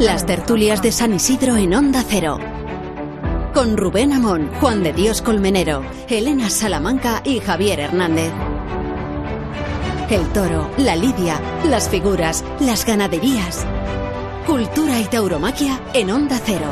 Las 0.00 0.24
tertulias 0.24 0.80
de 0.80 0.92
San 0.92 1.12
Isidro 1.12 1.58
en 1.58 1.74
Onda 1.74 2.02
Cero. 2.08 2.38
Con 3.52 3.76
Rubén 3.76 4.14
Amón, 4.14 4.50
Juan 4.58 4.82
de 4.82 4.94
Dios 4.94 5.20
Colmenero, 5.20 5.82
Elena 6.08 6.48
Salamanca 6.48 7.20
y 7.22 7.38
Javier 7.40 7.80
Hernández. 7.80 8.32
El 10.08 10.26
toro, 10.32 10.70
la 10.78 10.96
lidia, 10.96 11.38
las 11.68 11.90
figuras, 11.90 12.42
las 12.60 12.86
ganaderías. 12.86 13.66
Cultura 14.46 14.98
y 14.98 15.04
tauromaquia 15.04 15.78
en 15.92 16.10
Onda 16.10 16.40
Cero. 16.42 16.70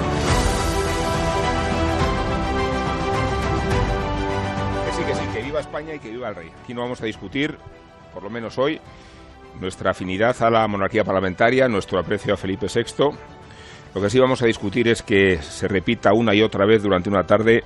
Que 4.87 4.93
sí, 4.97 5.03
que 5.07 5.15
sí, 5.15 5.21
que 5.35 5.43
viva 5.43 5.61
España 5.61 5.95
y 5.95 5.99
que 5.99 6.09
viva 6.09 6.31
el 6.31 6.35
rey. 6.35 6.51
Aquí 6.65 6.73
no 6.73 6.81
vamos 6.81 7.03
a 7.03 7.05
discutir, 7.05 7.59
por 8.15 8.23
lo 8.23 8.31
menos 8.31 8.57
hoy, 8.57 8.81
nuestra 9.61 9.91
afinidad 9.91 10.41
a 10.43 10.51
la 10.51 10.67
monarquía 10.69 11.05
parlamentaria, 11.05 11.69
nuestro 11.69 11.99
aprecio 11.99 12.35
a 12.35 12.37
Felipe 12.37 12.67
VI. 12.73 13.05
Lo 13.95 14.01
que 14.01 14.11
sí 14.11 14.19
vamos 14.19 14.43
a 14.43 14.47
discutir 14.47 14.89
es 14.89 15.03
que 15.03 15.39
se 15.39 15.69
repita 15.69 16.13
una 16.13 16.35
y 16.35 16.43
otra 16.43 16.67
vez 16.67 16.83
durante 16.83 17.09
una 17.09 17.25
tarde 17.25 17.65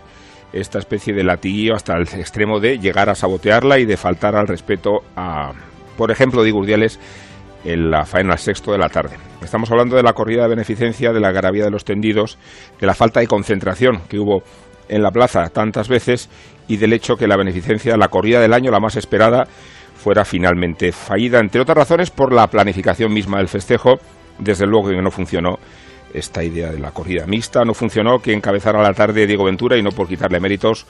esta 0.52 0.78
especie 0.78 1.14
de 1.14 1.24
latiguillo 1.24 1.74
hasta 1.74 1.97
el 1.97 2.02
extremo 2.02 2.60
de 2.60 2.78
llegar 2.78 3.09
a 3.09 3.14
sabotearla 3.14 3.78
y 3.78 3.86
de 3.86 3.97
faltar 3.97 4.36
al 4.36 4.47
respeto 4.47 5.02
a, 5.16 5.52
por 5.97 6.10
ejemplo, 6.10 6.42
digo 6.42 6.59
Urdiales, 6.59 7.00
en 7.64 7.91
la 7.91 8.05
faena 8.05 8.36
sexto 8.36 8.72
de 8.72 8.78
la 8.78 8.88
tarde. 8.88 9.16
Estamos 9.42 9.70
hablando 9.70 9.97
de 9.97 10.02
la 10.02 10.12
corrida 10.12 10.42
de 10.42 10.48
beneficencia, 10.48 11.12
de 11.12 11.20
la 11.20 11.33
garabía 11.33 11.64
de 11.64 11.70
los 11.70 11.84
tendidos, 11.84 12.38
de 12.80 12.86
la 12.86 12.95
falta 12.95 13.20
de 13.20 13.27
concentración 13.27 14.02
que 14.09 14.19
hubo 14.19 14.42
en 14.88 15.02
la 15.02 15.11
plaza 15.11 15.48
tantas 15.48 15.88
veces 15.88 16.28
y 16.69 16.77
del 16.77 16.92
hecho 16.92 17.16
que 17.16 17.27
la 17.27 17.36
beneficencia, 17.36 17.97
la 17.97 18.09
corrida 18.09 18.41
del 18.41 18.52
año, 18.52 18.70
la 18.70 18.80
más 18.80 18.97
esperada, 18.97 19.47
fuera 20.02 20.24
finalmente 20.24 20.91
fallida, 20.91 21.38
entre 21.38 21.61
otras 21.61 21.79
razones 21.79 22.11
por 22.11 22.33
la 22.33 22.48
planificación 22.48 23.12
misma 23.12 23.38
del 23.38 23.47
festejo. 23.47 24.01
Desde 24.38 24.66
luego 24.66 24.88
que 24.88 25.01
no 25.01 25.12
funcionó 25.12 25.58
esta 26.12 26.42
idea 26.42 26.72
de 26.72 26.81
la 26.81 26.91
corrida 26.91 27.25
mixta, 27.27 27.64
no 27.64 27.72
funcionó 27.72 28.19
que 28.19 28.33
encabezara 28.33 28.83
la 28.83 28.92
tarde 28.95 29.27
Diego 29.27 29.45
Ventura 29.45 29.78
y 29.78 29.83
no 29.83 29.91
por 29.91 30.08
quitarle 30.08 30.41
méritos 30.41 30.86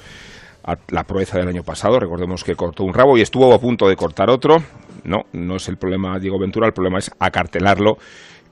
a 0.65 0.77
la 0.89 1.05
proeza 1.05 1.39
del 1.39 1.49
año 1.49 1.63
pasado. 1.63 2.01
Recordemos 2.01 2.43
que 2.43 2.55
cortó 2.55 2.85
un 2.85 2.95
rabo 2.95 3.19
y 3.19 3.21
estuvo 3.21 3.53
a 3.53 3.59
punto 3.59 3.87
de 3.87 3.97
cortar 3.97 4.31
otro. 4.31 4.57
No, 5.05 5.25
no 5.33 5.57
es 5.57 5.69
el 5.69 5.77
problema 5.77 6.19
Diego 6.19 6.39
Ventura, 6.39 6.67
el 6.67 6.73
problema 6.73 6.99
es 6.99 7.11
acartelarlo 7.19 7.99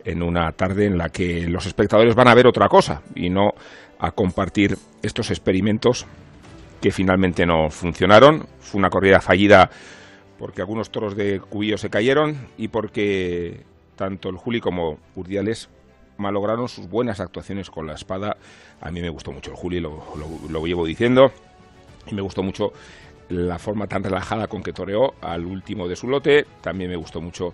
en 0.04 0.22
una 0.22 0.52
tarde 0.52 0.84
en 0.84 0.98
la 0.98 1.08
que 1.08 1.46
los 1.48 1.64
espectadores 1.64 2.14
van 2.14 2.28
a 2.28 2.34
ver 2.34 2.46
otra 2.46 2.68
cosa 2.68 3.00
y 3.14 3.30
no 3.30 3.52
a 3.98 4.10
compartir 4.10 4.76
estos 5.02 5.30
experimentos 5.30 6.06
que 6.82 6.90
finalmente 6.90 7.46
no 7.46 7.70
funcionaron. 7.70 8.46
Fue 8.60 8.78
una 8.78 8.90
corrida 8.90 9.20
fallida 9.20 9.70
porque 10.40 10.62
algunos 10.62 10.90
toros 10.90 11.14
de 11.16 11.38
Cubillo 11.38 11.76
se 11.76 11.90
cayeron 11.90 12.48
y 12.56 12.68
porque 12.68 13.60
tanto 13.94 14.30
el 14.30 14.36
Juli 14.36 14.62
como 14.62 14.98
Urdiales 15.14 15.68
malograron 16.16 16.66
sus 16.66 16.88
buenas 16.88 17.20
actuaciones 17.20 17.68
con 17.68 17.86
la 17.86 17.92
espada. 17.92 18.38
A 18.80 18.90
mí 18.90 19.02
me 19.02 19.10
gustó 19.10 19.32
mucho 19.32 19.50
el 19.50 19.58
Juli, 19.58 19.80
lo, 19.80 20.02
lo, 20.48 20.66
llevo 20.66 20.86
diciendo, 20.86 21.30
y 22.06 22.14
me 22.14 22.22
gustó 22.22 22.42
mucho 22.42 22.72
la 23.28 23.58
forma 23.58 23.86
tan 23.86 24.02
relajada 24.02 24.46
con 24.46 24.62
que 24.62 24.72
toreó 24.72 25.12
al 25.20 25.44
último 25.44 25.86
de 25.86 25.94
su 25.94 26.08
lote. 26.08 26.46
También 26.62 26.88
me 26.88 26.96
gustó 26.96 27.20
mucho 27.20 27.52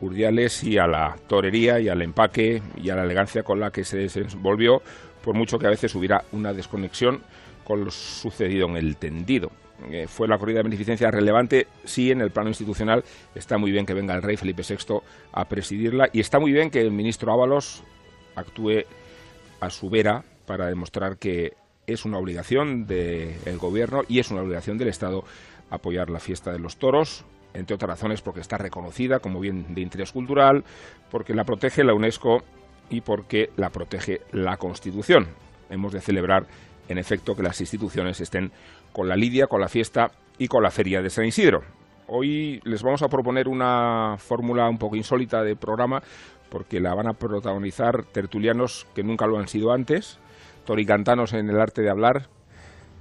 Urdiales 0.00 0.64
y 0.64 0.78
a 0.78 0.88
la 0.88 1.16
torería 1.28 1.78
y 1.78 1.88
al 1.88 2.02
empaque 2.02 2.60
y 2.76 2.90
a 2.90 2.96
la 2.96 3.04
elegancia 3.04 3.44
con 3.44 3.60
la 3.60 3.70
que 3.70 3.84
se 3.84 3.98
desenvolvió, 3.98 4.82
por 5.22 5.36
mucho 5.36 5.60
que 5.60 5.68
a 5.68 5.70
veces 5.70 5.94
hubiera 5.94 6.24
una 6.32 6.52
desconexión 6.52 7.22
con 7.62 7.84
lo 7.84 7.92
sucedido 7.92 8.66
en 8.66 8.78
el 8.78 8.96
tendido. 8.96 9.52
Eh, 9.90 10.06
fue 10.08 10.26
la 10.26 10.38
corrida 10.38 10.58
de 10.58 10.64
beneficencia 10.64 11.10
relevante, 11.10 11.66
sí, 11.84 12.10
en 12.10 12.20
el 12.20 12.30
plano 12.30 12.48
institucional. 12.48 13.04
Está 13.34 13.58
muy 13.58 13.70
bien 13.70 13.86
que 13.86 13.94
venga 13.94 14.14
el 14.14 14.22
rey 14.22 14.36
Felipe 14.36 14.62
VI 14.62 15.00
a 15.32 15.44
presidirla 15.46 16.08
y 16.12 16.20
está 16.20 16.38
muy 16.38 16.52
bien 16.52 16.70
que 16.70 16.80
el 16.80 16.90
ministro 16.90 17.32
Ábalos 17.32 17.82
actúe 18.34 18.84
a 19.60 19.70
su 19.70 19.90
vera 19.90 20.24
para 20.46 20.66
demostrar 20.66 21.18
que 21.18 21.54
es 21.86 22.04
una 22.04 22.18
obligación 22.18 22.86
del 22.86 23.58
gobierno 23.58 24.02
y 24.08 24.18
es 24.18 24.30
una 24.30 24.42
obligación 24.42 24.78
del 24.78 24.88
Estado 24.88 25.24
apoyar 25.70 26.10
la 26.10 26.20
fiesta 26.20 26.52
de 26.52 26.58
los 26.58 26.76
toros, 26.76 27.24
entre 27.54 27.74
otras 27.74 27.90
razones 27.90 28.22
porque 28.22 28.40
está 28.40 28.58
reconocida 28.58 29.20
como 29.20 29.40
bien 29.40 29.74
de 29.74 29.80
interés 29.80 30.12
cultural, 30.12 30.64
porque 31.10 31.34
la 31.34 31.44
protege 31.44 31.84
la 31.84 31.94
UNESCO 31.94 32.42
y 32.90 33.00
porque 33.00 33.50
la 33.56 33.70
protege 33.70 34.20
la 34.32 34.56
Constitución. 34.56 35.28
Hemos 35.70 35.92
de 35.92 36.00
celebrar, 36.00 36.46
en 36.88 36.98
efecto, 36.98 37.34
que 37.34 37.42
las 37.42 37.60
instituciones 37.60 38.20
estén 38.20 38.52
con 38.96 39.10
la 39.10 39.14
lidia, 39.14 39.46
con 39.46 39.60
la 39.60 39.68
fiesta 39.68 40.10
y 40.38 40.48
con 40.48 40.62
la 40.62 40.70
feria 40.70 41.02
de 41.02 41.10
San 41.10 41.26
Isidro. 41.26 41.60
Hoy 42.08 42.62
les 42.64 42.82
vamos 42.82 43.02
a 43.02 43.08
proponer 43.08 43.46
una 43.46 44.16
fórmula 44.16 44.70
un 44.70 44.78
poco 44.78 44.96
insólita 44.96 45.42
de 45.42 45.54
programa 45.54 46.02
porque 46.48 46.80
la 46.80 46.94
van 46.94 47.06
a 47.06 47.12
protagonizar 47.12 48.06
tertulianos 48.06 48.86
que 48.94 49.02
nunca 49.02 49.26
lo 49.26 49.38
han 49.38 49.48
sido 49.48 49.70
antes, 49.70 50.18
toricantanos 50.64 51.34
en 51.34 51.50
el 51.50 51.60
arte 51.60 51.82
de 51.82 51.90
hablar. 51.90 52.28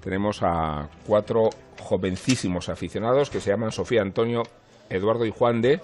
Tenemos 0.04 0.44
a 0.44 0.90
cuatro 1.08 1.50
jovencísimos 1.80 2.68
aficionados 2.68 3.30
que 3.30 3.40
se 3.40 3.52
llaman 3.52 3.72
Sofía 3.72 4.02
Antonio, 4.02 4.44
Eduardo 4.90 5.26
y 5.26 5.32
Juan 5.32 5.62
de. 5.62 5.80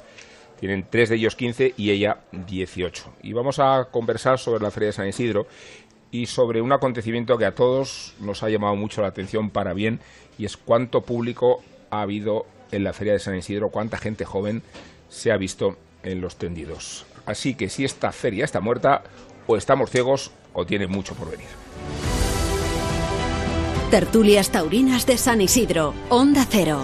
Tienen 0.60 0.88
tres 0.90 1.08
de 1.08 1.16
ellos 1.16 1.38
15 1.38 1.76
y 1.78 1.90
ella 1.90 2.18
18. 2.34 3.14
Y 3.24 3.32
vamos 3.32 3.60
a 3.60 3.86
conversar 3.90 4.40
sobre 4.40 4.62
la 4.62 4.72
Feria 4.72 4.88
de 4.88 4.94
San 4.94 5.08
Isidro 5.08 5.48
y 6.12 6.26
sobre 6.26 6.62
un 6.62 6.72
acontecimiento 6.72 7.38
que 7.38 7.46
a 7.46 7.56
todos 7.56 8.14
nos 8.20 8.44
ha 8.44 8.50
llamado 8.50 8.76
mucho 8.76 9.02
la 9.02 9.08
atención 9.08 9.50
para 9.50 9.74
bien 9.74 10.00
y 10.38 10.46
es 10.46 10.58
cuánto 10.58 11.02
público 11.02 11.64
ha 11.90 12.02
habido 12.02 12.46
en 12.72 12.84
la 12.84 12.94
Feria 12.94 13.14
de 13.14 13.20
San 13.20 13.36
Isidro, 13.36 13.70
cuánta 13.70 13.98
gente 13.98 14.26
joven 14.26 14.62
se 15.10 15.32
ha 15.32 15.38
visto 15.38 15.78
en 16.04 16.22
los 16.22 16.36
tendidos. 16.36 17.06
Así 17.26 17.56
que 17.56 17.70
si 17.70 17.86
esta 17.86 18.12
feria 18.12 18.46
está 18.46 18.60
muerta, 18.60 19.04
o 19.48 19.58
estamos 19.58 19.90
ciegos 19.90 20.32
o 20.54 20.66
tiene 20.66 20.88
mucho 20.88 21.16
por 21.16 21.32
venir. 21.32 21.48
Tertulias 23.90 24.52
Taurinas 24.52 25.06
de 25.06 25.18
San 25.18 25.42
Isidro, 25.42 25.94
Onda 26.10 26.46
Cero. 26.50 26.80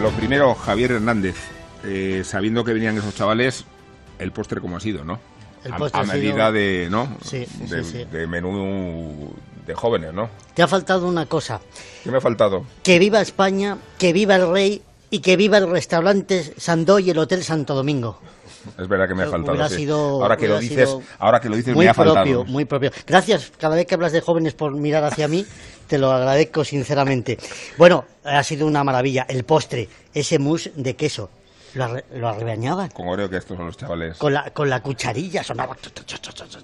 Lo 0.00 0.10
primero, 0.12 0.54
Javier 0.54 0.92
Hernández, 0.92 1.36
eh, 1.84 2.22
sabiendo 2.24 2.64
que 2.64 2.72
venían 2.72 2.96
esos 2.96 3.14
chavales, 3.14 3.66
el 4.18 4.32
postre 4.32 4.58
como 4.58 4.78
ha 4.78 4.80
sido, 4.80 5.04
¿no? 5.04 5.18
a, 5.92 6.04
medida 6.04 6.50
de, 6.50 6.88
¿no? 6.90 7.18
Sí, 7.22 7.46
de 8.10 8.26
menú 8.26 9.30
de 9.66 9.74
jóvenes, 9.74 10.14
¿no? 10.14 10.30
Te 10.54 10.62
ha 10.62 10.66
faltado 10.66 11.06
una 11.06 11.26
cosa. 11.26 11.60
¿Qué 12.02 12.10
me 12.10 12.16
ha 12.16 12.20
faltado? 12.20 12.64
Que 12.82 12.98
viva 12.98 13.20
España, 13.20 13.76
que 13.98 14.14
viva 14.14 14.36
el 14.36 14.50
rey 14.50 14.82
y 15.10 15.20
que 15.20 15.36
viva 15.36 15.58
el 15.58 15.70
restaurante 15.70 16.54
Sandó 16.56 16.98
y 16.98 17.10
el 17.10 17.18
Hotel 17.18 17.44
Santo 17.44 17.74
Domingo. 17.74 18.18
Es 18.78 18.88
verdad 18.88 19.08
que 19.08 19.14
me 19.14 19.24
ha 19.24 19.28
faltado. 19.28 19.68
Sí. 19.68 19.76
Sido, 19.76 20.22
ahora 20.22 20.36
que 20.36 20.48
lo 20.48 20.58
dices, 20.58 20.96
ahora 21.18 21.40
que 21.40 21.48
lo 21.48 21.56
dices 21.56 21.74
muy 21.74 21.86
me 21.86 21.90
ha 21.90 21.94
propio, 21.94 22.14
faltado. 22.14 22.44
Muy 22.44 22.64
propio. 22.64 22.90
Gracias 23.06 23.52
cada 23.58 23.76
vez 23.76 23.86
que 23.86 23.94
hablas 23.94 24.12
de 24.12 24.20
jóvenes 24.20 24.54
por 24.54 24.74
mirar 24.74 25.04
hacia 25.04 25.28
mí, 25.28 25.46
te 25.90 25.98
lo 25.98 26.12
agradezco 26.12 26.64
sinceramente. 26.64 27.36
Bueno, 27.76 28.04
ha 28.22 28.44
sido 28.44 28.64
una 28.64 28.84
maravilla. 28.84 29.26
El 29.28 29.42
postre, 29.42 29.88
ese 30.14 30.38
mousse 30.38 30.70
de 30.76 30.94
queso, 30.94 31.30
lo, 31.74 31.84
arre, 31.84 32.04
lo 32.14 32.28
arrebañaban. 32.28 32.90
Con 32.90 33.08
Oreo, 33.08 33.28
que 33.28 33.38
estos 33.38 33.56
son 33.56 33.66
los 33.66 33.76
chavales. 33.76 34.16
Con 34.16 34.32
la, 34.32 34.50
con 34.50 34.70
la 34.70 34.80
cucharilla 34.80 35.42
sonaba. 35.42 35.76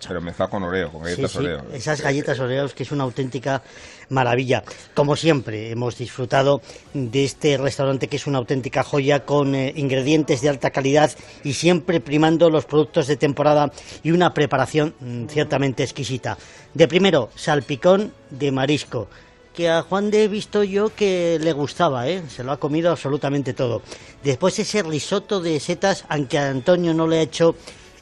Pero 0.07 0.21
empezó 0.21 0.49
con 0.49 0.63
Oreo, 0.63 0.93
con 0.93 1.03
galletas 1.03 1.33
Sí, 1.33 1.39
sí, 1.39 1.45
Oreo. 1.45 1.65
Esas 1.73 2.01
galletas 2.01 2.39
Oreos 2.39 2.73
que 2.73 2.85
es 2.85 2.93
una 2.93 3.03
auténtica 3.03 3.63
maravilla. 4.09 4.63
Como 4.95 5.17
siempre, 5.17 5.71
hemos 5.71 5.99
disfrutado 5.99 6.61
de 6.95 7.25
este 7.25 7.57
restaurante 7.57 8.07
que 8.07 8.17
es 8.17 8.27
una 8.29 8.39
auténtica 8.39 8.85
joya 8.85 9.25
con 9.25 9.57
eh, 9.57 9.73
ingredientes 9.75 10.41
de 10.41 10.49
alta 10.49 10.71
calidad 10.71 11.11
y 11.43 11.55
siempre 11.55 12.01
primando 12.01 12.49
los 12.49 12.65
productos 12.65 13.09
de 13.09 13.17
temporada 13.17 13.73
y 14.03 14.13
una 14.13 14.33
preparación 14.33 14.95
mm, 15.01 15.27
ciertamente 15.27 15.83
exquisita. 15.83 16.39
De 16.75 16.87
primero, 16.89 17.31
salpicón 17.35 18.13
de 18.31 18.53
marisco 18.53 19.09
que 19.57 19.69
a 19.71 19.83
Juan 19.83 20.11
de 20.11 20.25
he 20.25 20.29
visto 20.29 20.63
yo 20.63 20.95
que 20.95 21.39
le 21.41 21.53
gustaba, 21.53 22.09
¿eh? 22.09 22.23
se 22.29 22.45
lo 22.45 22.53
ha 22.53 22.59
comido 22.61 22.91
absolutamente 22.91 23.55
todo. 23.55 23.83
Después 24.23 24.59
ese 24.59 24.83
risotto 24.83 25.41
de 25.41 25.59
setas, 25.59 26.05
aunque 26.09 26.39
a 26.39 26.51
Antonio 26.51 26.93
no 26.93 27.07
le 27.07 27.19
ha 27.19 27.23
hecho, 27.23 27.57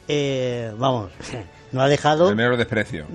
eh, 0.07 0.71
vamos, 0.77 1.11
no 1.71 1.81
ha 1.81 1.87
dejado... 1.87 2.29
El 2.29 2.35
menor 2.35 2.57
desprecio. 2.57 3.05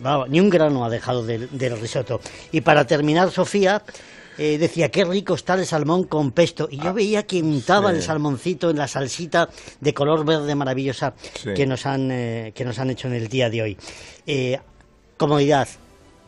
vamos, 0.00 0.28
ni 0.28 0.40
un 0.40 0.50
grano 0.50 0.84
ha 0.84 0.90
dejado 0.90 1.24
del, 1.24 1.48
del 1.56 1.80
risotto. 1.80 2.20
Y 2.50 2.60
para 2.62 2.84
terminar, 2.86 3.30
Sofía 3.30 3.82
eh, 4.36 4.58
decía, 4.58 4.90
qué 4.90 5.04
rico 5.04 5.34
está 5.34 5.54
el 5.54 5.64
salmón 5.64 6.04
con 6.04 6.32
pesto. 6.32 6.68
Y 6.70 6.78
yo 6.78 6.92
veía 6.92 7.22
que 7.24 7.40
untaba 7.40 7.90
Ah, 7.90 7.92
sí. 7.92 7.98
el 7.98 8.02
salmoncito 8.02 8.68
en 8.70 8.78
la 8.78 8.88
salsita 8.88 9.48
de 9.80 9.94
color 9.94 10.24
verde 10.24 10.54
maravillosa 10.56 11.14
Sí. 11.40 11.54
que, 11.54 11.66
nos 11.66 11.86
han, 11.86 12.10
eh, 12.10 12.52
que 12.54 12.64
nos 12.64 12.78
han 12.80 12.90
hecho 12.90 13.06
en 13.06 13.14
el 13.14 13.28
día 13.28 13.48
de 13.48 13.62
hoy. 13.62 13.78
Eh, 14.26 14.58
comodidad, 15.16 15.68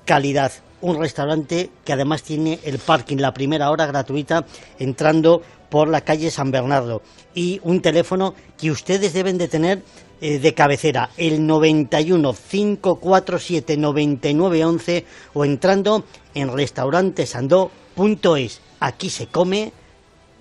calidad. 0.05 0.53
Un 0.81 0.99
restaurante 0.99 1.71
que 1.85 1.93
además 1.93 2.23
tiene 2.23 2.61
el 2.65 2.79
parking, 2.79 3.17
la 3.17 3.35
primera 3.35 3.71
hora 3.71 3.87
gratuita, 3.87 4.47
entrando 4.79 5.43
por 5.69 5.89
la 5.89 6.01
calle 6.01 6.31
San 6.31 6.51
Bernardo. 6.51 7.03
Y 7.35 7.61
un 7.65 7.83
teléfono 7.83 8.35
que 8.57 8.71
ustedes 8.71 9.13
deben 9.13 9.39
de 9.39 9.49
tener 9.49 9.83
eh, 10.21 10.39
de 10.39 10.55
cabecera, 10.55 11.11
el 11.17 11.47
91 11.47 12.35
547 12.35 13.77
9911 13.77 15.05
o 15.35 15.45
entrando 15.45 16.05
en 16.35 16.53
restaurantesandó.com. 16.53 17.89
punto 17.99 18.37
es, 18.37 18.61
aquí 18.79 19.11
se 19.11 19.27
come 19.27 19.73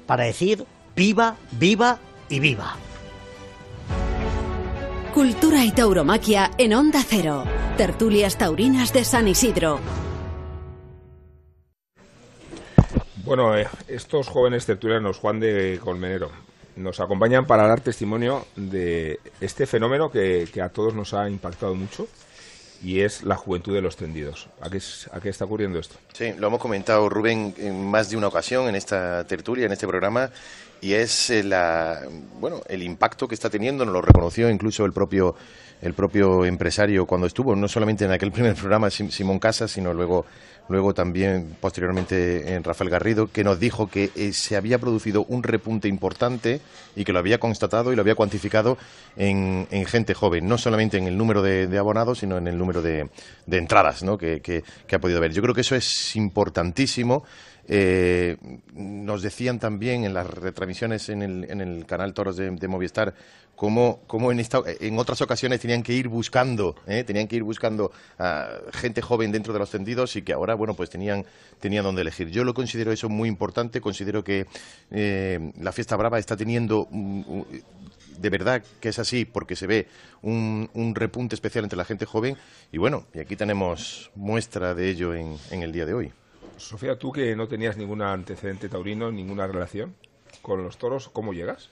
para 0.06 0.26
decir 0.26 0.64
viva, 0.96 1.38
viva 1.54 1.98
y 2.30 2.40
viva. 2.40 2.76
Cultura 5.12 5.66
y 5.66 5.72
tauromaquia 5.72 6.52
en 6.60 6.76
Onda 6.76 7.04
Cero. 7.04 7.46
Tertulias 7.78 8.38
taurinas 8.38 8.94
de 8.94 9.04
San 9.04 9.28
Isidro. 9.28 9.80
Bueno, 13.28 13.58
eh, 13.58 13.68
estos 13.90 14.30
jóvenes 14.30 14.66
tertulianos, 14.66 15.18
Juan 15.18 15.42
de 15.42 15.82
Colmenero, 15.84 16.32
nos 16.78 17.02
acompañan 17.02 17.46
para 17.46 17.68
dar 17.68 17.82
testimonio 17.82 18.46
de 18.56 19.20
este 19.42 19.66
fenómeno 19.66 20.10
que, 20.10 20.48
que 20.54 20.62
a 20.62 20.70
todos 20.70 20.94
nos 20.94 21.14
ha 21.14 21.30
impactado 21.30 21.76
mucho 21.76 22.08
y 22.82 23.02
es 23.02 23.24
la 23.24 23.36
juventud 23.36 23.74
de 23.74 23.82
los 23.82 23.98
tendidos. 23.98 24.48
¿A 24.62 24.70
qué, 24.70 24.80
¿A 25.12 25.20
qué, 25.20 25.28
está 25.28 25.44
ocurriendo 25.44 25.78
esto? 25.78 25.98
Sí, 26.14 26.36
lo 26.38 26.48
hemos 26.48 26.62
comentado 26.62 27.10
Rubén 27.10 27.54
en 27.58 27.86
más 27.86 28.10
de 28.10 28.16
una 28.16 28.28
ocasión 28.28 28.70
en 28.70 28.76
esta 28.76 29.26
tertulia, 29.26 29.66
en 29.66 29.74
este 29.74 29.88
programa, 29.88 30.30
y 30.82 30.94
es 30.94 31.30
eh, 31.30 31.44
la, 31.44 32.02
bueno, 32.40 32.62
el 32.68 32.84
impacto 32.84 33.28
que 33.28 33.36
está 33.36 33.50
teniendo, 33.50 33.86
nos 33.86 33.94
lo 33.94 34.02
reconoció 34.02 34.50
incluso 34.50 34.86
el 34.86 34.94
propio, 34.94 35.36
el 35.82 35.94
propio 35.94 36.46
empresario 36.46 37.06
cuando 37.06 37.28
estuvo, 37.28 37.56
no 37.56 37.68
solamente 37.68 38.06
en 38.06 38.12
aquel 38.12 38.32
primer 38.34 38.56
programa 38.56 38.90
Simón 38.90 39.40
Casas, 39.40 39.72
sino 39.72 39.94
luego 39.94 40.26
luego 40.70 40.94
también 40.94 41.56
posteriormente 41.60 42.54
en 42.54 42.64
Rafael 42.64 42.90
Garrido, 42.90 43.32
que 43.32 43.44
nos 43.44 43.60
dijo 43.60 43.88
que 43.88 44.12
eh, 44.16 44.34
se 44.34 44.56
había 44.56 44.80
producido 44.80 45.26
un 45.28 45.44
repunte 45.44 45.88
importante 45.88 46.62
y 46.96 47.04
que 47.06 47.14
lo 47.14 47.20
había 47.20 47.40
constatado 47.40 47.92
y 47.92 47.96
lo 47.96 48.02
había 48.02 48.16
cuantificado 48.16 48.78
en, 49.16 49.68
gente 49.88 50.14
joven, 50.14 50.48
no 50.48 50.58
solamente 50.58 50.98
en 50.98 51.08
el 51.08 51.18
número 51.18 51.42
de, 51.42 51.78
abonados, 51.78 52.20
sino 52.20 52.38
en 52.38 52.48
el 52.48 52.58
número 52.58 52.82
de, 52.82 53.10
entradas 53.50 54.04
¿no? 54.04 54.18
que, 54.18 54.64
ha 54.92 55.00
podido 55.00 55.20
haber. 55.20 55.32
Yo 55.32 55.42
creo 55.42 55.54
que 55.54 55.62
eso 55.62 55.76
es 55.76 56.16
importantísimo. 56.16 57.24
Eh, 57.68 58.38
nos 58.74 59.22
decían 59.22 59.60
también 59.60 60.06
en 60.06 60.14
las 60.14 60.28
retransmisiones 60.28 61.10
en 61.10 61.22
el, 61.22 61.50
en 61.50 61.62
el 61.62 61.86
canal 61.86 62.14
Toros 62.14 62.38
de, 62.38 62.50
de 62.52 62.68
Movistar 62.68 63.14
cómo, 63.58 64.32
en, 64.32 64.40
en 64.40 65.00
otras 65.00 65.22
ocasiones 65.22 65.60
tenían 65.60 65.82
que 65.82 65.92
ir 65.92 66.08
buscando, 66.08 66.76
¿eh? 66.86 67.04
tenían 67.04 67.28
que 67.28 67.38
ir 67.38 67.44
buscando 67.44 67.92
a 68.20 68.50
gente 68.72 69.02
joven 69.02 69.32
dentro 69.32 69.52
de 69.52 69.60
los 69.60 69.72
tendidos 69.72 70.16
y 70.16 70.22
que 70.22 70.32
ahora, 70.32 70.54
bueno, 70.54 70.76
pues 70.76 70.92
tenían, 70.92 71.26
tenían 71.60 71.84
donde 71.84 72.04
elegir. 72.04 72.30
Yo 72.30 72.44
lo 72.44 72.54
considero 72.54 72.92
eso 72.92 73.10
muy 73.10 73.28
importante, 73.28 73.82
considero 73.82 74.24
que 74.24 74.46
eh, 74.92 75.52
la 75.60 75.72
fiesta 75.72 75.96
brava 75.96 76.20
está 76.20 76.38
teniendo 76.38 76.88
de 78.20 78.30
verdad 78.30 78.64
que 78.80 78.90
es 78.90 79.00
así, 79.00 79.26
porque 79.26 79.56
se 79.56 79.68
ve 79.68 79.88
un, 80.22 80.94
repunte 80.96 81.36
especial 81.36 81.66
entre 81.66 81.78
la 81.78 81.86
gente 81.86 82.06
joven. 82.06 82.36
Y 82.72 82.78
bueno, 82.78 83.06
y 83.14 83.20
aquí 83.20 83.36
tenemos 83.36 84.12
muestra 84.16 84.74
de 84.74 84.90
ello 84.90 85.14
en, 85.14 85.38
el 85.52 85.72
día 85.72 85.86
de 85.86 85.94
hoy. 85.94 86.12
Sofía, 86.58 86.98
tú 86.98 87.12
que 87.12 87.36
no 87.36 87.48
tenías 87.48 87.78
ningún 87.78 88.02
antecedente 88.02 88.70
taurino, 88.70 89.12
ninguna 89.12 89.48
relación 89.48 89.96
con 90.42 90.64
los 90.64 90.78
toros, 90.78 91.10
¿cómo 91.10 91.34
llegas? 91.34 91.70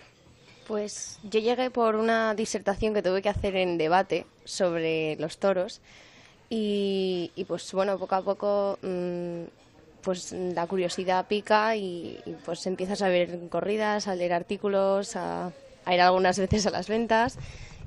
Pues 0.67 1.19
yo 1.23 1.39
llegué 1.39 1.69
por 1.69 1.95
una 1.95 2.33
disertación 2.33 2.93
que 2.93 3.01
tuve 3.01 3.21
que 3.21 3.29
hacer 3.29 3.55
en 3.55 3.77
debate 3.77 4.25
sobre 4.43 5.15
los 5.17 5.37
toros 5.37 5.81
y, 6.49 7.31
pues 7.47 7.71
bueno, 7.73 7.97
poco 7.97 8.15
a 8.15 8.21
poco 8.21 8.79
mm, 8.81 9.43
pues 10.01 10.31
la 10.31 10.67
curiosidad 10.67 11.27
pica 11.27 11.75
y, 11.75 12.19
pues 12.45 12.65
empiezas 12.67 13.01
a 13.01 13.09
ver 13.09 13.49
corridas, 13.49 14.07
a 14.07 14.15
leer 14.15 14.33
artículos, 14.33 15.15
a, 15.15 15.51
ir 15.91 16.01
algunas 16.01 16.39
veces 16.39 16.65
a 16.67 16.71
las 16.71 16.87
ventas 16.87 17.37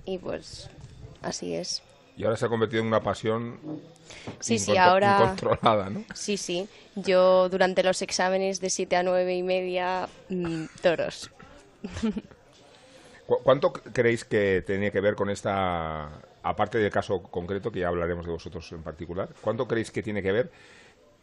y 0.04 0.18
pues 0.18 0.68
así 1.22 1.54
es. 1.54 1.82
Y 2.16 2.24
ahora 2.24 2.36
se 2.36 2.46
ha 2.46 2.48
convertido 2.48 2.82
en 2.82 2.88
una 2.88 3.02
pasión 3.02 3.58
sí, 4.40 4.58
sí, 4.58 4.76
ahora... 4.76 5.20
incontrolada, 5.22 5.90
¿no? 5.90 6.04
Sí, 6.14 6.36
sí. 6.36 6.68
Yo 6.94 7.48
durante 7.48 7.82
los 7.82 8.02
exámenes 8.02 8.60
de 8.60 8.70
7 8.70 8.96
a 8.96 9.02
nueve 9.02 9.34
y 9.34 9.42
media, 9.42 10.08
mm, 10.28 10.64
toros. 10.82 11.30
¿Cuánto 13.26 13.72
creéis 13.72 14.24
que 14.24 14.62
tenía 14.66 14.90
que 14.90 15.00
ver 15.00 15.14
con 15.14 15.28
esta, 15.28 16.08
aparte 16.42 16.78
del 16.78 16.90
caso 16.90 17.22
concreto, 17.22 17.70
que 17.70 17.80
ya 17.80 17.88
hablaremos 17.88 18.24
de 18.24 18.32
vosotros 18.32 18.70
en 18.72 18.82
particular, 18.82 19.28
cuánto 19.42 19.68
creéis 19.68 19.90
que 19.90 20.02
tiene 20.02 20.22
que 20.22 20.32
ver 20.32 20.50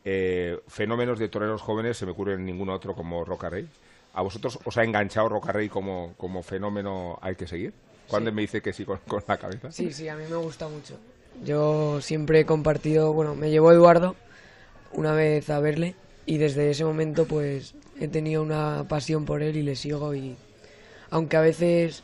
eh, 0.04 0.60
fenómenos 0.68 1.18
de 1.18 1.30
toreros 1.30 1.64
jóvenes, 1.64 1.98
se 1.98 2.06
me 2.06 2.12
ocurre 2.12 2.34
en 2.36 2.46
ningún 2.46 2.70
otro 2.70 2.94
como 2.94 3.26
Roca 3.26 3.50
Rey? 3.50 3.68
¿A 4.14 4.22
vosotros 4.22 4.60
os 4.64 4.78
ha 4.78 4.84
enganchado 4.84 5.30
Roca 5.30 5.52
Rey 5.52 5.68
como, 5.68 6.14
como 6.18 6.44
fenómeno 6.44 7.18
hay 7.22 7.36
que 7.36 7.48
seguir? 7.48 7.74
¿Cuándo 8.08 8.32
me 8.32 8.44
dice 8.44 8.62
que 8.62 8.72
sí 8.72 8.86
con, 8.86 9.00
la 9.28 9.38
cabeza? 9.38 9.72
Sí, 9.72 9.92
sí, 9.92 10.08
a 10.08 10.16
mí 10.16 10.26
me 10.30 10.36
gusta 10.36 10.68
mucho. 10.68 11.00
Yo 11.44 12.02
siempre 12.02 12.42
he 12.42 12.46
compartido, 12.46 13.14
bueno, 13.14 13.36
me 13.36 13.50
llevó 13.52 13.72
Eduardo 13.72 14.16
una 14.94 15.12
vez 15.14 15.50
a 15.50 15.60
verle 15.60 15.96
y 16.26 16.38
desde 16.38 16.70
ese 16.70 16.86
momento 16.86 17.26
pues 17.26 17.76
he 18.00 18.08
tenido 18.08 18.42
una 18.42 18.86
pasión 18.88 19.26
por 19.26 19.42
él 19.42 19.56
y 19.58 19.64
le 19.64 19.76
sigo 19.76 20.16
y 20.16 20.36
aunque 21.10 21.38
a 21.38 21.42
veces, 21.42 22.04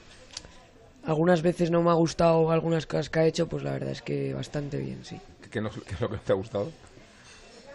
algunas 1.05 1.41
veces 1.41 1.71
no 1.71 1.81
me 1.81 1.89
ha 1.89 1.95
gustado 1.95 2.51
algunas 2.51 2.85
cosas 2.85 3.09
que 3.09 3.19
ha 3.19 3.25
hecho, 3.25 3.47
pues 3.47 3.63
la 3.63 3.71
verdad 3.71 3.89
es 3.89 4.01
que 4.01 4.33
bastante 4.33 4.77
bien, 4.77 5.03
sí. 5.03 5.19
¿Qué, 5.49 5.59
es 5.59 6.01
lo 6.01 6.09
que 6.09 6.17
te 6.17 6.31
ha 6.31 6.35
gustado? 6.35 6.71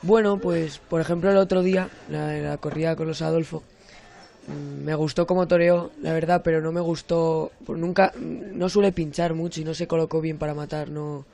Bueno, 0.02 0.38
pues 0.38 0.78
por 0.78 1.00
ejemplo 1.00 1.30
el 1.30 1.36
otro 1.36 1.62
día, 1.62 1.88
la, 2.08 2.32
la 2.34 2.56
corrida 2.58 2.96
con 2.96 3.08
los 3.08 3.22
Adolfo, 3.22 3.62
mm, 4.46 4.84
me 4.84 4.94
gustó 4.94 5.26
como 5.26 5.48
toreó, 5.48 5.90
la 6.00 6.12
verdad, 6.12 6.42
pero 6.44 6.60
no 6.60 6.70
me 6.70 6.80
gustó, 6.80 7.50
pues 7.64 7.78
nunca, 7.78 8.12
no 8.18 8.68
suele 8.68 8.92
pinchar 8.92 9.34
mucho 9.34 9.60
y 9.60 9.64
no 9.64 9.74
se 9.74 9.88
colocó 9.88 10.20
bien 10.20 10.38
para 10.38 10.54
matar, 10.54 10.90
no. 10.90 11.24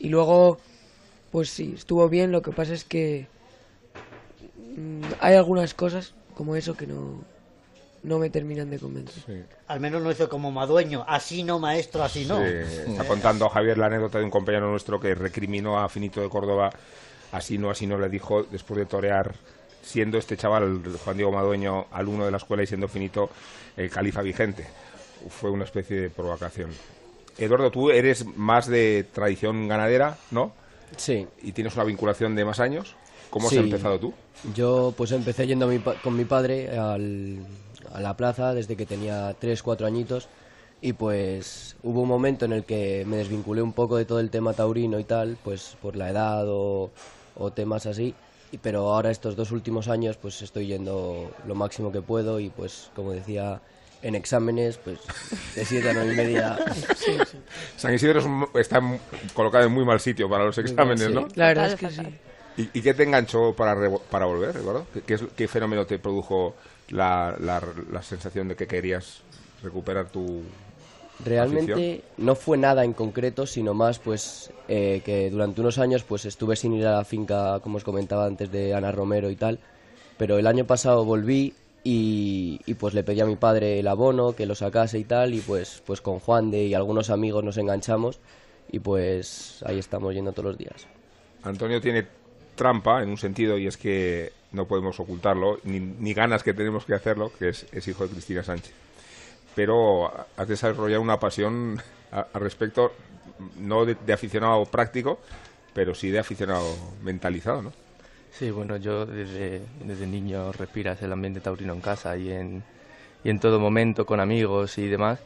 Y 0.00 0.08
luego, 0.08 0.58
pues 1.30 1.50
sí, 1.50 1.74
estuvo 1.76 2.08
bien, 2.08 2.32
lo 2.32 2.42
que 2.42 2.50
pasa 2.50 2.72
es 2.72 2.84
que 2.84 3.28
mm, 4.76 5.02
hay 5.20 5.36
algunas 5.36 5.74
cosas 5.74 6.14
como 6.34 6.56
eso 6.56 6.74
que 6.74 6.86
no, 6.86 7.22
no 8.02 8.18
me 8.18 8.30
terminan 8.30 8.70
de 8.70 8.78
convencer. 8.78 9.44
Al 9.68 9.78
menos 9.78 10.02
no 10.02 10.10
hizo 10.10 10.28
como 10.28 10.50
Madueño, 10.50 11.04
así 11.06 11.42
no 11.42 11.58
maestro, 11.58 12.02
así 12.02 12.24
no. 12.24 12.42
está 12.42 13.04
contando 13.04 13.48
Javier 13.50 13.76
la 13.76 13.86
anécdota 13.86 14.18
de 14.18 14.24
un 14.24 14.30
compañero 14.30 14.70
nuestro 14.70 14.98
que 14.98 15.14
recriminó 15.14 15.78
a 15.78 15.88
Finito 15.90 16.22
de 16.22 16.30
Córdoba, 16.30 16.70
así 17.32 17.58
no, 17.58 17.68
así 17.70 17.86
no 17.86 17.98
le 17.98 18.08
dijo, 18.08 18.44
después 18.44 18.78
de 18.78 18.86
torear, 18.86 19.34
siendo 19.82 20.16
este 20.16 20.36
chaval, 20.36 20.82
Juan 21.04 21.16
Diego 21.16 21.30
Madueño, 21.30 21.88
alumno 21.92 22.24
de 22.24 22.30
la 22.30 22.38
escuela 22.38 22.62
y 22.62 22.66
siendo 22.66 22.88
Finito 22.88 23.28
el 23.76 23.90
califa 23.90 24.22
vigente. 24.22 24.66
Fue 25.28 25.50
una 25.50 25.64
especie 25.64 26.00
de 26.00 26.10
provocación. 26.10 26.70
Eduardo, 27.38 27.70
tú 27.70 27.90
eres 27.90 28.26
más 28.36 28.66
de 28.66 29.06
tradición 29.12 29.68
ganadera, 29.68 30.18
¿no? 30.30 30.52
Sí. 30.96 31.26
¿Y 31.42 31.52
tienes 31.52 31.74
una 31.74 31.84
vinculación 31.84 32.34
de 32.34 32.44
más 32.44 32.60
años? 32.60 32.94
¿Cómo 33.30 33.48
has 33.48 33.54
empezado 33.54 33.98
tú? 33.98 34.12
Yo 34.54 34.92
pues 34.96 35.12
empecé 35.12 35.46
yendo 35.46 35.70
con 36.02 36.16
mi 36.16 36.24
padre 36.24 36.76
al, 36.76 37.38
a 37.92 38.00
la 38.00 38.16
plaza 38.16 38.54
desde 38.54 38.76
que 38.76 38.86
tenía 38.86 39.34
3, 39.38 39.62
4 39.62 39.86
añitos 39.86 40.28
y 40.80 40.94
pues 40.94 41.76
hubo 41.82 42.02
un 42.02 42.08
momento 42.08 42.44
en 42.44 42.52
el 42.52 42.64
que 42.64 43.04
me 43.06 43.18
desvinculé 43.18 43.62
un 43.62 43.72
poco 43.72 43.96
de 43.96 44.04
todo 44.04 44.20
el 44.20 44.30
tema 44.30 44.54
taurino 44.54 44.98
y 44.98 45.04
tal, 45.04 45.36
pues 45.44 45.76
por 45.80 45.96
la 45.96 46.10
edad 46.10 46.44
o, 46.48 46.90
temas 47.54 47.86
así, 47.86 48.14
y, 48.52 48.58
pero 48.58 48.92
ahora 48.92 49.10
estos 49.10 49.36
dos 49.36 49.50
últimos 49.50 49.88
años 49.88 50.16
pues 50.16 50.42
estoy 50.42 50.66
yendo 50.66 51.30
lo 51.46 51.54
máximo 51.54 51.90
que 51.92 52.02
puedo 52.02 52.40
y 52.40 52.50
pues 52.50 52.90
como 52.94 53.12
decía 53.12 53.60
en 54.02 54.14
exámenes, 54.14 54.78
pues 54.78 54.98
de 55.54 55.64
7 55.64 55.90
a 55.90 55.92
9 55.94 56.12
y 56.12 56.16
media. 56.16 56.58
San 57.76 57.94
Isidro 57.94 58.50
está 58.54 58.80
colocado 59.34 59.66
en 59.66 59.72
muy 59.72 59.84
mal 59.84 60.00
sitio 60.00 60.28
para 60.28 60.44
los 60.44 60.58
exámenes, 60.58 61.10
¿no? 61.10 61.28
La 61.34 61.48
verdad 61.48 61.72
es 61.72 61.76
que 61.76 61.90
sí. 61.90 62.02
¿Y, 62.56 62.82
qué 62.82 62.92
te 62.92 63.04
enganchó 63.04 63.54
para, 63.54 63.74
para 64.10 64.26
volver, 64.26 64.56
Eduardo? 64.56 64.86
¿Qué, 65.06 65.18
¿Qué 65.36 65.48
fenómeno 65.48 65.86
te 65.86 65.98
produjo 65.98 66.54
la, 66.90 67.34
la, 67.38 68.02
sensación 68.02 68.48
de 68.48 68.56
que 68.56 68.66
querías 68.66 69.22
recuperar 69.62 70.08
tu 70.08 70.42
Realmente 71.24 72.02
no 72.16 72.34
fue 72.34 72.56
nada 72.56 72.84
en 72.84 72.94
concreto, 72.94 73.46
sino 73.46 73.74
más 73.74 73.98
pues 73.98 74.50
eh, 74.68 75.02
que 75.04 75.30
durante 75.30 75.60
unos 75.60 75.78
años 75.78 76.02
pues 76.02 76.24
estuve 76.24 76.56
sin 76.56 76.72
ir 76.72 76.86
a 76.86 76.96
la 76.96 77.04
finca, 77.04 77.60
como 77.60 77.76
os 77.76 77.84
comentaba 77.84 78.24
antes, 78.24 78.50
de 78.50 78.74
Ana 78.74 78.90
Romero 78.90 79.30
y 79.30 79.36
tal, 79.36 79.58
pero 80.16 80.38
el 80.38 80.46
año 80.46 80.66
pasado 80.66 81.04
volví 81.04 81.54
y, 81.82 82.74
pues 82.74 82.94
le 82.94 83.02
pedí 83.02 83.20
a 83.20 83.26
mi 83.26 83.36
padre 83.36 83.78
el 83.78 83.88
abono, 83.88 84.34
que 84.34 84.46
lo 84.46 84.54
sacase 84.54 84.98
y 84.98 85.04
tal, 85.04 85.34
y 85.34 85.40
pues, 85.40 85.82
pues 85.86 86.00
con 86.00 86.18
Juan 86.20 86.50
de 86.50 86.64
y 86.64 86.74
algunos 86.74 87.10
amigos 87.10 87.42
nos 87.42 87.56
enganchamos 87.56 88.20
y 88.70 88.78
pues 88.78 89.62
ahí 89.66 89.78
estamos 89.78 90.14
yendo 90.14 90.32
todos 90.32 90.46
los 90.46 90.58
días. 90.58 90.86
Antonio 91.42 91.80
tiene 91.80 92.06
trampa 92.54 93.02
en 93.02 93.08
un 93.08 93.16
sentido 93.16 93.58
y 93.58 93.66
es 93.66 93.76
que 93.76 94.32
no 94.52 94.66
podemos 94.66 94.98
ocultarlo, 95.00 95.58
ni, 95.64 96.12
ganas 96.12 96.42
que 96.42 96.54
tenemos 96.54 96.84
que 96.84 96.94
hacerlo, 96.94 97.32
que 97.38 97.48
es, 97.48 97.88
hijo 97.88 98.04
de 98.04 98.12
Cristina 98.12 98.42
Sánchez. 98.42 98.72
Pero 99.54 100.12
has 100.36 100.48
desarrollado 100.48 101.02
una 101.02 101.18
pasión 101.18 101.80
al 102.10 102.40
respecto, 102.40 102.92
no 103.58 103.84
de, 103.84 104.12
aficionado 104.12 104.64
práctico, 104.66 105.20
pero 105.72 105.94
sí 105.94 106.10
de 106.10 106.18
aficionado 106.18 106.66
mentalizado, 107.02 107.62
¿no? 107.62 107.72
Sí, 108.38 108.50
bueno, 108.50 108.76
yo 108.76 109.04
desde, 109.06 109.60
desde 109.84 110.06
niño 110.06 110.52
respiras 110.52 111.02
el 111.02 111.12
ambiente 111.12 111.40
taurino 111.40 111.74
en 111.74 111.80
casa 111.80 112.16
y 112.16 112.30
en, 112.30 112.62
y 113.22 113.30
en 113.30 113.38
todo 113.38 113.60
momento 113.60 114.06
con 114.06 114.20
amigos 114.20 114.78
y 114.78 114.88
demás, 114.88 115.18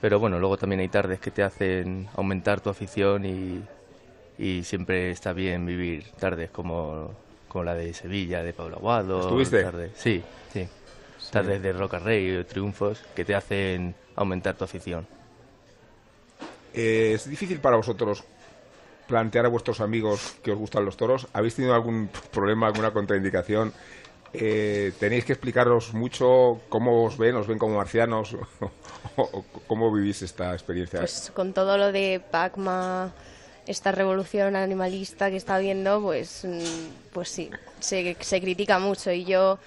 pero 0.00 0.18
bueno, 0.18 0.38
luego 0.38 0.56
también 0.58 0.80
hay 0.80 0.88
tardes 0.88 1.20
que 1.20 1.30
te 1.30 1.42
hacen 1.42 2.08
aumentar 2.16 2.60
tu 2.60 2.68
afición 2.68 3.24
y, 3.24 3.62
y 4.38 4.62
siempre 4.64 5.10
está 5.10 5.32
bien 5.32 5.66
vivir 5.66 6.04
tardes 6.18 6.50
como 6.50 7.10
como 7.48 7.64
la 7.64 7.74
de 7.74 7.92
Sevilla, 7.94 8.44
de 8.44 8.52
Pablo 8.52 8.76
Aguado. 8.76 9.22
¿Estuviste? 9.22 9.64
tardes- 9.64 9.90
sí, 9.96 10.22
sí. 10.52 10.68
Tardes 11.32 11.60
de 11.60 11.72
Roca 11.72 11.98
Rey, 11.98 12.44
triunfos, 12.44 13.02
que 13.16 13.24
te 13.24 13.34
hacen 13.34 13.94
aumentar 14.14 14.54
tu 14.54 14.62
afición. 14.64 15.04
Eh, 16.72 17.12
¿Es 17.14 17.28
difícil 17.28 17.58
para 17.58 17.76
vosotros 17.76 18.22
plantear 19.10 19.44
a 19.44 19.48
vuestros 19.48 19.80
amigos 19.80 20.36
que 20.42 20.52
os 20.52 20.58
gustan 20.58 20.84
los 20.84 20.96
toros? 20.96 21.26
¿Habéis 21.32 21.56
tenido 21.56 21.74
algún 21.74 22.08
problema, 22.30 22.68
alguna 22.68 22.92
contraindicación? 22.92 23.72
Eh, 24.32 24.92
¿Tenéis 25.00 25.24
que 25.24 25.32
explicaros 25.32 25.92
mucho 25.92 26.60
cómo 26.68 27.04
os 27.04 27.18
ven? 27.18 27.34
¿Os 27.34 27.48
ven 27.48 27.58
como 27.58 27.76
marcianos? 27.76 28.36
¿O, 29.16 29.22
o 29.22 29.44
cómo 29.66 29.92
vivís 29.92 30.22
esta 30.22 30.52
experiencia? 30.52 31.00
Pues 31.00 31.32
con 31.34 31.52
todo 31.52 31.76
lo 31.76 31.90
de 31.90 32.22
Pacma, 32.30 33.12
esta 33.66 33.90
revolución 33.90 34.54
animalista 34.54 35.28
que 35.28 35.36
está 35.36 35.56
habiendo, 35.56 36.00
pues, 36.00 36.44
mm, 36.44 37.12
pues 37.12 37.28
sí, 37.30 37.50
se, 37.80 38.16
se 38.20 38.40
critica 38.40 38.78
mucho 38.78 39.10
y 39.10 39.24
yo 39.24 39.58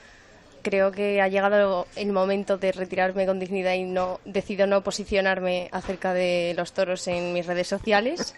creo 0.63 0.91
que 0.91 1.21
ha 1.21 1.27
llegado 1.27 1.85
el 1.95 2.11
momento 2.11 2.57
de 2.57 2.71
retirarme 2.71 3.27
con 3.27 3.39
dignidad 3.39 3.73
y 3.73 3.83
no 3.83 4.19
decido 4.25 4.65
no 4.65 4.81
posicionarme 4.83 5.69
acerca 5.71 6.13
de 6.13 6.53
los 6.57 6.73
toros 6.73 7.07
en 7.07 7.33
mis 7.33 7.45
redes 7.45 7.67
sociales. 7.67 8.33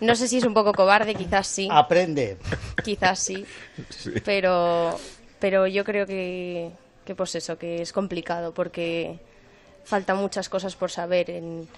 No 0.00 0.14
sé 0.14 0.28
si 0.28 0.38
es 0.38 0.44
un 0.44 0.54
poco 0.54 0.72
cobarde, 0.72 1.14
quizás 1.14 1.46
sí, 1.46 1.68
Aprende. 1.70 2.38
quizás 2.82 3.18
sí, 3.18 3.44
Sí. 3.90 4.12
pero 4.24 4.98
pero 5.38 5.66
yo 5.66 5.84
creo 5.84 6.06
que, 6.06 6.70
que 7.04 7.14
pues 7.14 7.34
eso 7.34 7.58
que 7.58 7.82
es 7.82 7.92
complicado 7.92 8.54
porque 8.54 9.18
faltan 9.84 10.16
muchas 10.16 10.48
cosas 10.48 10.74
por 10.76 10.90
saber 10.90 11.28
en, 11.30 11.68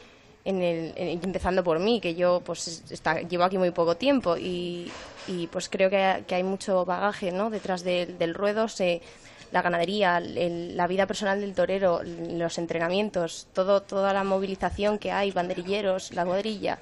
en 0.45 0.62
el, 0.62 0.92
en- 0.97 1.21
empezando 1.25 1.64
por 1.64 1.78
mí 1.80 2.00
que 2.00 2.14
yo 2.14 2.40
pues 2.45 2.85
está, 2.90 3.21
llevo 3.23 3.42
aquí 3.45 3.59
muy 3.59 3.73
poco 3.73 3.97
tiempo 3.97 4.37
y, 4.37 4.90
y, 5.26 5.47
pues 5.49 5.68
creo 5.68 5.90
que, 5.90 5.97
hay- 5.97 6.23
que 6.23 6.35
hay 6.37 6.42
mucho 6.45 6.85
bagaje 6.85 7.33
¿no? 7.33 7.50
detrás 7.50 7.83
del- 7.83 8.16
del 8.16 8.33
ruedo 8.35 8.68
se, 8.68 9.02
la 9.52 9.62
ganadería 9.62 10.18
el- 10.18 10.76
la 10.76 10.86
vida 10.86 11.06
personal 11.06 11.40
del 11.40 11.54
torero 11.54 12.02
los 12.04 12.58
entrenamientos 12.58 13.46
todo 13.54 13.80
toda 13.82 14.12
la 14.12 14.24
movilización 14.24 14.98
que 14.98 15.10
hay 15.12 15.30
banderilleros 15.30 16.12
la 16.12 16.24
cuadrilla 16.24 16.78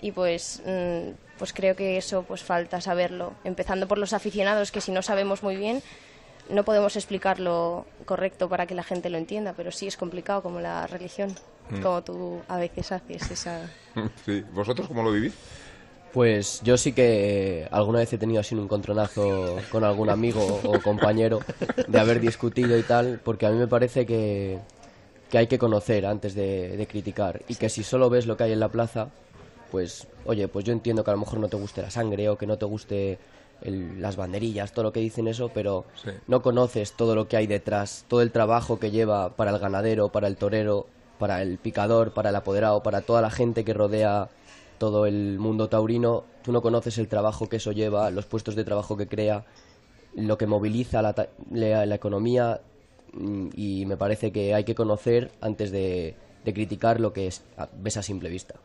y 0.00 0.12
pues 0.12 0.62
mm, 0.66 1.10
pues 1.38 1.52
creo 1.52 1.74
que 1.76 1.96
eso 1.96 2.22
pues 2.24 2.42
falta 2.42 2.80
saberlo 2.80 3.32
empezando 3.44 3.88
por 3.88 3.98
los 3.98 4.12
aficionados 4.12 4.70
que 4.72 4.80
si 4.80 4.92
no 4.92 5.02
sabemos 5.02 5.42
muy 5.42 5.56
bien 5.56 5.82
no 6.50 6.64
podemos 6.64 6.96
explicarlo 6.96 7.86
correcto 8.04 8.48
para 8.48 8.66
que 8.66 8.74
la 8.74 8.82
gente 8.82 9.08
lo 9.10 9.16
entienda 9.18 9.54
pero 9.56 9.70
sí 9.72 9.86
es 9.86 9.96
complicado 9.96 10.42
como 10.42 10.60
la 10.60 10.86
religión 10.86 11.34
como 11.82 12.02
tú 12.02 12.42
a 12.48 12.56
veces 12.58 12.92
haces 12.92 13.30
esa 13.30 13.70
Sí. 14.26 14.44
¿Vosotros 14.52 14.88
cómo 14.88 15.02
lo 15.02 15.12
vivís? 15.12 15.32
Pues 16.12 16.60
yo 16.62 16.76
sí 16.76 16.92
que 16.92 17.66
alguna 17.70 18.00
vez 18.00 18.12
he 18.12 18.18
tenido 18.18 18.40
así 18.40 18.54
un 18.54 18.62
encontronazo 18.64 19.62
con 19.70 19.82
algún 19.82 20.10
amigo 20.10 20.60
o 20.62 20.80
compañero 20.82 21.40
de 21.86 21.98
haber 21.98 22.20
discutido 22.20 22.76
y 22.76 22.82
tal, 22.82 23.18
porque 23.24 23.46
a 23.46 23.50
mí 23.50 23.56
me 23.58 23.66
parece 23.66 24.04
que, 24.04 24.58
que 25.30 25.38
hay 25.38 25.46
que 25.46 25.58
conocer 25.58 26.04
antes 26.04 26.34
de, 26.34 26.76
de 26.76 26.86
criticar 26.86 27.40
y 27.48 27.54
que 27.54 27.70
si 27.70 27.82
solo 27.82 28.10
ves 28.10 28.26
lo 28.26 28.36
que 28.36 28.44
hay 28.44 28.52
en 28.52 28.60
la 28.60 28.68
plaza, 28.68 29.08
pues 29.70 30.06
oye, 30.26 30.48
pues 30.48 30.66
yo 30.66 30.74
entiendo 30.74 31.02
que 31.02 31.10
a 31.10 31.14
lo 31.14 31.20
mejor 31.20 31.40
no 31.40 31.48
te 31.48 31.56
guste 31.56 31.80
la 31.80 31.90
sangre 31.90 32.28
o 32.28 32.36
que 32.36 32.46
no 32.46 32.58
te 32.58 32.66
guste 32.66 33.18
el- 33.62 34.02
las 34.02 34.16
banderillas, 34.16 34.72
todo 34.72 34.82
lo 34.82 34.92
que 34.92 35.00
dicen 35.00 35.28
eso, 35.28 35.50
pero 35.54 35.86
Sí. 36.04 36.10
no 36.26 36.42
conoces 36.42 36.92
todo 36.92 37.14
lo 37.14 37.26
que 37.26 37.38
hay 37.38 37.46
detrás, 37.46 38.04
todo 38.08 38.20
el 38.20 38.32
trabajo 38.32 38.78
que 38.78 38.90
lleva 38.90 39.30
para 39.30 39.50
el 39.50 39.58
ganadero, 39.58 40.10
para 40.10 40.26
el 40.28 40.36
torero, 40.36 40.86
para 41.18 41.40
el 41.40 41.56
picador, 41.56 42.12
para 42.12 42.28
el 42.28 42.36
apoderado, 42.36 42.82
para 42.82 43.00
toda 43.00 43.22
la 43.22 43.30
gente 43.30 43.64
que 43.64 43.72
rodea 43.72 44.28
todo 44.82 45.06
el 45.06 45.38
mundo 45.38 45.68
taurino, 45.68 46.24
tú 46.42 46.50
no 46.50 46.60
conoces 46.60 46.98
el 46.98 47.06
trabajo 47.06 47.48
que 47.48 47.58
eso 47.58 47.70
lleva, 47.70 48.10
los 48.10 48.26
puestos 48.26 48.56
de 48.56 48.64
trabajo 48.64 48.96
que 48.96 49.06
crea, 49.06 49.44
lo 50.16 50.36
que 50.36 50.48
moviliza 50.48 51.00
la, 51.02 51.14
la- 51.52 51.86
la 51.86 51.94
economía 51.94 52.60
mm, 53.12 53.50
y 53.54 53.86
me 53.86 53.96
parece 53.96 54.32
que 54.32 54.54
hay 54.56 54.64
que 54.64 54.74
conocer 54.74 55.30
antes 55.40 55.70
de, 55.70 56.16
criticar 56.44 56.98
lo 56.98 57.12
que 57.12 57.28
es, 57.28 57.42
ves 57.80 57.96
a 57.96 58.02
simple 58.02 58.28
vista. 58.28 58.56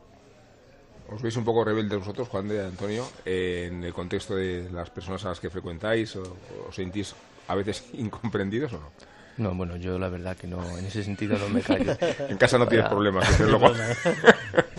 ¿Os 1.14 1.22
veis 1.22 1.38
un 1.38 1.46
poco 1.46 1.64
rebeldes 1.64 2.00
vosotros, 2.00 2.28
Juan 2.30 2.48
de 2.48 2.66
Antonio, 2.66 3.06
en 3.24 3.84
el 3.84 3.94
contexto 3.94 4.36
de 4.36 4.72
las 4.72 4.90
personas 4.90 5.24
a 5.24 5.30
las 5.30 5.40
que 5.40 5.52
frecuentáis? 5.52 6.16
¿O 6.16 6.24
os 6.68 6.76
sentís 6.76 7.14
a 7.48 7.54
veces 7.54 7.84
incomprendidos 7.94 8.74
o 8.74 8.80
no? 8.80 8.90
No, 9.38 9.54
bueno, 9.54 9.76
yo 9.78 10.00
la 10.00 10.10
verdad 10.10 10.36
que 10.36 10.48
no, 10.48 10.78
en 10.78 10.86
ese 10.86 11.04
sentido 11.04 11.38
no 11.38 11.48
me 11.50 11.62
callo. 11.62 11.96
En 12.30 12.38
casa 12.38 12.58
no 12.58 12.68
tienes 12.68 12.86
Ya. 12.86 12.90
problemas, 12.90 13.40
luego. 13.40 13.72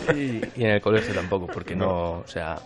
Y, 0.07 0.49
y 0.59 0.63
en 0.63 0.71
el 0.71 0.81
colegio 0.81 1.13
tampoco, 1.13 1.47
porque 1.47 1.75
no, 1.75 2.19
o 2.19 2.27
sea, 2.27 2.61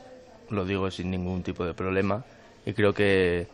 lo 0.49 0.65
digo 0.65 0.89
sin 0.91 1.11
ningún 1.11 1.43
tipo 1.43 1.65
de 1.65 1.73
problema 1.73 2.23
y 2.65 2.73
creo 2.73 2.93
que, 2.93 3.47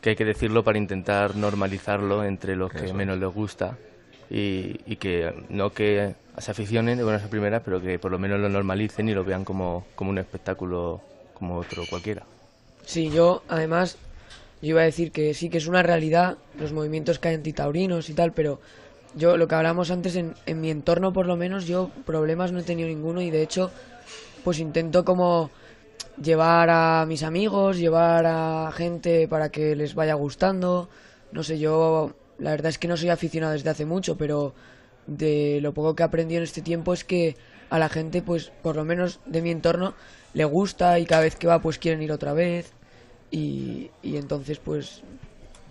que 0.00 0.10
hay 0.10 0.16
que 0.16 0.24
decirlo 0.24 0.62
para 0.64 0.78
intentar 0.78 1.36
normalizarlo 1.36 2.24
entre 2.24 2.56
los 2.56 2.72
que 2.72 2.84
Eso 2.86 2.94
menos 2.94 3.18
les 3.18 3.32
gusta 3.32 3.78
y, 4.30 4.80
y 4.86 4.96
que 4.96 5.32
no 5.48 5.72
que 5.72 6.14
se 6.38 6.50
aficionen 6.50 6.98
de 6.98 7.04
buenas 7.04 7.24
a 7.24 7.28
primeras, 7.28 7.62
pero 7.64 7.80
que 7.80 7.98
por 7.98 8.10
lo 8.10 8.18
menos 8.18 8.40
lo 8.40 8.48
normalicen 8.48 9.08
y 9.08 9.14
lo 9.14 9.24
vean 9.24 9.44
como, 9.44 9.86
como 9.96 10.10
un 10.10 10.18
espectáculo 10.18 11.00
como 11.34 11.56
otro 11.56 11.86
cualquiera. 11.86 12.26
Sí, 12.84 13.10
yo 13.10 13.42
además 13.48 13.96
yo 14.62 14.68
iba 14.70 14.82
a 14.82 14.84
decir 14.84 15.12
que 15.12 15.34
sí 15.34 15.48
que 15.48 15.58
es 15.58 15.66
una 15.66 15.82
realidad 15.82 16.38
los 16.58 16.72
movimientos 16.72 17.18
que 17.18 17.28
hay 17.28 17.34
antitaurinos 17.34 18.10
y 18.10 18.14
tal, 18.14 18.32
pero 18.32 18.60
yo 19.14 19.36
lo 19.36 19.48
que 19.48 19.54
hablamos 19.54 19.90
antes 19.90 20.16
en, 20.16 20.34
en 20.46 20.60
mi 20.60 20.70
entorno 20.70 21.12
por 21.12 21.26
lo 21.26 21.36
menos 21.36 21.66
yo 21.66 21.90
problemas 22.06 22.52
no 22.52 22.60
he 22.60 22.62
tenido 22.62 22.88
ninguno 22.88 23.20
y 23.20 23.30
de 23.30 23.42
hecho 23.42 23.70
pues 24.44 24.58
intento 24.58 25.04
como 25.04 25.50
llevar 26.22 26.70
a 26.70 27.04
mis 27.06 27.22
amigos, 27.22 27.78
llevar 27.78 28.26
a 28.26 28.70
gente 28.72 29.28
para 29.28 29.50
que 29.50 29.74
les 29.76 29.94
vaya 29.94 30.14
gustando. 30.14 30.88
No 31.32 31.42
sé, 31.42 31.58
yo 31.58 32.14
la 32.38 32.50
verdad 32.50 32.70
es 32.70 32.78
que 32.78 32.88
no 32.88 32.96
soy 32.96 33.10
aficionado 33.10 33.52
desde 33.52 33.70
hace 33.70 33.84
mucho, 33.84 34.16
pero 34.16 34.54
de 35.06 35.60
lo 35.62 35.72
poco 35.74 35.94
que 35.94 36.02
he 36.02 36.06
aprendido 36.06 36.38
en 36.38 36.44
este 36.44 36.62
tiempo 36.62 36.92
es 36.92 37.04
que 37.04 37.36
a 37.68 37.78
la 37.78 37.88
gente, 37.88 38.22
pues 38.22 38.52
por 38.62 38.76
lo 38.76 38.84
menos 38.84 39.20
de 39.26 39.42
mi 39.42 39.50
entorno, 39.50 39.94
le 40.34 40.44
gusta 40.44 40.98
y 40.98 41.06
cada 41.06 41.22
vez 41.22 41.36
que 41.36 41.46
va 41.46 41.60
pues 41.60 41.78
quieren 41.78 42.02
ir 42.02 42.12
otra 42.12 42.32
vez 42.32 42.72
y, 43.30 43.90
y 44.02 44.16
entonces 44.16 44.58
pues 44.58 45.02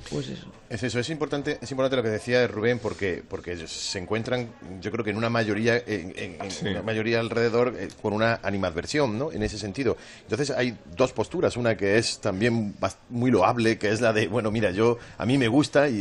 pues 0.10 0.30
eso. 0.30 0.59
Es 0.70 0.84
eso, 0.84 1.00
es 1.00 1.10
importante, 1.10 1.58
es 1.62 1.72
importante 1.72 1.96
lo 1.98 2.04
que 2.04 2.10
decía 2.10 2.46
Rubén 2.48 2.78
porque 2.78 3.24
porque 3.28 3.54
ellos 3.54 3.72
se 3.72 3.98
encuentran, 3.98 4.50
yo 4.80 4.92
creo 4.92 5.04
que 5.04 5.10
en 5.10 5.18
una 5.18 5.30
mayoría, 5.32 5.78
en, 5.78 6.14
en- 6.16 6.38
en 6.40 6.52
Sí. 6.52 6.68
una 6.68 6.84
mayoría 6.84 7.20
alrededor 7.20 7.74
eh, 7.76 7.88
con 8.04 8.14
una 8.14 8.40
animadversión, 8.44 9.18
¿no? 9.18 9.32
En 9.32 9.42
ese 9.42 9.58
sentido. 9.58 9.98
Entonces 10.22 10.52
hay 10.52 10.78
dos 10.96 11.12
posturas, 11.12 11.58
una 11.58 11.76
que 11.76 11.98
es 11.98 12.20
también 12.20 12.76
muy 13.10 13.32
loable, 13.32 13.80
que 13.80 13.90
es 13.90 14.00
la 14.00 14.14
de, 14.14 14.28
bueno, 14.28 14.52
mira, 14.52 14.70
yo 14.70 15.00
a 15.18 15.26
mí 15.26 15.40
me 15.40 15.48
gusta 15.48 15.90
y, 15.90 15.96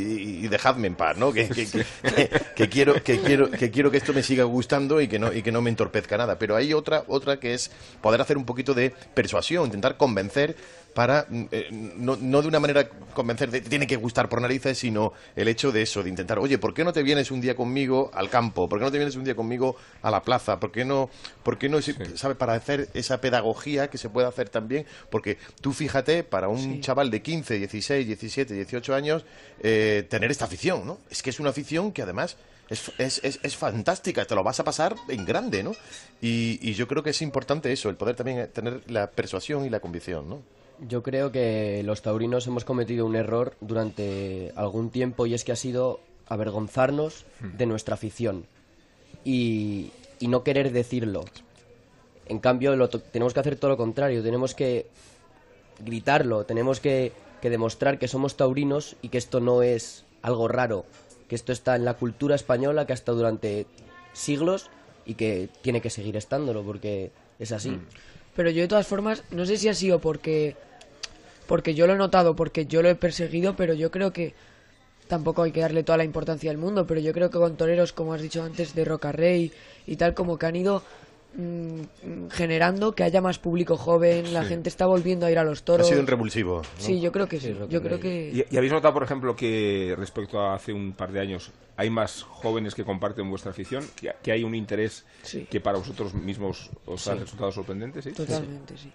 y- 0.44 0.48
dejadme 0.48 0.86
en 0.88 0.96
paz, 0.96 1.16
¿no? 1.16 1.32
Que, 1.32 1.48
que- 1.48 1.66
que- 1.66 1.84
que- 2.02 2.30
que 2.54 2.68
quiero 2.68 3.02
que 3.02 3.20
quiero 3.20 3.50
que 3.50 3.70
quiero 3.70 3.90
que 3.90 3.96
esto 3.96 4.12
me 4.12 4.22
siga 4.22 4.44
gustando 4.44 5.00
y 5.00 5.08
que 5.08 5.18
no 5.18 5.32
y 5.32 5.40
que 5.42 5.50
no 5.50 5.62
me 5.62 5.70
entorpezca 5.70 6.18
nada. 6.18 6.38
Pero 6.38 6.56
hay 6.56 6.74
otra 6.74 7.04
otra 7.08 7.40
que 7.40 7.54
es 7.54 7.70
poder 8.02 8.20
hacer 8.20 8.36
un 8.36 8.44
poquito 8.44 8.74
de 8.74 8.90
persuasión, 9.14 9.64
intentar 9.64 9.96
convencer 9.96 10.56
para 10.94 11.26
mm, 11.28 11.44
eh, 11.52 11.68
no, 11.70 12.16
no 12.20 12.42
de 12.42 12.48
una 12.48 12.60
manera 12.60 12.88
convencer 13.14 13.50
de 13.50 13.60
tiene 13.60 13.86
que 13.86 13.96
gustar 13.96 14.28
por 14.28 14.40
sino 14.74 15.12
el 15.36 15.48
hecho 15.48 15.72
de 15.72 15.82
eso, 15.82 16.02
de 16.02 16.10
intentar, 16.10 16.38
oye, 16.38 16.58
¿por 16.58 16.74
qué 16.74 16.84
no 16.84 16.92
te 16.92 17.02
vienes 17.02 17.30
un 17.30 17.40
día 17.40 17.54
conmigo 17.54 18.10
al 18.14 18.30
campo? 18.30 18.68
¿Por 18.68 18.78
qué 18.78 18.84
no 18.84 18.90
te 18.90 18.98
vienes 18.98 19.16
un 19.16 19.24
día 19.24 19.34
conmigo 19.34 19.76
a 20.02 20.10
la 20.10 20.22
plaza? 20.22 20.58
¿Por 20.60 20.72
qué 20.72 20.84
no, 20.84 21.10
por 21.42 21.58
qué 21.58 21.68
no 21.68 21.78
sabe, 22.14 22.34
para 22.34 22.54
hacer 22.54 22.88
esa 22.94 23.20
pedagogía 23.20 23.88
que 23.88 23.98
se 23.98 24.08
puede 24.10 24.26
hacer 24.26 24.48
también? 24.48 24.86
Porque 25.10 25.38
tú 25.60 25.72
fíjate, 25.72 26.24
para 26.24 26.48
un 26.48 26.80
chaval 26.80 27.10
de 27.10 27.22
15, 27.22 27.58
16, 27.58 28.06
17, 28.06 28.54
18 28.54 28.94
años, 28.94 29.24
eh, 29.60 30.06
tener 30.08 30.30
esta 30.30 30.44
afición, 30.46 30.86
¿no? 30.86 30.98
Es 31.10 31.22
que 31.22 31.30
es 31.30 31.40
una 31.40 31.50
afición 31.50 31.92
que 31.92 32.02
además 32.02 32.36
es, 32.68 32.92
es, 32.98 33.20
es, 33.24 33.40
es 33.42 33.56
fantástica, 33.56 34.24
te 34.24 34.34
lo 34.34 34.42
vas 34.42 34.60
a 34.60 34.64
pasar 34.64 34.94
en 35.08 35.24
grande, 35.24 35.62
¿no? 35.62 35.72
Y, 36.20 36.58
y 36.62 36.74
yo 36.74 36.86
creo 36.86 37.02
que 37.02 37.10
es 37.10 37.22
importante 37.22 37.72
eso, 37.72 37.88
el 37.88 37.96
poder 37.96 38.16
también 38.16 38.50
tener 38.52 38.82
la 38.90 39.10
persuasión 39.10 39.64
y 39.64 39.70
la 39.70 39.80
convicción, 39.80 40.28
¿no? 40.28 40.57
Yo 40.86 41.02
creo 41.02 41.32
que 41.32 41.82
los 41.84 42.02
taurinos 42.02 42.46
hemos 42.46 42.64
cometido 42.64 43.04
un 43.06 43.16
error 43.16 43.54
durante 43.60 44.52
algún 44.54 44.90
tiempo 44.90 45.26
y 45.26 45.34
es 45.34 45.44
que 45.44 45.52
ha 45.52 45.56
sido 45.56 46.00
avergonzarnos 46.28 47.24
de 47.40 47.66
nuestra 47.66 47.94
afición 47.94 48.46
y, 49.24 49.90
y 50.20 50.28
no 50.28 50.44
querer 50.44 50.70
decirlo. 50.72 51.24
En 52.26 52.38
cambio, 52.38 52.76
lo 52.76 52.88
to- 52.88 53.00
tenemos 53.00 53.34
que 53.34 53.40
hacer 53.40 53.56
todo 53.56 53.70
lo 53.72 53.76
contrario, 53.76 54.22
tenemos 54.22 54.54
que 54.54 54.86
gritarlo, 55.84 56.44
tenemos 56.44 56.78
que, 56.80 57.12
que 57.40 57.50
demostrar 57.50 57.98
que 57.98 58.06
somos 58.06 58.36
taurinos 58.36 58.94
y 59.02 59.08
que 59.08 59.18
esto 59.18 59.40
no 59.40 59.62
es 59.62 60.04
algo 60.22 60.46
raro, 60.46 60.84
que 61.28 61.34
esto 61.34 61.52
está 61.52 61.74
en 61.74 61.84
la 61.84 61.94
cultura 61.94 62.34
española, 62.36 62.86
que 62.86 62.92
ha 62.92 62.94
estado 62.94 63.18
durante 63.18 63.66
siglos 64.12 64.70
y 65.06 65.14
que 65.14 65.48
tiene 65.62 65.80
que 65.80 65.90
seguir 65.90 66.16
estándolo 66.16 66.62
porque 66.62 67.10
es 67.38 67.50
así. 67.52 67.78
Pero 68.36 68.50
yo 68.50 68.62
de 68.62 68.68
todas 68.68 68.86
formas, 68.86 69.24
no 69.30 69.46
sé 69.46 69.56
si 69.56 69.68
ha 69.68 69.74
sido 69.74 69.98
porque 70.00 70.54
porque 71.48 71.74
yo 71.74 71.88
lo 71.88 71.94
he 71.94 71.96
notado, 71.96 72.36
porque 72.36 72.66
yo 72.66 72.82
lo 72.82 72.88
he 72.90 72.94
perseguido, 72.94 73.56
pero 73.56 73.74
yo 73.74 73.90
creo 73.90 74.12
que 74.12 74.34
tampoco 75.08 75.42
hay 75.42 75.50
que 75.50 75.60
darle 75.60 75.82
toda 75.82 75.96
la 75.98 76.04
importancia 76.04 76.50
del 76.50 76.58
mundo, 76.58 76.86
pero 76.86 77.00
yo 77.00 77.12
creo 77.12 77.30
que 77.30 77.38
con 77.38 77.56
toreros, 77.56 77.92
como 77.92 78.12
has 78.12 78.20
dicho 78.22 78.42
antes, 78.44 78.74
de 78.74 78.84
Roca 78.84 79.10
Rey 79.10 79.50
y 79.86 79.96
tal, 79.96 80.12
como 80.14 80.36
que 80.38 80.44
han 80.44 80.56
ido 80.56 80.82
mm, 81.34 82.28
generando 82.30 82.92
que 82.94 83.04
haya 83.04 83.22
más 83.22 83.38
público 83.38 83.78
joven, 83.78 84.34
la 84.34 84.44
gente 84.44 84.68
está 84.68 84.86
volviendo 84.86 85.24
a 85.24 85.30
ir 85.30 85.38
a 85.38 85.44
los 85.44 85.62
toros. 85.62 85.86
Ha 85.86 85.88
sido 85.88 86.00
un 86.02 86.06
revulsivo. 86.06 86.56
¿no? 86.58 86.68
Sí, 86.76 87.00
yo 87.00 87.10
creo 87.10 87.26
que 87.26 87.40
sí. 87.40 87.56
Yo 87.70 87.80
creo 87.82 87.98
que 87.98 88.30
¿Y, 88.30 88.54
y 88.54 88.56
habéis 88.58 88.72
notado, 88.72 88.92
por 88.92 89.02
ejemplo, 89.02 89.34
que 89.34 89.94
respecto 89.96 90.38
a 90.40 90.54
hace 90.54 90.74
un 90.74 90.92
par 90.92 91.10
de 91.12 91.20
años 91.20 91.50
hay 91.78 91.88
más 91.88 92.22
jóvenes 92.24 92.74
que 92.74 92.84
comparten 92.84 93.30
vuestra 93.30 93.52
afición? 93.52 93.84
¿Que, 93.96 94.12
que 94.22 94.32
hay 94.32 94.44
un 94.44 94.54
interés 94.54 95.06
Sí. 95.22 95.46
que 95.50 95.60
para 95.60 95.78
vosotros 95.78 96.12
mismos 96.12 96.68
os 96.84 97.08
ha 97.08 97.14
resultado 97.14 97.50
sorprendente? 97.50 98.02
¿sí? 98.02 98.12
totalmente 98.12 98.76
sí. 98.76 98.92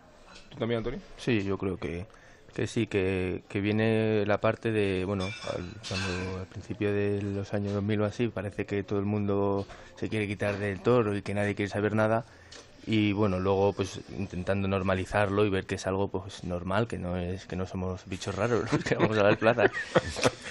¿Tú 0.51 0.57
también, 0.60 0.77
Antonio? 0.77 1.00
Sí, 1.17 1.41
yo 1.43 1.57
creo 1.57 1.77
que, 1.77 2.05
que 2.53 2.67
sí, 2.67 2.88
que, 2.88 3.41
que 3.50 3.62
viene 3.62 4.25
la 4.25 4.39
parte 4.39 4.72
de, 4.72 5.05
bueno, 5.05 5.25
al, 5.25 5.65
cuando 5.88 6.39
al 6.39 6.45
principio 6.45 6.93
de 6.93 7.22
los 7.22 7.53
años 7.53 7.74
2000 7.74 8.01
o 8.01 8.05
así, 8.05 8.27
parece 8.27 8.65
que 8.65 8.83
todo 8.83 9.00
el 9.00 9.05
mundo 9.05 9.65
se 9.95 10.10
quiere 10.10 10.27
quitar 10.27 10.57
del 10.57 10.79
toro 10.79 11.15
y 11.15 11.22
que 11.22 11.33
nadie 11.33 11.55
quiere 11.55 11.69
saber 11.69 11.95
nada. 11.95 12.25
Y 12.86 13.13
bueno, 13.13 13.39
luego 13.39 13.72
pues 13.72 14.01
intentando 14.17 14.67
normalizarlo 14.67 15.45
y 15.45 15.50
ver 15.50 15.65
que 15.65 15.75
es 15.75 15.88
algo 15.88 16.10
pues 16.10 16.43
normal, 16.43 16.86
que 16.86 16.98
no 16.98 17.15
es 17.15 17.45
que 17.45 17.55
no 17.55 17.65
somos 17.65 18.01
bichos 18.07 18.36
raros 18.36 18.72
los 18.74 18.83
que 18.83 18.95
vamos 18.95 19.17
a 19.17 19.24
las 19.24 19.38
plazas. 19.38 19.72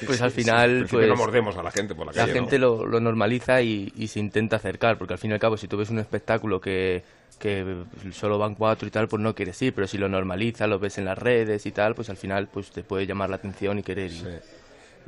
Pues 0.05 0.21
al 0.21 0.33
final 0.33 0.89
pues 0.91 1.07
no 1.07 1.15
mordemos 1.15 1.57
a 1.57 1.63
la 1.63 1.71
gente 1.71 1.95
por 1.95 2.07
la 2.07 2.11
la 2.11 2.23
calle, 2.23 2.33
¿no? 2.33 2.41
gente 2.41 2.59
lo, 2.59 2.85
lo 2.85 2.99
normaliza 2.99 3.63
y, 3.63 3.93
y 3.95 4.09
se 4.09 4.19
intenta 4.19 4.57
acercar, 4.57 4.99
porque 4.99 5.15
al 5.15 5.21
fin 5.21 5.31
y 5.31 5.35
al 5.35 5.39
cabo, 5.39 5.57
si 5.57 5.69
tú 5.69 5.77
ves 5.77 5.91
un 5.91 6.01
espectáculo 6.01 6.61
que, 6.61 7.05
que 7.43 7.85
solo 8.13 8.39
van 8.39 8.55
cuatro 8.55 8.87
y 8.87 8.93
tal, 8.93 9.09
pues 9.09 9.21
no 9.21 9.35
quieres 9.35 9.61
ir, 9.63 9.75
pero 9.75 9.89
si 9.89 9.99
lo 9.99 10.09
normaliza, 10.09 10.69
lo 10.69 10.79
ves 10.79 10.99
en 10.99 11.07
las 11.07 11.19
redes 11.19 11.67
y 11.67 11.73
tal, 11.73 11.97
pues 11.97 12.09
al 12.09 12.17
final 12.17 12.47
pues 12.47 12.71
te 12.71 12.85
puede 12.85 13.05
llamar 13.05 13.31
la 13.31 13.37
atención 13.37 13.81
y 13.81 13.83
querer 13.83 14.13
ir. 14.13 14.41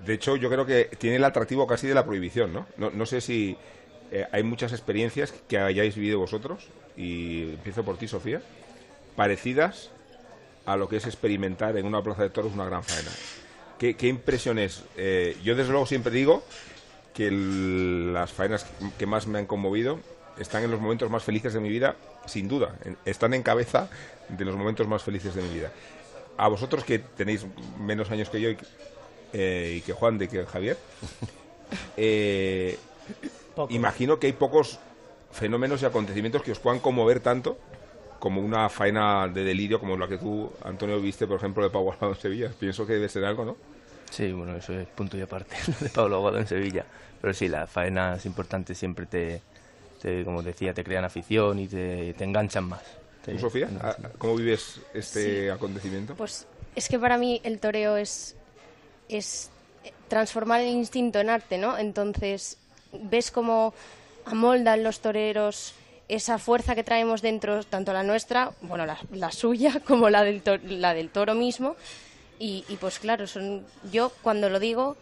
De 0.04 0.14
hecho, 0.14 0.34
yo 0.34 0.50
creo 0.50 0.66
que 0.66 0.90
tiene 0.98 1.14
el 1.14 1.24
atractivo 1.24 1.64
casi 1.64 1.86
de 1.86 1.94
la 1.94 2.04
prohibición, 2.04 2.52
¿no? 2.52 2.66
No, 2.76 2.90
no 2.90 3.06
sé 3.06 3.20
si 3.20 3.56
eh, 4.10 4.26
hay 4.32 4.42
muchas 4.42 4.72
experiencias 4.72 5.32
que 5.46 5.58
hayáis 5.58 5.94
vivido 5.94 6.18
vosotros, 6.18 6.66
y 6.96 7.42
empiezo 7.50 7.84
por 7.84 7.98
ti, 7.98 8.08
Sofía, 8.08 8.42
parecidas 9.14 9.92
a 10.66 10.76
lo 10.76 10.88
que 10.88 10.96
es 10.96 11.06
experimentar 11.06 11.76
en 11.76 11.86
una 11.86 12.02
plaza 12.02 12.24
de 12.24 12.30
toros 12.30 12.52
una 12.52 12.64
gran 12.64 12.82
faena. 12.82 13.12
¿Qué, 13.78 13.94
qué 13.94 14.08
impresiones? 14.08 14.82
Eh, 14.96 15.36
yo, 15.44 15.54
desde 15.54 15.70
luego, 15.70 15.86
siempre 15.86 16.12
digo 16.12 16.42
que 17.14 17.30
las 17.30 18.32
faenas 18.32 18.66
que 18.98 19.06
más 19.06 19.28
me 19.28 19.38
han 19.38 19.46
conmovido 19.46 20.00
están 20.36 20.64
en 20.64 20.72
los 20.72 20.80
momentos 20.80 21.08
más 21.10 21.22
felices 21.22 21.52
de 21.52 21.60
mi 21.60 21.68
vida, 21.68 21.94
sin 22.26 22.48
duda. 22.48 22.74
Están 23.04 23.34
en 23.34 23.42
cabeza 23.42 23.88
de 24.28 24.44
los 24.44 24.56
momentos 24.56 24.86
más 24.86 25.02
felices 25.02 25.34
de 25.34 25.42
mi 25.42 25.54
vida. 25.54 25.70
A 26.36 26.48
vosotros 26.48 26.84
que 26.84 26.98
tenéis 26.98 27.46
menos 27.78 28.10
años 28.10 28.28
que 28.28 28.40
yo 28.40 28.50
y, 28.50 28.56
eh, 29.32 29.74
y 29.78 29.80
que 29.82 29.92
Juan 29.92 30.18
de 30.18 30.28
que 30.28 30.44
Javier, 30.44 30.76
eh, 31.96 32.78
imagino 33.68 34.18
que 34.18 34.26
hay 34.26 34.32
pocos 34.32 34.78
fenómenos 35.30 35.82
y 35.82 35.84
acontecimientos 35.84 36.42
que 36.42 36.52
os 36.52 36.58
puedan 36.58 36.80
conmover 36.80 37.20
tanto 37.20 37.58
como 38.18 38.40
una 38.40 38.68
faena 38.68 39.28
de 39.28 39.44
delirio 39.44 39.78
como 39.78 39.96
la 39.96 40.08
que 40.08 40.16
tú, 40.16 40.50
Antonio, 40.64 40.98
viste, 41.00 41.26
por 41.26 41.36
ejemplo, 41.36 41.62
de 41.62 41.70
Pau 41.70 41.82
Aguado 41.82 42.14
en 42.14 42.20
Sevilla. 42.20 42.50
Pienso 42.58 42.86
que 42.86 42.94
debe 42.94 43.08
ser 43.08 43.24
algo, 43.24 43.44
¿no? 43.44 43.56
Sí, 44.10 44.32
bueno, 44.32 44.56
eso 44.56 44.72
es 44.72 44.86
punto 44.88 45.18
y 45.18 45.20
aparte 45.20 45.56
lo 45.66 45.74
de 45.78 45.90
Pablo 45.90 46.16
Aguado 46.16 46.38
en 46.38 46.46
Sevilla. 46.46 46.86
Pero 47.20 47.34
sí, 47.34 47.48
las 47.48 47.68
faenas 47.68 48.24
importantes 48.24 48.78
siempre 48.78 49.06
te, 49.06 49.42
te, 50.04 50.22
como 50.22 50.42
decía, 50.42 50.74
te 50.74 50.84
crean 50.84 51.02
afición 51.06 51.58
y 51.58 51.66
te, 51.66 52.12
te 52.12 52.24
enganchan 52.24 52.64
más. 52.64 52.82
Te- 53.24 53.32
¿Tú, 53.32 53.38
Sofía? 53.38 53.70
¿a- 53.80 53.96
¿Cómo 54.18 54.36
vives 54.36 54.78
este 54.92 55.44
Sí. 55.44 55.48
acontecimiento? 55.48 56.14
Pues 56.14 56.46
es 56.76 56.90
que 56.90 56.98
para 56.98 57.16
mí 57.16 57.40
el 57.42 57.58
toreo 57.58 57.96
es, 57.96 58.36
es 59.08 59.48
transformar 60.08 60.60
el 60.60 60.68
instinto 60.68 61.20
en 61.20 61.30
arte, 61.30 61.56
¿no? 61.56 61.78
Entonces, 61.78 62.58
ves 62.92 63.30
cómo 63.30 63.72
amoldan 64.26 64.82
los 64.84 65.00
toreros 65.00 65.72
esa 66.08 66.36
fuerza 66.38 66.74
que 66.74 66.84
traemos 66.84 67.22
dentro, 67.22 67.64
tanto 67.64 67.94
la 67.94 68.02
nuestra, 68.02 68.50
bueno, 68.60 68.84
la, 68.84 68.98
la 69.10 69.32
suya, 69.32 69.80
como 69.86 70.10
la 70.10 70.22
del, 70.22 70.42
to- 70.42 70.58
la 70.58 70.92
del 70.92 71.08
toro 71.08 71.34
mismo. 71.34 71.76
Y, 72.38 72.62
y, 72.68 72.76
pues 72.76 72.98
claro, 72.98 73.26
son, 73.26 73.64
yo 73.90 74.12
cuando 74.22 74.50
lo 74.50 74.60
digo, 74.60 74.98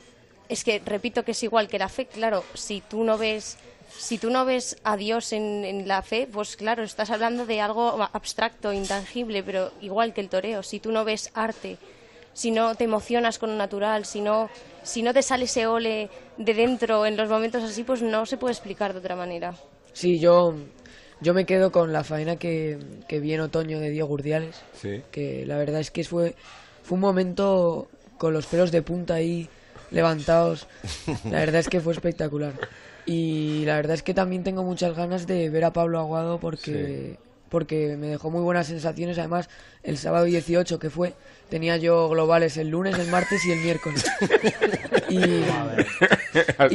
es 0.49 0.63
que 0.63 0.81
repito 0.85 1.25
que 1.25 1.33
es 1.33 1.43
igual 1.43 1.67
que 1.67 1.81
la 1.81 1.89
fe, 1.89 2.07
claro, 2.07 2.45
si 2.55 2.83
tú 2.83 3.03
no 3.03 3.19
ves... 3.19 3.57
Si 3.91 4.19
tú 4.19 4.31
no 4.31 4.45
ves 4.45 4.77
a 4.85 4.97
Dios 4.97 5.33
en, 5.33 5.65
en 5.65 5.89
la 5.89 6.03
fe, 6.03 6.29
pues 6.31 6.57
claro, 6.57 6.83
estás 6.83 7.11
hablando 7.11 7.47
de 7.47 7.61
algo 7.61 8.03
abstracto, 8.13 8.73
intangible, 8.73 9.43
pero 9.43 9.73
igual 9.81 10.13
que 10.15 10.21
el 10.21 10.29
toreo. 10.29 10.63
Si 10.63 10.81
tú 10.81 10.93
no 10.93 11.05
ves 11.05 11.31
arte, 11.35 11.79
si 12.35 12.51
no 12.51 12.75
te 12.75 12.85
emocionas 12.85 13.39
con 13.39 13.51
lo 13.51 13.57
natural, 13.57 14.05
si 14.05 14.21
no, 14.21 14.49
si 14.83 15.03
no 15.03 15.13
te 15.13 15.23
sale 15.23 15.45
ese 15.45 15.67
ole 15.67 16.09
de 16.39 16.55
dentro 16.55 17.05
en 17.07 17.17
los 17.17 17.29
momentos 17.29 17.63
así, 17.63 17.85
pues 17.85 18.03
no 18.03 18.27
se 18.27 18.37
puede 18.37 18.53
explicar 18.53 18.93
de 18.93 18.99
otra 19.01 19.17
manera. 19.17 19.55
Sí, 19.93 20.19
yo, 20.19 20.55
yo 21.21 21.35
me 21.35 21.45
quedo 21.45 21.71
con 21.71 21.93
la 21.93 22.05
faena 22.05 22.37
que, 22.37 22.79
que 23.09 23.21
vi 23.21 23.35
en 23.35 23.41
otoño 23.41 23.79
de 23.81 23.91
Diego 23.91 24.09
Gurdiales, 24.09 24.57
Sí. 24.81 25.03
que 25.11 25.45
la 25.47 25.59
verdad 25.59 25.81
es 25.81 25.91
que 25.91 26.05
fue, 26.05 26.35
fue 26.83 26.95
un 26.95 27.01
momento 27.01 27.89
con 28.17 28.33
los 28.33 28.47
pelos 28.47 28.73
de 28.73 28.81
punta 28.83 29.15
ahí 29.15 29.49
levantados. 29.91 30.67
La 31.25 31.41
verdad 31.41 31.57
es 31.61 31.69
que 31.69 31.81
fue 31.81 31.93
espectacular. 31.93 32.55
Y 33.07 33.65
la 33.67 33.77
verdad 33.77 33.95
es 33.95 34.03
que 34.03 34.15
también 34.15 34.45
tengo 34.45 34.63
muchas 34.63 34.95
ganas 34.97 35.27
de 35.27 35.51
ver 35.51 35.65
a 35.65 35.73
Pablo 35.73 35.99
Aguado 35.99 36.39
porque, 36.39 37.17
porque 37.49 37.97
me 37.99 38.07
dejó 38.07 38.31
muy 38.31 38.43
buenas 38.43 38.69
sensaciones. 38.69 39.19
Además, 39.19 39.49
el 39.83 39.99
sábado 39.99 40.25
18 40.25 40.79
que 40.79 40.89
fue, 40.89 41.15
tenía 41.49 41.77
yo 41.79 42.09
globales 42.09 42.57
el 42.57 42.69
lunes, 42.69 42.97
el 42.99 43.09
martes 43.09 43.45
y 43.45 43.53
el 43.53 43.59
miércoles. 43.61 44.05
Y, 45.09 45.19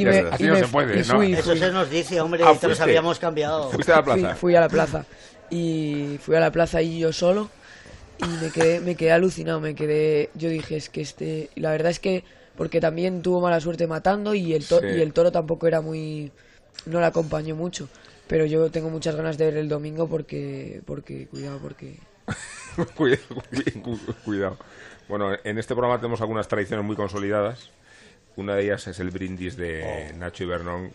y 0.00 0.04
me- 0.04 0.18
Así 0.30 0.44
y 0.44 0.46
no 0.46 0.52
me- 0.52 0.60
se 0.60 0.68
puede, 0.68 0.94
y 1.00 1.04
¿no? 1.04 1.16
fui, 1.16 1.32
Eso 1.32 1.50
fui. 1.50 1.58
se 1.58 1.72
nos 1.72 1.90
dice, 1.90 2.20
hombre, 2.20 2.42
Ah, 2.44 2.54
fuiste. 2.54 2.82
habíamos 2.82 3.18
cambiado. 3.18 3.70
¿Fuiste 3.70 3.92
a 3.92 3.96
la 3.96 4.02
Fui, 4.04 4.20
plaza? 4.20 4.36
fui 4.36 4.54
a 4.54 4.60
la 4.60 4.68
plaza 4.68 5.04
y 5.50 6.18
fui 6.22 6.36
a 6.36 6.40
la 6.40 6.52
plaza 6.52 6.82
y 6.82 7.00
yo 7.00 7.12
solo 7.12 7.50
y 8.18 8.26
me 8.44 8.50
quedé, 8.52 8.80
me 8.80 8.94
quedé 8.94 9.10
alucinado, 9.12 9.60
me 9.60 9.74
quedé, 9.74 10.30
yo 10.34 10.50
dije 10.50 10.76
es 10.76 10.88
que 10.88 11.00
este, 11.00 11.50
la 11.56 11.70
verdad 11.72 11.90
es 11.90 11.98
que 11.98 12.22
porque 12.58 12.78
también 12.80 13.22
tuvo 13.22 13.40
mala 13.40 13.58
suerte 13.60 13.86
matando 13.86 14.34
y 14.34 14.52
el 14.52 14.66
toro, 14.66 14.86
Sí. 14.86 14.96
y 14.96 15.00
el 15.00 15.14
toro 15.14 15.32
tampoco 15.32 15.66
era 15.66 15.80
muy, 15.80 16.30
no 16.84 17.00
le 17.00 17.06
acompañó 17.06 17.56
mucho, 17.56 17.88
pero 18.26 18.44
yo 18.44 18.70
tengo 18.70 18.90
muchas 18.90 19.14
ganas 19.16 19.38
de 19.38 19.46
ver 19.46 19.56
el 19.56 19.68
domingo 19.70 20.06
porque, 20.08 20.82
porque 20.84 21.26
cuidado 21.28 21.58
porque 21.60 21.96
cuidado, 22.96 23.22
cu- 23.82 23.98
cuidado. 24.24 24.58
Bueno, 25.08 25.30
en 25.42 25.58
este 25.58 25.74
programa 25.74 25.98
tenemos 25.98 26.20
algunas 26.20 26.46
tradiciones 26.48 26.84
muy 26.84 26.96
consolidadas. 26.96 27.70
Una 28.36 28.54
de 28.54 28.64
ellas 28.64 28.86
es 28.86 29.00
el 29.00 29.10
brindis 29.10 29.56
de 29.56 30.12
Nacho 30.18 30.44
y 30.44 30.46
Bernón, 30.46 30.90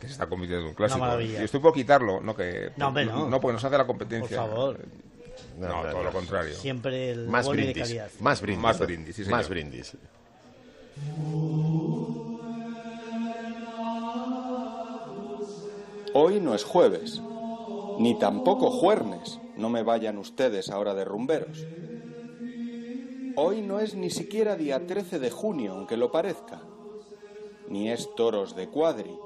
que 0.00 0.06
se 0.06 0.14
está 0.14 0.26
convirtiendo 0.26 0.64
en 0.64 0.68
un 0.70 0.74
clásico. 0.74 1.00
maravilla. 1.00 1.42
Y 1.42 1.44
estoy 1.44 1.60
por 1.60 1.74
quitarlo, 1.74 2.20
no 2.20 2.34
que 2.34 2.70
No, 2.76 2.88
hombre, 2.88 3.04
no. 3.06 3.40
porque 3.40 3.52
nos 3.52 3.64
hace 3.64 3.76
la 3.76 3.86
competencia. 3.86 4.40
Por 4.40 4.48
favor. 4.48 4.78
No, 5.58 5.68
No, 5.68 5.82
no, 5.84 5.90
todo 5.90 5.98
no. 5.98 6.04
lo 6.04 6.12
contrario. 6.12 6.54
Siempre 6.54 7.10
el 7.10 7.28
Más 7.28 7.44
de 7.46 7.52
brindis. 7.52 7.82
calidad. 7.82 8.10
Más 8.20 8.40
brindis. 8.40 8.62
Más 8.62 8.78
brindis, 8.78 9.16
sí, 9.16 9.24
señor. 9.24 9.38
Más 9.38 9.48
brindis. 9.48 9.96
Hoy 16.14 16.40
no 16.40 16.54
es 16.54 16.64
jueves, 16.64 17.22
ni 17.98 18.18
tampoco 18.18 18.70
juernes, 18.70 19.38
no 19.56 19.68
me 19.68 19.82
vayan 19.82 20.18
ustedes 20.18 20.70
ahora 20.70 20.94
de 20.94 21.04
rumberos. 21.04 21.66
Hoy 23.36 23.62
no 23.62 23.78
es 23.78 23.94
ni 23.94 24.10
siquiera 24.10 24.56
día 24.56 24.86
13 24.86 25.18
de 25.18 25.30
junio, 25.30 25.74
aunque 25.74 25.96
lo 25.96 26.10
parezca, 26.10 26.62
ni 27.68 27.90
es 27.90 28.12
toros 28.16 28.56
de 28.56 28.68
cuadri, 28.68 29.16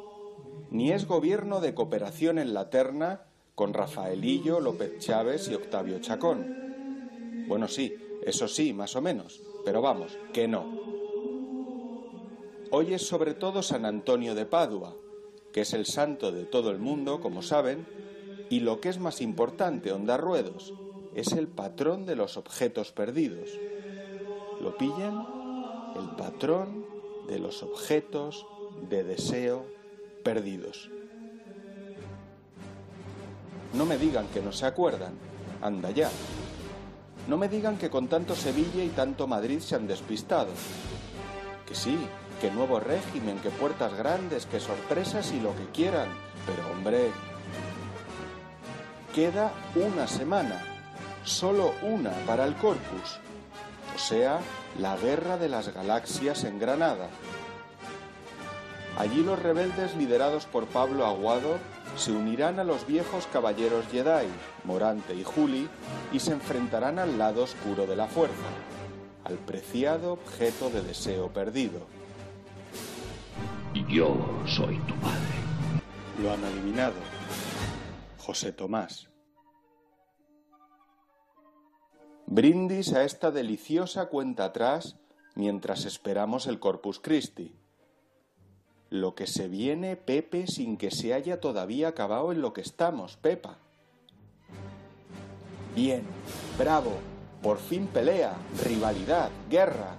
ni 0.70 0.92
es 0.92 1.06
gobierno 1.06 1.60
de 1.60 1.74
cooperación 1.74 2.38
en 2.38 2.52
la 2.52 2.68
terna 2.68 3.22
con 3.54 3.72
Rafaelillo, 3.72 4.60
López 4.60 4.98
Chávez 4.98 5.48
y 5.48 5.54
Octavio 5.54 5.98
Chacón. 6.00 7.46
Bueno, 7.48 7.68
sí, 7.68 7.94
eso 8.24 8.48
sí, 8.48 8.72
más 8.72 8.96
o 8.96 9.00
menos, 9.00 9.42
pero 9.64 9.80
vamos, 9.80 10.18
que 10.32 10.48
no. 10.48 11.01
Hoy 12.74 12.94
es 12.94 13.06
sobre 13.06 13.34
todo 13.34 13.62
San 13.62 13.84
Antonio 13.84 14.34
de 14.34 14.46
Padua, 14.46 14.96
que 15.52 15.60
es 15.60 15.74
el 15.74 15.84
santo 15.84 16.32
de 16.32 16.46
todo 16.46 16.70
el 16.70 16.78
mundo, 16.78 17.20
como 17.20 17.42
saben, 17.42 17.86
y 18.48 18.60
lo 18.60 18.80
que 18.80 18.88
es 18.88 18.98
más 18.98 19.20
importante, 19.20 19.92
Onda 19.92 20.16
Ruedos, 20.16 20.72
es 21.14 21.32
el 21.32 21.48
patrón 21.48 22.06
de 22.06 22.16
los 22.16 22.38
objetos 22.38 22.90
perdidos. 22.90 23.50
¿Lo 24.62 24.78
pillan? 24.78 25.26
El 25.96 26.16
patrón 26.16 26.86
de 27.28 27.40
los 27.40 27.62
objetos 27.62 28.46
de 28.88 29.04
deseo 29.04 29.66
perdidos. 30.24 30.88
No 33.74 33.84
me 33.84 33.98
digan 33.98 34.28
que 34.28 34.40
no 34.40 34.50
se 34.50 34.64
acuerdan. 34.64 35.12
Anda 35.60 35.90
ya. 35.90 36.10
No 37.28 37.36
me 37.36 37.50
digan 37.50 37.76
que 37.76 37.90
con 37.90 38.08
tanto 38.08 38.34
Sevilla 38.34 38.82
y 38.82 38.88
tanto 38.88 39.26
Madrid 39.26 39.60
se 39.60 39.74
han 39.74 39.86
despistado. 39.86 40.52
Que 41.66 41.74
sí, 41.74 41.98
que 42.42 42.50
nuevo 42.50 42.80
régimen, 42.80 43.38
que 43.38 43.50
puertas 43.50 43.94
grandes, 43.94 44.46
que 44.46 44.58
sorpresas 44.58 45.30
y 45.30 45.38
lo 45.38 45.54
que 45.54 45.66
quieran. 45.66 46.08
Pero 46.44 46.72
hombre, 46.72 47.12
queda 49.14 49.52
una 49.76 50.08
semana, 50.08 50.60
solo 51.22 51.72
una 51.82 52.10
para 52.26 52.44
el 52.44 52.56
corpus. 52.56 53.20
O 53.94 53.98
sea, 53.98 54.40
la 54.76 54.96
guerra 54.96 55.36
de 55.36 55.48
las 55.48 55.72
galaxias 55.72 56.42
en 56.42 56.58
Granada. 56.58 57.10
Allí 58.98 59.22
los 59.22 59.38
rebeldes 59.38 59.94
liderados 59.96 60.44
por 60.46 60.66
Pablo 60.66 61.06
Aguado 61.06 61.58
se 61.96 62.10
unirán 62.10 62.58
a 62.58 62.64
los 62.64 62.88
viejos 62.88 63.28
caballeros 63.32 63.84
Jedi, 63.92 64.26
Morante 64.64 65.14
y 65.14 65.22
Juli, 65.22 65.68
y 66.12 66.18
se 66.18 66.32
enfrentarán 66.32 66.98
al 66.98 67.18
lado 67.18 67.44
oscuro 67.44 67.86
de 67.86 67.94
la 67.94 68.08
fuerza, 68.08 68.34
al 69.22 69.36
preciado 69.36 70.14
objeto 70.14 70.70
de 70.70 70.82
deseo 70.82 71.28
perdido. 71.28 72.01
Yo 73.92 74.16
soy 74.46 74.78
tu 74.86 74.94
padre. 74.94 75.18
Lo 76.22 76.32
han 76.32 76.42
adivinado. 76.42 76.94
José 78.16 78.50
Tomás. 78.50 79.10
Brindis 82.26 82.94
a 82.94 83.04
esta 83.04 83.30
deliciosa 83.30 84.06
cuenta 84.06 84.46
atrás 84.46 84.96
mientras 85.34 85.84
esperamos 85.84 86.46
el 86.46 86.58
Corpus 86.58 87.00
Christi. 87.00 87.54
Lo 88.88 89.14
que 89.14 89.26
se 89.26 89.46
viene, 89.48 89.96
Pepe, 89.96 90.46
sin 90.46 90.78
que 90.78 90.90
se 90.90 91.12
haya 91.12 91.38
todavía 91.38 91.88
acabado 91.88 92.32
en 92.32 92.40
lo 92.40 92.54
que 92.54 92.62
estamos, 92.62 93.18
Pepa. 93.18 93.58
Bien, 95.76 96.02
bravo, 96.56 96.92
por 97.42 97.58
fin 97.58 97.86
pelea, 97.88 98.38
rivalidad, 98.64 99.28
guerra. 99.50 99.96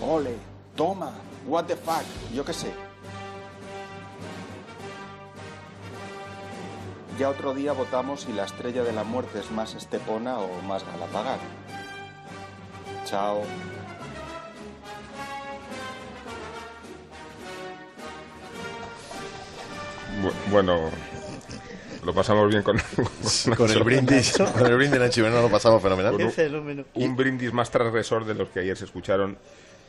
Ole, 0.00 0.36
toma, 0.76 1.14
what 1.50 1.64
the 1.64 1.76
fuck, 1.76 2.04
yo 2.32 2.44
qué 2.44 2.52
sé. 2.52 2.72
Ya 7.18 7.28
otro 7.28 7.52
día 7.52 7.72
votamos 7.72 8.22
si 8.22 8.32
la 8.32 8.44
estrella 8.44 8.82
de 8.82 8.92
la 8.92 9.04
muerte 9.04 9.40
es 9.40 9.50
más 9.50 9.74
estepona 9.74 10.38
o 10.38 10.62
más 10.62 10.86
galapagar. 10.86 11.38
Chao. 13.04 13.42
Bueno, 20.50 20.90
lo 22.04 22.14
pasamos 22.14 22.48
bien 22.48 22.62
con, 22.62 22.78
con, 23.56 23.70
el 23.70 23.82
brindis. 23.82 24.38
con 24.38 24.66
el 24.66 24.76
brindis 24.76 25.00
Nacho 25.00 25.28
no 25.28 25.42
lo 25.42 25.50
pasamos 25.50 25.82
fenomenal. 25.82 26.30
Fenómeno. 26.30 26.84
Un 26.94 27.16
brindis 27.16 27.52
más 27.52 27.70
transgresor 27.70 28.24
de 28.24 28.34
los 28.34 28.48
que 28.48 28.60
ayer 28.60 28.76
se 28.76 28.84
escucharon. 28.84 29.36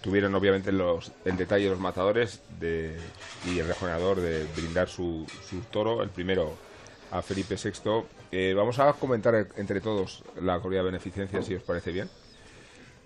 Tuvieron 0.01 0.33
obviamente 0.33 0.71
los, 0.71 1.11
en 1.25 1.37
detalle 1.37 1.69
los 1.69 1.79
matadores 1.79 2.41
de, 2.59 2.97
y 3.45 3.59
el 3.59 3.67
rejoneador 3.67 4.19
de 4.19 4.45
brindar 4.55 4.89
su, 4.89 5.27
su 5.47 5.59
toro, 5.71 6.01
el 6.01 6.09
primero 6.09 6.55
a 7.11 7.21
Felipe 7.21 7.55
VI. 7.55 8.03
Eh, 8.31 8.53
vamos 8.55 8.79
a 8.79 8.93
comentar 8.93 9.47
entre 9.57 9.81
todos 9.81 10.23
la 10.41 10.59
corrida 10.59 10.79
de 10.79 10.85
beneficencia, 10.85 11.41
si 11.41 11.55
os 11.55 11.63
parece 11.63 11.91
bien. 11.91 12.09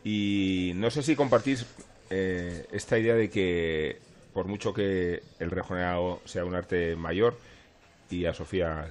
Y 0.03 0.71
no 0.75 0.89
sé 0.91 1.01
si 1.01 1.15
compartís 1.15 1.65
eh, 2.09 2.67
esta 2.71 2.97
idea 2.97 3.15
de 3.15 3.29
que 3.29 3.99
por 4.33 4.47
mucho 4.47 4.73
que 4.73 5.23
el 5.39 5.49
rejoneado 5.49 6.21
sea 6.25 6.45
un 6.45 6.53
arte 6.55 6.95
mayor 6.95 7.37
y 8.09 8.25
a 8.25 8.33
Sofía 8.33 8.87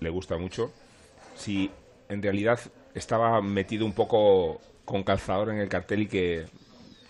le 0.00 0.10
gusta 0.10 0.38
mucho, 0.38 0.72
si 1.36 1.70
en 2.08 2.22
realidad 2.22 2.58
estaba 2.94 3.40
metido 3.42 3.84
un 3.84 3.92
poco 3.92 4.60
con 4.84 5.04
calzador 5.04 5.50
en 5.50 5.58
el 5.58 5.68
cartel 5.68 6.02
y 6.02 6.06
que 6.08 6.46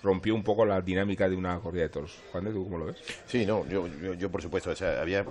rompió 0.07 0.35
un 0.35 0.45
poco 0.45 0.64
la 0.64 0.81
dinámica 0.81 1.29
de 1.29 1.35
una 1.35 1.59
corrida 1.59 1.83
de 1.83 1.88
toros. 1.88 2.16
Juan, 2.31 2.45
¿tú 2.45 2.64
cómo 2.64 2.79
lo 2.79 2.87
ves? 2.87 2.97
Sí, 3.27 3.45
no, 3.45 3.66
yo, 3.69 3.88
yo, 3.88 4.14
yo 4.14 4.31
por 4.31 4.40
supuesto. 4.40 4.71
O 4.71 4.77
sea, 4.77 5.01
había, 5.01 5.25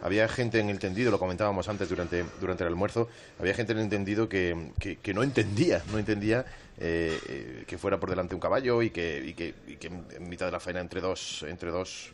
había 0.00 0.28
gente 0.28 0.60
en 0.60 0.70
el 0.70 0.78
tendido, 0.78 1.10
lo 1.10 1.18
comentábamos 1.18 1.68
antes 1.68 1.88
durante, 1.88 2.24
durante 2.40 2.62
el 2.62 2.68
almuerzo, 2.68 3.08
había 3.40 3.54
gente 3.54 3.72
en 3.72 3.78
el 3.80 3.88
tendido 3.88 4.28
que, 4.28 4.70
que, 4.78 5.14
no 5.14 5.24
entendía, 5.24 5.82
no 5.90 5.98
entendía 5.98 6.46
eh, 6.78 7.64
que 7.66 7.78
fuera 7.78 7.98
por 7.98 8.10
delante 8.10 8.34
un 8.34 8.40
caballo 8.40 8.80
y 8.82 8.90
que, 8.90 9.34
que 9.36 9.86
en 9.86 10.28
mitad 10.28 10.46
de 10.46 10.52
la 10.52 10.60
faena 10.60 10.80
entre 10.80 11.00
dos, 11.00 11.44
entre 11.48 11.70
dos 11.70 12.12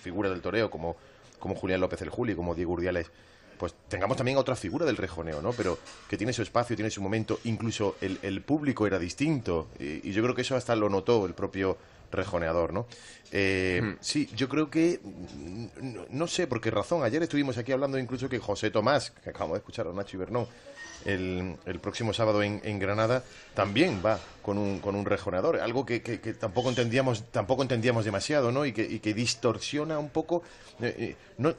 figuras 0.00 0.32
del 0.32 0.40
toreo, 0.40 0.70
como, 0.70 0.96
como 1.38 1.54
Julián 1.54 1.80
López 1.80 2.00
el 2.00 2.08
Juli, 2.08 2.34
como 2.34 2.54
Diego 2.54 2.72
Urdiales, 2.72 3.10
pues 3.60 3.74
tengamos 3.88 4.16
también 4.16 4.38
otra 4.38 4.56
figura 4.56 4.86
del 4.86 4.96
rejoneo, 4.96 5.42
¿no? 5.42 5.52
Pero 5.52 5.78
que 6.08 6.16
tiene 6.16 6.32
su 6.32 6.40
espacio, 6.40 6.74
tiene 6.74 6.90
su 6.90 7.02
momento, 7.02 7.40
incluso 7.44 7.96
el, 8.00 8.18
el 8.22 8.40
público 8.40 8.86
era 8.86 8.98
distinto 8.98 9.68
y, 9.78 10.08
y, 10.08 10.12
yo 10.12 10.22
creo 10.22 10.34
que 10.34 10.40
eso 10.40 10.56
hasta 10.56 10.74
lo 10.74 10.88
notó 10.88 11.26
el 11.26 11.34
propio 11.34 11.76
rejoneador, 12.10 12.72
¿no? 12.72 12.86
Eh, 13.32 13.80
hmm. 13.82 13.96
Sí, 14.00 14.30
yo 14.34 14.48
creo 14.48 14.70
que, 14.70 15.00
no, 15.82 16.06
no, 16.08 16.26
sé 16.26 16.46
por 16.46 16.62
qué 16.62 16.70
razón, 16.70 17.04
ayer 17.04 17.22
estuvimos 17.22 17.58
aquí 17.58 17.70
hablando 17.72 17.98
incluso 17.98 18.30
que 18.30 18.38
José 18.38 18.70
Tomás, 18.70 19.10
que 19.10 19.28
acabamos 19.28 19.56
de 19.56 19.58
escuchar 19.58 19.86
a 19.86 19.92
Nacho 19.92 20.16
Ibernón, 20.16 20.46
el, 21.04 21.56
próximo 21.80 22.12
sábado 22.12 22.42
en, 22.42 22.60
en, 22.64 22.78
Granada 22.78 23.24
también 23.54 24.02
va 24.04 24.20
con 24.42 24.58
un, 24.58 24.80
con 24.80 24.94
un 24.94 25.04
rejoneador, 25.04 25.60
algo 25.60 25.86
que, 25.86 26.02
que, 26.02 26.20
que, 26.20 26.34
tampoco 26.34 26.68
entendíamos 26.68 27.24
tampoco 27.30 27.62
entendíamos 27.62 28.04
demasiado, 28.04 28.52
¿no? 28.52 28.66
Y 28.66 28.72
que, 28.72 29.00
que 29.00 29.14
distorsiona 29.14 29.98
un 29.98 30.10
poco, 30.10 30.42
eh, 30.80 31.16
no, 31.38 31.54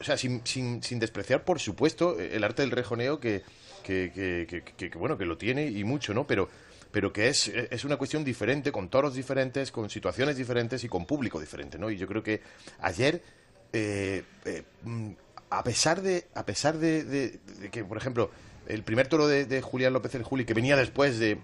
o 0.00 0.04
sea, 0.04 0.16
sin, 0.16 0.42
sin, 0.44 0.82
sin, 0.82 0.98
despreciar, 0.98 1.44
por 1.44 1.58
supuesto, 1.58 2.18
el 2.18 2.44
arte 2.44 2.62
del 2.62 2.70
rejoneo 2.70 3.20
que, 3.20 3.42
que, 3.82 4.90
bueno, 4.96 5.18
que 5.18 5.24
lo 5.24 5.36
tiene 5.36 5.66
y 5.66 5.84
mucho, 5.84 6.14
¿no? 6.14 6.26
Pero 6.26 6.48
pero 6.92 7.12
que 7.12 7.28
es, 7.28 7.46
es 7.46 7.84
una 7.84 7.96
cuestión 7.96 8.24
diferente, 8.24 8.72
con 8.72 8.88
toros 8.88 9.14
diferentes, 9.14 9.70
con 9.70 9.88
situaciones 9.88 10.36
diferentes 10.36 10.82
y 10.82 10.88
con 10.88 11.06
público 11.06 11.38
diferente, 11.38 11.78
¿no? 11.78 11.88
Y 11.88 11.96
yo 11.96 12.08
creo 12.08 12.20
que 12.20 12.42
ayer, 12.80 13.22
eh, 13.72 14.24
eh, 14.44 14.64
a 15.50 15.62
pesar 15.62 16.02
de, 16.02 16.26
a 16.34 16.44
pesar 16.44 16.78
de, 16.78 17.04
de 17.04 17.38
que, 17.70 17.84
por 17.84 17.96
ejemplo, 17.96 18.32
el 18.72 18.82
primer 18.82 19.08
toro 19.08 19.26
de, 19.26 19.44
de, 19.46 19.62
Julián 19.62 19.92
López 19.92 20.14
el 20.14 20.22
Juli, 20.22 20.44
que 20.44 20.54
venía 20.54 20.76
después 20.76 21.18
de, 21.18 21.38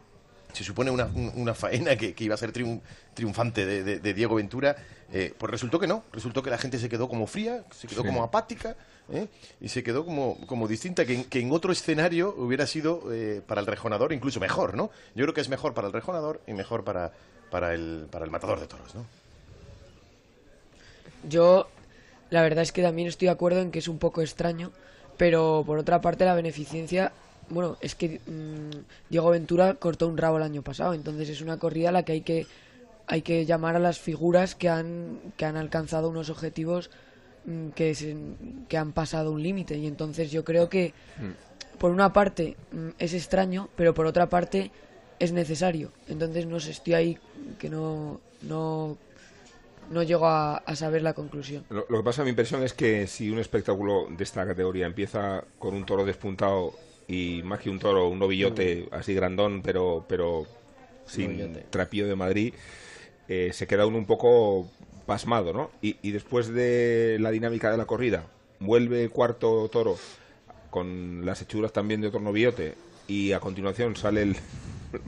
se 0.52 0.64
supone, 0.64 0.90
una, 0.90 1.06
una 1.34 1.54
faena 1.54 1.96
que, 1.96 2.14
que, 2.14 2.24
iba 2.24 2.34
a 2.34 2.38
ser 2.38 2.52
triun, 2.52 2.80
triunfante 3.14 3.66
de, 3.66 3.98
de 4.00 4.14
Diego 4.14 4.36
Ventura, 4.36 4.76
eh, 5.12 5.32
pues 5.38 5.50
resultó 5.50 5.78
que 5.78 5.86
no, 5.86 6.02
resultó 6.12 6.42
que 6.42 6.50
la 6.50 6.58
gente 6.58 6.78
se 6.78 6.88
quedó 6.88 7.08
como 7.08 7.26
fría, 7.26 7.64
se 7.70 7.86
quedó 7.86 8.02
sí. 8.02 8.08
como 8.08 8.24
apática 8.24 8.76
¿eh? 9.12 9.28
y 9.60 9.68
se 9.68 9.84
quedó 9.84 10.04
como, 10.04 10.36
como 10.46 10.66
distinta, 10.66 11.04
que, 11.04 11.26
que, 11.26 11.40
en 11.40 11.52
otro 11.52 11.70
escenario 11.70 12.34
hubiera 12.36 12.66
sido 12.66 13.02
eh, 13.12 13.40
para 13.46 13.60
el 13.60 13.68
rejonador 13.68 14.12
incluso 14.12 14.40
mejor, 14.40 14.74
¿no? 14.74 14.90
Yo 15.14 15.24
creo 15.24 15.34
que 15.34 15.40
es 15.40 15.48
mejor 15.48 15.74
para 15.74 15.86
el 15.86 15.92
rejonador 15.92 16.40
y 16.46 16.54
mejor 16.54 16.82
para, 16.82 17.12
para, 17.50 17.72
el, 17.72 18.08
para 18.10 18.24
el 18.24 18.32
matador 18.32 18.58
de 18.58 18.66
toros, 18.66 18.94
¿no? 18.96 19.06
Yo, 21.28 21.68
la 22.30 22.42
verdad 22.42 22.62
es 22.62 22.72
que 22.72 22.82
también 22.82 23.06
estoy 23.06 23.26
de 23.26 23.32
acuerdo 23.32 23.60
en 23.60 23.70
que 23.70 23.78
es 23.78 23.88
un 23.88 23.98
poco 23.98 24.22
extraño 24.22 24.72
pero 25.16 25.64
por 25.66 25.78
otra 25.78 26.00
parte 26.00 26.24
la 26.24 26.34
beneficencia 26.34 27.12
bueno 27.48 27.76
es 27.80 27.94
que 27.94 28.20
mmm, 28.26 28.70
Diego 29.08 29.30
Ventura 29.30 29.74
cortó 29.74 30.08
un 30.08 30.16
rabo 30.16 30.36
el 30.38 30.42
año 30.42 30.62
pasado. 30.62 30.94
Entonces 30.94 31.28
es 31.28 31.40
una 31.40 31.58
corrida 31.58 31.90
a 31.90 31.92
la 31.92 32.02
que 32.04 32.12
hay 32.12 32.20
que 32.22 32.46
hay 33.06 33.22
que 33.22 33.46
llamar 33.46 33.76
a 33.76 33.78
las 33.78 33.98
figuras 33.98 34.54
que 34.54 34.68
han 34.68 35.18
que 35.36 35.44
han 35.44 35.56
alcanzado 35.56 36.08
unos 36.08 36.30
objetivos 36.30 36.90
mmm, 37.44 37.68
que 37.70 37.94
se, 37.94 38.16
que 38.68 38.76
han 38.76 38.92
pasado 38.92 39.32
un 39.32 39.42
límite. 39.42 39.76
Y 39.76 39.86
entonces 39.86 40.30
yo 40.30 40.44
creo 40.44 40.68
que 40.68 40.92
mm. 41.18 41.78
por 41.78 41.90
una 41.90 42.12
parte 42.12 42.56
mmm, 42.72 42.90
es 42.98 43.14
extraño 43.14 43.68
pero 43.76 43.94
por 43.94 44.06
otra 44.06 44.28
parte 44.28 44.70
es 45.18 45.32
necesario. 45.32 45.92
Entonces 46.08 46.46
no 46.46 46.60
sé 46.60 46.72
estoy 46.72 46.94
ahí 46.94 47.18
que 47.58 47.70
no 47.70 48.20
no 48.42 48.98
no 49.90 50.02
llego 50.02 50.26
a, 50.26 50.56
a 50.58 50.76
saber 50.76 51.02
la 51.02 51.14
conclusión. 51.14 51.64
Lo, 51.70 51.86
lo, 51.88 51.98
que 51.98 52.04
pasa, 52.04 52.24
mi 52.24 52.30
impresión 52.30 52.62
es 52.62 52.72
que 52.72 53.06
si 53.06 53.30
un 53.30 53.38
espectáculo 53.38 54.06
de 54.10 54.24
esta 54.24 54.46
categoría 54.46 54.86
empieza 54.86 55.44
con 55.58 55.74
un 55.74 55.84
toro 55.84 56.04
despuntado 56.04 56.74
y 57.08 57.42
más 57.44 57.60
que 57.60 57.70
un 57.70 57.78
toro, 57.78 58.08
un 58.08 58.18
novillote 58.18 58.88
mm. 58.90 58.94
así 58.94 59.14
grandón, 59.14 59.62
pero, 59.62 60.04
pero 60.08 60.46
sin 61.06 61.38
novillote. 61.38 61.66
trapío 61.70 62.06
de 62.06 62.16
Madrid, 62.16 62.54
eh, 63.28 63.50
se 63.52 63.66
queda 63.66 63.86
uno 63.86 63.98
un 63.98 64.06
poco 64.06 64.68
pasmado, 65.06 65.52
¿no? 65.52 65.70
Y, 65.80 65.96
y 66.02 66.10
después 66.10 66.48
de 66.48 67.18
la 67.20 67.30
dinámica 67.30 67.70
de 67.70 67.76
la 67.76 67.86
corrida, 67.86 68.26
vuelve 68.58 69.02
el 69.04 69.10
cuarto 69.10 69.68
toro 69.70 69.96
con 70.70 71.24
las 71.24 71.40
hechuras 71.42 71.72
también 71.72 72.00
de 72.00 72.08
otro 72.08 72.20
novillote 72.20 72.74
y 73.08 73.32
a 73.32 73.40
continuación 73.40 73.96
sale 73.96 74.22
el, 74.22 74.36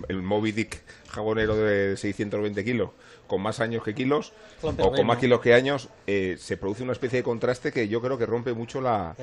el 0.09 0.23
Moby 0.23 0.53
Dick 0.53 0.83
jabonero 1.09 1.57
de 1.57 1.97
620 1.97 2.65
kilos 2.65 2.91
con 3.29 3.41
más 3.41 3.61
años 3.61 3.85
que 3.85 3.95
kilos 3.95 4.33
o 4.63 4.93
con 4.93 5.07
más 5.07 5.19
kilos 5.19 5.41
que 5.41 5.55
años, 5.55 5.89
eh, 6.09 6.37
se 6.39 6.57
produce 6.57 6.83
una 6.83 6.93
especie 6.93 7.19
de 7.19 7.23
contraste 7.23 7.71
que 7.71 7.87
yo 7.87 8.01
creo 8.01 8.19
que 8.19 8.27
rompe 8.27 8.53
mucho 8.55 8.81
la, 8.81 9.15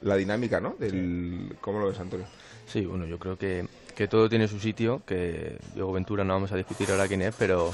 la 0.00 0.16
dinámica, 0.16 0.60
¿no? 0.60 0.74
Del, 0.80 1.46
sí. 1.50 1.56
¿Cómo 1.60 1.78
lo 1.78 1.86
ves, 1.86 2.00
Antonio? 2.00 2.26
Sí, 2.66 2.86
bueno, 2.86 3.04
yo 3.06 3.18
creo 3.18 3.36
que, 3.36 3.66
que 3.94 4.08
todo 4.08 4.28
tiene 4.28 4.48
su 4.48 4.58
sitio, 4.58 5.02
que 5.06 5.58
Diego 5.74 5.92
Ventura 5.92 6.24
no 6.24 6.32
vamos 6.32 6.50
a 6.50 6.56
discutir 6.56 6.90
ahora 6.90 7.06
quién 7.06 7.22
es, 7.22 7.34
pero 7.38 7.72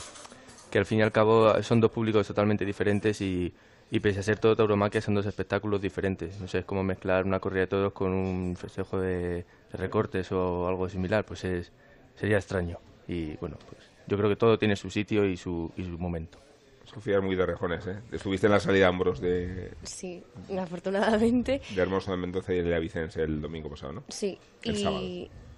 que 0.70 0.79
al 0.79 0.87
fin 0.87 0.99
y 0.99 1.03
al 1.03 1.12
cabo 1.12 1.62
son 1.62 1.81
dos 1.81 1.90
públicos 1.90 2.27
totalmente 2.27 2.64
diferentes 2.64 3.20
y, 3.20 3.55
y 3.90 4.01
pese 4.01 4.20
a 4.20 4.22
ser 4.22 4.38
todo 4.38 4.57
tauromaquia 4.57 5.01
son 5.01 5.14
dos 5.14 5.27
espectáculos 5.27 5.81
diferentes. 5.81 6.40
No 6.40 6.49
sé, 6.49 6.59
es 6.59 6.64
como 6.64 6.83
mezclar 6.83 7.25
una 7.25 7.38
corrida 7.38 7.61
de 7.61 7.66
todos 7.68 7.92
con 7.92 8.12
un 8.12 8.57
festejo 8.57 8.99
de, 8.99 9.44
de 9.44 9.44
recortes 9.79 10.33
o 10.33 10.66
algo 10.66 10.88
similar, 10.88 11.25
pues 11.25 11.44
es, 11.44 11.70
sería 12.16 12.38
extraño. 12.38 12.79
Y 13.07 13.37
bueno, 13.37 13.57
pues 13.70 13.83
yo 14.07 14.16
creo 14.16 14.29
que 14.29 14.37
todo 14.37 14.59
tiene 14.59 14.77
su 14.77 14.90
sitio 14.90 15.25
y 15.25 15.37
su, 15.37 15.71
y 15.77 15.85
su 15.85 15.99
momento. 15.99 16.38
Sofía 16.85 17.16
es 17.16 17.23
muy 17.23 17.35
de 17.35 17.45
rejones, 17.45 17.87
¿eh? 17.87 17.99
Estuviste 18.12 18.47
en 18.47 18.53
la 18.53 18.61
salida 18.61 18.87
Ambros 18.87 19.21
de... 19.21 19.73
Sí, 19.83 20.23
afortunadamente. 20.59 21.61
De 21.75 21.83
Hermoso 21.83 22.12
de 22.12 22.16
Mendoza 22.16 22.55
y 22.55 22.62
de 22.62 22.71
la 22.71 22.79
Vicens 22.79 23.16
el 23.16 23.40
domingo 23.40 23.69
pasado, 23.69 23.92
¿no? 23.92 24.05
Sí. 24.09 24.38
El 24.62 24.77
y, 24.77 24.83
sábado. 24.83 25.03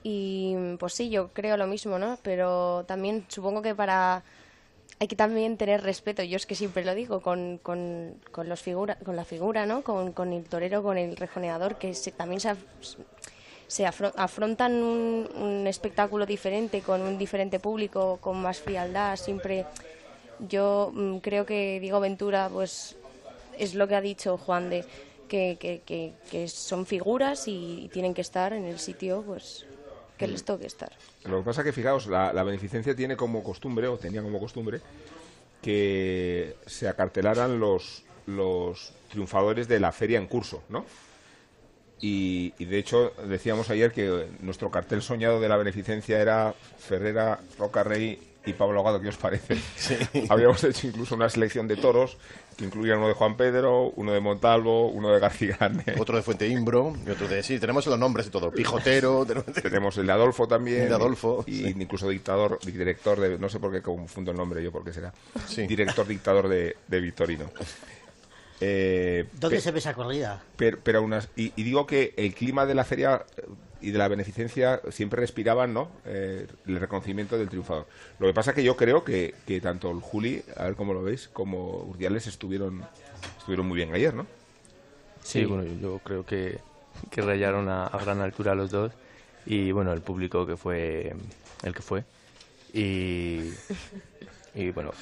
y 0.03 0.57
pues 0.79 0.95
sí, 0.95 1.11
yo 1.11 1.29
creo 1.29 1.57
lo 1.57 1.67
mismo, 1.67 1.99
¿no? 1.99 2.19
Pero 2.23 2.85
también 2.87 3.27
supongo 3.29 3.61
que 3.61 3.75
para 3.75 4.23
hay 5.01 5.07
que 5.07 5.17
también 5.17 5.57
tener 5.57 5.83
respeto, 5.83 6.23
yo 6.25 6.37
es 6.37 6.47
que 6.47 6.55
siempre 6.55 6.85
lo 6.85 6.95
digo, 6.95 7.21
con, 7.21 7.59
con, 7.59 8.17
con 8.33 8.49
los 8.49 8.61
figura, 8.61 8.97
con 8.97 9.15
la 9.15 9.25
figura, 9.25 9.65
¿no? 9.65 9.83
Con, 9.83 10.13
con 10.13 10.33
el 10.33 10.45
torero, 10.45 10.83
con 10.83 10.99
el 10.99 11.17
rejoneador, 11.17 11.77
que 11.77 11.95
se, 11.95 12.11
también 12.11 12.41
se, 12.41 12.57
se 13.69 13.87
afrontan 13.87 14.83
un, 14.83 15.29
un, 15.37 15.67
espectáculo 15.67 16.25
diferente, 16.25 16.81
con 16.81 17.03
un 17.03 17.19
diferente 17.19 17.61
público, 17.61 18.19
con 18.21 18.43
más 18.43 18.59
frialdad, 18.59 19.17
siempre... 19.17 19.67
Yo 20.49 20.93
mm, 20.95 21.19
creo 21.19 21.45
que 21.45 21.79
Diego 21.81 22.01
Ventura, 22.01 22.49
pues, 22.49 22.97
es 23.59 23.75
lo 23.75 23.87
que 23.87 23.95
ha 23.95 24.01
dicho 24.01 24.37
Juan 24.39 24.71
de... 24.71 24.85
Que, 25.29 25.59
que, 25.61 25.83
que, 25.85 26.15
que 26.31 26.49
son 26.49 26.87
figuras 26.87 27.49
y, 27.49 27.85
y 27.85 27.89
tienen 27.89 28.15
que 28.15 28.23
estar 28.23 28.55
en 28.55 28.65
el 28.65 28.79
sitio, 28.79 29.23
pues, 29.27 29.67
que 30.17 30.27
les 30.27 30.43
toque 30.43 30.67
estar. 30.67 30.91
Lo 31.25 31.41
que 31.41 31.45
pasa 31.45 31.61
es 31.61 31.67
que, 31.67 31.73
fijaos, 31.75 32.07
la, 32.07 32.33
la, 32.33 32.43
beneficencia 32.45 32.97
tiene 32.97 33.15
como 33.15 33.43
costumbre, 33.43 33.89
o 33.89 33.99
tenía 33.99 34.23
como 34.23 34.41
costumbre, 34.41 34.81
que 35.61 36.57
se 36.65 36.89
acartelaran 36.89 37.61
los, 37.61 38.05
los 38.25 38.95
triunfadores 39.11 39.69
de 39.69 39.81
la 39.81 39.93
feria 39.93 40.19
en 40.19 40.27
curso, 40.29 40.63
¿no? 40.71 40.87
Y, 42.01 42.55
y, 42.59 42.65
de 42.67 42.79
hecho 42.79 43.13
decíamos 43.27 43.71
ayer 43.71 43.93
que 43.93 44.29
nuestro 44.41 44.71
cartel 44.71 45.03
soñado 45.03 45.41
de 45.41 45.49
la 45.49 45.57
beneficencia 45.57 46.21
era 46.21 46.55
Ferrera, 46.79 47.41
Roca 47.59 47.83
Rey 47.83 48.21
y 48.49 48.53
Pablo 48.55 48.83
Gado, 48.83 49.01
¿qué 49.01 49.09
os 49.09 49.17
parece? 49.17 49.57
Sí. 49.77 49.97
Habíamos 50.29 50.63
hecho 50.65 50.87
incluso 50.87 51.15
una 51.15 51.29
selección 51.29 51.69
de 51.69 51.77
toros 51.77 52.19
que 52.57 52.65
incluía 52.65 52.97
uno 52.97 53.07
de 53.07 53.15
Juan 53.15 53.37
Pedro, 53.37 53.91
uno 53.91 54.13
de 54.13 54.21
Montalvo, 54.21 54.89
uno 54.89 55.13
de 55.13 55.21
García 55.21 55.57
Grande. 55.57 55.95
Otro 55.99 56.17
de 56.17 56.23
Fuente 56.23 56.49
Imbro 56.49 56.93
y 57.07 57.11
otro 57.11 57.29
de... 57.29 57.43
Sí, 57.43 57.61
tenemos 57.61 57.87
los 57.87 57.99
nombres 57.99 58.27
y 58.27 58.31
todo. 58.31 58.51
Pijotero... 58.51 59.25
tenemos 59.63 59.97
el 59.99 60.07
de 60.07 60.13
Adolfo 60.13 60.49
también. 60.49 60.83
El 60.83 60.89
de 60.89 60.95
Adolfo. 60.97 61.45
Y 61.47 61.59
sí. 61.59 61.75
incluso 61.79 62.09
dictador, 62.09 62.59
director 62.65 63.21
de... 63.21 63.39
No 63.39 63.49
sé 63.49 63.61
por 63.61 63.71
qué 63.71 63.81
confundo 63.81 64.33
el 64.33 64.37
nombre 64.37 64.63
yo, 64.63 64.73
por 64.73 64.85
qué 64.85 64.93
será. 64.93 65.15
Sí. 65.47 65.69
Director 65.69 66.07
dictador 66.07 66.49
de, 66.49 66.77
de 66.89 67.01
Victorino. 67.01 67.49
Eh, 68.61 69.27
¿Dónde 69.35 69.61
se 69.61 69.71
ve 69.71 69.79
esa 69.79 69.95
corrida? 69.95 70.43
Pero, 70.57 70.79
pero 70.83 71.03
unas, 71.03 71.29
y, 71.37 71.53
y, 71.55 71.63
digo 71.63 71.87
que 71.87 72.13
el 72.17 72.35
clima 72.35 72.67
de 72.67 72.75
la 72.75 72.85
feria 72.85 73.25
y 73.81 73.91
de 73.91 73.99
la 73.99 74.09
beneficencia 74.09 74.81
siempre 74.91 75.21
respiraban 75.21 75.73
¿no? 75.73 75.89
Eh, 76.05 76.47
el 76.67 76.81
reconocimiento 76.81 77.39
del 77.39 77.49
triunfador. 77.49 77.87
Lo 78.19 78.27
que 78.27 78.35
pasa 78.35 78.55
que 78.55 78.65
yo 78.65 78.77
creo 78.77 79.05
que, 79.05 79.35
que 79.47 79.61
tanto 79.61 79.91
el 79.91 80.01
Juli, 80.01 80.43
a 80.57 80.65
ver 80.65 80.75
cómo 80.75 80.93
lo 80.93 81.03
veis, 81.03 81.29
como 81.29 81.85
Urdiales 81.85 82.27
estuvieron, 82.27 82.85
estuvieron 83.39 83.67
muy 83.67 83.77
bien 83.77 83.95
ayer, 83.95 84.15
¿no? 84.15 84.27
Sí, 85.23 85.41
sí. 85.41 85.45
bueno, 85.45 85.65
yo, 85.65 85.75
yo, 85.81 85.99
creo 86.03 86.27
que, 86.27 86.59
que 87.11 87.23
rayaron 87.23 87.69
a, 87.69 87.87
a, 87.87 87.99
gran 87.99 88.21
altura 88.21 88.55
los 88.55 88.71
dos 88.71 88.93
y 89.47 89.73
bueno, 89.73 89.93
el 89.93 90.01
público 90.01 90.47
que 90.47 90.57
fue 90.57 91.15
el 91.63 91.75
que 91.75 91.83
fue. 91.83 92.05
Y, 92.73 93.51
y 94.55 94.71
bueno, 94.71 94.93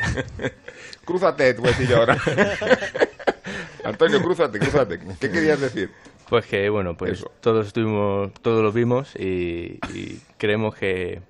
crúzate, 1.04 1.54
te 1.54 1.60
voy 1.60 1.68
a 1.68 1.72
decir 1.72 1.88
yo 1.88 1.96
ahora. 1.98 2.18
Antonio, 3.84 4.20
crúzate, 4.22 4.58
crúzate. 4.58 4.98
¿Qué 5.20 5.30
querías 5.30 5.60
decir? 5.60 5.90
Pues 6.28 6.46
que, 6.46 6.68
bueno, 6.68 6.96
pues 6.96 7.12
Eso. 7.12 7.30
todos 7.40 7.68
estuvimos, 7.68 8.32
todos 8.42 8.62
lo 8.62 8.72
vimos 8.72 9.14
y, 9.14 9.78
y 9.94 10.20
creemos 10.38 10.74
que 10.74 11.22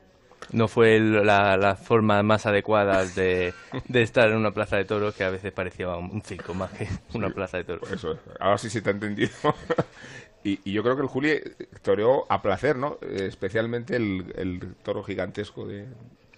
no 0.53 0.69
fue 0.69 1.01
la, 1.01 1.57
la, 1.57 1.77
forma 1.77 2.23
más 2.23 2.47
adecuada 2.47 3.05
de, 3.05 3.53
de, 3.89 4.03
estar 4.03 4.29
en 4.29 4.37
una 4.37 4.53
plaza 4.53 4.77
de 4.77 4.85
toros 4.85 5.15
que 5.15 5.25
a 5.25 5.31
veces 5.31 5.53
parecía 5.53 5.89
un 5.97 6.23
circo 6.23 6.55
más 6.55 6.71
que 6.71 6.89
una 7.15 7.31
plaza 7.31 7.59
de 7.59 7.65
toros. 7.65 7.91
Eso, 7.91 8.19
ahora 8.41 8.57
sí 8.57 8.71
se 8.71 8.81
te 8.81 8.91
ha 8.91 8.93
entendido. 8.93 9.31
y, 10.45 10.61
y, 10.65 10.73
yo 10.73 10.83
creo 10.83 10.97
que 10.97 11.03
el 11.03 11.09
Juli 11.09 11.41
toreó 11.83 12.31
a 12.31 12.41
placer, 12.41 12.77
¿no? 12.77 12.99
Especialmente 13.03 13.97
el, 13.97 14.33
el 14.37 14.75
toro 14.83 15.03
gigantesco 15.03 15.67
de, 15.67 15.87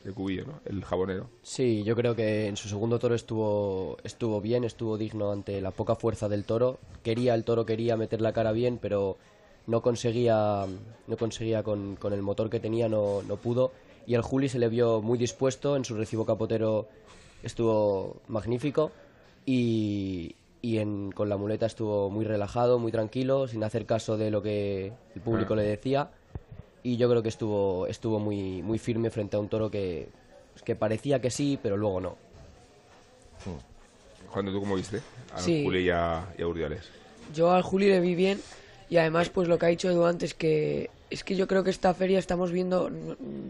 de 0.05 0.13
Cubillo, 0.13 0.45
¿no? 0.45 0.61
El 0.65 0.85
jabonero. 0.85 1.29
Sí, 1.43 1.83
yo 1.85 1.95
creo 1.97 2.15
que 2.15 2.47
en 2.47 2.57
su 2.57 2.69
segundo 2.69 2.99
toro 2.99 3.15
estuvo, 3.15 3.97
estuvo 4.05 4.41
bien, 4.41 4.65
estuvo 4.65 4.97
digno 4.97 5.33
ante 5.33 5.61
la 5.61 5.71
poca 5.71 5.95
fuerza 5.95 6.29
del 6.29 6.45
toro. 6.45 6.79
Quería, 7.03 7.35
el 7.35 7.45
toro 7.45 7.67
quería 7.67 7.97
meter 7.97 8.21
la 8.21 8.33
cara 8.33 8.53
bien, 8.53 8.79
pero 8.81 9.17
no 9.67 9.83
conseguía, 9.83 10.67
no 11.07 11.17
conseguía 11.17 11.63
con, 11.63 11.97
con 11.97 12.13
el 12.13 12.23
motor 12.23 12.49
que 12.49 12.61
tenía, 12.61 12.89
no, 12.89 13.23
no 13.23 13.37
pudo. 13.37 13.73
Y 14.07 14.15
el 14.15 14.23
Juli 14.23 14.49
se 14.49 14.59
le 14.59 14.69
vio 14.69 15.03
muy 15.03 15.19
dispuesto, 15.19 15.77
en 15.77 15.85
su 15.85 15.95
recibo 15.95 16.25
capotero 16.25 16.89
estuvo 17.43 18.17
magnífico 18.27 18.91
y, 19.45 20.35
y 20.63 20.79
en, 20.79 21.13
con 21.13 21.29
la 21.29 21.37
muleta 21.37 21.67
estuvo 21.67 22.09
muy 22.09 22.25
relajado, 22.25 22.79
muy 22.79 22.91
tranquilo, 22.91 23.47
sin 23.47 23.63
hacer 23.63 23.85
caso 23.85 24.17
de 24.17 24.31
lo 24.31 24.43
que 24.43 24.93
el 25.15 25.21
público 25.21 25.53
ah. 25.53 25.57
le 25.57 25.63
decía 25.63 26.11
y 26.89 26.97
yo 26.97 27.11
creo 27.11 27.23
que 27.23 27.29
estuvo, 27.29 27.87
estuvo 27.87 28.19
muy, 28.19 28.63
muy 28.63 28.79
firme 28.79 29.11
frente 29.11 29.37
a 29.37 29.41
un 29.41 29.49
toro 29.49 29.71
que, 29.71 30.09
que 30.65 30.75
parecía 30.75 31.21
que 31.21 31.31
sí, 31.31 31.59
pero 31.63 31.77
luego 31.77 32.01
no. 32.01 32.17
Hmm. 33.45 34.31
Juan, 34.31 34.47
¿tú 34.47 34.59
cómo 34.59 34.75
viste? 34.75 35.03
A 35.35 35.39
sí. 35.39 35.65
Juli 35.65 35.81
y 35.81 35.91
a, 35.91 36.33
y 36.39 36.43
a 36.43 36.47
Urdiales. 36.47 36.89
Yo 37.35 37.51
al 37.51 37.63
Juli 37.63 37.89
le 37.89 38.01
vi 38.01 38.15
bien 38.15 38.41
y 38.89 38.97
además 38.97 39.29
pues 39.29 39.49
lo 39.49 39.59
que 39.59 39.67
ha 39.67 39.69
dicho 39.69 39.91
Edu 39.91 40.07
antes 40.07 40.33
que 40.33 40.89
es 41.11 41.25
que 41.25 41.37
yo 41.37 41.47
creo 41.47 41.63
que 41.63 41.71
esta 41.71 41.93
feria 41.93 42.19
estamos 42.19 42.53
viendo, 42.53 42.91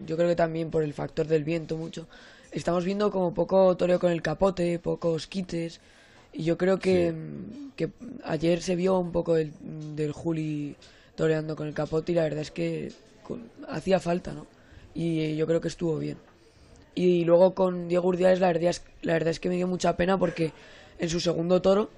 yo 0.07 0.16
creo 0.16 0.29
que 0.29 0.37
también 0.37 0.70
por 0.70 0.83
el 0.83 0.92
factor 0.92 1.29
del 1.29 1.44
viento 1.44 1.77
mucho, 1.77 2.09
estamos 2.51 2.85
viendo 2.85 3.12
como 3.12 3.35
poco 3.35 3.77
toreo 3.77 4.01
con 4.01 4.11
el 4.11 4.22
capote, 4.22 4.81
pocos 4.81 5.29
quites 5.29 5.81
y 6.33 6.42
yo 6.42 6.59
creo 6.59 6.81
que, 6.81 7.12
sí. 7.12 7.70
que 7.77 7.90
ayer 8.24 8.62
se 8.62 8.74
vio 8.74 8.98
un 8.98 9.12
poco 9.12 9.37
el, 9.37 9.53
del 9.94 10.11
Juli 10.11 10.74
toreando 11.14 11.55
con 11.55 11.68
el 11.68 11.74
capote 11.74 12.12
y 12.12 12.14
la 12.16 12.22
verdad 12.22 12.40
es 12.40 12.51
que 12.51 12.92
hacía 13.69 14.01
falta, 14.01 14.33
¿no? 14.33 14.47
Y 14.95 15.37
yo 15.37 15.47
creo 15.47 15.61
que 15.61 15.69
estuvo 15.69 15.99
bien. 15.99 16.19
Y 16.95 17.25
luego 17.25 17.55
con 17.55 17.88
Diego 17.88 18.09
Urdiales 18.09 18.41
la 18.41 18.49
verdad 18.49 18.71
es, 18.71 18.83
la 19.03 19.12
verdad 19.12 19.31
es 19.31 19.41
que 19.41 19.49
me 19.49 19.57
dio 19.57 19.69
mucha 19.69 19.97
pena 19.97 20.19
porque 20.19 20.53
en 20.99 21.09
su 21.09 21.21
segundo 21.21 21.62
toro 21.62 21.91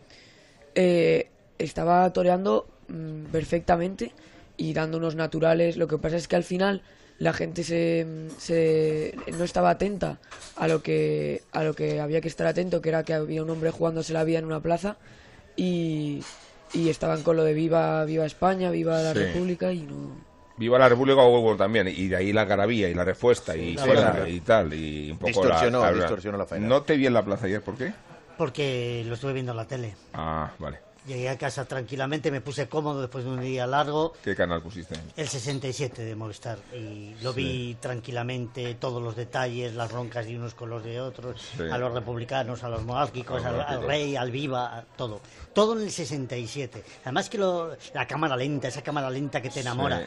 eh, 0.74 1.28
estaba 1.58 2.12
toreando 2.12 2.66
mmm, 2.88 3.24
perfectamente 3.32 4.12
y 4.56 4.74
dando 4.74 4.98
unos 4.98 5.14
naturales. 5.14 5.76
Lo 5.76 5.88
que 5.88 5.96
pasa 5.96 6.16
es 6.16 6.28
que 6.28 6.36
al 6.36 6.44
final 6.44 6.82
la 7.18 7.32
gente 7.32 7.64
se, 7.64 8.06
se, 8.38 9.14
no 9.38 9.44
estaba 9.44 9.70
atenta 9.70 10.18
a 10.56 10.68
lo 10.68 10.82
que 10.82 11.42
a 11.52 11.64
lo 11.64 11.74
que 11.74 12.00
había 12.00 12.20
que 12.20 12.28
estar 12.28 12.46
atento, 12.46 12.80
que 12.82 12.90
era 12.90 13.02
que 13.02 13.14
había 13.14 13.42
un 13.42 13.50
hombre 13.50 13.70
jugándose 13.70 14.12
la 14.12 14.24
vida 14.24 14.38
en 14.38 14.44
una 14.44 14.60
plaza 14.60 14.96
y, 15.56 16.22
y 16.74 16.88
estaban 16.88 17.22
con 17.22 17.36
lo 17.36 17.44
de 17.44 17.54
viva 17.54 18.04
viva 18.04 18.26
España, 18.26 18.70
viva 18.70 19.02
la 19.02 19.12
sí. 19.12 19.18
República 19.18 19.72
y 19.72 19.80
no 19.80 20.29
Viva 20.60 20.78
la 20.78 20.90
República 20.90 21.22
o 21.22 21.56
también, 21.56 21.88
y 21.88 22.08
de 22.08 22.16
ahí 22.16 22.34
la 22.34 22.44
garabía 22.44 22.90
y 22.90 22.92
la 22.92 23.02
respuesta 23.02 23.56
y, 23.56 23.78
fuera, 23.78 24.28
y 24.28 24.40
tal, 24.40 24.74
y 24.74 25.10
un 25.10 25.16
poco 25.16 25.28
distorsionó, 25.28 25.80
la, 25.80 25.90
la, 25.90 25.96
distorsionó 25.96 26.36
la 26.36 26.44
faena. 26.44 26.68
¿No 26.68 26.82
te 26.82 26.98
vi 26.98 27.06
en 27.06 27.14
la 27.14 27.24
plaza 27.24 27.46
ayer? 27.46 27.62
¿Por 27.62 27.76
qué? 27.76 27.94
Porque 28.36 29.02
lo 29.06 29.14
estuve 29.14 29.32
viendo 29.32 29.52
en 29.52 29.56
la 29.56 29.64
tele. 29.64 29.94
Ah, 30.12 30.50
vale. 30.58 30.80
Llegué 31.06 31.30
a 31.30 31.38
casa 31.38 31.64
tranquilamente, 31.64 32.30
me 32.30 32.42
puse 32.42 32.68
cómodo 32.68 33.00
después 33.00 33.24
de 33.24 33.30
un 33.30 33.40
día 33.40 33.66
largo. 33.66 34.12
¿Qué 34.22 34.36
canal 34.36 34.60
pusiste? 34.60 34.96
El 35.16 35.28
67 35.28 36.04
de 36.04 36.14
Movistar. 36.14 36.58
Y 36.74 37.14
lo 37.22 37.32
sí. 37.32 37.42
vi 37.42 37.76
tranquilamente, 37.80 38.74
todos 38.74 39.02
los 39.02 39.16
detalles, 39.16 39.74
las 39.74 39.90
roncas 39.90 40.26
de 40.26 40.36
unos 40.36 40.52
con 40.52 40.68
los 40.68 40.84
de 40.84 41.00
otros, 41.00 41.40
sí. 41.56 41.62
a 41.72 41.78
los 41.78 41.94
republicanos, 41.94 42.64
a 42.64 42.68
los 42.68 42.82
monárquicos, 42.84 43.42
al, 43.42 43.62
al, 43.62 43.82
rey, 43.86 44.14
al 44.14 44.30
viva, 44.30 44.84
todo. 44.94 45.22
Todo 45.54 45.72
en 45.78 45.84
el 45.84 45.90
67. 45.90 46.84
Además 47.04 47.30
que 47.30 47.38
lo, 47.38 47.74
la 47.94 48.06
cámara 48.06 48.36
lenta, 48.36 48.68
esa 48.68 48.82
cámara 48.82 49.08
lenta 49.08 49.40
que 49.40 49.48
te 49.48 49.60
enamora. 49.60 50.00
Sí. 50.00 50.04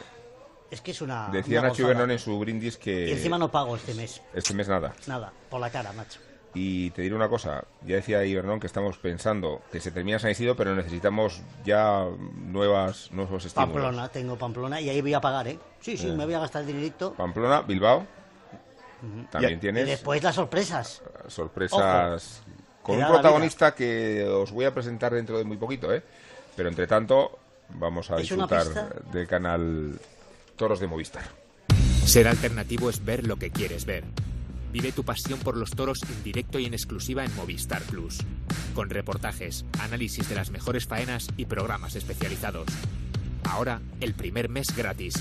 Es 0.74 0.80
que 0.80 0.90
es 0.90 1.00
una. 1.00 1.28
Decía 1.28 1.60
una 1.60 1.68
Nacho 1.68 1.86
Bernón 1.86 2.10
en 2.10 2.18
su 2.18 2.36
brindis 2.36 2.76
que. 2.76 3.08
Y 3.08 3.12
encima 3.12 3.38
no 3.38 3.48
pago 3.48 3.76
este 3.76 3.94
mes. 3.94 4.20
Este 4.34 4.54
mes 4.54 4.68
nada. 4.68 4.92
Nada, 5.06 5.32
por 5.48 5.60
la 5.60 5.70
cara, 5.70 5.92
macho. 5.92 6.18
Y 6.52 6.90
te 6.90 7.02
diré 7.02 7.14
una 7.14 7.28
cosa, 7.28 7.64
ya 7.84 7.96
decía 7.96 8.24
Ibernón 8.24 8.58
que 8.58 8.66
estamos 8.66 8.98
pensando 8.98 9.62
que 9.70 9.80
se 9.80 9.92
termina 9.92 10.18
San 10.18 10.32
Isidro, 10.32 10.56
pero 10.56 10.74
necesitamos 10.74 11.42
ya 11.64 12.04
nuevas, 12.34 13.10
nuevos 13.12 13.44
estímulos. 13.44 13.74
Pamplona, 13.74 14.08
tengo 14.08 14.36
Pamplona 14.36 14.80
y 14.80 14.88
ahí 14.88 15.00
voy 15.00 15.14
a 15.14 15.20
pagar, 15.20 15.46
¿eh? 15.46 15.58
Sí, 15.80 15.96
sí, 15.96 16.08
eh. 16.08 16.12
me 16.12 16.24
voy 16.24 16.34
a 16.34 16.40
gastar 16.40 16.62
el 16.62 16.68
dinerito. 16.68 17.12
Pamplona, 17.14 17.62
Bilbao. 17.62 17.98
Uh 17.98 19.06
-huh. 19.06 19.30
También 19.30 19.54
y, 19.54 19.56
tienes. 19.58 19.86
Y 19.86 19.90
después 19.90 20.22
las 20.24 20.34
sorpresas. 20.34 21.02
Sorpresas. 21.28 22.42
Ojo. 22.42 22.54
Con 22.82 22.98
un 22.98 23.06
protagonista 23.06 23.74
que 23.74 24.24
os 24.24 24.50
voy 24.50 24.64
a 24.64 24.74
presentar 24.74 25.14
dentro 25.14 25.38
de 25.38 25.44
muy 25.44 25.56
poquito, 25.56 25.92
¿eh? 25.92 26.02
Pero 26.56 26.68
entre 26.68 26.88
tanto, 26.88 27.38
vamos 27.70 28.10
a 28.10 28.16
disfrutar 28.16 28.66
del 29.12 29.26
canal 29.26 29.98
Toros 30.56 30.80
de 30.80 30.86
Movistar. 30.86 31.24
Ser 32.04 32.28
alternativo 32.28 32.90
es 32.90 33.04
ver 33.04 33.26
lo 33.26 33.36
que 33.36 33.50
quieres 33.50 33.84
ver. 33.86 34.04
Vive 34.72 34.92
tu 34.92 35.04
pasión 35.04 35.38
por 35.38 35.56
los 35.56 35.70
toros 35.70 36.02
en 36.02 36.22
directo 36.24 36.58
y 36.58 36.66
en 36.66 36.74
exclusiva 36.74 37.24
en 37.24 37.34
Movistar 37.36 37.82
Plus. 37.82 38.18
Con 38.74 38.90
reportajes, 38.90 39.64
análisis 39.80 40.28
de 40.28 40.34
las 40.34 40.50
mejores 40.50 40.86
faenas 40.86 41.28
y 41.36 41.46
programas 41.46 41.94
especializados. 41.94 42.66
Ahora, 43.44 43.80
el 44.00 44.14
primer 44.14 44.48
mes 44.48 44.74
gratis. 44.76 45.14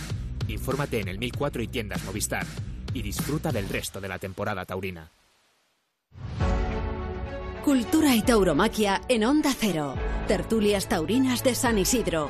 Infórmate 0.48 1.00
en 1.00 1.08
el 1.08 1.20
1004 1.20 1.62
y 1.62 1.68
tiendas 1.68 2.04
Movistar. 2.04 2.46
Y 2.94 3.02
disfruta 3.02 3.52
del 3.52 3.70
resto 3.70 4.02
de 4.02 4.08
la 4.08 4.20
temporada 4.20 4.66
taurina. 4.66 5.12
Cultura 7.64 8.16
y 8.16 8.22
tauromaquia 8.24 9.02
en 9.08 9.24
Onda 9.24 9.54
Cero. 9.58 9.96
Tertulias 10.28 10.90
taurinas 10.90 11.44
de 11.44 11.56
San 11.56 11.78
Isidro. 11.78 12.30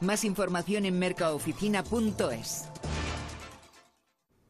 Más 0.00 0.24
información 0.24 0.84
en 0.84 0.98
mercaoficina.es. 0.98 2.64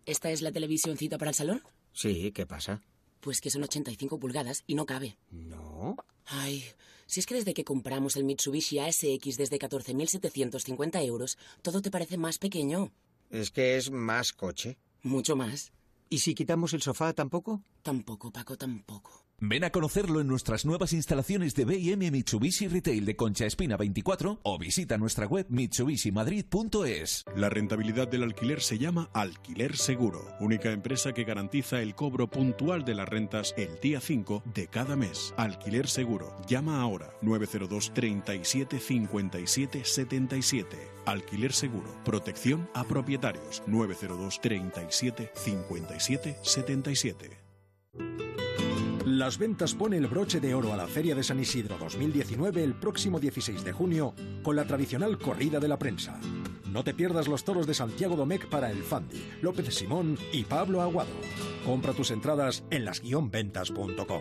¿Esta 0.07 0.31
es 0.31 0.42
la 0.42 0.52
televisioncita 0.52 1.18
para 1.18 1.31
el 1.31 1.35
salón? 1.35 1.62
Sí, 1.92 2.31
¿qué 2.33 2.46
pasa? 2.46 2.83
Pues 3.20 3.40
que 3.40 3.50
son 3.50 3.64
85 3.64 4.18
pulgadas 4.18 4.62
y 4.66 4.74
no 4.74 4.87
cabe. 4.87 5.16
No. 5.31 5.96
Ay, 6.26 6.64
si 7.07 7.20
es 7.20 7.26
que 7.26 7.35
desde 7.35 7.55
que 7.55 7.64
compramos 7.64 8.16
el 8.16 8.24
Mitsubishi 8.24 8.79
ASX 8.79 9.37
desde 9.37 9.59
14.750 9.59 11.05
euros, 11.05 11.38
todo 11.62 11.83
te 11.83 11.90
parece 11.90 12.18
más 12.18 12.38
pequeño. 12.38 12.92
Es 13.31 13.50
que 13.50 13.76
es 13.76 13.90
más 13.90 14.33
coche. 14.33 14.79
Mucho 15.02 15.35
más. 15.35 15.72
¿Y 16.09 16.18
si 16.18 16.35
quitamos 16.35 16.72
el 16.72 16.83
sofá 16.83 17.12
tampoco? 17.12 17.62
Tampoco, 17.83 18.31
Paco, 18.31 18.57
tampoco. 18.57 19.25
Ven 19.38 19.64
a 19.64 19.70
conocerlo 19.70 20.22
en 20.22 20.29
nuestras 20.29 20.64
nuevas 20.64 20.94
instalaciones 20.94 21.55
de 21.55 21.66
BM 21.66 22.11
Mitsubishi 22.11 22.68
Retail 22.68 23.05
de 23.05 23.16
Concha 23.16 23.44
Espina 23.44 23.77
24 23.77 24.40
o 24.42 24.59
visita 24.59 24.96
nuestra 24.96 25.27
web 25.27 25.44
mitsubishimadrid.es. 25.51 27.25
La 27.37 27.51
rentabilidad 27.51 28.09
del 28.09 28.22
alquiler 28.22 28.62
se 28.62 28.79
llama 28.79 29.11
Alquiler 29.12 29.77
Seguro, 29.77 30.27
única 30.40 30.70
empresa 30.70 31.12
que 31.12 31.25
garantiza 31.25 31.83
el 31.83 31.94
cobro 31.94 32.31
puntual 32.31 32.87
de 32.87 32.94
las 32.94 33.11
rentas 33.11 33.53
el 33.59 33.79
día 33.81 34.01
5 34.01 34.42
de 34.55 34.68
cada 34.68 34.96
mes. 34.96 35.35
Alquiler 35.37 35.87
Seguro. 35.87 36.35
Llama 36.49 36.81
ahora 36.81 37.12
902 37.20 37.92
37 37.92 38.81
57 38.81 39.85
77. 39.85 40.77
Alquiler 41.05 41.53
Seguro. 41.53 41.94
Protección 42.07 42.70
a 42.72 42.85
propietarios 42.85 43.62
902 43.66 44.40
37 44.40 45.31
57 45.35 46.38
77. 46.42 48.25
Las 49.16 49.38
Ventas 49.38 49.74
pone 49.74 49.96
el 49.96 50.09
broche 50.09 50.40
de 50.40 50.55
oro 50.55 50.74
a 50.74 50.76
la 50.76 50.87
Feria 50.87 51.14
de 51.14 51.22
San 51.22 51.40
Isidro 51.40 51.79
2019 51.79 52.62
el 52.62 52.74
próximo 52.74 53.18
16 53.18 53.64
de 53.64 53.72
junio 53.72 54.14
con 54.42 54.57
la 54.57 54.66
tradicional 54.66 55.16
corrida 55.16 55.59
de 55.59 55.68
la 55.68 55.79
prensa. 55.79 56.20
No 56.70 56.85
te 56.85 56.92
pierdas 56.92 57.26
los 57.26 57.42
toros 57.42 57.66
de 57.66 57.72
Santiago 57.72 58.14
Domecq 58.14 58.46
para 58.50 58.70
el 58.70 58.83
Fandi, 58.83 59.24
López 59.40 59.74
Simón 59.74 60.18
y 60.33 60.44
Pablo 60.44 60.83
Aguado. 60.83 61.14
Compra 61.64 61.94
tus 61.94 62.11
entradas 62.11 62.62
en 62.68 62.85
las-ventas.com. 62.85 64.20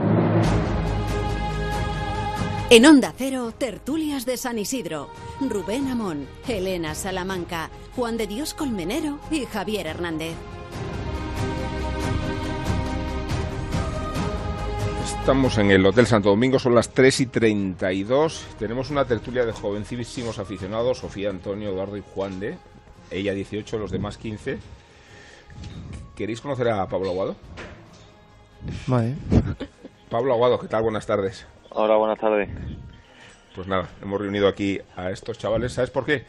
En 2.73 2.85
Onda 2.85 3.13
Cero, 3.17 3.51
tertulias 3.51 4.25
de 4.25 4.37
San 4.37 4.57
Isidro. 4.57 5.09
Rubén 5.41 5.89
Amón, 5.89 6.25
Elena 6.47 6.95
Salamanca, 6.95 7.69
Juan 7.97 8.15
de 8.15 8.27
Dios 8.27 8.53
Colmenero 8.53 9.19
y 9.29 9.43
Javier 9.43 9.87
Hernández. 9.87 10.35
Estamos 15.19 15.57
en 15.57 15.71
el 15.71 15.85
Hotel 15.85 16.07
Santo 16.07 16.29
Domingo, 16.29 16.59
son 16.59 16.73
las 16.73 16.91
3 16.91 17.19
y 17.19 17.25
32. 17.25 18.45
Tenemos 18.57 18.89
una 18.89 19.03
tertulia 19.03 19.45
de 19.45 19.51
jovencísimos 19.51 20.39
aficionados, 20.39 20.99
Sofía, 20.99 21.29
Antonio, 21.29 21.71
Eduardo 21.71 21.97
y 21.97 22.03
Juan 22.15 22.39
de. 22.39 22.57
Ella 23.09 23.33
18, 23.33 23.79
los 23.79 23.91
demás 23.91 24.17
15. 24.17 24.59
¿Queréis 26.15 26.39
conocer 26.39 26.69
a 26.69 26.87
Pablo 26.87 27.09
Aguado? 27.09 27.35
Vale. 28.87 29.15
Pablo 30.09 30.31
Aguado, 30.31 30.57
¿qué 30.57 30.69
tal? 30.69 30.83
Buenas 30.83 31.05
tardes. 31.05 31.45
Hola, 31.73 31.95
buenas 31.95 32.19
tardes. 32.19 32.49
Pues 33.55 33.65
nada, 33.65 33.89
hemos 34.01 34.19
reunido 34.19 34.47
aquí 34.47 34.79
a 34.97 35.09
estos 35.09 35.37
chavales. 35.37 35.71
¿Sabes 35.71 35.89
por 35.89 36.05
qué? 36.05 36.23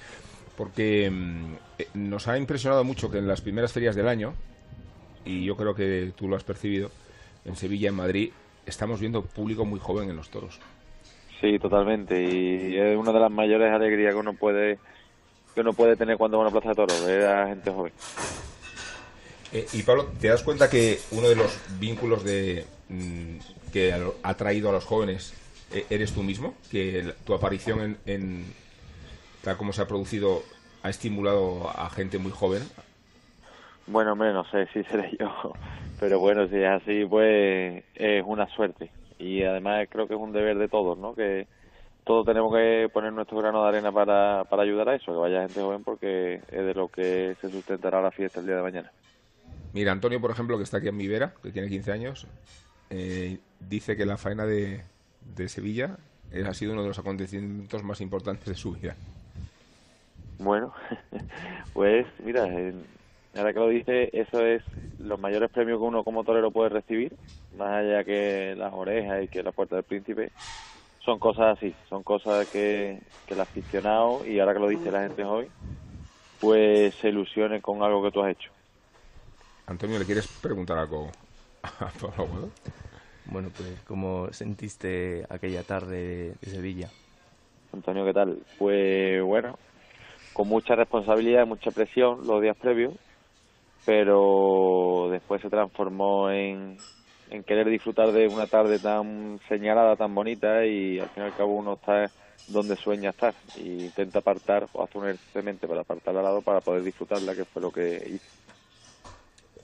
Porque 0.57 1.11
mm, 1.11 1.55
nos 1.95 2.29
ha 2.29 2.39
impresionado 2.39 2.85
mucho 2.85 3.11
que 3.11 3.19
en 3.19 3.27
las 3.27 3.41
primeras 3.41 3.73
ferias 3.73 3.97
del 3.97 4.07
año, 4.07 4.35
y 5.25 5.45
yo 5.45 5.57
creo 5.57 5.75
que 5.75 6.13
tú 6.15 6.29
lo 6.29 6.37
has 6.37 6.45
percibido, 6.45 6.91
en 7.45 7.57
Sevilla, 7.57 7.89
en 7.89 7.97
Madrid, 7.97 8.31
estamos 8.67 9.01
viendo 9.01 9.23
público 9.23 9.65
muy 9.65 9.81
joven 9.81 10.11
en 10.11 10.17
los 10.17 10.31
toros. 10.31 10.61
Sí, 11.41 11.59
totalmente. 11.59 12.23
Y 12.23 12.77
es 12.77 12.97
una 12.97 13.13
de 13.13 13.19
las 13.19 13.31
mayores 13.31 13.73
alegrías 13.73 14.15
que 14.15 14.21
uno 14.21 14.35
puede 14.35 14.79
que 15.55 15.61
uno 15.61 15.73
puede 15.73 15.97
tener 15.97 16.17
cuando 16.17 16.39
va 16.39 16.45
a 16.45 16.49
una 16.49 16.53
plaza 16.53 16.71
de 16.71 16.75
toros, 16.77 17.05
ver 17.05 17.27
a 17.27 17.49
gente 17.49 17.71
joven. 17.71 17.93
Eh, 19.53 19.67
y 19.75 19.83
Pablo, 19.83 20.07
¿te 20.19 20.29
das 20.29 20.43
cuenta 20.43 20.71
que 20.71 20.99
uno 21.11 21.29
de 21.29 21.37
los 21.37 21.61
vínculos 21.79 22.25
de 22.25 22.65
mm, 22.89 23.39
que 23.73 23.95
ha 24.23 24.35
traído 24.35 24.69
a 24.69 24.73
los 24.73 24.85
jóvenes 24.85 25.35
eh, 25.73 25.87
eres 25.91 26.13
tú 26.13 26.23
mismo? 26.23 26.55
Que 26.71 27.15
tu 27.25 27.35
aparición 27.35 27.81
en, 27.81 27.99
en 28.07 28.45
tal 29.43 29.57
como 29.57 29.73
se 29.73 29.83
ha 29.83 29.89
producido 29.89 30.43
ha 30.83 30.91
estimulado 30.91 31.69
a 31.69 31.89
gente 31.91 32.19
muy 32.19 32.33
joven. 32.33 32.63
Bueno, 33.87 34.13
hombre, 34.13 34.33
no 34.33 34.45
sé 34.51 34.67
si 34.73 34.83
seré 34.85 35.17
yo, 35.19 35.53
pero 35.99 36.19
bueno, 36.19 36.47
si 36.49 36.57
es 36.57 36.69
así, 36.69 37.05
pues 37.05 37.85
es 37.95 38.25
una 38.27 38.47
suerte. 38.55 38.91
Y 39.19 39.43
además 39.43 39.87
creo 39.91 40.07
que 40.07 40.15
es 40.15 40.21
un 40.21 40.33
deber 40.33 40.59
de 40.59 40.69
todos, 40.69 40.99
¿no? 40.99 41.15
Que 41.15 41.47
todos 42.05 42.27
tenemos 42.27 42.53
que 42.53 42.89
poner 42.93 43.13
nuestro 43.13 43.39
grano 43.39 43.63
de 43.63 43.69
arena 43.69 43.93
para, 43.93 44.45
para 44.45 44.63
ayudar 44.63 44.89
a 44.89 44.97
eso, 44.97 45.13
que 45.13 45.19
vaya 45.19 45.43
gente 45.43 45.61
joven, 45.61 45.85
porque 45.85 46.35
es 46.35 46.65
de 46.65 46.75
lo 46.75 46.89
que 46.89 47.37
se 47.41 47.49
sustentará 47.49 48.03
la 48.03 48.11
fiesta 48.11 48.41
el 48.41 48.47
día 48.47 48.57
de 48.57 48.63
mañana. 48.63 48.93
Mira, 49.73 49.93
Antonio, 49.93 50.21
por 50.21 50.31
ejemplo, 50.31 50.57
que 50.59 50.65
está 50.65 50.79
aquí 50.79 50.89
en 50.89 50.97
mi 50.97 51.07
vera, 51.07 51.33
que 51.43 51.51
tiene 51.51 51.69
15 51.69 51.93
años, 51.93 52.27
eh, 52.95 53.39
dice 53.59 53.97
que 53.97 54.05
la 54.05 54.19
faena 54.19 54.45
de, 54.45 54.83
de 55.35 55.49
Sevilla 55.49 55.97
eh, 56.31 56.45
ha 56.47 56.53
sido 56.53 56.73
uno 56.73 56.83
de 56.83 56.89
los 56.89 56.99
acontecimientos 56.99 57.83
más 57.83 58.03
importantes 58.03 58.47
de 58.47 58.55
su 58.55 58.73
vida. 58.73 58.95
Bueno, 60.39 60.75
pues 61.73 62.07
mira, 62.23 62.47
eh, 62.49 62.75
ahora 63.35 63.55
que 63.55 63.59
lo 63.59 63.69
dice, 63.69 64.11
eso 64.13 64.45
es 64.45 64.63
los 64.99 65.19
mayores 65.19 65.51
premios 65.51 65.79
que 65.79 65.85
uno 65.85 66.05
como 66.05 66.23
torero 66.23 66.51
puede 66.51 66.69
recibir, 66.69 67.17
más 67.57 67.71
allá 67.71 68.05
que 68.05 68.55
las 68.59 68.75
orejas 68.75 69.25
y 69.25 69.29
que 69.29 69.43
la 69.43 69.53
puerta 69.53 69.77
del 69.77 69.85
príncipe, 69.85 70.31
son 71.03 71.19
cosas 71.19 71.57
así, 71.57 71.75
son 71.89 72.03
cosas 72.03 72.47
que, 72.49 73.01
que 73.27 73.33
el 73.33 73.41
aficionado, 73.41 74.27
y 74.27 74.39
ahora 74.39 74.53
que 74.53 74.61
lo 74.61 74.69
dice 74.69 74.91
la 74.91 75.03
gente 75.03 75.25
hoy, 75.25 75.49
pues 76.41 76.95
se 76.97 77.09
ilusione 77.09 77.63
con 77.63 77.83
algo 77.83 78.03
que 78.03 78.11
tú 78.11 78.23
has 78.23 78.33
hecho. 78.33 78.51
Antonio, 79.67 79.99
¿le 79.99 80.05
quieres 80.05 80.27
preguntar 80.27 80.77
algo 80.77 81.11
a 81.63 81.91
Pablo 82.01 82.15
Aguado? 82.17 82.49
Bueno, 83.27 83.49
pues, 83.57 83.81
¿cómo 83.87 84.33
sentiste 84.33 85.25
aquella 85.29 85.63
tarde 85.63 86.35
de 86.41 86.51
Sevilla? 86.51 86.91
Antonio, 87.73 88.05
¿qué 88.05 88.13
tal? 88.13 88.39
Pues 88.59 89.23
bueno, 89.23 89.59
con 90.33 90.49
mucha 90.49 90.75
responsabilidad, 90.75 91.47
mucha 91.47 91.71
presión 91.71 92.27
los 92.27 92.43
días 92.43 92.57
previos, 92.57 92.95
pero 93.87 95.09
después 95.11 95.41
se 95.41 95.49
transformó 95.49 96.31
en, 96.31 96.77
en 97.31 97.43
querer 97.45 97.69
disfrutar 97.69 98.13
de 98.13 98.29
una 98.29 98.47
tarde 98.47 98.79
tan 98.79 99.41
señalada, 99.49 99.97
tan 99.97 100.15
bonita 100.15 100.67
y 100.67 100.99
al 100.99 101.09
fin 101.11 101.23
y 101.23 101.27
al 101.27 101.37
cabo 101.37 101.55
uno 101.55 101.75
está 101.75 102.11
donde 102.49 102.77
sueña 102.77 103.11
estar 103.11 103.35
y 103.57 103.85
intenta 103.85 104.19
apartar 104.19 104.69
o 104.73 104.83
hace 104.83 104.99
un 104.99 105.09
excelente 105.09 105.67
para 105.67 105.83
apartar 105.83 106.17
al 106.17 106.25
lado 106.25 106.43
para 106.43 106.61
poder 106.61 106.83
disfrutarla, 106.83 107.35
que 107.35 107.45
fue 107.47 107.63
lo 107.63 107.71
que 107.71 108.03
hice. 108.07 108.42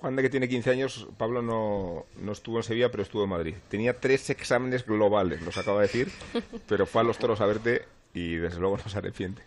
Juan 0.01 0.15
de 0.15 0.23
que 0.23 0.31
tiene 0.31 0.49
15 0.49 0.71
años, 0.71 1.09
Pablo 1.17 1.43
no, 1.43 2.05
no 2.21 2.33
estuvo 2.33 2.59
en 2.59 2.63
Sevilla, 2.63 2.91
pero 2.91 3.03
estuvo 3.03 3.25
en 3.25 3.31
Madrid. 3.31 3.55
Tenía 3.69 3.99
tres 3.99 4.31
exámenes 4.31 4.87
globales, 4.87 5.43
los 5.43 5.59
acaba 5.59 5.81
de 5.81 5.89
decir, 5.89 6.09
pero 6.69 6.87
fue 6.87 7.01
a 7.01 7.05
los 7.05 7.19
toros 7.19 7.41
a 7.41 7.47
verte 7.47 7.83
y 8.15 8.37
desde 8.37 8.61
luego 8.61 8.77
no 8.77 8.89
se 8.89 8.99
arrepiente. 8.99 9.43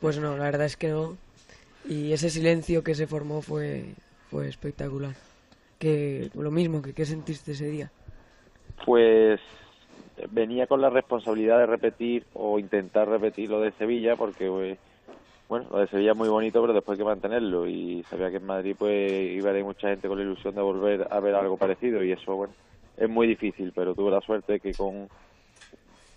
Pues 0.00 0.18
no, 0.18 0.36
la 0.36 0.44
verdad 0.44 0.66
es 0.66 0.76
que 0.76 0.88
no. 0.88 1.16
Y 1.88 2.12
ese 2.12 2.30
silencio 2.30 2.82
que 2.82 2.94
se 2.94 3.06
formó 3.06 3.42
fue, 3.42 3.84
fue 4.30 4.48
espectacular. 4.48 5.14
Que 5.78 6.30
lo 6.34 6.50
mismo, 6.50 6.82
que 6.82 6.92
qué 6.92 7.04
sentiste 7.04 7.52
ese 7.52 7.66
día. 7.66 7.90
Pues 8.84 9.40
venía 10.30 10.66
con 10.66 10.80
la 10.80 10.90
responsabilidad 10.90 11.58
de 11.58 11.66
repetir 11.66 12.24
o 12.34 12.58
intentar 12.58 13.08
repetir 13.08 13.50
lo 13.50 13.60
de 13.60 13.72
Sevilla 13.72 14.16
porque 14.16 14.48
pues, 14.48 14.78
bueno, 15.48 15.66
lo 15.70 15.78
de 15.78 15.88
Sevilla 15.88 16.14
muy 16.14 16.28
bonito, 16.28 16.60
pero 16.60 16.72
después 16.72 16.96
hay 16.96 17.04
que 17.04 17.08
mantenerlo. 17.08 17.66
Y 17.66 18.02
sabía 18.04 18.30
que 18.30 18.36
en 18.36 18.46
Madrid 18.46 18.76
pues 18.78 19.32
iba 19.32 19.48
a 19.48 19.50
haber 19.50 19.64
mucha 19.64 19.88
gente 19.88 20.08
con 20.08 20.18
la 20.18 20.24
ilusión 20.24 20.54
de 20.54 20.62
volver 20.62 21.06
a 21.10 21.20
ver 21.20 21.34
algo 21.34 21.56
parecido 21.56 22.02
y 22.02 22.12
eso, 22.12 22.34
bueno, 22.34 22.54
es 22.96 23.08
muy 23.08 23.26
difícil, 23.26 23.72
pero 23.74 23.94
tuve 23.94 24.10
la 24.10 24.20
suerte 24.20 24.54
de 24.54 24.60
que 24.60 24.72
con 24.72 25.08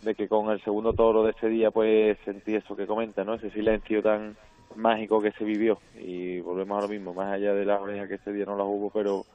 de 0.02 0.14
que 0.14 0.28
con 0.28 0.52
el 0.52 0.64
segundo 0.64 0.94
toro 0.94 1.24
de 1.24 1.32
ese 1.32 1.48
día 1.50 1.72
pues 1.72 2.18
sentí 2.24 2.56
eso 2.56 2.76
que 2.76 2.86
comenta, 2.86 3.24
¿no? 3.24 3.34
Ese 3.34 3.50
silencio 3.50 4.02
tan 4.02 4.38
mágico 4.76 5.22
que 5.22 5.32
se 5.32 5.44
vivió 5.44 5.80
y 6.00 6.40
volvemos 6.40 6.78
a 6.78 6.82
lo 6.82 6.88
mismo, 6.88 7.14
más 7.14 7.34
allá 7.34 7.54
de 7.54 7.66
la 7.66 7.82
oreja 7.82 8.08
que 8.08 8.16
ese 8.16 8.32
día 8.32 8.46
no 8.46 8.56
las 8.56 8.68
hubo, 8.68 8.92
pero 8.92 9.26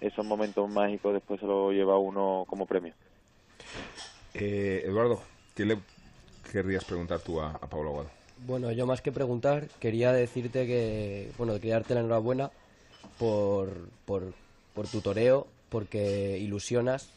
esos 0.00 0.24
momentos 0.26 0.68
mágicos 0.70 1.14
después 1.14 1.40
se 1.40 1.46
lo 1.46 1.70
lleva 1.70 1.98
uno 1.98 2.44
como 2.48 2.66
premio. 2.66 2.94
Eh, 4.34 4.82
Eduardo, 4.84 5.20
¿qué 5.54 5.64
le 5.64 5.78
querrías 6.50 6.84
preguntar 6.84 7.20
tú 7.20 7.40
a, 7.40 7.50
a 7.50 7.68
Pablo 7.68 7.90
Aguado? 7.90 8.10
Bueno, 8.46 8.70
yo 8.72 8.86
más 8.86 9.02
que 9.02 9.12
preguntar, 9.12 9.68
quería 9.80 10.12
decirte 10.12 10.66
que, 10.66 11.30
bueno, 11.38 11.54
quería 11.54 11.74
darte 11.74 11.94
la 11.94 12.00
enhorabuena 12.00 12.50
por, 13.18 13.68
por, 14.04 14.32
por 14.74 14.86
tu 14.88 15.00
toreo, 15.00 15.46
porque 15.68 16.38
ilusionas 16.38 17.08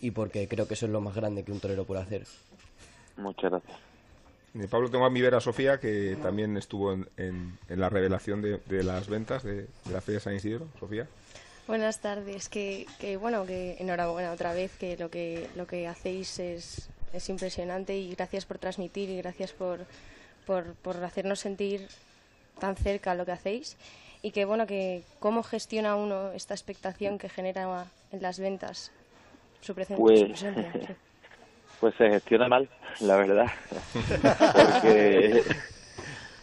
y 0.00 0.12
porque 0.12 0.48
creo 0.48 0.66
que 0.68 0.74
eso 0.74 0.86
es 0.86 0.92
lo 0.92 1.00
más 1.00 1.14
grande 1.14 1.42
que 1.44 1.52
un 1.52 1.60
torero 1.60 1.84
puede 1.84 2.00
hacer. 2.02 2.24
Muchas 3.16 3.50
gracias. 3.50 3.78
Eh, 4.54 4.66
Pablo, 4.68 4.90
tengo 4.90 5.04
a 5.04 5.10
mi 5.10 5.20
vera 5.20 5.40
Sofía, 5.40 5.78
que 5.78 6.16
también 6.22 6.56
estuvo 6.56 6.92
en, 6.92 7.06
en- 7.16 7.58
en 7.68 7.80
la 7.80 7.88
revelación 7.88 8.40
de, 8.42 8.58
de 8.66 8.82
las 8.82 9.08
ventas 9.08 9.42
de, 9.42 9.62
de 9.84 9.92
la 9.92 10.00
Feria 10.00 10.18
de 10.18 10.24
San 10.24 10.34
Isidro. 10.34 10.66
Sofía. 10.78 11.06
Buenas 11.68 12.00
tardes, 12.00 12.48
que, 12.48 12.86
que 12.98 13.16
bueno, 13.16 13.44
que 13.46 13.76
enhorabuena 13.78 14.32
otra 14.32 14.52
vez, 14.54 14.72
que 14.76 14.96
lo 14.96 15.08
que 15.10 15.46
lo 15.54 15.66
que 15.68 15.86
hacéis 15.86 16.38
es, 16.40 16.88
es 17.12 17.28
impresionante 17.28 17.96
y 17.96 18.12
gracias 18.14 18.44
por 18.44 18.58
transmitir 18.58 19.08
y 19.08 19.18
gracias 19.18 19.52
por, 19.52 19.86
por, 20.46 20.74
por 20.76 20.96
hacernos 21.04 21.40
sentir 21.40 21.86
tan 22.58 22.76
cerca 22.76 23.14
lo 23.14 23.24
que 23.24 23.32
hacéis 23.32 23.76
y 24.22 24.32
que 24.32 24.44
bueno, 24.44 24.66
que 24.66 25.02
cómo 25.18 25.42
gestiona 25.42 25.96
uno 25.96 26.32
esta 26.32 26.54
expectación 26.54 27.18
que 27.18 27.28
genera 27.28 27.86
en 28.12 28.22
las 28.22 28.38
ventas 28.38 28.92
su, 29.60 29.74
Pues- 29.74 30.20
su 30.20 30.26
presencia. 30.26 30.72
sí. 30.72 30.94
Pues 31.80 31.94
se 31.94 32.10
gestiona 32.10 32.46
mal, 32.46 32.68
la 33.00 33.16
verdad. 33.16 33.46
Porque 34.54 35.42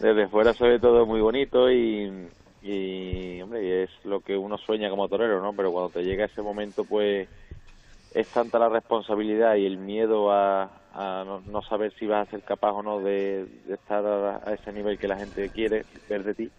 desde 0.00 0.26
fuera 0.26 0.52
se 0.54 0.64
ve 0.64 0.80
todo 0.80 1.06
muy 1.06 1.20
bonito 1.20 1.70
y, 1.70 2.28
y, 2.60 3.40
hombre, 3.40 3.64
y 3.64 3.70
es 3.84 3.90
lo 4.02 4.20
que 4.20 4.36
uno 4.36 4.58
sueña 4.58 4.90
como 4.90 5.08
torero, 5.08 5.40
¿no? 5.40 5.52
Pero 5.54 5.70
cuando 5.70 5.90
te 5.90 6.02
llega 6.02 6.24
ese 6.24 6.42
momento, 6.42 6.84
pues 6.84 7.28
es 8.14 8.26
tanta 8.32 8.58
la 8.58 8.68
responsabilidad 8.68 9.54
y 9.54 9.66
el 9.66 9.78
miedo 9.78 10.32
a, 10.32 10.64
a 10.98 11.24
no, 11.24 11.40
no 11.42 11.62
saber 11.62 11.92
si 11.98 12.06
vas 12.06 12.26
a 12.28 12.30
ser 12.30 12.42
capaz 12.42 12.72
o 12.72 12.82
no 12.82 13.00
de, 13.00 13.46
de 13.66 13.74
estar 13.74 14.04
a, 14.04 14.40
a 14.44 14.54
ese 14.54 14.72
nivel 14.72 14.98
que 14.98 15.08
la 15.08 15.16
gente 15.18 15.50
quiere 15.50 15.86
ver 16.08 16.24
de 16.24 16.34
ti, 16.34 16.52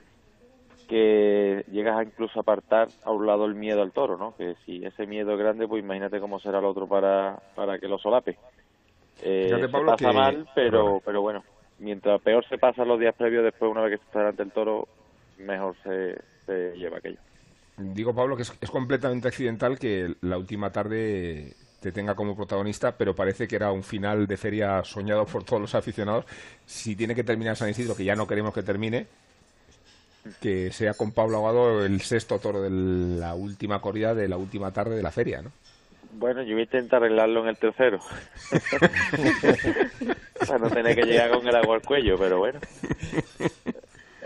que 0.87 1.63
llegas 1.67 1.97
a 1.97 2.03
incluso 2.03 2.39
apartar 2.39 2.89
a 3.03 3.11
un 3.11 3.25
lado 3.27 3.45
el 3.45 3.55
miedo 3.55 3.81
al 3.81 3.91
toro, 3.91 4.17
¿no? 4.17 4.35
Que 4.35 4.55
si 4.65 4.83
ese 4.83 5.05
miedo 5.05 5.33
es 5.33 5.39
grande, 5.39 5.67
pues 5.67 5.83
imagínate 5.83 6.19
cómo 6.19 6.39
será 6.39 6.59
el 6.59 6.65
otro 6.65 6.87
para, 6.87 7.39
para 7.55 7.79
que 7.79 7.87
lo 7.87 7.99
solape. 7.99 8.37
Eh, 9.21 9.67
se 9.71 9.81
pasa 9.81 9.97
que- 9.97 10.13
mal, 10.13 10.47
pero, 10.55 11.01
pero 11.05 11.21
bueno, 11.21 11.43
mientras 11.77 12.21
peor 12.21 12.45
se 12.47 12.57
pasan 12.57 12.87
los 12.87 12.99
días 12.99 13.15
previos, 13.15 13.43
después 13.43 13.69
una 13.71 13.81
vez 13.81 13.91
que 13.93 13.97
se 13.97 14.05
está 14.05 14.19
delante 14.19 14.43
el 14.43 14.51
toro, 14.51 14.87
mejor 15.37 15.75
se, 15.83 16.17
se 16.45 16.71
lleva 16.77 16.97
aquello. 16.97 17.19
Digo, 17.77 18.13
Pablo, 18.13 18.35
que 18.35 18.43
es, 18.43 18.57
es 18.59 18.69
completamente 18.71 19.27
accidental 19.27 19.79
que 19.79 20.15
la 20.21 20.37
última 20.37 20.71
tarde 20.71 21.55
te 21.79 21.91
tenga 21.91 22.15
como 22.15 22.35
protagonista, 22.35 22.91
pero 22.91 23.15
parece 23.15 23.47
que 23.47 23.55
era 23.55 23.71
un 23.71 23.83
final 23.83 24.27
de 24.27 24.37
feria 24.37 24.83
soñado 24.83 25.25
por 25.25 25.43
todos 25.43 25.61
los 25.61 25.75
aficionados. 25.75 26.25
Si 26.65 26.95
tiene 26.95 27.15
que 27.15 27.23
terminar 27.23 27.55
San 27.55 27.69
Isidro, 27.69 27.95
que 27.95 28.03
ya 28.03 28.15
no 28.15 28.27
queremos 28.27 28.53
que 28.53 28.63
termine, 28.63 29.07
que 30.41 30.71
sea 30.71 30.93
con 30.93 31.11
Pablo 31.11 31.37
Aguado 31.37 31.85
el 31.85 32.01
sexto 32.01 32.39
toro 32.39 32.61
de 32.61 32.69
la 32.69 33.33
última 33.35 33.79
corrida 33.81 34.13
de 34.13 34.27
la 34.27 34.37
última 34.37 34.71
tarde 34.71 34.95
de 34.95 35.03
la 35.03 35.11
feria, 35.11 35.41
¿no? 35.41 35.51
Bueno, 36.11 36.41
yo 36.41 36.53
voy 36.53 36.61
a 36.61 36.63
intentar 36.63 37.03
arreglarlo 37.03 37.43
en 37.43 37.49
el 37.49 37.57
tercero. 37.57 37.99
Para 40.39 40.57
no 40.59 40.69
tener 40.69 40.95
que 40.95 41.03
llegar 41.03 41.29
con 41.31 41.47
el 41.47 41.55
agua 41.55 41.75
al 41.75 41.81
cuello, 41.83 42.17
pero 42.17 42.39
bueno. 42.39 42.59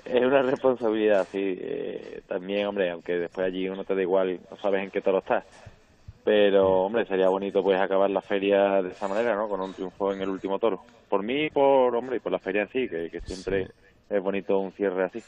Es 0.06 0.24
una 0.24 0.44
responsabilidad, 0.44 1.28
sí. 1.32 1.58
Eh, 1.60 2.22
también, 2.28 2.68
hombre, 2.68 2.90
aunque 2.90 3.14
después 3.14 3.48
allí 3.48 3.68
uno 3.68 3.84
te 3.84 3.96
da 3.96 4.02
igual, 4.02 4.40
no 4.50 4.58
sabes 4.58 4.84
en 4.84 4.92
qué 4.92 5.02
toro 5.02 5.20
estás. 5.20 5.44
Pero, 6.24 6.84
hombre, 6.84 7.06
sería 7.06 7.28
bonito 7.28 7.62
pues 7.62 7.80
acabar 7.80 8.10
la 8.10 8.22
feria 8.22 8.82
de 8.82 8.90
esa 8.90 9.08
manera, 9.08 9.36
¿no? 9.36 9.50
Con 9.50 9.60
un 9.60 9.74
triunfo 9.74 10.14
en 10.14 10.22
el 10.22 10.30
último 10.30 10.58
toro. 10.58 10.82
Por 11.10 11.22
mí, 11.22 11.50
por, 11.50 11.94
hombre, 11.96 12.18
y 12.18 12.20
por 12.20 12.32
la 12.32 12.40
feria 12.40 12.62
en 12.62 12.70
sí, 12.70 12.88
que, 12.88 13.10
que 13.10 13.20
siempre 13.22 13.68
es 14.10 14.22
bonito 14.24 14.58
un 14.60 14.72
cierre 14.72 15.04
así. 15.04 15.22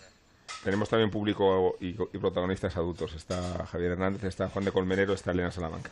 Tenemos 0.63 0.87
también 0.89 1.11
público 1.11 1.75
y, 1.81 1.89
y 1.89 2.17
protagonistas 2.17 2.77
adultos. 2.77 3.13
Está 3.13 3.65
Javier 3.65 3.91
Hernández, 3.91 4.23
está 4.23 4.49
Juan 4.49 4.63
de 4.65 4.71
Colmenero, 4.71 5.13
está 5.13 5.31
Elena 5.31 5.51
Salamanca. 5.51 5.91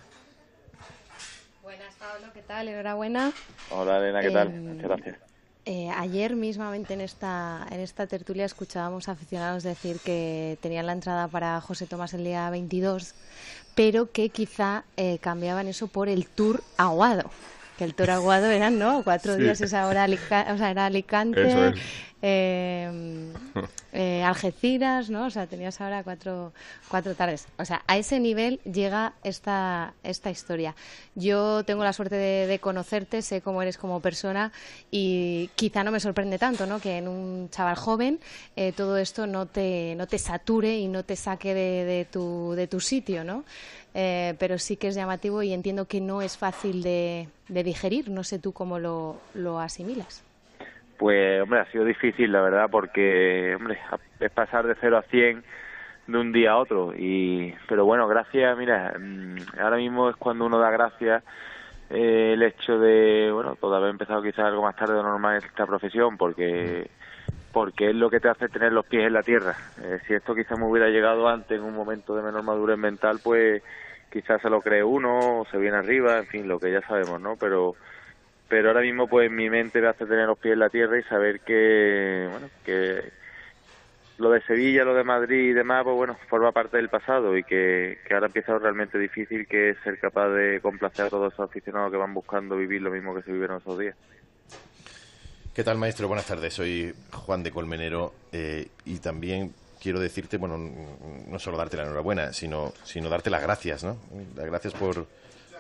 Buenas, 1.62 1.94
Pablo, 1.96 2.28
¿qué 2.34 2.42
tal? 2.42 2.70
Enhorabuena. 2.70 3.32
Hola, 3.72 3.98
Elena, 3.98 4.22
¿qué 4.22 4.32
tal? 4.32 4.48
Em, 4.48 4.76
Muchas 4.76 4.84
gracias. 4.88 5.33
Eh, 5.66 5.90
ayer 5.96 6.36
mismamente 6.36 6.94
en 6.94 7.00
esta, 7.00 7.66
en 7.72 7.80
esta 7.80 8.06
tertulia 8.06 8.44
escuchábamos 8.44 9.08
a 9.08 9.14
aficionados 9.14 9.64
decir 9.64 9.98
que 10.04 10.58
tenían 10.62 10.86
la 10.86 10.92
entrada 10.92 11.30
para 11.30 11.62
José 11.62 11.88
Tomás 11.88 12.14
el 12.14 12.26
día 12.26 12.50
22, 12.50 13.16
pero 13.74 14.12
que 14.12 14.28
quizá 14.28 14.84
eh, 14.98 15.20
cambiaban 15.20 15.68
eso 15.68 15.88
por 15.88 16.10
el 16.10 16.28
Tour 16.28 16.62
Aguado. 16.76 17.30
Que 17.78 17.84
el 17.86 17.96
Tour 17.96 18.12
Aguado 18.12 18.48
eran, 18.52 18.78
¿no? 18.78 19.04
Cuatro 19.04 19.36
Sí. 19.36 19.42
días, 19.44 19.60
esa 19.62 19.88
hora 19.88 20.04
Alica- 20.04 20.48
o 20.54 20.58
sea, 20.58 20.70
era 20.72 20.86
Alicante, 20.86 21.70
es. 21.70 21.74
eh, 22.22 23.32
eh, 23.96 24.24
Algeciras, 24.24 25.10
¿no? 25.10 25.26
O 25.26 25.30
sea, 25.30 25.46
tenías 25.48 25.80
ahora 25.82 26.04
cuatro, 26.04 26.52
cuatro 26.90 27.14
tardes. 27.16 27.48
O 27.58 27.66
sea, 27.66 27.84
a 27.88 27.98
ese 27.98 28.20
nivel 28.20 28.60
llega 28.62 29.14
esta, 29.24 29.94
esta 30.04 30.32
historia. 30.32 30.76
Yo 31.16 31.64
tengo 31.64 31.84
la 31.84 31.94
suerte 31.94 32.16
de, 32.16 32.48
de 32.48 32.60
conocerte, 32.60 33.22
sé 33.22 33.42
cómo 33.42 33.62
eres 33.62 33.78
como 33.78 34.00
persona 34.00 34.52
y 34.90 35.50
quizá 35.56 35.84
no 35.84 35.92
me 35.92 36.00
sorprende 36.00 36.40
tanto, 36.40 36.66
¿no? 36.66 36.80
Que 36.80 36.98
en 36.98 37.08
un 37.08 37.50
chaval 37.52 37.76
joven 37.76 38.20
eh, 38.56 38.72
todo 38.76 38.98
esto 38.98 39.28
no 39.28 39.46
te, 39.46 39.94
no 39.96 40.08
te 40.08 40.18
sature 40.18 40.78
y 40.78 40.88
no 40.88 41.04
te 41.04 41.16
saque 41.16 41.54
de, 41.54 41.86
de 41.86 42.06
tu, 42.06 42.54
de 42.56 42.68
tu 42.68 42.80
sitio, 42.80 43.24
¿no? 43.24 43.46
Eh, 43.94 44.34
pero 44.40 44.58
sí 44.58 44.76
que 44.78 44.88
es 44.88 44.96
llamativo 44.96 45.44
y 45.44 45.54
entiendo 45.54 45.86
que 45.86 46.02
no 46.02 46.22
es 46.22 46.38
fácil 46.38 46.82
de, 46.82 47.28
digerir. 47.48 48.10
No 48.10 48.24
sé 48.24 48.40
tú 48.40 48.52
cómo 48.52 48.80
lo, 48.80 49.18
lo 49.34 49.60
asimilas. 49.60 50.24
Pues, 50.98 51.42
hombre, 51.42 51.60
ha 51.60 51.72
sido 51.72 51.86
difícil, 51.86 52.32
la 52.32 52.42
verdad, 52.42 52.70
porque, 52.72 53.54
hombre, 53.56 53.78
es 54.20 54.32
pasar 54.32 54.66
de 54.66 54.76
0 54.80 54.98
a 54.98 55.02
100 55.04 55.44
de 56.08 56.18
un 56.18 56.32
día 56.32 56.52
a 56.52 56.58
otro. 56.58 56.94
y 56.98 57.54
Pero 57.68 57.86
bueno, 57.86 58.08
gracias, 58.08 58.58
mira, 58.58 58.96
mm, 58.98 59.60
ahora 59.60 59.78
mismo 59.78 60.10
es 60.10 60.16
cuando 60.16 60.46
uno 60.46 60.60
da 60.60 60.70
gracias 60.72 61.24
eh, 61.90 62.32
el 62.34 62.44
hecho 62.44 62.80
de, 62.80 63.32
bueno, 63.32 63.56
pues 63.60 63.74
haber 63.74 63.90
empezado 63.90 64.22
quizás 64.22 64.46
algo 64.46 64.64
más 64.64 64.76
tarde 64.76 64.94
de 64.94 65.04
lo 65.04 65.10
normal 65.10 65.38
en 65.38 65.48
esta 65.48 65.66
profesión, 65.66 66.18
porque 66.18 66.90
porque 67.54 67.92
es 67.92 67.96
lo 67.96 68.10
que 68.10 68.20
te 68.20 68.28
hace 68.28 68.50
tener 68.50 68.74
los 68.74 68.86
pies 68.86 69.06
en 69.06 69.14
la 69.14 69.22
tierra. 69.22 69.56
Eh, 69.82 70.00
si 70.08 70.14
esto 70.14 70.34
quizás 70.36 70.58
me 70.58 70.66
hubiera 70.66 70.90
llegado 70.90 71.30
antes 71.30 71.58
en 71.58 71.64
un 71.64 71.76
momento 71.76 72.16
de 72.16 72.24
menor 72.24 72.44
madurez 72.44 72.78
mental, 72.80 73.20
pues 73.24 73.62
quizás 74.12 74.42
se 74.42 74.50
lo 74.50 74.60
cree 74.62 74.84
uno, 74.84 75.42
o 75.42 75.46
se 75.46 75.58
viene 75.58 75.78
arriba, 75.78 76.18
en 76.18 76.26
fin, 76.26 76.48
lo 76.48 76.60
que 76.60 76.72
ya 76.72 76.82
sabemos, 76.82 77.22
¿no? 77.22 77.38
Pero 77.38 77.76
pero 78.50 78.70
ahora 78.70 78.82
mismo 78.82 79.08
pues 79.08 79.32
mi 79.32 79.50
mente 79.50 79.82
me 79.82 79.88
hace 79.88 80.06
tener 80.06 80.28
los 80.28 80.38
pies 80.38 80.54
en 80.54 80.60
la 80.60 80.70
tierra 80.70 81.00
y 81.00 81.04
saber 81.04 81.40
que 81.40 82.28
bueno 82.30 82.50
que 82.66 83.02
lo 84.18 84.30
de 84.30 84.42
Sevilla, 84.42 84.84
lo 84.84 84.94
de 84.94 85.04
Madrid 85.04 85.50
y 85.50 85.54
demás, 85.54 85.84
pues 85.84 85.96
bueno, 85.96 86.16
forma 86.30 86.52
parte 86.52 86.78
del 86.78 86.90
pasado 86.90 87.36
y 87.36 87.44
que, 87.44 87.98
que 88.08 88.14
ahora 88.14 88.28
empieza 88.28 88.52
lo 88.52 88.60
realmente 88.60 89.00
difícil 89.00 89.48
que 89.48 89.76
ser 89.84 90.00
capaz 90.00 90.30
de 90.30 90.60
complacer 90.62 91.06
a 91.06 91.10
todos 91.10 91.34
esos 91.34 91.50
aficionados 91.50 91.92
que 91.92 91.98
van 91.98 92.14
buscando 92.14 92.56
vivir 92.56 92.82
lo 92.82 92.92
mismo 92.92 93.16
que 93.16 93.24
se 93.24 93.32
vivieron 93.32 93.58
esos 93.58 93.80
días. 93.80 93.96
¿Qué 95.54 95.64
tal, 95.64 95.78
maestro? 95.78 96.08
Buenas 96.08 96.26
tardes. 96.26 96.52
Soy 96.52 96.96
Juan 97.12 97.44
de 97.44 97.52
Colmenero 97.52 98.12
eh, 98.32 98.70
y 98.86 98.98
también 98.98 99.54
quiero 99.80 100.00
decirte, 100.00 100.38
bueno, 100.38 100.58
no 100.58 101.38
solo 101.38 101.58
darte 101.58 101.78
la 101.78 101.84
enhorabuena, 101.84 102.34
sino, 102.34 102.74
sino 102.84 103.08
darte 103.08 103.30
las 103.30 103.44
gracias, 103.44 103.84
¿no? 103.84 103.98
Las 104.36 104.48
gracias 104.48 104.74
por, 104.74 105.06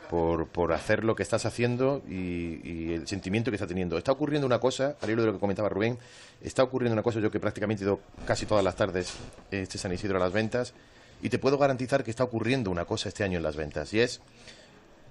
por, 0.09 0.47
por 0.47 0.73
hacer 0.73 1.03
lo 1.03 1.15
que 1.15 1.21
estás 1.21 1.45
haciendo 1.45 2.01
y, 2.09 2.59
y 2.67 2.93
el 2.93 3.07
sentimiento 3.07 3.51
que 3.51 3.55
está 3.55 3.67
teniendo. 3.67 3.95
Está 3.95 4.11
ocurriendo 4.11 4.47
una 4.47 4.57
cosa, 4.57 4.95
al 4.99 5.11
hilo 5.11 5.21
de 5.21 5.27
lo 5.27 5.33
que 5.33 5.39
comentaba 5.39 5.69
Rubén, 5.69 5.99
está 6.41 6.63
ocurriendo 6.63 6.93
una 6.93 7.03
cosa, 7.03 7.19
yo 7.19 7.29
que 7.29 7.39
prácticamente 7.39 7.83
he 7.83 7.85
ido 7.85 7.99
casi 8.25 8.47
todas 8.47 8.63
las 8.63 8.75
tardes 8.75 9.13
este 9.51 9.77
San 9.77 9.93
Isidro 9.93 10.17
a 10.17 10.21
las 10.21 10.33
ventas, 10.33 10.73
y 11.21 11.29
te 11.29 11.37
puedo 11.37 11.59
garantizar 11.59 12.03
que 12.03 12.09
está 12.09 12.23
ocurriendo 12.23 12.71
una 12.71 12.85
cosa 12.85 13.09
este 13.09 13.23
año 13.23 13.37
en 13.37 13.43
las 13.43 13.55
ventas, 13.55 13.93
y 13.93 13.99
es 13.99 14.21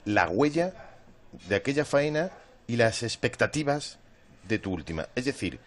la 0.06 0.28
huella 0.28 0.74
de 1.48 1.54
aquella 1.54 1.84
faena 1.84 2.32
y 2.66 2.74
las 2.74 3.04
expectativas 3.04 4.00
de 4.48 4.58
tu 4.58 4.72
última. 4.72 5.06
Es 5.14 5.24
decir, 5.24 5.58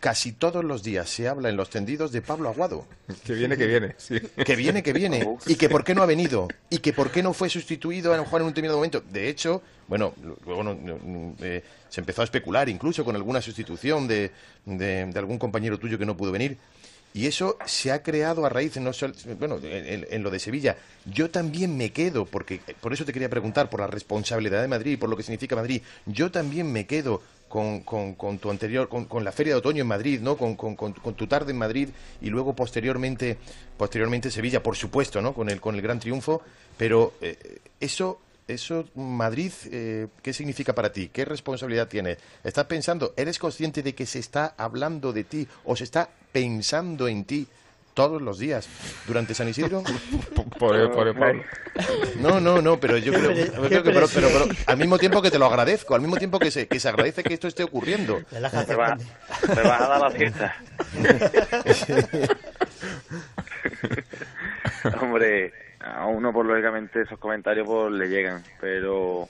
casi 0.00 0.32
todos 0.32 0.64
los 0.64 0.82
días 0.82 1.08
se 1.10 1.26
habla 1.28 1.48
en 1.48 1.56
los 1.56 1.70
tendidos 1.70 2.12
de 2.12 2.22
Pablo 2.22 2.48
Aguado. 2.48 2.86
Que 3.24 3.34
viene, 3.34 3.56
que 3.56 3.66
viene. 3.66 3.94
sí. 3.98 4.20
Que 4.44 4.54
viene, 4.56 4.82
que 4.82 4.92
viene. 4.92 5.26
Y 5.46 5.56
que 5.56 5.68
por 5.68 5.82
qué 5.84 5.94
no 5.94 6.02
ha 6.02 6.06
venido. 6.06 6.48
Y 6.70 6.78
que 6.78 6.92
por 6.92 7.10
qué 7.10 7.22
no 7.22 7.32
fue 7.32 7.48
sustituido 7.48 8.12
a 8.12 8.16
lo 8.16 8.22
mejor 8.22 8.40
en 8.40 8.46
un 8.46 8.52
determinado 8.52 8.78
momento. 8.78 9.00
De 9.10 9.28
hecho, 9.28 9.62
bueno, 9.88 10.14
luego 10.46 10.62
no- 10.62 10.74
no- 10.74 11.34
eh, 11.40 11.62
se 11.88 12.00
empezó 12.00 12.20
a 12.20 12.24
especular 12.24 12.68
incluso 12.68 13.04
con 13.04 13.16
alguna 13.16 13.40
sustitución 13.40 14.06
de, 14.06 14.30
de- 14.66 15.06
de 15.06 15.18
algún 15.18 15.38
compañero 15.38 15.78
tuyo 15.78 15.98
que 15.98 16.06
no 16.06 16.16
pudo 16.16 16.30
venir. 16.32 16.58
Y 17.14 17.26
eso 17.26 17.56
se 17.64 17.90
ha 17.90 18.02
creado 18.02 18.44
a 18.44 18.50
raíz, 18.50 18.76
no 18.76 18.92
sol- 18.92 19.14
bueno, 19.38 19.56
en, 19.62 19.86
en- 19.86 20.06
en 20.10 20.22
lo 20.22 20.30
de 20.30 20.38
Sevilla. 20.38 20.76
Yo 21.06 21.30
también 21.30 21.74
me 21.76 21.90
quedo, 21.90 22.26
porque 22.26 22.60
por 22.82 22.92
eso 22.92 23.06
te 23.06 23.14
quería 23.14 23.30
preguntar, 23.30 23.70
por 23.70 23.80
la 23.80 23.86
responsabilidad 23.86 24.60
de 24.60 24.68
Madrid, 24.68 24.98
por 24.98 25.08
lo 25.08 25.16
que 25.16 25.22
significa 25.22 25.56
Madrid. 25.56 25.80
Yo 26.04 26.30
también 26.30 26.70
me 26.70 26.86
quedo 26.86 27.22
con, 27.48 27.80
con- 27.80 28.38
tu 28.38 28.50
anterior, 28.50 28.88
con, 28.88 29.24
la 29.24 29.32
Feria 29.32 29.54
de 29.54 29.58
Otoño 29.58 29.82
en 29.82 29.88
Madrid, 29.88 30.20
¿no? 30.20 30.36
Con 30.36 31.14
tu 31.14 31.26
tarde 31.26 31.52
en 31.52 31.58
Madrid 31.58 31.88
y 32.20 32.28
luego 32.30 32.54
posteriormente, 32.54 33.38
posteriormente 33.76 34.30
Sevilla, 34.30 34.62
por 34.62 34.76
supuesto, 34.76 35.20
¿no? 35.22 35.34
Con 35.34 35.48
el, 35.48 35.60
con 35.60 35.74
el 35.74 35.82
gran 35.82 35.98
triunfo. 35.98 36.42
Pero 36.76 37.14
eh, 37.20 37.58
eso, 37.80 38.20
eso, 38.46 38.86
Madrid, 38.94 39.52
eh, 39.70 40.06
¿qué 40.22 40.32
significa 40.32 40.74
para 40.74 40.92
ti? 40.92 41.10
¿Qué 41.12 41.24
responsabilidad 41.24 41.88
tienes? 41.88 42.18
¿Estás 42.44 42.66
pensando, 42.66 43.14
eres 43.16 43.38
consciente 43.38 43.82
de 43.82 43.94
que 43.94 44.06
se 44.06 44.18
está 44.18 44.54
hablando 44.56 45.12
de 45.12 45.24
ti 45.24 45.48
o 45.64 45.74
se 45.76 45.84
está 45.84 46.10
pensando 46.32 47.08
en 47.08 47.24
ti 47.24 47.46
todos 47.98 48.22
los 48.22 48.38
días 48.38 48.68
durante 49.08 49.34
San 49.34 49.48
Isidro? 49.48 49.82
Pobre- 50.56 50.86
pobre 50.88 51.14
Pablo. 51.14 51.42
No, 52.20 52.38
no, 52.40 52.62
no, 52.62 52.78
pero 52.78 52.96
yo 52.96 53.12
creo, 53.12 53.32
yo 53.32 53.82
que, 53.82 53.90
pero, 53.90 54.06
pero- 54.14 54.46
al 54.66 54.76
mismo 54.76 54.98
tiempo 54.98 55.20
que 55.20 55.32
te 55.32 55.38
lo 55.40 55.46
agradezco, 55.46 55.96
al 55.96 56.00
mismo 56.00 56.16
tiempo 56.16 56.38
que 56.38 56.52
se, 56.52 56.68
que 56.68 56.78
se 56.78 56.88
agradece 56.88 57.24
que 57.24 57.34
esto 57.34 57.48
esté 57.48 57.64
ocurriendo. 57.64 58.20
Me 58.30 58.40
va- 58.76 58.96
me 59.48 59.62
vas 59.62 59.80
a 59.80 59.88
dar 59.88 60.00
la 60.00 60.10
fiesta. 60.12 60.54
Hombre, 65.00 65.52
a 65.80 66.06
uno, 66.06 66.32
por 66.32 66.46
lógicamente, 66.46 67.02
esos 67.02 67.18
comentarios 67.18 67.66
pues 67.66 67.90
le 67.92 68.08
llegan, 68.08 68.44
pero 68.60 69.28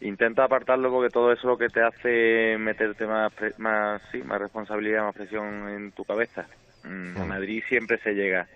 intenta 0.00 0.44
apartarlo 0.44 0.90
porque 0.92 1.10
todo 1.10 1.32
eso 1.32 1.48
lo 1.48 1.58
que 1.58 1.68
te 1.70 1.82
hace 1.82 2.56
meterte 2.58 3.04
más, 3.06 3.32
pre- 3.32 3.54
más, 3.58 4.00
sí, 4.12 4.18
más 4.22 4.40
responsabilidad, 4.40 5.02
más 5.04 5.14
presión 5.16 5.68
en 5.70 5.90
tu 5.92 6.04
cabeza. 6.04 6.46
Mm, 6.86 7.20
A 7.20 7.24
Madrid 7.24 7.62
siempre 7.68 7.98
se 7.98 8.14
llega, 8.14 8.46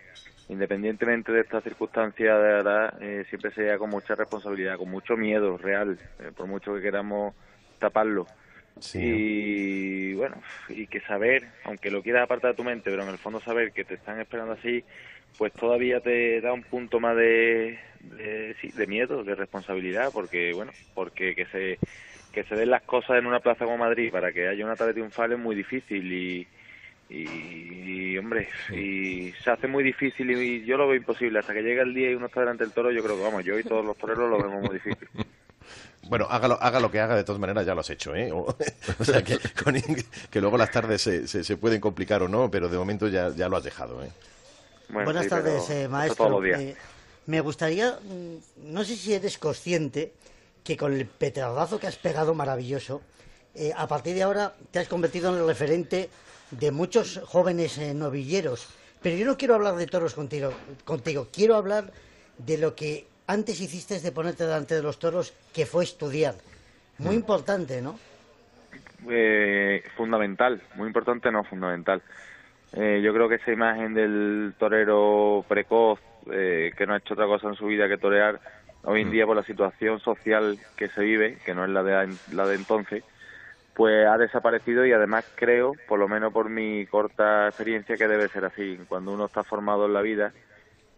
independientemente 0.49 1.33
de 1.33 1.41
estas 1.41 1.65
circunstancias, 1.65 2.37
de 2.37 2.43
verdad, 2.43 2.95
eh, 3.01 3.25
siempre 3.29 3.51
se 3.53 3.63
llega 3.63 3.79
con 3.79 3.91
mucha 3.91 4.15
responsabilidad, 4.15 4.79
con 4.79 4.91
mucho 4.91 5.17
miedo 5.17 5.57
real, 5.59 5.99
eh, 6.21 6.31
por 6.37 6.47
mucho 6.47 6.75
que 6.75 6.83
queramos 6.83 7.35
taparlo. 7.79 8.27
Y 8.95 10.15
bueno, 10.15 10.37
y 10.69 10.87
que 10.87 11.01
saber, 11.01 11.45
aunque 11.65 11.91
lo 11.91 12.03
quieras 12.03 12.23
apartar 12.23 12.53
de 12.53 12.57
tu 12.57 12.65
mente, 12.65 12.91
pero 12.91 13.03
en 13.03 13.09
el 13.11 13.19
fondo 13.19 13.41
saber 13.41 13.73
que 13.73 13.85
te 13.85 13.95
están 13.95 14.21
esperando 14.21 14.53
así, 14.53 14.85
pues 15.37 15.53
todavía 15.53 16.01
te 16.01 16.41
da 16.41 16.53
un 16.53 16.63
punto 16.63 17.01
más 17.01 17.17
de, 17.17 17.79
de, 18.01 18.57
sí, 18.61 18.71
de 18.73 18.87
miedo, 18.87 19.23
de 19.25 19.35
responsabilidad, 19.35 20.11
porque 20.13 20.53
bueno, 20.55 20.73
porque 20.95 21.35
que 21.35 21.47
se 21.47 21.79
que 22.33 22.45
se 22.45 22.55
den 22.55 22.71
las 22.71 22.83
cosas 22.83 23.19
en 23.19 23.27
una 23.27 23.41
plaza 23.41 23.65
como 23.65 23.77
Madrid 23.77 24.13
para 24.13 24.33
que 24.33 24.47
haya 24.47 24.65
una 24.65 24.77
tarde 24.77 24.93
triunfal 24.93 25.33
es 25.33 25.39
muy 25.39 25.57
difícil 25.57 26.13
y, 26.13 26.47
y, 27.11 28.13
y, 28.13 28.19
hombre, 28.19 28.49
y 28.73 29.33
se 29.43 29.51
hace 29.51 29.67
muy 29.67 29.83
difícil 29.83 30.31
y 30.31 30.65
yo 30.65 30.77
lo 30.77 30.87
veo 30.89 30.97
imposible 30.97 31.39
hasta 31.41 31.53
que 31.53 31.63
llega 31.63 31.83
el 31.83 31.93
día 31.95 32.11
y 32.11 32.15
uno 32.15 32.27
está 32.27 32.41
delante 32.41 32.65
del 32.65 32.73
toro, 32.73 32.91
yo 32.93 33.03
creo 33.03 33.17
que 33.17 33.23
vamos, 33.23 33.45
yo 33.45 33.59
y 33.59 33.65
todos 33.65 33.85
los 33.85 33.97
toreros 33.99 34.31
lo 34.31 34.39
vemos 34.43 34.63
muy 34.63 34.75
difícil. 34.75 35.09
Bueno, 36.09 36.27
hágalo, 36.29 36.59
haga 36.61 36.81
lo 36.81 36.91
que 36.91 36.99
haga, 36.99 37.15
de 37.15 37.23
todas 37.23 37.41
maneras 37.41 37.65
ya 37.65 37.75
lo 37.75 37.83
has 37.83 37.91
hecho, 37.91 38.17
¿eh? 38.17 38.33
O, 38.33 38.57
o 38.99 39.05
sea, 39.05 39.23
que, 39.23 39.39
con- 39.65 39.77
que 40.31 40.41
luego 40.41 40.57
las 40.57 40.71
tardes 40.73 41.01
se, 41.03 41.29
se, 41.29 41.45
se 41.45 41.57
pueden 41.57 41.81
complicar 41.81 42.23
o 42.23 42.29
no, 42.29 42.51
pero 42.51 42.69
de 42.69 42.77
momento 42.79 43.07
ya, 43.07 43.29
ya 43.29 43.49
lo 43.49 43.57
has 43.59 43.63
dejado, 43.63 44.03
¿eh? 44.03 44.09
Buenas 44.89 45.29
tardes, 45.29 45.71
eh, 45.71 45.87
maestro. 45.89 46.43
Eh, 46.45 46.75
me 47.27 47.41
gustaría, 47.41 47.93
mm, 48.03 48.73
no 48.73 48.83
sé 48.83 48.97
si 48.97 49.15
eres 49.15 49.39
consciente 49.39 50.13
que 50.65 50.77
con 50.77 50.95
el 50.95 51.07
petardazo 51.07 51.79
que 51.79 51.87
has 51.87 51.97
pegado 51.97 52.35
maravilloso, 52.35 53.03
eh, 53.55 53.71
a 53.77 53.87
partir 53.87 54.15
de 54.15 54.23
ahora 54.25 54.55
te 54.73 54.81
has 54.81 54.89
convertido 54.89 55.33
en 55.33 55.41
el 55.43 55.47
referente 55.47 56.09
de 56.51 56.71
muchos 56.71 57.21
jóvenes 57.25 57.79
eh, 57.79 57.95
novilleros. 57.95 58.69
Pero 59.03 59.17
yo 59.17 59.25
no 59.25 59.37
quiero 59.37 59.55
hablar 59.55 59.77
de 59.77 59.87
toros 59.87 60.15
contigo, 60.15 60.53
contigo, 60.85 61.29
quiero 61.33 61.57
hablar 61.57 61.93
de 62.39 62.59
lo 62.59 62.75
que 62.75 63.07
antes 63.27 63.61
hiciste 63.61 64.01
de 64.01 64.13
ponerte 64.13 64.45
delante 64.45 64.75
de 64.75 64.83
los 64.83 64.99
toros, 64.99 65.33
que 65.55 65.65
fue 65.65 65.85
estudiar. 65.85 66.35
Muy 66.99 67.15
importante, 67.15 67.81
¿no? 67.81 67.99
Eh, 69.09 69.83
fundamental, 69.97 70.61
muy 70.75 70.89
importante, 70.89 71.31
no 71.31 71.45
fundamental. 71.45 72.03
Eh, 72.73 73.01
yo 73.03 73.15
creo 73.15 73.29
que 73.29 73.37
esa 73.37 73.53
imagen 73.53 73.95
del 73.95 74.55
torero 74.59 75.45
precoz, 75.49 76.01
eh, 76.31 76.73
que 76.77 76.87
no 76.87 76.95
ha 76.95 76.99
hecho 76.99 77.15
otra 77.15 77.27
cosa 77.27 77.49
en 77.49 77.55
su 77.55 77.67
vida 77.67 77.89
que 77.89 77.99
torear, 77.99 78.41
hoy 78.85 79.03
en 79.03 79.11
día 79.11 79.27
por 79.27 79.37
la 79.37 79.43
situación 79.43 80.01
social 80.01 80.59
que 80.77 80.89
se 80.89 81.03
vive, 81.03 81.39
que 81.45 81.55
no 81.55 81.65
es 81.65 81.71
la 81.71 81.83
de, 81.83 82.15
la 82.33 82.47
de 82.47 82.57
entonces, 82.57 83.05
pues 83.81 84.07
ha 84.07 84.19
desaparecido 84.19 84.85
y 84.85 84.93
además 84.93 85.25
creo, 85.37 85.73
por 85.89 85.99
lo 85.99 86.07
menos 86.07 86.35
por 86.35 86.51
mi 86.51 86.85
corta 86.85 87.49
experiencia, 87.49 87.97
que 87.97 88.09
debe 88.09 88.29
ser 88.29 88.45
así. 88.45 88.79
Cuando 88.87 89.11
uno 89.11 89.25
está 89.25 89.43
formado 89.43 89.87
en 89.87 89.95
la 89.95 90.03
vida, 90.03 90.35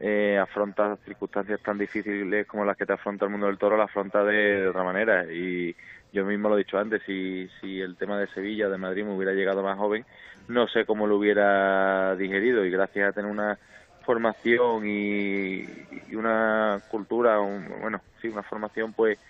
eh, 0.00 0.36
afronta 0.36 0.96
circunstancias 1.04 1.60
tan 1.60 1.78
difíciles 1.78 2.44
como 2.44 2.64
las 2.64 2.76
que 2.76 2.84
te 2.84 2.92
afronta 2.92 3.24
el 3.24 3.30
mundo 3.30 3.46
del 3.46 3.56
toro, 3.56 3.76
la 3.76 3.84
afronta 3.84 4.24
de, 4.24 4.66
otra 4.66 4.82
manera. 4.82 5.32
Y 5.32 5.76
yo 6.12 6.24
mismo 6.24 6.48
lo 6.48 6.56
he 6.56 6.64
dicho 6.64 6.76
antes, 6.76 7.02
si, 7.06 7.48
el 7.62 7.94
tema 7.94 8.18
de 8.18 8.26
Sevilla 8.26 8.68
de 8.68 8.78
Madrid 8.78 9.04
me 9.04 9.14
hubiera 9.14 9.32
llegado 9.32 9.62
más 9.62 9.78
joven, 9.78 10.04
no 10.48 10.66
sé 10.66 10.84
cómo 10.84 11.06
lo 11.06 11.18
hubiera 11.18 12.16
digerido. 12.16 12.64
Y 12.64 12.70
gracias 12.70 13.10
a 13.10 13.12
tener 13.12 13.30
una 13.30 13.60
formación 14.04 14.88
y, 14.88 15.68
una 16.16 16.80
cultura, 16.90 17.38
bueno, 17.38 18.00
sí, 18.20 18.26
una 18.26 18.42
formación, 18.42 18.92
pues 18.92 19.20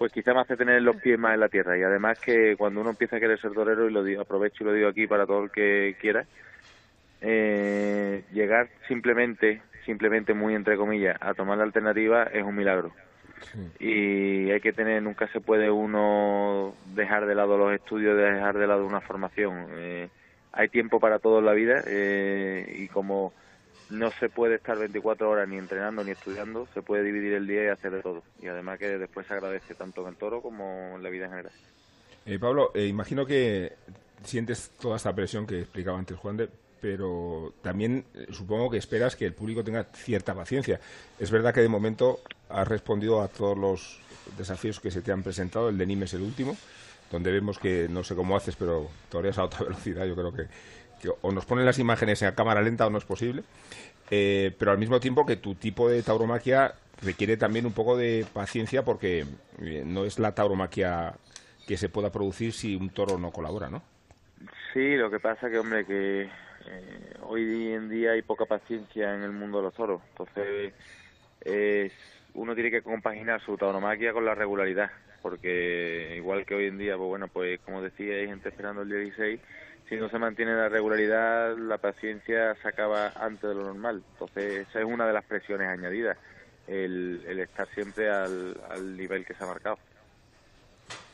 pues 0.00 0.12
quizá 0.12 0.32
me 0.32 0.40
hace 0.40 0.56
tener 0.56 0.80
los 0.80 0.96
pies 0.96 1.18
más 1.18 1.34
en 1.34 1.40
la 1.40 1.50
tierra. 1.50 1.76
Y 1.76 1.82
además 1.82 2.18
que 2.18 2.56
cuando 2.56 2.80
uno 2.80 2.88
empieza 2.88 3.16
a 3.16 3.20
querer 3.20 3.38
ser 3.38 3.52
torero 3.52 3.86
y 3.86 3.92
lo 3.92 4.02
digo, 4.02 4.22
aprovecho 4.22 4.64
y 4.64 4.66
lo 4.66 4.72
digo 4.72 4.88
aquí 4.88 5.06
para 5.06 5.26
todo 5.26 5.44
el 5.44 5.50
que 5.50 5.94
quiera 6.00 6.24
eh, 7.20 8.24
llegar 8.32 8.70
simplemente 8.88 9.60
simplemente 9.84 10.32
muy 10.32 10.54
entre 10.54 10.78
comillas 10.78 11.18
a 11.20 11.34
tomar 11.34 11.58
la 11.58 11.64
alternativa 11.64 12.22
es 12.22 12.42
un 12.42 12.56
milagro. 12.56 12.92
Y 13.78 14.50
hay 14.50 14.60
que 14.62 14.72
tener 14.72 15.02
nunca 15.02 15.28
se 15.28 15.42
puede 15.42 15.70
uno 15.70 16.74
dejar 16.94 17.26
de 17.26 17.34
lado 17.34 17.58
los 17.58 17.74
estudios 17.74 18.16
dejar 18.16 18.56
de 18.56 18.66
lado 18.66 18.86
una 18.86 19.02
formación. 19.02 19.66
Eh, 19.72 20.08
hay 20.52 20.68
tiempo 20.70 20.98
para 20.98 21.18
todo 21.18 21.40
en 21.40 21.44
la 21.44 21.52
vida 21.52 21.82
eh, 21.86 22.74
y 22.74 22.88
como 22.88 23.34
no 23.90 24.10
se 24.12 24.28
puede 24.28 24.56
estar 24.56 24.78
24 24.78 25.28
horas 25.28 25.48
ni 25.48 25.56
entrenando 25.56 26.04
ni 26.04 26.12
estudiando, 26.12 26.66
se 26.72 26.82
puede 26.82 27.02
dividir 27.02 27.34
el 27.34 27.46
día 27.46 27.64
y 27.64 27.68
hacer 27.68 27.92
de 27.92 28.02
todo. 28.02 28.22
Y 28.40 28.46
además 28.46 28.78
que 28.78 28.98
después 28.98 29.26
se 29.26 29.34
agradece 29.34 29.74
tanto 29.74 30.06
en 30.08 30.14
toro 30.14 30.40
como 30.40 30.96
en 30.96 31.02
la 31.02 31.10
vida 31.10 31.24
en 31.24 31.30
general. 31.30 31.52
Eh, 32.26 32.38
Pablo, 32.38 32.70
eh, 32.74 32.86
imagino 32.86 33.26
que 33.26 33.72
sientes 34.24 34.70
toda 34.78 34.96
esta 34.96 35.14
presión 35.14 35.46
que 35.46 35.60
explicaba 35.60 35.98
antes 35.98 36.16
Juan 36.18 36.36
de, 36.36 36.48
pero 36.80 37.54
también 37.62 38.04
eh, 38.14 38.26
supongo 38.30 38.70
que 38.70 38.78
esperas 38.78 39.16
que 39.16 39.26
el 39.26 39.34
público 39.34 39.64
tenga 39.64 39.84
cierta 39.84 40.34
paciencia. 40.34 40.80
Es 41.18 41.30
verdad 41.30 41.52
que 41.54 41.60
de 41.60 41.68
momento 41.68 42.20
has 42.48 42.66
respondido 42.66 43.20
a 43.22 43.28
todos 43.28 43.56
los 43.56 44.00
desafíos 44.36 44.80
que 44.80 44.90
se 44.90 45.02
te 45.02 45.12
han 45.12 45.22
presentado. 45.22 45.68
El 45.68 45.78
de 45.78 45.86
Nîmes 45.86 46.10
es 46.10 46.14
el 46.14 46.22
último, 46.22 46.56
donde 47.10 47.30
vemos 47.30 47.58
que 47.58 47.88
no 47.88 48.02
sé 48.04 48.14
cómo 48.14 48.36
haces, 48.36 48.56
pero 48.56 48.88
toreas 49.08 49.38
a 49.38 49.42
alta 49.42 49.58
velocidad. 49.64 50.06
Yo 50.06 50.14
creo 50.14 50.32
que, 50.32 50.46
o 51.22 51.32
nos 51.32 51.44
ponen 51.46 51.64
las 51.66 51.78
imágenes 51.78 52.22
en 52.22 52.32
cámara 52.34 52.62
lenta 52.62 52.86
o 52.86 52.90
no 52.90 52.98
es 52.98 53.04
posible. 53.04 53.42
Eh, 54.10 54.54
pero 54.58 54.72
al 54.72 54.78
mismo 54.78 54.98
tiempo 55.00 55.24
que 55.24 55.36
tu 55.36 55.54
tipo 55.54 55.88
de 55.88 56.02
tauromaquia 56.02 56.74
requiere 57.02 57.36
también 57.36 57.64
un 57.66 57.72
poco 57.72 57.96
de 57.96 58.26
paciencia 58.32 58.84
porque 58.84 59.24
eh, 59.62 59.82
no 59.86 60.04
es 60.04 60.18
la 60.18 60.34
tauromaquia 60.34 61.14
que 61.66 61.76
se 61.76 61.88
pueda 61.88 62.10
producir 62.10 62.52
si 62.52 62.74
un 62.74 62.90
toro 62.90 63.18
no 63.18 63.30
colabora, 63.30 63.70
¿no? 63.70 63.82
Sí, 64.72 64.96
lo 64.96 65.10
que 65.10 65.20
pasa 65.20 65.48
que, 65.50 65.58
hombre, 65.58 65.84
que 65.84 66.22
eh, 66.22 67.14
hoy 67.22 67.72
en 67.72 67.88
día 67.88 68.12
hay 68.12 68.22
poca 68.22 68.46
paciencia 68.46 69.14
en 69.14 69.22
el 69.22 69.32
mundo 69.32 69.58
de 69.58 69.64
los 69.64 69.74
toros. 69.74 70.02
Entonces, 70.10 70.74
es- 71.44 71.92
uno 72.34 72.54
tiene 72.54 72.70
que 72.70 72.82
compaginar 72.82 73.40
su 73.44 73.56
tauromaquia 73.56 74.12
con 74.12 74.24
la 74.24 74.34
regularidad. 74.34 74.90
Porque 75.22 76.14
igual 76.16 76.46
que 76.46 76.54
hoy 76.54 76.66
en 76.66 76.78
día, 76.78 76.96
pues 76.96 77.08
bueno, 77.08 77.28
pues 77.28 77.60
como 77.60 77.82
decía, 77.82 78.14
hay 78.14 78.26
gente 78.26 78.48
esperando 78.48 78.82
el 78.82 78.88
día 78.88 78.98
16. 79.00 79.40
Si 79.90 79.96
no 79.96 80.08
se 80.08 80.18
mantiene 80.18 80.54
la 80.54 80.68
regularidad, 80.68 81.58
la 81.58 81.76
paciencia 81.76 82.54
se 82.62 82.68
acaba 82.68 83.08
antes 83.16 83.42
de 83.42 83.56
lo 83.56 83.64
normal. 83.64 84.02
Entonces, 84.12 84.68
esa 84.68 84.78
es 84.78 84.84
una 84.84 85.04
de 85.04 85.12
las 85.12 85.24
presiones 85.24 85.68
añadidas. 85.68 86.16
El, 86.68 87.24
el 87.26 87.40
estar 87.40 87.68
siempre 87.74 88.08
al, 88.08 88.56
al 88.70 88.96
nivel 88.96 89.26
que 89.26 89.34
se 89.34 89.42
ha 89.42 89.48
marcado. 89.48 89.78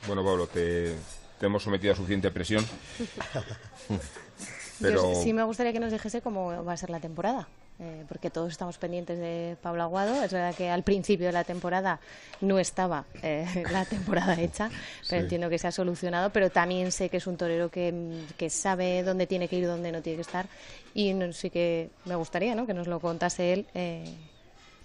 Bueno, 0.06 0.22
Pablo, 0.22 0.46
te, 0.46 0.94
te 1.40 1.46
hemos 1.46 1.62
sometido 1.62 1.94
a 1.94 1.96
suficiente 1.96 2.30
presión. 2.30 2.62
Pero 4.80 5.14
Yo 5.14 5.22
sí 5.22 5.32
me 5.32 5.42
gustaría 5.42 5.72
que 5.72 5.80
nos 5.80 5.90
dijese 5.90 6.20
cómo 6.20 6.62
va 6.62 6.74
a 6.74 6.76
ser 6.76 6.90
la 6.90 7.00
temporada. 7.00 7.48
Eh, 7.78 8.04
porque 8.08 8.30
todos 8.30 8.50
estamos 8.52 8.78
pendientes 8.78 9.18
de 9.18 9.56
Pablo 9.62 9.82
Aguado. 9.82 10.22
Es 10.22 10.32
verdad 10.32 10.54
que 10.54 10.70
al 10.70 10.82
principio 10.82 11.26
de 11.26 11.32
la 11.32 11.44
temporada 11.44 12.00
no 12.40 12.58
estaba 12.58 13.04
eh, 13.22 13.46
la 13.72 13.84
temporada 13.84 14.40
hecha, 14.40 14.68
pero 15.08 15.20
Sí. 15.20 15.24
entiendo 15.24 15.48
que 15.50 15.58
se 15.58 15.66
ha 15.68 15.72
solucionado. 15.72 16.30
Pero 16.30 16.50
también 16.50 16.90
sé 16.92 17.08
que 17.08 17.18
es 17.18 17.26
un 17.26 17.36
torero 17.36 17.68
que, 17.70 18.22
que 18.36 18.48
sabe 18.50 19.02
dónde 19.02 19.26
tiene 19.26 19.48
que 19.48 19.56
ir, 19.56 19.66
dónde 19.66 19.92
no 19.92 20.00
tiene 20.02 20.16
que 20.16 20.22
estar. 20.22 20.46
Y 20.94 21.12
no- 21.14 21.32
sí 21.32 21.50
que 21.50 21.90
me 22.06 22.14
gustaría 22.16 22.54
¿no? 22.54 22.66
que 22.66 22.74
nos 22.74 22.86
lo 22.86 22.98
contase 23.00 23.52
él 23.52 23.66
eh, 23.74 24.04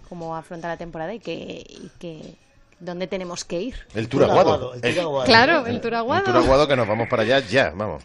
cómo 0.09 0.35
afronta 0.35 0.67
la 0.67 0.77
temporada 0.77 1.13
y 1.13 1.19
que, 1.19 1.33
y 1.33 1.91
que 1.99 2.35
dónde 2.79 3.07
tenemos 3.07 3.45
que 3.45 3.61
ir. 3.61 3.75
El 3.95 4.09
Tour 4.09 4.23
Aguado. 4.25 4.73
El 4.73 4.81
Tour 4.81 4.99
Aguado. 4.99 5.25
Claro, 5.25 5.65
el 5.67 5.79
Tour 5.79 5.95
Aguado. 5.95 6.25
El 6.27 6.33
Tour 6.33 6.43
Aguado 6.43 6.67
que 6.67 6.75
nos 6.75 6.87
vamos 6.87 7.07
para 7.07 7.21
allá 7.23 7.39
ya, 7.39 7.69
vamos. 7.73 8.03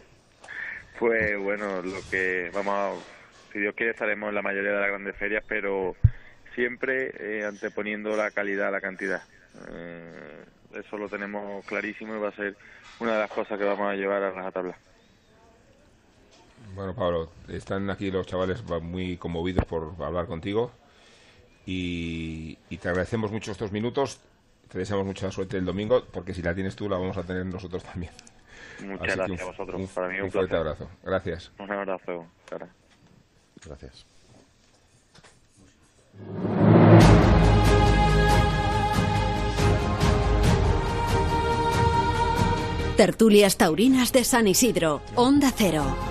Pues 0.99 1.37
bueno, 1.43 1.81
lo 1.81 1.97
que 2.09 2.49
vamos 2.53 2.73
a, 2.73 2.91
si 3.57 3.61
Dios 3.61 3.73
quiere 3.75 3.91
estaremos 3.93 4.29
en 4.29 4.35
la 4.35 4.43
mayoría 4.43 4.71
de 4.71 4.79
las 4.79 4.89
grandes 4.89 5.15
ferias, 5.15 5.43
pero 5.47 5.95
siempre 6.53 7.11
eh, 7.19 7.43
anteponiendo 7.43 8.15
la 8.15 8.29
calidad 8.29 8.67
a 8.67 8.71
la 8.71 8.81
cantidad. 8.81 9.23
Eh, 9.71 10.45
eso 10.75 10.95
lo 10.97 11.09
tenemos 11.09 11.65
clarísimo 11.65 12.15
y 12.15 12.19
va 12.19 12.29
a 12.29 12.35
ser 12.35 12.55
una 12.99 13.13
de 13.13 13.19
las 13.21 13.31
cosas 13.31 13.57
que 13.57 13.65
vamos 13.65 13.91
a 13.91 13.95
llevar 13.95 14.21
a 14.21 14.31
la 14.43 14.51
tabla. 14.51 14.77
Bueno, 16.75 16.93
Pablo, 16.93 17.31
están 17.47 17.89
aquí 17.89 18.11
los 18.11 18.27
chavales 18.27 18.63
va- 18.71 18.79
muy 18.79 19.17
conmovidos 19.17 19.65
por 19.65 19.95
hablar 20.03 20.27
contigo 20.27 20.71
y, 21.65 22.59
y 22.69 22.77
te 22.77 22.89
agradecemos 22.89 23.31
mucho 23.31 23.51
estos 23.51 23.71
minutos. 23.71 24.21
Te 24.69 24.77
deseamos 24.77 25.05
mucha 25.07 25.31
suerte 25.31 25.57
el 25.57 25.65
domingo, 25.65 26.03
porque 26.13 26.35
si 26.35 26.43
la 26.43 26.53
tienes 26.53 26.75
tú, 26.75 26.87
la 26.89 26.97
vamos 26.97 27.17
a 27.17 27.23
tener 27.23 27.45
nosotros 27.47 27.83
también. 27.83 28.11
Muchas 28.85 29.07
Así 29.07 29.17
gracias 29.17 29.41
un- 29.41 29.47
a 29.47 29.51
vosotros. 29.51 29.81
Un, 29.81 29.87
Para 29.87 30.07
mí 30.09 30.19
un 30.19 30.25
un 30.25 30.31
fuerte 30.31 30.55
abrazo. 30.55 30.89
Gracias. 31.03 31.51
Un 31.57 31.71
abrazo. 31.71 32.27
Cara. 32.47 32.67
Gracias. 33.65 34.05
Tertulias 42.97 43.57
Taurinas 43.57 44.11
de 44.11 44.23
San 44.23 44.47
Isidro, 44.47 45.01
Onda 45.15 45.53
Cero. 45.55 46.06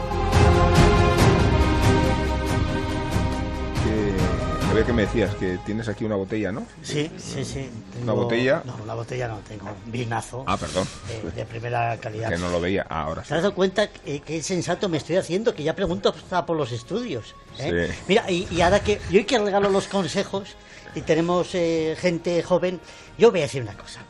Que- 4.77 4.83
a 4.83 4.85
ver 4.85 4.87
qué 4.87 4.93
me 4.93 5.03
decías, 5.07 5.35
que 5.37 5.59
tienes 5.65 5.89
aquí 5.89 6.05
una 6.05 6.17
botella, 6.17 6.53
¿no? 6.53 6.67
Sí, 6.83 7.11
sí, 7.17 7.45
sí. 7.47 7.71
¿Una 8.03 8.13
Tengo- 8.13 8.15
botella? 8.25 8.63
No, 8.67 8.77
una 8.83 8.93
botella 8.95 9.27
no, 9.29 9.39
tengo 9.39 9.65
un 9.87 9.91
vinazo. 9.93 10.45
Ah, 10.47 10.57
perdón. 10.59 10.87
eh, 11.11 11.31
de 11.35 11.45
primera 11.47 11.97
calidad. 11.97 12.29
Que 12.29 12.37
no 12.37 12.51
lo 12.51 12.61
veía 12.61 12.87
Ah, 12.91 13.03
ahora. 13.05 13.23
sí. 13.23 13.29
¿Te 13.31 13.35
has 13.37 13.43
dado 13.43 13.55
cuenta 13.55 13.89
que, 13.91 14.21
que 14.21 14.43
sensato 14.43 14.89
me 14.91 14.99
estoy 14.99 15.17
haciendo? 15.17 15.55
Que 15.55 15.63
ya 15.63 15.75
pregunto 15.75 16.11
hasta 16.15 16.45
por 16.45 16.57
los 16.59 16.73
estudios. 16.73 17.35
¿eh? 17.59 17.89
Sí. 17.91 18.03
Mira, 18.09 18.31
y, 18.31 18.47
y 18.51 18.61
ahora 18.61 18.81
que 18.81 19.01
yo 19.11 19.25
que 19.25 19.39
regalo 19.39 19.71
los 19.71 19.87
consejos 19.89 20.51
y 20.95 21.01
tenemos 21.01 21.55
eh, 21.55 21.97
gente 21.99 22.43
joven, 22.43 22.79
yo 23.17 23.31
voy 23.31 23.41
a 23.41 23.45
decir 23.45 23.63
una 23.63 23.77
cosa. 23.79 24.01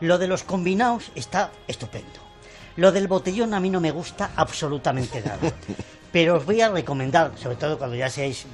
Lo 0.00 0.18
de 0.18 0.28
los 0.28 0.44
combinados 0.44 1.10
está 1.16 1.50
estupendo. 1.66 2.20
Lo 2.76 2.92
del 2.92 3.08
botellón 3.08 3.54
a 3.54 3.60
mí 3.60 3.70
no 3.70 3.80
me 3.80 3.90
gusta 3.90 4.30
absolutamente 4.36 5.20
nada. 5.20 5.38
Pero 6.12 6.36
os 6.36 6.44
voy 6.46 6.60
a 6.60 6.68
recomendar, 6.68 7.32
sobre 7.42 7.56
todo 7.56 7.76
cuando 7.78 7.96
ya 7.96 8.08
seáis 8.08 8.44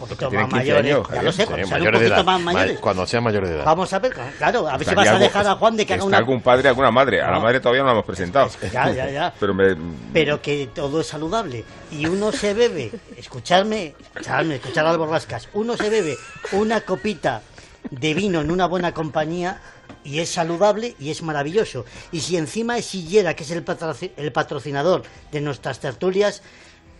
poquito 0.00 0.30
más 0.30 0.44
15 0.44 0.56
mayores, 0.56 0.84
años, 0.94 1.08
ya 1.12 1.22
lo 1.22 1.32
sé, 1.32 1.46
cuando 1.46 1.66
sean 1.66 1.80
un 1.82 1.86
poquito 1.92 2.06
edad. 2.14 2.24
más 2.24 2.40
mayores. 2.40 2.74
Ma- 2.74 2.80
cuando 2.80 3.06
sean 3.06 3.24
mayores 3.24 3.48
de 3.50 3.56
edad. 3.56 3.64
Vamos 3.64 3.92
a 3.92 3.98
ver, 3.98 4.12
claro, 4.38 4.68
a 4.68 4.72
ver 4.76 4.84
si 4.84 4.90
Está 4.90 4.94
vas 4.94 5.08
a 5.08 5.18
dejar 5.18 5.46
a 5.46 5.54
Juan 5.56 5.76
de 5.76 5.86
que 5.86 5.94
haga 5.94 6.04
una... 6.04 6.16
algún 6.18 6.40
padre, 6.42 6.68
alguna 6.68 6.90
madre. 6.90 7.22
A 7.22 7.30
la 7.30 7.40
madre 7.40 7.60
todavía 7.60 7.82
no 7.82 7.86
la 7.86 7.92
hemos 7.92 8.04
presentado. 8.04 8.50
Ya, 8.72 8.90
ya, 8.92 9.10
ya. 9.10 9.34
Pero 9.40 9.54
me, 9.54 9.76
pero 10.12 10.40
que 10.42 10.68
todo 10.74 11.00
es 11.00 11.06
saludable 11.06 11.64
y 11.92 12.06
uno 12.06 12.32
se 12.32 12.54
bebe, 12.54 12.90
escuchadme, 13.16 13.94
escuchadme, 14.14 14.56
escuchad 14.56 14.84
las 14.84 14.96
borrascas, 14.96 15.48
uno 15.54 15.76
se 15.76 15.88
bebe 15.90 16.16
una 16.52 16.80
copita 16.82 17.42
de 17.90 18.14
vino 18.14 18.40
en 18.40 18.50
una 18.50 18.66
buena 18.66 18.92
compañía 18.92 19.60
y 20.04 20.20
es 20.20 20.30
saludable 20.30 20.94
y 20.98 21.10
es 21.10 21.22
maravilloso. 21.22 21.84
Y 22.12 22.20
si 22.20 22.36
encima 22.36 22.78
es 22.78 22.86
Sillera, 22.86 23.34
que 23.34 23.42
es 23.44 23.50
el 23.50 24.32
patrocinador 24.32 25.02
de 25.32 25.40
nuestras 25.40 25.80
tertulias 25.80 26.42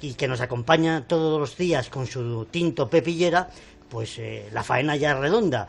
y 0.00 0.14
que 0.14 0.28
nos 0.28 0.40
acompaña 0.40 1.06
todos 1.06 1.40
los 1.40 1.56
días 1.56 1.88
con 1.90 2.06
su 2.06 2.46
tinto 2.50 2.88
pepillera, 2.88 3.50
pues 3.88 4.18
eh, 4.18 4.48
la 4.52 4.62
faena 4.62 4.96
ya 4.96 5.14
redonda 5.14 5.68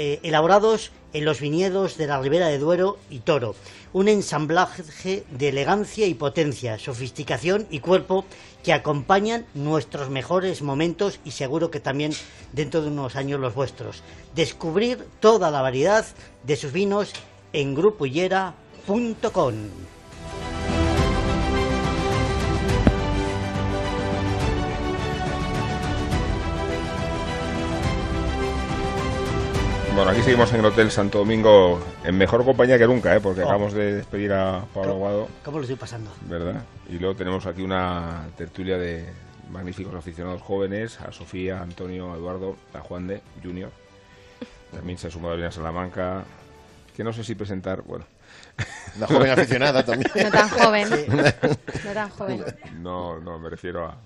eh, 0.00 0.20
elaborados 0.22 0.92
en 1.12 1.24
los 1.24 1.40
viñedos 1.40 1.96
de 1.96 2.06
la 2.06 2.20
Ribera 2.20 2.46
de 2.46 2.58
Duero 2.58 2.98
y 3.10 3.18
Toro. 3.18 3.56
Un 3.92 4.06
ensamblaje 4.06 5.24
de 5.28 5.48
elegancia 5.48 6.06
y 6.06 6.14
potencia, 6.14 6.78
sofisticación 6.78 7.66
y 7.68 7.80
cuerpo 7.80 8.24
que 8.62 8.72
acompañan 8.72 9.44
nuestros 9.54 10.08
mejores 10.08 10.62
momentos 10.62 11.18
y 11.24 11.32
seguro 11.32 11.72
que 11.72 11.80
también 11.80 12.12
dentro 12.52 12.80
de 12.82 12.88
unos 12.88 13.16
años 13.16 13.40
los 13.40 13.56
vuestros. 13.56 14.04
Descubrir 14.36 15.04
toda 15.18 15.50
la 15.50 15.62
variedad 15.62 16.06
de 16.44 16.54
sus 16.54 16.72
vinos 16.72 17.10
en 17.52 17.74
grupoyera.com. 17.74 19.54
Bueno, 29.98 30.12
aquí 30.12 30.22
seguimos 30.22 30.52
en 30.52 30.60
el 30.60 30.66
Hotel 30.66 30.92
Santo 30.92 31.18
Domingo 31.18 31.80
en 32.04 32.16
mejor 32.16 32.44
compañía 32.44 32.78
que 32.78 32.86
nunca, 32.86 33.16
¿eh? 33.16 33.20
porque 33.20 33.40
Oh. 33.40 33.44
acabamos 33.46 33.72
de 33.72 33.94
despedir 33.94 34.32
a 34.32 34.64
Pablo 34.72 34.92
Aguado, 34.92 35.28
¿Cómo 35.44 35.56
lo 35.58 35.64
estoy 35.64 35.74
pasando? 35.74 36.12
¿verdad? 36.28 36.62
Y 36.88 37.00
luego 37.00 37.16
tenemos 37.16 37.44
aquí 37.46 37.62
una 37.62 38.28
tertulia 38.36 38.78
de 38.78 39.12
magníficos 39.50 39.92
aficionados 39.96 40.40
jóvenes, 40.40 41.00
a 41.00 41.10
Sofía, 41.10 41.58
a 41.58 41.62
Antonio, 41.62 42.12
a 42.12 42.16
Eduardo, 42.16 42.54
a 42.74 42.78
Juan 42.78 43.08
de 43.08 43.22
Junior. 43.42 43.72
También 44.70 44.98
se 44.98 45.08
ha 45.08 45.10
sumado 45.10 45.34
Elena 45.34 45.50
Salamanca, 45.50 46.22
que 46.96 47.02
no 47.02 47.12
sé 47.12 47.24
si 47.24 47.34
presentar, 47.34 47.82
bueno. 47.82 48.04
Una 48.98 49.06
joven 49.08 49.30
aficionada 49.32 49.84
también. 49.84 50.12
No 50.14 50.30
tan 50.30 50.48
joven. 50.48 50.88
No 51.84 51.92
tan 51.92 52.08
joven. 52.10 52.44
No, 52.80 53.18
no, 53.18 53.40
me 53.40 53.50
refiero 53.50 53.84
a... 53.84 53.96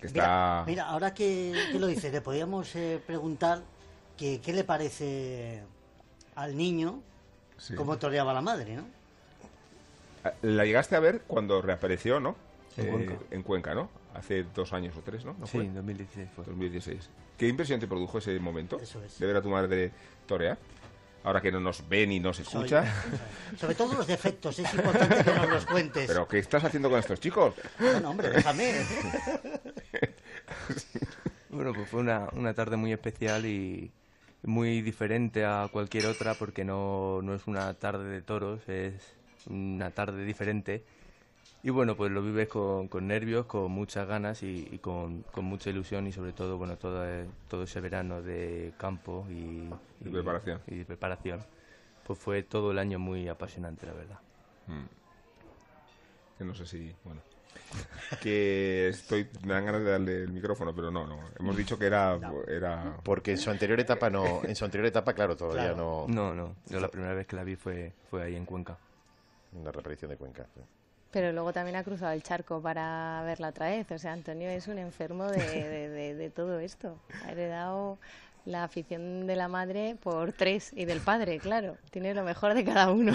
Que 0.00 0.06
Mira, 0.06 0.22
está... 0.22 0.64
mira, 0.68 0.84
ahora 0.86 1.12
que, 1.12 1.52
que 1.72 1.80
lo 1.80 1.88
dice, 1.88 2.12
le 2.12 2.20
podríamos 2.20 2.76
eh, 2.76 3.00
preguntar 3.04 3.62
que, 4.18 4.40
qué 4.42 4.52
le 4.52 4.64
parece 4.64 5.62
al 6.34 6.56
niño 6.56 7.00
Sí. 7.56 7.74
cómo 7.74 7.96
toreaba 7.98 8.32
la 8.34 8.40
madre, 8.42 8.76
¿no? 8.76 8.84
La 10.42 10.64
llegaste 10.64 10.94
a 10.94 11.00
ver 11.00 11.22
cuando 11.26 11.60
reapareció, 11.62 12.20
¿no? 12.20 12.36
En 12.76 12.86
Eh, 12.86 12.90
Cuenca. 12.90 13.14
en 13.30 13.42
Cuenca, 13.42 13.74
¿no? 13.74 13.88
Hace 14.14 14.44
dos 14.54 14.72
años 14.72 14.94
o 14.96 15.00
tres, 15.00 15.24
¿no? 15.24 15.34
¿No 15.38 15.46
Sí, 15.46 15.58
en 15.58 15.74
2016 15.74 16.28
fue. 16.36 16.44
2016. 16.44 17.08
¿Qué 17.36 17.48
impresión 17.48 17.80
te 17.80 17.86
produjo 17.88 18.18
ese 18.18 18.38
momento? 18.38 18.78
Eso 18.80 19.02
es. 19.02 19.18
De 19.18 19.26
ver 19.26 19.36
a 19.36 19.42
tu 19.42 19.48
madre 19.48 19.90
torear. 20.26 20.58
Ahora 21.24 21.40
que 21.40 21.50
no 21.50 21.58
nos 21.60 21.86
ve 21.88 22.06
ni 22.06 22.20
nos 22.20 22.38
escucha. 22.38 22.84
Sobre 23.58 23.74
todo 23.74 23.94
los 23.94 24.06
defectos, 24.06 24.56
es 24.60 24.72
importante 24.72 25.24
que 25.24 25.32
nos 25.34 25.48
los 25.50 25.66
cuentes. 25.66 26.06
¿Pero 26.06 26.28
qué 26.28 26.38
estás 26.38 26.62
haciendo 26.62 26.88
con 26.90 26.98
estos 27.00 27.18
chicos? 27.20 27.54
Bueno, 27.80 28.10
hombre, 28.10 28.30
déjame. 28.30 28.72
Bueno, 31.50 31.72
pues 31.72 31.88
fue 31.88 32.00
una, 32.00 32.28
una 32.34 32.54
tarde 32.54 32.76
muy 32.76 32.92
especial 32.92 33.44
y 33.46 33.90
muy 34.42 34.82
diferente 34.82 35.44
a 35.44 35.68
cualquier 35.72 36.06
otra 36.06 36.36
porque 36.38 36.64
no, 36.64 37.20
no 37.22 37.34
es 37.34 37.46
una 37.46 37.74
tarde 37.74 38.04
de 38.08 38.22
toros, 38.22 38.68
es 38.68 39.18
una 39.46 39.90
tarde 39.92 40.24
diferente. 40.24 40.84
Y 41.62 41.70
bueno, 41.70 41.96
pues 41.96 42.12
lo 42.12 42.22
vives 42.22 42.48
con, 42.48 42.88
con 42.88 43.08
nervios, 43.08 43.46
con 43.46 43.70
muchas 43.72 44.06
ganas 44.08 44.42
y, 44.42 44.68
y 44.70 44.78
con, 44.78 45.22
con 45.24 45.44
mucha 45.44 45.70
ilusión 45.70 46.06
y 46.06 46.12
sobre 46.12 46.32
todo, 46.32 46.56
bueno, 46.58 46.78
todo, 46.78 47.04
todo 47.48 47.64
ese 47.64 47.80
verano 47.80 48.22
de 48.22 48.74
campo 48.78 49.26
y, 49.30 49.80
Y 50.04 50.08
preparación. 50.10 50.60
y 50.66 50.84
preparación, 50.84 51.46
pues 52.04 52.18
fue 52.18 52.42
todo 52.44 52.70
el 52.72 52.78
año 52.78 52.98
muy 52.98 53.28
apasionante, 53.28 53.86
la 53.86 53.94
verdad. 53.94 54.20
Mm. 54.66 54.86
Que 56.38 56.44
no 56.44 56.54
sé 56.54 56.66
si... 56.66 56.96
Bueno. 57.04 57.27
Que 58.20 58.88
estoy... 58.88 59.28
Me 59.44 59.54
dan 59.54 59.66
ganas 59.66 59.82
de 59.82 59.90
darle 59.90 60.22
el 60.22 60.32
micrófono, 60.32 60.74
pero 60.74 60.90
no, 60.90 61.06
no. 61.06 61.18
Hemos 61.38 61.56
dicho 61.56 61.78
que 61.78 61.86
era... 61.86 62.18
era... 62.48 62.96
Porque 63.04 63.32
en 63.32 63.38
su 63.38 63.50
anterior 63.50 63.78
etapa 63.80 64.08
no, 64.10 64.42
en 64.44 64.56
su 64.56 64.64
anterior 64.64 64.86
etapa, 64.86 65.12
claro, 65.12 65.36
todavía 65.36 65.74
Claro. 65.74 66.06
no. 66.08 66.14
No, 66.14 66.34
no, 66.34 66.54
yo 66.66 66.80
la 66.80 66.88
primera 66.88 67.14
vez 67.14 67.26
que 67.26 67.36
la 67.36 67.44
vi 67.44 67.56
fue, 67.56 67.92
fue 68.10 68.22
ahí 68.22 68.34
en 68.36 68.44
Cuenca. 68.46 68.76
Una 69.52 69.70
reaparición 69.72 70.10
de 70.10 70.16
Cuenca. 70.16 70.46
sí. 70.54 70.60
Pero 71.10 71.32
luego 71.32 71.54
también 71.54 71.76
ha 71.76 71.84
cruzado 71.84 72.12
el 72.12 72.22
charco 72.22 72.60
para 72.60 73.22
verla 73.24 73.48
otra 73.48 73.68
vez. 73.70 73.90
O 73.90 73.98
sea, 73.98 74.12
Antonio 74.12 74.50
es 74.50 74.66
un 74.68 74.78
enfermo 74.78 75.24
de, 75.26 75.38
de- 75.40 75.88
de- 75.88 76.14
de 76.14 76.30
todo 76.30 76.58
esto. 76.60 76.98
Ha 77.24 77.32
heredado 77.32 77.96
la 78.44 78.64
afición 78.64 79.26
de 79.26 79.34
la 79.34 79.48
madre 79.48 79.96
por 80.02 80.32
tres 80.32 80.70
y 80.74 80.84
del 80.84 81.00
padre, 81.00 81.38
claro. 81.38 81.76
Tiene 81.90 82.12
lo 82.12 82.24
mejor 82.24 82.52
de 82.52 82.62
cada 82.64 82.90
uno. 82.90 83.12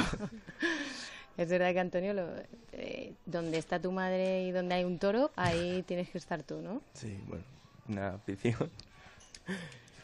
Es 1.38 1.50
verdad 1.50 1.74
que 1.74 1.80
Antonio, 1.80 2.14
lo- 2.14 2.30
eh, 2.74 3.14
donde 3.26 3.58
está 3.58 3.80
tu 3.82 3.92
madre 3.92 4.44
y 4.44 4.52
donde 4.52 4.76
hay 4.76 4.84
un 4.84 5.00
toro, 5.00 5.32
ahí 5.36 5.84
tienes 5.88 6.10
que 6.10 6.18
estar 6.18 6.44
tú, 6.44 6.62
¿no? 6.62 6.82
Sí, 6.94 7.18
bueno, 7.28 7.44
una 7.88 8.10
afición. 8.16 8.70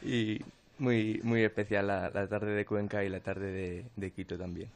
Y 0.01 0.39
muy, 0.77 1.19
muy 1.23 1.43
especial 1.43 1.87
la, 1.87 2.09
la 2.09 2.27
tarde 2.27 2.53
de 2.53 2.65
Cuenca 2.65 3.03
y 3.03 3.09
la 3.09 3.19
tarde 3.19 3.51
de, 3.51 3.85
de 3.95 4.11
Quito 4.11 4.37
también. 4.37 4.69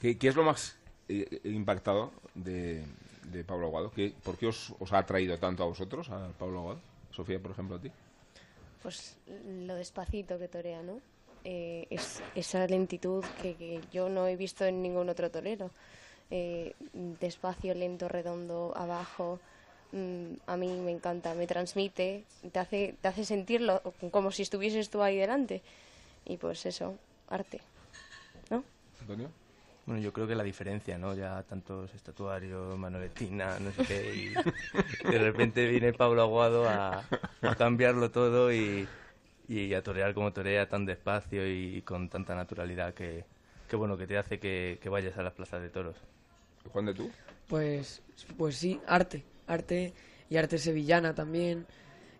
¿Qué, 0.00 0.16
qué 0.18 0.28
es 0.28 0.36
lo 0.36 0.42
más 0.42 0.76
eh, 1.08 1.40
impactado 1.44 2.12
de, 2.34 2.82
de 3.30 3.44
Pablo 3.44 3.66
Aguado? 3.66 3.90
¿Qué, 3.92 4.12
¿Por 4.24 4.36
qué 4.36 4.46
os, 4.46 4.72
os 4.78 4.92
ha 4.92 4.98
atraído 4.98 5.38
tanto 5.38 5.62
a 5.62 5.66
vosotros, 5.66 6.08
a 6.10 6.28
Pablo 6.38 6.60
Aguado? 6.60 6.80
Sofía, 7.12 7.38
por 7.38 7.52
ejemplo, 7.52 7.76
a 7.76 7.80
ti? 7.80 7.90
Pues 8.82 9.16
lo 9.66 9.74
despacito 9.76 10.38
que 10.38 10.48
torea, 10.48 10.82
¿no? 10.82 11.00
Eh, 11.44 11.86
es, 11.90 12.22
esa 12.34 12.66
lentitud 12.66 13.22
que, 13.42 13.54
que 13.54 13.80
yo 13.92 14.08
no 14.08 14.26
he 14.26 14.36
visto 14.36 14.64
en 14.64 14.82
ningún 14.82 15.08
otro 15.10 15.30
torero. 15.30 15.70
Eh, 16.30 16.74
despacio, 17.20 17.74
lento, 17.74 18.08
redondo, 18.08 18.72
abajo. 18.76 19.38
Mm, 19.92 20.36
a 20.46 20.56
mí 20.56 20.68
me 20.68 20.90
encanta, 20.90 21.34
me 21.34 21.46
transmite, 21.46 22.24
te 22.50 22.58
hace, 22.58 22.94
te 23.00 23.08
hace 23.08 23.24
sentirlo 23.24 23.80
como 24.10 24.32
si 24.32 24.42
estuvieses 24.42 24.90
tú 24.90 25.02
ahí 25.02 25.16
delante. 25.16 25.62
Y 26.24 26.38
pues 26.38 26.64
eso, 26.66 26.96
arte. 27.28 27.60
¿No? 28.50 28.64
Antonio. 29.00 29.30
Bueno, 29.86 30.00
yo 30.00 30.14
creo 30.14 30.26
que 30.26 30.34
la 30.34 30.42
diferencia, 30.42 30.96
¿no? 30.96 31.14
Ya 31.14 31.42
tantos 31.42 31.94
estatuarios, 31.94 32.78
Manoletina, 32.78 33.58
no 33.58 33.70
sé 33.70 33.84
qué, 33.84 34.14
y 34.14 34.34
de 35.10 35.18
repente 35.18 35.68
viene 35.68 35.92
Pablo 35.92 36.22
Aguado 36.22 36.66
a, 36.66 37.04
a 37.42 37.54
cambiarlo 37.54 38.10
todo 38.10 38.50
y, 38.50 38.88
y 39.48 39.74
a 39.74 39.82
torear 39.82 40.14
como 40.14 40.32
torea 40.32 40.68
tan 40.68 40.86
despacio 40.86 41.46
y 41.46 41.82
con 41.82 42.08
tanta 42.08 42.34
naturalidad 42.34 42.94
que, 42.94 43.24
que 43.68 43.76
bueno, 43.76 43.96
que 43.96 44.06
te 44.06 44.16
hace 44.16 44.38
que, 44.38 44.78
que 44.80 44.88
vayas 44.88 45.16
a 45.18 45.22
las 45.22 45.32
plazas 45.32 45.62
de 45.62 45.68
toros. 45.68 45.96
Juan 46.72 46.86
de 46.86 46.94
tú? 46.94 47.10
Pues, 47.48 48.00
pues 48.38 48.56
sí, 48.56 48.80
arte, 48.86 49.22
arte 49.46 49.92
y 50.30 50.36
arte 50.36 50.58
sevillana 50.58 51.14
también 51.14 51.66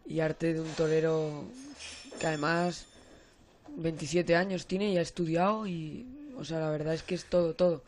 y 0.07 0.21
arte 0.21 0.53
de 0.53 0.61
un 0.61 0.71
torero 0.75 1.45
que 2.21 2.27
además 2.27 2.87
27 3.77 4.37
años 4.37 4.67
tiene 4.67 4.91
y 4.91 4.99
ha 4.99 5.03
estudiado 5.03 5.67
y, 5.67 6.07
o 6.37 6.45
sea, 6.45 6.61
la 6.61 6.71
verdad 6.71 6.95
es 6.95 7.03
que 7.03 7.15
es 7.15 7.25
todo, 7.25 7.55
todo. 7.55 7.83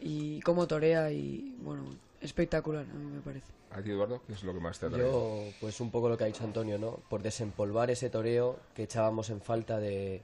Y 0.00 0.40
cómo 0.40 0.66
torea 0.66 1.10
y, 1.10 1.56
bueno, 1.62 1.84
espectacular, 2.20 2.84
a 2.84 2.94
mí 2.94 3.14
me 3.14 3.20
parece. 3.20 3.55
¿A 3.70 3.82
ti, 3.82 3.90
Eduardo? 3.90 4.22
¿Qué 4.26 4.32
es 4.32 4.42
lo 4.42 4.54
que 4.54 4.60
más 4.60 4.78
te 4.78 4.86
atrae? 4.86 5.00
Yo, 5.00 5.48
pues 5.60 5.80
un 5.80 5.90
poco 5.90 6.08
lo 6.08 6.16
que 6.16 6.24
ha 6.24 6.28
dicho 6.28 6.44
Antonio, 6.44 6.78
¿no? 6.78 7.00
Por 7.10 7.22
desempolvar 7.22 7.90
ese 7.90 8.08
toreo 8.10 8.58
que 8.74 8.84
echábamos 8.84 9.28
en 9.30 9.40
falta 9.40 9.78
de, 9.78 10.22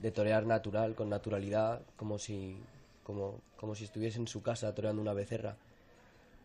de 0.00 0.10
torear 0.10 0.44
natural, 0.46 0.94
con 0.94 1.08
naturalidad, 1.08 1.82
como 1.96 2.18
si, 2.18 2.58
como, 3.04 3.40
como 3.56 3.74
si 3.74 3.84
estuviese 3.84 4.18
en 4.18 4.28
su 4.28 4.42
casa 4.42 4.74
toreando 4.74 5.00
una 5.00 5.14
becerra. 5.14 5.56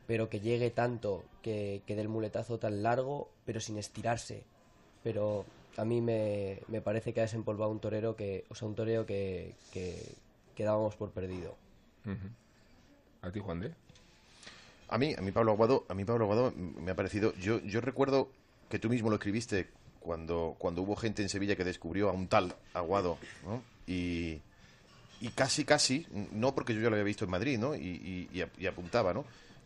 Pero 0.05 0.29
que 0.29 0.39
llegue 0.39 0.69
tanto, 0.69 1.23
que, 1.41 1.81
que 1.85 1.95
dé 1.95 2.01
el 2.01 2.07
muletazo 2.07 2.59
tan 2.59 2.81
largo, 2.81 3.29
pero 3.45 3.59
sin 3.59 3.77
estirarse. 3.77 4.43
Pero 5.03 5.45
a 5.75 5.83
mí 5.83 5.99
me, 6.01 6.61
me 6.69 6.81
parece 6.81 7.13
que 7.13 7.19
ha 7.19 7.23
desempolvado 7.23 7.71
un 7.71 7.79
torero 7.79 8.15
que, 8.15 8.45
o 8.49 8.55
sea, 8.55 8.67
un 8.67 8.75
toreo 8.75 9.05
que, 9.05 9.55
que, 9.73 10.15
que 10.55 10.63
dábamos 10.63 10.95
por 10.95 11.11
perdido. 11.11 11.55
¿A 13.21 13.31
ti, 13.31 13.39
Juan 13.39 13.59
de? 13.59 13.73
A 14.89 14.97
mí, 14.97 15.13
a 15.17 15.21
mí 15.21 15.31
Pablo 15.31 15.51
Aguado, 15.51 15.85
a 15.89 15.93
mí 15.93 16.05
Pablo 16.05 16.25
Aguado 16.25 16.53
me 16.55 16.91
ha 16.91 16.95
parecido, 16.95 17.33
yo, 17.35 17.59
yo 17.59 17.81
recuerdo 17.81 18.29
que 18.69 18.79
tú 18.79 18.89
mismo 18.89 19.09
lo 19.09 19.15
escribiste 19.15 19.67
cuando, 19.99 20.55
cuando 20.57 20.81
hubo 20.81 20.95
gente 20.95 21.21
en 21.21 21.29
Sevilla 21.29 21.55
que 21.55 21.63
descubrió 21.65 22.09
a 22.09 22.13
un 22.13 22.27
tal 22.27 22.55
Aguado, 22.73 23.17
¿no? 23.45 23.61
Y, 23.85 24.39
y 25.19 25.29
casi, 25.35 25.65
casi, 25.65 26.05
no 26.31 26.53
porque 26.55 26.73
yo 26.73 26.81
ya 26.81 26.89
lo 26.89 26.95
había 26.95 27.03
visto 27.03 27.25
en 27.25 27.31
Madrid, 27.31 27.57
¿no? 27.59 27.75
Y, 27.75 27.79
y- 27.79 28.29
y 28.33 28.41
ap- 28.41 28.57
y 28.59 28.67
apuntaba, 28.67 29.13
¿no? 29.13 29.25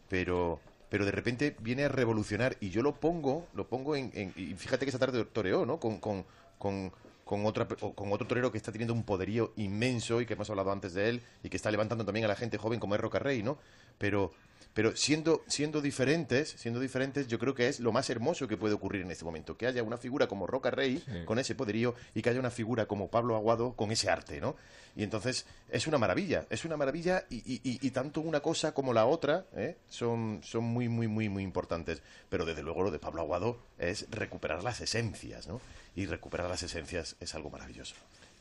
Pero, 0.10 0.60
pero 0.90 1.06
de 1.06 1.12
repente 1.12 1.56
viene 1.60 1.84
a 1.86 1.90
revolucionar 1.90 2.58
y 2.60 2.70
yo 2.70 2.82
lo 2.82 2.94
pongo, 2.96 3.48
lo 3.54 3.68
pongo 3.68 3.96
en, 3.96 4.12
en- 4.16 4.34
y 4.36 4.54
fíjate 4.56 4.86
que 4.86 4.90
esta 4.90 5.00
tarde 5.06 5.24
toreó, 5.26 5.66
¿no? 5.66 5.80
Con, 5.80 6.00
con, 6.00 6.26
con, 6.58 6.92
con 7.26 7.46
otra, 7.46 7.68
con 7.68 8.12
otro 8.12 8.26
torero 8.28 8.52
que 8.52 8.58
está 8.58 8.72
teniendo 8.72 8.94
un 8.94 9.04
poderío 9.04 9.54
inmenso 9.58 10.20
y 10.22 10.26
que 10.26 10.34
hemos 10.34 10.50
hablado 10.50 10.72
antes 10.72 10.94
de 10.94 11.10
él 11.10 11.22
y 11.44 11.50
que 11.50 11.58
está 11.58 11.70
levantando 11.72 12.06
también 12.06 12.26
a 12.26 12.30
la 12.30 12.36
gente 12.36 12.58
joven 12.58 12.80
como 12.80 12.96
es 12.96 13.02
Roca 13.02 13.20
Rey, 13.20 13.42
¿no? 13.44 13.58
Pero, 13.98 14.34
pero 14.74 14.96
siendo, 14.96 15.44
siendo 15.48 15.82
diferentes, 15.82 16.50
siendo 16.58 16.80
diferentes, 16.80 17.28
yo 17.28 17.40
creo 17.40 17.54
que 17.56 17.68
es 17.68 17.80
lo 17.80 17.92
más 17.92 18.10
hermoso 18.10 18.48
que 18.48 18.58
puede 18.58 18.74
ocurrir 18.74 19.02
en 19.02 19.12
este 19.12 19.26
momento. 19.26 19.58
Que 19.58 19.68
haya 19.68 19.84
una 19.84 19.98
figura 19.98 20.28
como 20.28 20.48
Roca 20.48 20.72
Rey 20.72 21.04
con 21.26 21.40
ese 21.40 21.56
poderío 21.56 21.96
y 22.16 22.22
que 22.22 22.30
haya 22.30 22.40
una 22.40 22.52
figura 22.52 22.86
como 22.86 23.10
Pablo 23.10 23.36
Aguado 23.36 23.74
con 23.74 23.92
ese 23.92 24.10
arte, 24.10 24.40
¿no? 24.42 24.56
Y 24.96 25.04
entonces 25.04 25.46
es 25.70 25.88
una 25.88 25.98
maravilla, 25.98 26.46
es 26.50 26.66
una 26.66 26.76
maravilla 26.76 27.26
y, 27.30 27.38
y- 27.38 27.62
y- 27.64 27.80
y 27.82 27.92
tanto 27.92 28.20
una 28.20 28.42
cosa 28.42 28.74
como 28.74 28.92
la 28.94 29.06
otra 29.06 29.46
¿eh? 29.56 29.78
son, 29.88 30.42
son 30.44 30.66
muy, 30.66 30.90
muy, 30.90 31.08
muy, 31.08 31.30
muy 31.30 31.44
importantes. 31.44 32.02
Pero 32.30 32.44
desde 32.46 32.62
luego 32.64 32.84
lo 32.84 32.92
de 32.92 33.00
Pablo 33.00 33.22
Aguado 33.22 33.58
es 33.78 34.06
recuperar 34.12 34.64
las 34.64 34.82
esencias, 34.82 35.48
¿no? 35.48 35.62
Y 35.96 36.08
recuperar 36.08 36.50
las 36.50 36.64
esencias 36.64 37.16
es 37.22 37.36
algo 37.36 37.50
maravilloso. 37.50 37.96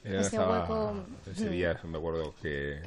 Ese 0.05 0.19
estaba 0.21 0.67
hueco- 0.67 1.05
en 1.27 1.37
Sevilla, 1.37 1.81
me 1.85 1.99
acuerdo 1.99 2.35
que 2.41 2.79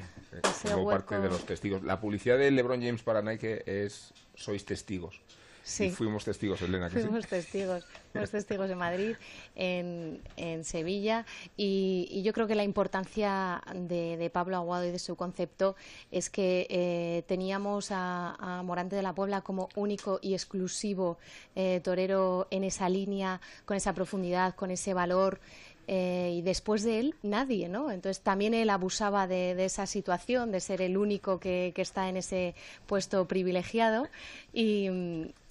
Ese 0.44 0.70
formó 0.70 0.90
parte 0.90 1.20
de 1.20 1.30
los 1.30 1.46
testigos. 1.46 1.84
La 1.84 2.00
publicidad 2.00 2.38
de 2.38 2.50
LeBron 2.52 2.82
James 2.82 3.04
para 3.04 3.22
Nike 3.22 3.64
es 3.66 4.14
sois 4.36 4.66
testigos. 4.66 5.22
Sí. 5.66 5.86
Y 5.86 5.92
fuimos 5.92 6.26
testigos, 6.26 6.62
Elena, 6.62 6.90
que 6.90 6.98
sí. 7.00 7.04
Fuimos 7.08 7.26
testigos, 7.26 7.86
fuimos 8.12 8.32
testigos 8.32 8.70
en 8.70 8.78
Madrid, 8.78 9.16
en, 9.56 10.22
en 10.36 10.66
Sevilla, 10.66 11.26
y, 11.56 12.06
y 12.12 12.22
yo 12.22 12.34
creo 12.34 12.48
que 12.48 12.56
la 12.56 12.66
importancia 12.66 13.62
de, 13.74 14.18
de 14.18 14.30
Pablo 14.30 14.58
Aguado 14.58 14.84
y 14.86 14.92
de 14.92 15.00
su 15.00 15.16
concepto 15.16 15.78
es 16.12 16.30
que 16.30 16.68
eh, 16.70 17.24
teníamos 17.28 17.92
a, 17.92 18.36
a 18.40 18.62
Morante 18.64 18.98
de 18.98 19.04
la 19.04 19.14
Puebla 19.16 19.40
como 19.40 19.70
único 19.76 20.20
y 20.22 20.34
exclusivo 20.34 21.18
eh, 21.56 21.80
torero 21.82 22.46
en 22.52 22.66
esa 22.66 22.90
línea, 22.90 23.40
con 23.64 23.78
esa 23.78 23.94
profundidad, 23.94 24.56
con 24.56 24.70
ese 24.70 24.94
valor. 24.94 25.40
Eh, 25.88 26.32
y 26.36 26.42
después 26.42 26.84
de 26.84 27.00
él, 27.00 27.16
nadie, 27.24 27.70
¿no? 27.70 27.92
Entonces 27.92 28.24
también 28.24 28.54
él 28.54 28.70
abusaba 28.70 29.28
de, 29.28 29.56
de 29.56 29.66
esa 29.66 29.86
situación, 29.86 30.52
de 30.52 30.60
ser 30.60 30.82
el 30.82 30.98
único 30.98 31.40
que, 31.40 31.72
que 31.76 31.82
está 31.82 32.10
en 32.10 32.18
ese 32.18 32.56
puesto 32.86 33.28
privilegiado. 33.28 34.08
Y, 34.54 34.90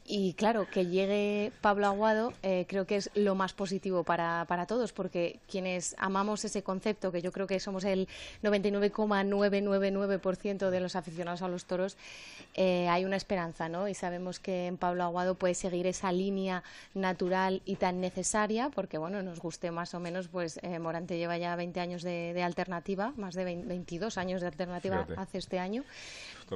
y 0.05 0.35
claro, 0.35 0.67
que 0.71 0.87
llegue 0.87 1.53
Pablo 1.61 1.87
Aguado 1.87 2.33
eh, 2.43 2.67
creo 2.69 2.87
que 2.87 2.97
es 2.97 3.11
lo 3.15 3.35
más 3.35 3.53
positivo 3.53 4.05
para, 4.05 4.45
para 4.49 4.67
todos, 4.67 4.93
porque 4.93 5.41
quienes 5.51 5.95
amamos 5.99 6.45
ese 6.45 6.63
concepto, 6.63 7.13
que 7.13 7.23
yo 7.23 7.33
creo 7.33 7.47
que 7.47 7.61
somos 7.61 7.85
el 7.85 8.09
99,999% 8.43 10.71
de 10.71 10.81
los 10.81 10.97
aficionados 10.97 11.43
a 11.43 11.49
los 11.49 11.65
toros, 11.65 11.97
eh, 12.55 12.89
hay 12.89 13.05
una 13.05 13.17
esperanza, 13.17 13.69
¿no? 13.69 13.89
Y 13.89 13.95
sabemos 13.95 14.39
que 14.39 14.67
en 14.67 14.77
Pablo 14.77 15.05
Aguado 15.05 15.35
puede 15.37 15.55
seguir 15.55 15.87
esa 15.87 16.13
línea 16.13 16.63
natural 16.95 17.63
y 17.65 17.77
tan 17.77 18.01
necesaria, 18.01 18.71
porque 18.71 18.99
bueno, 18.99 19.23
nos 19.23 19.41
guste 19.41 19.71
más 19.71 19.95
o 19.95 20.01
menos, 20.01 20.29
pues 20.29 20.59
eh, 20.63 20.79
Morante 20.79 21.17
lleva 21.17 21.39
ya 21.39 21.57
20 21.57 21.81
años 21.81 22.03
de, 22.03 22.33
de 22.35 22.43
alternativa, 22.43 23.13
más 23.17 23.35
de 23.35 23.45
20 23.45 23.73
22 23.73 24.19
años 24.19 24.41
de 24.41 24.47
alternativa 24.47 25.05
Fíjate. 25.05 25.21
hace 25.21 25.39
este 25.39 25.59
año. 25.59 25.85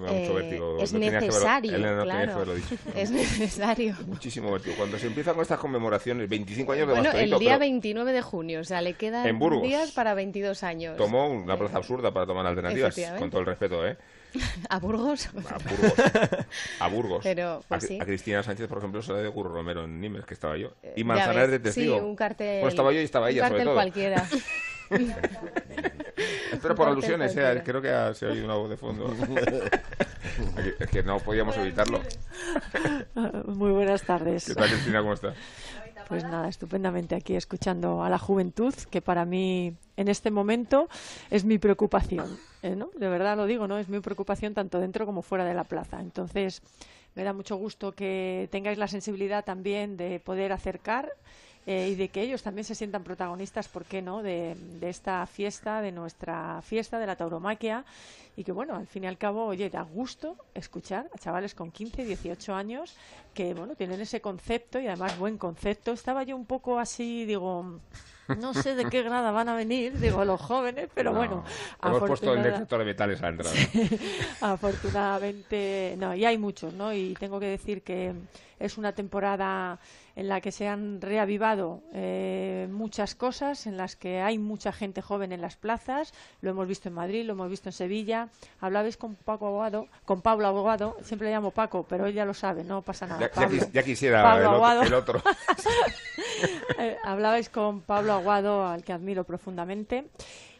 Me 0.01 0.07
da 0.09 0.13
mucho 0.13 0.39
Eh, 0.39 0.43
vértigo. 0.43 0.79
es 0.81 0.93
No 0.93 0.99
tenía 1.01 1.19
que 1.21 1.27
necesario, 1.27 1.75
Elena 1.75 1.93
no 1.97 2.03
tenía 2.05 2.21
que 2.21 2.33
claro. 2.33 2.55
dicho. 2.55 2.75
Es 2.97 3.11
necesario. 3.11 3.97
Muchísimo 4.07 4.53
vértigo. 4.53 4.77
Cuando 4.77 4.99
se 4.99 5.07
empiezan 5.07 5.35
con 5.35 5.43
estas 5.43 5.59
conmemoraciones, 5.59 6.29
25 6.29 6.73
años 6.73 6.89
de 6.89 6.95
Bueno, 6.95 7.11
el 7.13 7.31
día 7.31 7.39
pero 7.39 7.59
29 7.61 8.13
de 8.13 8.23
junio, 8.23 8.61
o 8.61 8.65
sea, 8.65 8.81
le 8.83 8.95
quedan 8.95 9.39
días 9.63 9.93
para 9.93 10.15
22 10.15 10.63
años. 10.63 10.97
tomó 10.97 11.29
una 11.29 11.59
plaza 11.59 11.79
absurda 11.79 12.13
para 12.13 12.27
tomar 12.27 12.47
alternativas, 12.47 12.97
con 13.19 13.31
todo 13.31 13.41
el 13.41 13.47
respeto, 13.47 13.87
¿eh? 13.87 13.97
¿A 14.69 14.79
Burgos? 14.79 15.29
A 15.29 15.59
Burgos. 15.59 15.95
A 16.81 16.89
Burgos. 16.89 17.21
Pero, 17.23 17.63
pues 17.69 17.85
a, 17.85 17.87
sí. 17.87 17.99
a 17.99 18.05
Cristina 18.05 18.43
Sánchez, 18.43 18.69
por 18.69 18.79
ejemplo, 18.79 19.01
se 19.01 19.13
la 19.13 19.19
de 19.21 19.31
Curro 19.31 19.55
Romero 19.55 19.85
en 19.85 19.99
Nimes, 19.99 20.27
que 20.27 20.35
estaba 20.35 20.59
yo. 20.59 20.73
Y 20.95 21.01
Ya 21.01 21.07
Manzanares 21.07 21.51
de 21.53 21.59
testigo. 21.61 21.99
Sí, 21.99 22.05
un 22.05 22.17
cartel. 22.17 22.57
Bueno, 22.61 22.69
estaba 22.69 22.93
yo 22.93 23.01
y 23.01 23.05
estaba 23.05 23.27
un 23.27 23.33
ella, 23.33 23.49
sobre 23.49 23.65
todo. 23.65 23.75
cualquiera. 23.75 24.29
Espero 26.53 26.75
Un 26.75 26.77
por 26.77 26.89
alusiones, 26.89 27.37
¿eh? 27.37 27.63
creo 27.65 27.83
que 27.83 27.91
ha- 27.91 28.15
se 28.15 28.27
ha 28.27 28.31
oído 28.31 28.45
una 28.45 28.55
voz 28.55 28.71
de 28.71 28.77
fondo. 28.77 29.07
es 30.81 30.91
que 30.91 31.03
no 31.03 31.19
podíamos 31.19 31.57
evitarlo. 31.57 32.01
Muy 33.47 33.71
buenas 33.71 34.03
tardes. 34.03 34.47
¿Qué 34.47 34.55
tal, 34.55 34.69
Cristina? 34.69 35.01
¿Cómo 35.01 35.13
estás? 35.15 35.35
Pues 36.09 36.23
nada, 36.23 36.49
estupendamente 36.49 37.17
aquí 37.17 37.35
escuchando 37.35 38.05
a 38.05 38.09
la 38.09 38.19
juventud, 38.19 38.73
que 38.91 39.03
para 39.03 39.25
mí 39.25 39.75
en 39.97 40.09
este 40.09 40.31
momento 40.31 40.89
es 41.31 41.45
mi 41.45 41.59
preocupación, 41.59 42.39
¿eh, 42.63 42.77
¿no? 42.77 42.91
De 42.97 43.09
verdad 43.09 43.37
lo 43.37 43.45
digo, 43.47 43.67
¿no? 43.67 43.77
Es 43.77 43.89
mi 43.89 43.99
preocupación 43.99 44.55
tanto 44.55 44.79
dentro 44.79 45.05
como 45.05 45.23
fuera 45.23 45.45
de 45.45 45.55
la 45.55 45.65
plaza. 45.65 46.01
Entonces, 46.01 46.63
me 47.17 47.25
da 47.25 47.33
mucho 47.33 47.57
gusto 47.57 47.93
que 47.93 48.49
tengáis 48.53 48.79
la 48.79 48.87
sensibilidad 48.87 49.45
también 49.45 49.97
de 49.97 50.21
poder 50.21 50.53
acercar 50.53 51.13
eh, 51.67 51.89
y 51.91 51.95
de 51.97 52.11
que 52.11 52.23
ellos 52.23 52.45
también 52.45 52.65
se 52.65 52.77
sientan 52.77 53.03
protagonistas, 53.03 53.67
¿por 53.67 53.85
qué 53.85 54.01
no?, 54.01 54.23
de, 54.23 54.55
de 54.55 54.89
esta 54.89 55.27
fiesta, 55.27 55.81
de 55.81 55.91
nuestra 55.91 56.63
fiesta, 56.63 57.01
de 57.01 57.07
la 57.07 57.17
tauromaquia, 57.17 57.85
y 58.37 58.45
que, 58.45 58.53
bueno, 58.53 58.77
al 58.77 58.87
fin 58.87 59.03
y 59.03 59.07
al 59.09 59.19
cabo, 59.19 59.47
oye, 59.47 59.69
da 59.69 59.83
gusto 59.83 60.37
escuchar 60.55 61.11
a 61.13 61.19
chavales 61.19 61.57
con 61.57 61.73
15, 61.73 62.05
18 62.05 62.55
años 62.55 62.95
que, 63.35 63.53
bueno, 63.55 63.75
tienen 63.75 64.01
ese 64.01 64.21
concepto 64.21 64.79
y 64.79 64.87
además 64.87 65.19
buen 65.19 65.39
concepto. 65.39 65.91
Estaba 65.93 66.23
yo 66.23 66.37
un 66.37 66.47
poco 66.47 66.79
así, 66.79 67.25
digo, 67.25 67.81
No 68.39 68.55
sé 68.55 68.75
de 68.75 68.87
qué 68.87 69.03
grada 69.03 69.31
van 69.31 69.49
a 69.49 69.55
venir, 69.55 69.99
digo, 70.01 70.25
los 70.25 70.41
jóvenes, 70.41 70.89
pero 70.95 71.13
No. 71.13 71.19
bueno. 71.19 71.45
Hemos 71.83 72.01
puesto 72.05 72.35
el 72.35 72.43
detector 72.43 72.81
de 72.81 72.85
metales 72.85 73.23
a 73.23 73.29
entrada. 73.29 73.55
Afortunadamente, 74.41 75.95
no, 75.99 76.15
y 76.15 76.25
hay 76.25 76.39
muchos, 76.39 76.73
¿no? 76.75 76.93
Y 76.93 77.15
tengo 77.19 77.39
que 77.41 77.47
decir 77.47 77.83
que 77.83 78.13
es 78.59 78.79
una 78.79 78.93
temporada 78.93 79.79
en 80.15 80.29
la 80.29 80.41
que 80.41 80.51
se 80.53 80.67
han 80.67 81.01
reavivado 81.01 81.83
eh, 81.93 82.69
muchas 82.71 83.15
cosas, 83.15 83.67
en 83.67 83.77
las 83.77 83.97
que 83.97 84.21
hay 84.23 84.39
mucha 84.39 84.73
gente 84.73 85.03
joven 85.03 85.33
en 85.33 85.41
las 85.41 85.57
plazas. 85.57 86.15
Lo 86.41 86.51
hemos 86.51 86.67
visto 86.67 86.89
en 86.89 86.95
Madrid, 86.95 87.25
lo 87.27 87.33
hemos 87.35 87.51
visto 87.51 87.69
en 87.69 87.73
Sevilla. 87.75 88.29
Hablabais 88.61 88.97
con 88.97 89.15
Paco 89.15 89.47
Aguado, 89.49 89.89
con 90.05 90.23
Pablo 90.23 90.47
Aguado, 90.47 90.97
siempre 91.03 91.29
le 91.29 91.35
llamo 91.35 91.51
Paco, 91.51 91.85
pero 91.89 92.07
él 92.07 92.15
ya 92.15 92.25
lo 92.25 92.35
sabe, 92.35 92.65
no 92.65 92.83
pasa 92.83 93.07
nada. 93.07 93.21
Ya, 93.21 93.27
ya 93.29 93.33
Pablo. 93.35 93.59
quis- 93.59 93.71
ya 93.73 93.83
quisiera 93.83 94.23
Pablo 94.23 94.57
el, 94.57 94.63
otro- 94.63 94.83
el 94.87 94.95
otro. 94.95 95.23
Eh, 96.79 96.97
hablabais 97.05 97.49
con 97.49 97.81
Pablo 97.81 98.13
Aguado, 98.13 98.67
al 98.67 98.85
que 98.85 98.93
admiro 98.93 99.25
profundamente, 99.25 100.09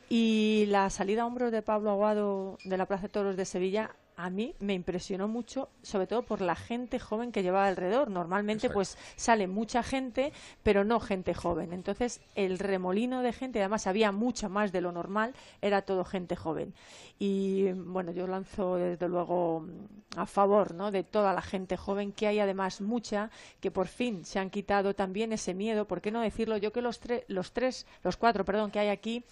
y 0.09 0.65
la 0.69 0.89
salida 0.89 1.23
a 1.23 1.27
hombros 1.27 1.53
de 1.53 1.61
Pablo 1.63 1.91
Aguado 1.91 2.57
de 2.65 2.77
la 2.79 2.87
Plaza 2.87 3.03
de 3.05 3.09
Toros 3.11 3.37
de 3.37 3.45
Sevilla 3.45 3.91
a 4.17 4.31
mí 4.31 4.55
me 4.61 4.73
impresionó 4.73 5.29
mucho, 5.29 5.69
sobre 5.83 6.07
todo 6.07 6.23
por 6.23 6.41
la 6.41 6.57
gente 6.57 6.99
joven 6.99 7.33
que 7.33 7.43
llevaba 7.43 7.67
alrededor. 7.69 8.11
Normalmente, 8.11 8.71
pues 8.71 8.97
sale 9.15 9.47
mucha 9.47 9.83
gente, 9.83 10.33
pero 10.63 10.85
no 10.85 11.01
gente 11.01 11.35
joven. 11.35 11.73
Entonces, 11.75 12.21
el 12.35 12.59
remolino 12.59 13.23
de 13.23 13.33
gente, 13.33 13.61
además 13.61 13.87
había 13.87 14.13
mucha 14.13 14.49
más 14.49 14.73
de 14.73 14.81
lo 14.81 14.91
normal, 14.91 15.35
era 15.61 15.83
todo 15.83 16.05
gente 16.05 16.35
joven. 16.35 16.73
Y 17.19 17.73
bueno, 17.73 18.13
yo 18.13 18.27
lanzo 18.27 18.77
desde 18.77 19.09
luego 19.09 19.67
a 20.17 20.27
favor 20.27 20.75
¿no? 20.75 20.91
de 20.91 21.03
toda 21.03 21.35
la 21.35 21.43
gente 21.43 21.77
joven, 21.77 22.13
que 22.13 22.27
hay 22.27 22.39
además 22.41 22.81
mucha 22.81 23.31
que 23.61 23.71
por 23.71 23.87
fin 23.87 24.25
se 24.25 24.39
han 24.39 24.49
quitado 24.51 24.95
también 24.95 25.33
ese 25.33 25.53
miedo. 25.53 25.87
¿Por 25.87 26.01
qué 26.01 26.11
no 26.11 26.21
decirlo? 26.23 26.57
Yo 26.57 26.73
que 26.73 26.81
los, 26.81 27.03
tre- 27.03 27.25
los 27.29 27.53
tres, 27.53 27.87
los 28.03 28.17
cuatro, 28.17 28.45
perdón, 28.45 28.71
que 28.71 28.79
hay 28.79 28.89
aquí, 28.89 29.25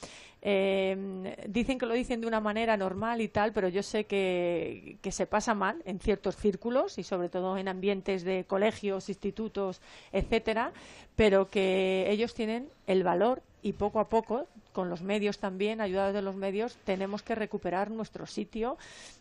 eh, 0.46 1.36
dicen 1.48 1.78
que 1.78 1.86
lo 1.86 1.94
dicen 1.94 2.20
de 2.20 2.26
una 2.26 2.38
manera 2.38 2.76
normal 2.76 3.22
y 3.22 3.28
tal, 3.28 3.54
pero 3.54 3.68
yo 3.68 3.82
sé 3.82 4.04
que, 4.04 4.98
que 5.00 5.10
se 5.10 5.26
pasa 5.26 5.54
mal 5.54 5.82
en 5.86 5.98
ciertos 5.98 6.36
círculos 6.36 6.98
y 6.98 7.02
sobre 7.02 7.30
todo 7.30 7.56
en 7.56 7.66
ambientes 7.66 8.24
de 8.24 8.44
colegios, 8.44 9.08
institutos, 9.08 9.80
etcétera, 10.12 10.72
pero 11.16 11.48
que 11.48 12.06
ellos 12.10 12.34
tienen 12.34 12.68
el 12.86 13.02
valor 13.02 13.42
y 13.62 13.72
poco 13.72 14.00
a 14.00 14.10
poco, 14.10 14.46
con 14.74 14.90
los 14.90 15.00
medios 15.02 15.38
también, 15.38 15.80
ayudados 15.80 16.12
de 16.12 16.20
los 16.20 16.36
medios, 16.36 16.76
tenemos 16.84 17.22
que 17.22 17.34
recuperar 17.34 17.90
nuestro 17.90 18.26
sitio 18.26 18.76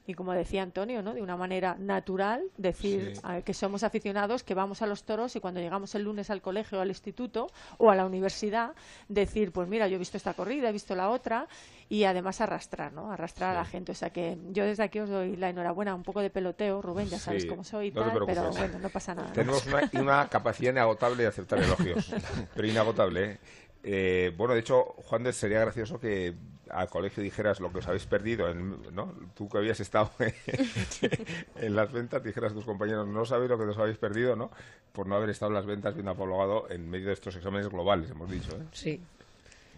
y 0.08 0.16
como 0.16 0.34
decía 0.34 0.64
Antonio, 0.64 1.02
¿no? 1.02 1.14
de 1.14 1.22
una 1.22 1.38
manera 1.38 1.76
natural, 1.80 2.42
decir 2.58 3.14
Sí. 3.16 3.22
a- 3.24 3.42
que 3.42 3.54
somos 3.54 3.84
aficionados, 3.84 4.44
que 4.44 4.56
vamos 4.56 4.82
a 4.82 4.88
los 4.88 5.04
toros 5.04 5.36
y 5.36 5.40
cuando 5.40 5.62
llegamos 5.62 5.94
el 5.96 6.04
lunes 6.04 6.30
al 6.30 6.42
colegio, 6.42 6.82
al 6.82 6.90
instituto 6.90 7.48
o 7.78 7.90
a 7.92 7.96
la 7.96 8.06
universidad, 8.06 8.72
decir, 9.08 9.52
pues 9.54 9.70
mira, 9.70 9.88
yo 9.88 9.96
he 9.96 10.00
visto 10.00 10.18
esta 10.18 10.34
corrida, 10.34 10.70
he 10.70 10.74
visto 10.74 10.96
la 10.96 11.10
otra 11.10 11.48
y 11.88 12.04
además 12.06 12.42
arrastrar, 12.42 12.92
¿no? 12.92 13.12
Arrastrar 13.12 13.52
a 13.52 13.60
la 13.60 13.66
gente. 13.66 13.92
O 13.92 13.96
sea 13.96 14.10
que 14.10 14.38
yo 14.52 14.66
desde 14.66 14.84
aquí 14.84 15.00
os 15.00 15.10
doy 15.10 15.36
la 15.38 15.50
enhorabuena, 15.50 15.94
un 15.94 16.02
poco 16.04 16.22
de 16.22 16.32
peloteo, 16.32 16.82
Rubén, 16.82 17.08
ya 17.10 17.20
sabes 17.20 17.44
Sí, 17.44 17.48
cómo 17.50 17.64
soy 17.64 17.92
no 17.92 18.02
tal, 18.02 18.26
pero 18.26 18.50
bueno, 18.52 18.80
no 18.80 18.90
pasa 18.90 19.14
nada. 19.14 19.32
Tenemos 19.34 19.66
una, 19.68 19.88
una 20.02 20.28
capacidad 20.30 20.72
inagotable 20.72 21.22
de 21.24 21.30
aceptar 21.30 21.60
elogios, 21.60 22.10
pero 22.56 22.68
inagotable. 22.68 23.24
¿eh? 23.34 23.40
Eh, 23.84 24.34
bueno, 24.38 24.54
de 24.54 24.62
hecho, 24.62 24.84
Juan, 25.06 25.32
sería 25.34 25.60
gracioso 25.60 26.00
que 26.00 26.34
al 26.70 26.90
colegio 26.90 27.22
dijeras 27.22 27.60
lo 27.60 27.72
que 27.72 27.80
os 27.80 27.88
habéis 27.88 28.06
perdido, 28.06 28.50
en- 28.50 28.78
¿no? 28.96 29.14
Tú 29.36 29.50
que 29.50 29.58
habías 29.58 29.80
estado 29.82 30.10
en 31.58 31.76
las 31.76 31.92
ventas, 31.92 32.24
dijeras 32.24 32.52
a 32.52 32.56
tus 32.56 32.66
compañeros, 32.66 33.08
no 33.08 33.26
sabéis 33.26 33.50
lo 33.50 33.58
que 33.58 33.66
os 33.66 33.78
habéis 33.78 33.98
perdido, 33.98 34.36
¿no? 34.36 34.50
Por 34.94 35.08
no 35.08 35.16
haber 35.16 35.30
estado 35.30 35.50
en 35.52 35.56
las 35.56 35.66
ventas 35.66 35.94
viendo 35.94 36.12
a 36.12 36.16
Pablo 36.16 36.38
Gado 36.38 36.70
en 36.70 36.90
medio 36.90 37.08
de 37.08 37.14
estos 37.14 37.36
exámenes 37.36 37.68
globales, 37.70 38.10
hemos 38.10 38.30
dicho, 38.32 38.52
¿eh? 38.54 38.64
Sí, 38.72 39.02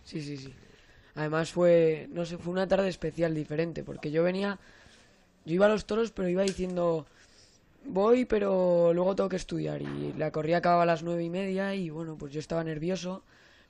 sí, 0.05 0.21
sí, 0.21 0.37
sí. 0.37 0.53
Además 1.15 1.51
fue, 1.51 2.07
no 2.11 2.25
sé, 2.25 2.37
fue 2.37 2.51
una 2.53 2.67
tarde 2.67 2.89
especial, 2.89 3.33
diferente, 3.33 3.83
porque 3.83 4.11
yo 4.11 4.21
venía, 4.23 4.59
yo 5.45 5.53
iba 5.55 5.65
a 5.65 5.69
los 5.69 5.85
toros, 5.85 6.11
pero 6.11 6.27
iba 6.29 6.43
diciendo, 6.43 7.05
voy, 7.85 8.25
pero 8.25 8.93
luego 8.93 9.15
tengo 9.15 9.29
que 9.29 9.37
estudiar. 9.37 9.81
Y 9.81 10.13
la 10.17 10.31
corrida 10.31 10.57
acababa 10.57 10.83
a 10.83 10.87
las 10.87 11.03
nueve 11.03 11.23
y 11.23 11.29
media 11.29 11.73
y 11.73 11.89
bueno, 11.89 12.17
pues 12.17 12.33
yo 12.33 12.39
estaba 12.39 12.63
nervioso, 12.65 13.23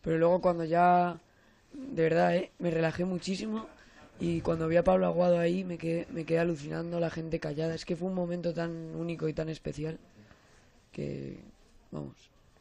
pero 0.06 0.18
luego 0.18 0.40
cuando 0.40 0.64
ya, 0.64 1.20
de 1.74 2.02
verdad, 2.04 2.34
¿eh? 2.38 2.52
me 2.60 2.72
relajé 2.72 3.04
muchísimo 3.04 3.66
y 4.22 4.40
cuando 4.40 4.70
vi 4.70 4.78
a 4.78 4.84
Pablo 4.86 5.08
Aguado 5.08 5.38
ahí 5.40 5.66
me 5.66 5.78
quedé, 5.78 6.08
me 6.12 6.24
quedé 6.24 6.40
alucinando, 6.40 7.02
la 7.02 7.10
gente 7.10 7.42
callada. 7.42 7.76
Es 7.76 7.84
que 7.84 7.98
fue 7.98 8.08
un 8.08 8.14
momento 8.16 8.54
tan 8.54 8.96
único 8.96 9.28
y 9.28 9.34
tan 9.34 9.50
especial 9.50 10.00
que, 10.94 11.40
vamos. 11.92 12.14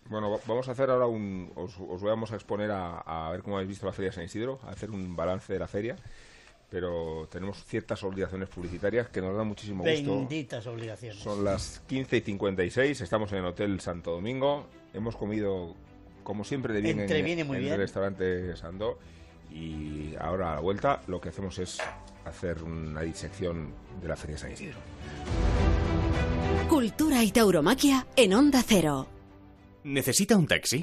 Bueno, 0.08 0.30
va- 0.30 0.40
vamos 0.46 0.68
a 0.68 0.72
hacer 0.72 0.90
ahora 0.90 1.06
un... 1.06 1.50
Os, 1.54 1.74
os 1.78 2.02
vamos 2.02 2.32
a 2.32 2.34
exponer 2.34 2.70
a, 2.70 2.98
a 2.98 3.30
ver 3.30 3.42
cómo 3.42 3.56
habéis 3.56 3.68
visto 3.68 3.86
la 3.86 3.92
Feria 3.92 4.10
de 4.10 4.14
San 4.16 4.24
Isidro, 4.24 4.58
a 4.64 4.70
hacer 4.70 4.90
un 4.90 5.14
balance 5.14 5.52
de 5.52 5.58
la 5.58 5.68
feria, 5.68 5.96
pero 6.68 7.28
tenemos 7.30 7.64
ciertas 7.64 8.02
obligaciones 8.02 8.48
publicitarias 8.48 9.08
que 9.08 9.20
nos 9.22 9.36
dan 9.36 9.46
muchísimo 9.46 9.84
gusto. 9.84 10.16
Benditas 10.16 10.66
obligaciones. 10.66 11.22
Son 11.22 11.44
las 11.44 11.80
15 11.86 12.16
y 12.16 12.20
56, 12.20 13.00
estamos 13.00 13.30
en 13.32 13.38
el 13.38 13.44
Hotel 13.46 13.80
Santo 13.80 14.10
Domingo, 14.10 14.66
hemos 14.92 15.14
comido 15.16 15.74
como 16.24 16.42
siempre 16.44 16.74
de 16.74 16.80
bien 16.80 16.96
en, 16.96 17.02
Entreviene 17.02 17.44
muy 17.44 17.58
en 17.58 17.62
bien. 17.62 17.74
el 17.74 17.80
restaurante 17.80 18.56
Sandó 18.56 18.98
y 19.52 20.14
ahora 20.18 20.52
a 20.52 20.54
la 20.56 20.60
vuelta 20.60 21.00
lo 21.06 21.20
que 21.20 21.28
hacemos 21.28 21.58
es 21.58 21.78
hacer 22.24 22.62
una 22.62 23.02
disección 23.02 23.72
de 24.02 24.08
la 24.08 24.16
Feria 24.16 24.34
de 24.34 24.40
San 24.40 24.52
Isidro. 24.52 24.78
Cultura 26.68 27.22
y 27.22 27.30
tauromaquia 27.30 28.06
en 28.16 28.34
Onda 28.34 28.62
Cero. 28.66 29.06
¿Necesita 29.84 30.36
un 30.36 30.46
taxi? 30.46 30.82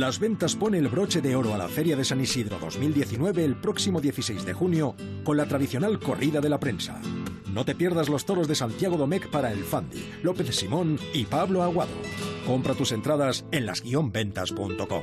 Las 0.00 0.18
Ventas 0.18 0.56
pone 0.56 0.78
el 0.78 0.88
broche 0.88 1.20
de 1.20 1.36
oro 1.36 1.52
a 1.52 1.58
la 1.58 1.68
Feria 1.68 1.94
de 1.94 2.06
San 2.06 2.22
Isidro 2.22 2.58
2019 2.58 3.44
el 3.44 3.54
próximo 3.54 4.00
16 4.00 4.46
de 4.46 4.54
junio 4.54 4.96
con 5.24 5.36
la 5.36 5.44
tradicional 5.44 6.00
corrida 6.00 6.40
de 6.40 6.48
la 6.48 6.58
prensa. 6.58 6.98
No 7.52 7.66
te 7.66 7.74
pierdas 7.74 8.08
los 8.08 8.24
toros 8.24 8.48
de 8.48 8.54
Santiago 8.54 8.96
Domecq 8.96 9.28
para 9.28 9.52
el 9.52 9.62
Fandi, 9.62 10.02
López 10.22 10.56
Simón 10.56 10.98
y 11.12 11.26
Pablo 11.26 11.62
Aguado. 11.62 11.92
Compra 12.46 12.72
tus 12.72 12.92
entradas 12.92 13.44
en 13.52 13.66
las-ventas.com. 13.66 15.02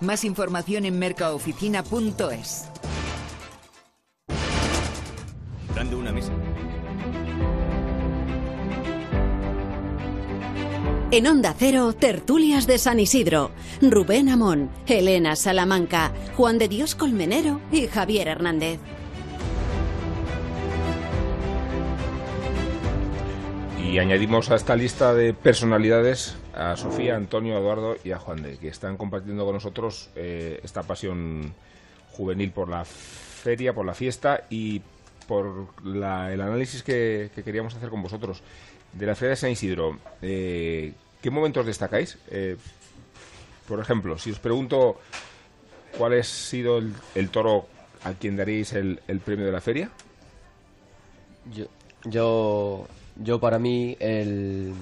Más 0.00 0.24
información 0.24 0.84
en 0.84 0.98
mercaoficina.es. 0.98 2.68
Dando 5.74 5.98
una 5.98 6.12
mesa. 6.12 6.32
En 11.12 11.26
Onda 11.28 11.54
Cero, 11.56 11.92
tertulias 11.92 12.66
de 12.66 12.78
San 12.78 12.98
Isidro. 12.98 13.52
Rubén 13.80 14.28
Amón, 14.28 14.70
Elena 14.86 15.36
Salamanca, 15.36 16.12
Juan 16.36 16.58
de 16.58 16.66
Dios 16.66 16.94
Colmenero 16.94 17.60
y 17.70 17.86
Javier 17.86 18.26
Hernández. 18.26 18.80
Y 23.80 23.98
añadimos 23.98 24.50
a 24.50 24.56
esta 24.56 24.74
lista 24.74 25.14
de 25.14 25.32
personalidades 25.32 26.36
a 26.56 26.76
Sofía, 26.76 27.16
Antonio, 27.16 27.56
Eduardo 27.58 27.96
y 28.02 28.12
a 28.12 28.18
Juan 28.18 28.42
de, 28.42 28.56
que 28.58 28.68
están 28.68 28.96
compartiendo 28.96 29.44
con 29.44 29.54
nosotros 29.54 30.10
eh, 30.16 30.60
esta 30.64 30.82
pasión 30.82 31.54
juvenil 32.12 32.50
por 32.50 32.68
la 32.68 32.84
feria, 32.84 33.74
por 33.74 33.84
la 33.86 33.94
fiesta 33.94 34.44
y 34.50 34.80
por 35.28 35.68
la- 35.84 36.32
el 36.32 36.40
análisis 36.40 36.82
que, 36.82 37.30
que 37.34 37.42
queríamos 37.42 37.74
hacer 37.74 37.90
con 37.90 38.02
vosotros 38.02 38.42
de 38.92 39.06
la 39.06 39.14
Feria 39.14 39.30
de 39.30 39.36
San 39.36 39.50
Isidro. 39.50 39.98
Eh, 40.22 40.92
¿Qué 41.20 41.30
momentos 41.30 41.66
destacáis? 41.66 42.16
Eh, 42.30 42.56
por 43.68 43.80
ejemplo, 43.80 44.16
si 44.18 44.30
os 44.30 44.38
pregunto 44.38 45.00
cuál 45.98 46.18
ha 46.18 46.22
sido 46.22 46.78
el, 46.78 46.94
el 47.14 47.30
toro 47.30 47.66
a 48.04 48.12
quien 48.12 48.36
daréis 48.36 48.72
el, 48.72 49.00
el 49.08 49.18
premio 49.20 49.44
de 49.46 49.52
la 49.52 49.60
feria. 49.60 49.90
Yo, 51.52 51.66
yo, 52.04 52.86
yo 53.16 53.40
para 53.40 53.58
mí, 53.58 53.96
el, 54.00 54.72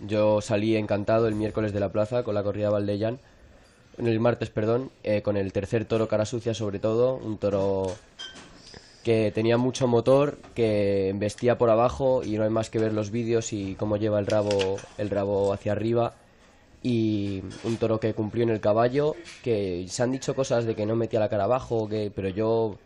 yo 0.00 0.40
salí 0.40 0.76
encantado 0.76 1.28
el 1.28 1.34
miércoles 1.34 1.72
de 1.72 1.80
la 1.80 1.90
plaza 1.92 2.22
con 2.22 2.34
la 2.34 2.42
corrida 2.42 2.70
Valdellán, 2.70 3.18
el 3.98 4.20
martes, 4.20 4.50
perdón, 4.50 4.90
eh, 5.04 5.22
con 5.22 5.36
el 5.36 5.52
tercer 5.52 5.84
toro 5.84 6.08
cara 6.08 6.24
sucia 6.24 6.54
sobre 6.54 6.78
todo, 6.78 7.16
un 7.16 7.38
toro 7.38 7.92
que 9.04 9.30
tenía 9.32 9.56
mucho 9.56 9.86
motor, 9.86 10.38
que 10.54 11.10
embestía 11.10 11.58
por 11.58 11.70
abajo 11.70 12.22
y 12.24 12.36
no 12.36 12.44
hay 12.44 12.50
más 12.50 12.70
que 12.70 12.78
ver 12.78 12.92
los 12.92 13.10
vídeos 13.10 13.52
y 13.52 13.74
cómo 13.76 13.96
lleva 13.96 14.18
el 14.18 14.26
rabo, 14.26 14.76
el 14.98 15.10
rabo 15.10 15.52
hacia 15.52 15.72
arriba. 15.72 16.14
Y 16.82 17.42
un 17.64 17.76
toro 17.78 17.98
que 17.98 18.12
cumplió 18.14 18.44
en 18.44 18.50
el 18.50 18.60
caballo, 18.60 19.14
que 19.42 19.86
se 19.88 20.02
han 20.02 20.12
dicho 20.12 20.34
cosas 20.34 20.66
de 20.66 20.74
que 20.74 20.84
no 20.84 20.96
metía 20.96 21.20
la 21.20 21.30
cara 21.30 21.44
abajo, 21.44 21.88
que, 21.88 22.12
pero 22.14 22.28
yo 22.28 22.76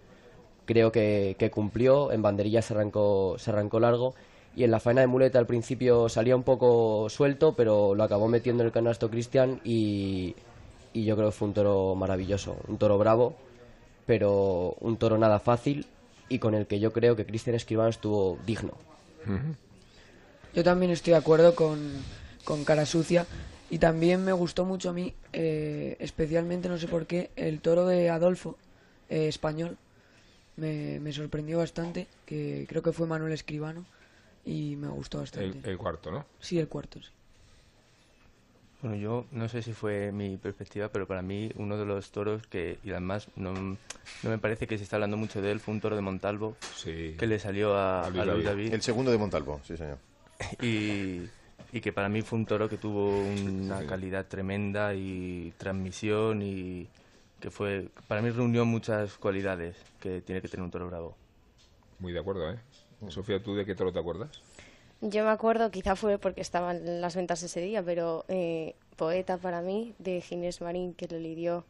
creo 0.67 0.93
que, 0.93 1.35
que 1.39 1.51
cumplió, 1.51 2.13
en 2.13 2.23
banderilla 2.23 2.63
se 2.63 2.75
arrancó, 2.75 3.37
se 3.39 3.51
arrancó 3.51 3.81
largo 3.81 4.15
y 4.57 4.65
en 4.65 4.71
la 4.71 4.81
faena 4.81 5.03
de 5.03 5.07
muleta 5.07 5.39
al 5.39 5.47
principio 5.47 6.09
salía 6.09 6.35
un 6.35 6.43
poco 6.43 7.09
suelto, 7.09 7.55
pero 7.55 7.95
lo 7.95 8.03
acabó 8.03 8.29
metiendo 8.29 8.63
en 8.63 8.67
el 8.67 8.73
canasto 8.73 9.11
Cristian 9.11 9.61
y, 9.65 10.35
y 10.93 11.05
yo 11.05 11.17
creo 11.17 11.29
que 11.29 11.37
fue 11.37 11.49
un 11.49 11.55
toro 11.55 11.95
maravilloso, 11.95 12.57
un 12.67 12.77
toro 12.79 12.99
bravo, 12.99 13.37
pero 14.07 14.75
un 14.81 14.97
toro 14.97 15.19
nada 15.19 15.39
fácil 15.39 15.87
y 16.29 16.39
con 16.39 16.55
el 16.55 16.67
que 16.67 16.81
yo 16.81 16.93
creo 16.93 17.15
que 17.15 17.25
Cristian 17.25 17.57
Escribano 17.57 17.89
estuvo 17.89 18.39
digno. 18.47 18.73
Yo 20.55 20.65
también 20.65 20.91
estoy 20.91 21.13
de 21.13 21.19
acuerdo 21.19 21.55
con, 21.55 21.93
con 22.45 22.65
Cara 22.65 22.87
Sucia 22.87 23.27
y 23.71 23.79
también 23.79 24.25
me 24.25 24.33
gustó 24.33 24.65
mucho 24.65 24.91
a 24.91 24.93
mí, 24.93 25.15
eh, 25.33 25.97
especialmente, 26.01 26.69
no 26.69 26.79
sé 26.79 26.89
por 26.89 27.07
qué, 27.07 27.31
el 27.37 27.61
toro 27.61 27.87
de 27.87 28.11
Adolfo, 28.11 28.57
eh, 29.09 29.29
español. 29.29 29.77
Me, 30.57 30.99
me 30.99 31.13
sorprendió 31.13 31.59
bastante, 31.59 32.09
que 32.27 32.67
creo 32.69 32.83
que 32.83 32.93
fue 32.93 33.07
Manuel 33.07 33.33
Escribano 33.33 33.85
y 34.49 34.77
me 34.77 34.89
gustó 34.89 35.19
bastante. 35.19 35.59
El, 35.59 35.73
el 35.73 35.79
cuarto, 35.79 36.11
¿no? 36.11 36.25
Sí, 36.41 36.59
el 36.59 36.69
cuarto, 36.69 37.01
sí. 37.03 37.09
Bueno, 38.81 38.97
yo 38.97 39.27
no 39.33 39.49
sé 39.49 39.61
si 39.63 39.73
fue 39.73 40.13
mi 40.13 40.37
perspectiva, 40.37 40.89
pero 40.89 41.07
para 41.07 41.21
mí 41.21 41.51
uno 41.57 41.77
de 41.77 41.85
los 41.85 42.11
toros 42.13 42.47
que, 42.47 42.79
y 42.85 42.91
además 42.91 43.29
no, 43.35 43.53
no 43.53 43.77
me 44.23 44.39
parece 44.39 44.67
que 44.69 44.79
se 44.79 44.85
está 44.85 44.97
hablando 44.97 45.17
mucho 45.17 45.43
de 45.43 45.51
él, 45.51 45.59
fue 45.61 45.75
un 45.75 45.81
toro 45.81 45.97
de 45.97 46.03
Montalvo 46.03 46.57
que 46.85 47.27
le 47.27 47.39
salió 47.41 47.75
a, 47.77 48.05
A 48.07 48.11
Luis 48.11 48.23
a 48.23 48.25
Luis 48.27 48.45
David. 48.45 48.47
David. 48.47 48.75
El 48.75 48.83
segundo 48.83 49.11
de 49.11 49.19
Montalvo, 49.19 49.61
sí, 49.65 49.77
señor. 49.77 49.99
Y, 50.63 51.29
y 51.73 51.81
que 51.81 51.93
para 51.93 52.09
mí 52.09 52.23
fue 52.23 52.39
un 52.39 52.47
toro 52.47 52.69
que 52.69 52.79
tuvo 52.79 53.25
una 53.25 53.85
calidad 53.85 54.27
tremenda 54.27 54.95
y 54.95 55.53
transmisión 55.59 56.41
y 56.43 56.87
que 57.41 57.51
fue, 57.51 57.89
para 58.07 58.23
mí 58.23 58.31
reunió 58.31 58.65
muchas 58.65 59.15
cualidades 59.15 59.77
que 60.01 60.21
tiene 60.21 60.41
que 60.41 60.49
tener 60.49 60.63
un 60.63 60.71
toro 60.71 60.87
bravo. 60.89 61.17
Muy 61.99 62.13
de 62.13 62.21
acuerdo, 62.21 62.49
¿eh? 62.53 62.59
Sofía, 63.09 63.43
¿tú 63.43 63.55
de 63.55 63.65
qué 63.65 63.75
toro 63.75 63.93
te 63.93 63.99
acuerdas? 63.99 64.31
Yo 65.01 65.25
me 65.25 65.31
acuerdo, 65.31 65.71
quizá 65.71 65.95
fue 65.95 66.19
porque 66.19 66.41
estaban 66.41 67.01
las 67.01 67.15
ventas 67.15 67.43
ese 67.43 67.61
día, 67.61 67.83
pero 67.83 68.25
eh, 68.29 68.75
poeta 68.97 69.37
para 69.37 69.61
mí 69.61 69.95
de 69.99 70.21
Ginés 70.21 70.61
Marín 70.61 70.93
que 70.95 71.07
le 71.07 71.21
lidió. 71.21 71.65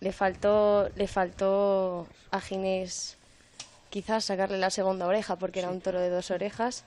Le 0.00 0.12
faltó, 0.12 0.90
le 0.94 1.08
faltó 1.08 2.06
a 2.30 2.40
Ginés 2.40 3.16
quizás 3.90 4.26
sacarle 4.26 4.58
la 4.58 4.70
segunda 4.70 5.06
oreja 5.06 5.36
porque 5.36 5.60
era 5.60 5.70
un 5.70 5.80
toro 5.80 5.98
de 5.98 6.10
dos 6.10 6.30
orejas. 6.30 6.84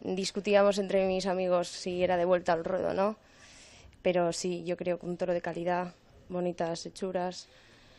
Discutíamos 0.00 0.78
entre 0.78 1.06
mis 1.06 1.26
amigos 1.26 1.68
si 1.68 2.02
era 2.02 2.16
de 2.16 2.24
vuelta 2.24 2.52
al 2.52 2.64
ruedo 2.64 2.90
o 2.90 2.94
no, 2.94 3.16
pero 4.02 4.32
sí, 4.32 4.64
yo 4.64 4.76
creo 4.76 4.98
que 4.98 5.06
un 5.06 5.16
toro 5.16 5.32
de 5.32 5.40
calidad, 5.40 5.94
bonitas 6.28 6.86
hechuras, 6.86 7.48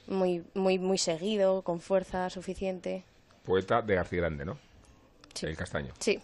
muy, 0.07 0.43
muy, 0.53 0.79
muy 0.79 0.97
seguido, 0.97 1.63
con 1.63 1.79
fuerza 1.81 2.29
suficiente. 2.29 3.03
Poeta 3.45 3.81
de 3.81 3.95
García 3.95 4.19
Grande, 4.21 4.45
¿no? 4.45 4.57
Sí. 5.33 5.45
El 5.47 5.55
castaño. 5.57 5.93
Sí. 5.99 6.19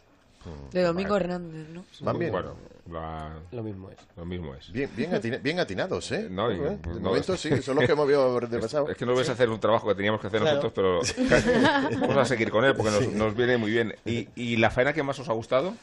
De 0.72 0.82
Domingo 0.82 1.16
Hernández, 1.16 1.68
¿no? 1.70 1.86
Van 2.00 2.18
bien. 2.18 2.32
Bueno, 2.32 2.56
la- 2.90 3.38
Lo 3.52 3.62
mismo 3.62 3.92
es. 3.92 3.98
Lo 4.18 4.26
mismo 4.26 4.56
es. 4.56 4.72
Bien, 4.72 4.90
bien, 4.96 5.14
atina- 5.14 5.38
bien 5.38 5.60
atinados, 5.60 6.12
¿eh? 6.14 6.28
No, 6.32 6.52
y- 6.52 6.56
¿Eh? 6.56 6.80
pues 6.82 6.96
De 6.96 7.02
no, 7.02 7.10
momento 7.10 7.36
es- 7.36 7.42
sí, 7.42 7.62
son 7.62 7.76
los 7.76 7.86
que 7.86 7.92
hemos 7.92 8.08
visto 8.08 8.40
de 8.40 8.60
pasado. 8.60 8.90
Es 8.90 8.98
que 8.98 9.06
no 9.06 9.14
ves 9.14 9.30
hacer 9.30 9.50
un 9.52 9.60
trabajo 9.60 9.88
que 9.88 9.94
teníamos 9.94 10.20
que 10.20 10.28
hacer 10.28 10.42
Claro. 10.42 10.56
nosotros, 10.58 11.14
pero 11.16 11.28
vamos 12.02 12.18
a 12.18 12.26
seguir 12.26 12.50
con 12.50 12.66
él 12.66 12.76
porque 12.76 12.90
nos, 12.92 13.04
Sí. 13.04 13.12
nos 13.14 13.36
viene 13.36 13.58
muy 13.58 13.70
bien. 13.70 13.94
¿Y, 14.04 14.30
y 14.36 14.58
la 14.58 14.72
faena 14.72 14.94
que 14.94 15.04
más 15.04 15.20
os 15.20 15.30
ha 15.30 15.34
gustado? 15.34 15.76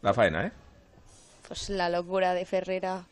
La 0.00 0.14
faena, 0.14 0.46
¿eh? 0.46 0.52
pues 1.46 1.68
la 1.68 1.90
locura 1.90 2.32
de 2.32 2.46
Ferrera 2.46 3.04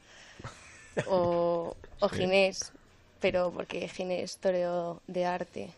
o, 1.09 1.77
o 2.01 2.09
Sí. 2.09 2.17
Ginés, 2.17 2.73
pero 3.21 3.51
porque 3.51 3.87
Ginés 3.89 4.39
toreo 4.39 5.03
de 5.07 5.27
arte. 5.27 5.71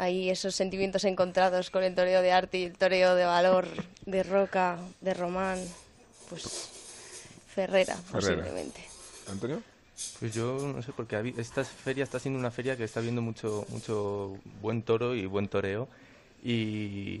Hay 0.00 0.30
esos 0.30 0.54
sentimientos 0.54 1.04
encontrados 1.04 1.68
con 1.68 1.82
el 1.82 1.94
toreo 1.94 2.22
de 2.22 2.32
arte 2.32 2.56
y 2.56 2.64
el 2.64 2.72
toreo 2.72 3.14
de 3.16 3.26
valor 3.26 3.66
de 4.06 4.22
Roca, 4.22 4.78
de 5.02 5.12
Román, 5.12 5.58
pues 6.30 6.70
Ferrera, 7.54 7.96
Ferrera. 7.96 8.36
posiblemente. 8.42 8.80
¿Antonio? 9.30 9.62
Pues 10.18 10.32
yo 10.32 10.72
no 10.74 10.80
sé, 10.80 10.92
porque 10.96 11.34
esta 11.36 11.64
feria 11.64 12.02
está 12.02 12.18
siendo 12.18 12.40
una 12.40 12.50
feria 12.50 12.78
que 12.78 12.84
está 12.84 13.00
viendo 13.00 13.20
mucho, 13.20 13.66
mucho 13.68 14.38
buen 14.62 14.80
toro 14.84 15.14
y 15.14 15.26
buen 15.26 15.48
toreo. 15.48 15.86
Y 16.42 17.20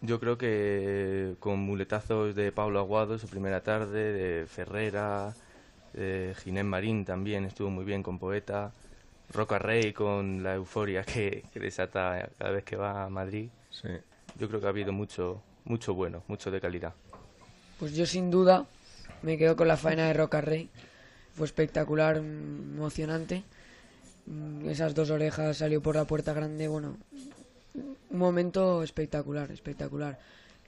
yo 0.00 0.18
creo 0.18 0.38
que 0.38 1.34
con 1.38 1.58
muletazos 1.58 2.34
de 2.34 2.50
Pablo 2.50 2.78
Aguado, 2.78 3.18
su 3.18 3.28
primera 3.28 3.62
tarde, 3.62 4.14
de 4.14 4.46
Ferrera, 4.46 5.34
de 5.92 6.34
Ginés 6.42 6.64
Marín 6.64 7.04
también 7.04 7.44
estuvo 7.44 7.68
muy 7.68 7.84
bien 7.84 8.02
con 8.02 8.18
Poeta, 8.18 8.72
Roca 9.32 9.58
Rey 9.58 9.92
con 9.92 10.42
la 10.42 10.54
euforia 10.54 11.02
que, 11.04 11.44
que 11.52 11.60
desata 11.60 12.28
cada 12.38 12.50
vez 12.50 12.64
que 12.64 12.76
va 12.76 13.04
a 13.04 13.08
Madrid. 13.08 13.48
Yo 14.38 14.48
creo 14.48 14.60
que 14.60 14.66
ha 14.66 14.70
habido 14.70 14.92
mucho, 14.92 15.42
mucho 15.64 15.94
bueno, 15.94 16.22
mucho 16.28 16.50
de 16.50 16.60
calidad. 16.60 16.94
Pues 17.78 17.94
yo 17.94 18.06
sin 18.06 18.30
duda 18.30 18.66
me 19.22 19.36
quedo 19.36 19.56
con 19.56 19.68
la 19.68 19.76
faena 19.76 20.06
de 20.06 20.14
Roca 20.14 20.40
Rey. 20.40 20.68
Fue 21.34 21.46
espectacular, 21.46 22.20
mm, 22.20 22.76
emocionante. 22.76 23.42
Mm, 24.26 24.68
Esas 24.68 24.94
dos 24.94 25.10
orejas 25.10 25.58
salió 25.58 25.82
por 25.82 25.96
la 25.96 26.04
puerta 26.04 26.32
grande, 26.32 26.68
bueno, 26.68 26.96
un 27.74 28.18
momento 28.18 28.82
espectacular, 28.82 29.50
espectacular. 29.50 30.18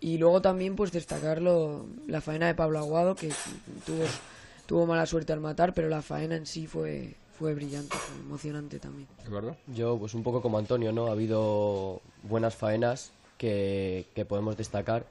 Y 0.00 0.18
luego 0.18 0.40
también 0.42 0.76
pues 0.76 0.92
destacarlo 0.92 1.86
la 2.06 2.20
faena 2.20 2.46
de 2.46 2.54
Pablo 2.54 2.78
Aguado, 2.78 3.14
que 3.16 3.30
tuvo, 3.86 4.04
tuvo 4.66 4.86
mala 4.86 5.06
suerte 5.06 5.32
al 5.32 5.40
matar, 5.40 5.72
pero 5.74 5.88
la 5.88 6.02
faena 6.02 6.36
en 6.36 6.46
sí 6.46 6.66
fue, 6.66 7.14
fue 7.38 7.54
brillante, 7.54 7.96
fue 7.96 8.16
emocionante 8.24 8.78
también. 8.78 9.06
¿Eduardo? 9.26 9.56
Yo, 9.68 9.96
pues 9.98 10.14
un 10.14 10.22
poco 10.22 10.42
como 10.42 10.58
Antonio, 10.58 10.92
¿no? 10.92 11.06
Ha 11.06 11.12
habido 11.12 12.00
buenas 12.24 12.54
faenas 12.56 13.12
que, 13.36 14.06
que 14.14 14.24
podemos 14.24 14.56
destacar, 14.56 15.06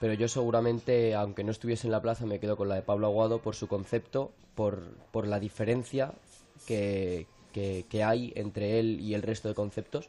pero 0.00 0.14
yo 0.14 0.28
seguramente, 0.28 1.14
aunque 1.14 1.44
no 1.44 1.50
estuviese 1.52 1.86
en 1.86 1.92
la 1.92 2.02
plaza, 2.02 2.26
me 2.26 2.40
quedo 2.40 2.56
con 2.56 2.68
la 2.68 2.74
de 2.76 2.82
Pablo 2.82 3.06
Aguado 3.06 3.38
por 3.40 3.54
su 3.54 3.68
concepto, 3.68 4.32
por, 4.54 4.80
por 5.12 5.26
la 5.26 5.38
diferencia 5.38 6.12
que, 6.66 7.26
que- 7.52 7.84
que 7.88 8.02
hay 8.04 8.32
entre 8.36 8.78
él 8.80 8.98
y 9.00 9.14
el 9.14 9.22
resto 9.22 9.48
de 9.48 9.54
conceptos. 9.54 10.08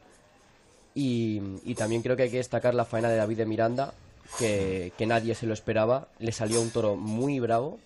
Y, 0.94 1.40
y 1.64 1.74
también 1.74 2.02
creo 2.02 2.16
que 2.16 2.24
hay 2.24 2.30
que 2.30 2.36
destacar 2.38 2.74
la 2.74 2.84
faena 2.84 3.08
de 3.08 3.16
David 3.16 3.38
de 3.38 3.46
Miranda, 3.46 3.94
que, 4.38 4.92
que 4.98 5.06
nadie 5.06 5.34
se 5.34 5.46
lo 5.46 5.54
esperaba. 5.54 6.08
Le 6.18 6.32
salió 6.32 6.60
un 6.60 6.70
toro 6.70 6.96
muy 6.96 7.38
bravo, 7.40 7.78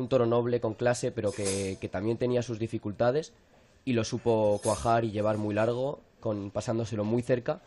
un 0.00 0.08
toro 0.08 0.26
noble 0.26 0.60
con 0.60 0.74
clase, 0.74 1.12
pero 1.12 1.32
que, 1.32 1.78
que 1.80 1.88
también 1.88 2.16
tenía 2.18 2.42
sus 2.42 2.58
dificultades 2.58 3.32
y 3.84 3.92
lo 3.92 4.04
supo 4.04 4.60
cuajar 4.62 5.04
y 5.04 5.10
llevar 5.10 5.38
muy 5.38 5.54
largo, 5.54 6.00
con, 6.20 6.50
pasándoselo 6.50 7.04
muy 7.04 7.22
cerca 7.22 7.60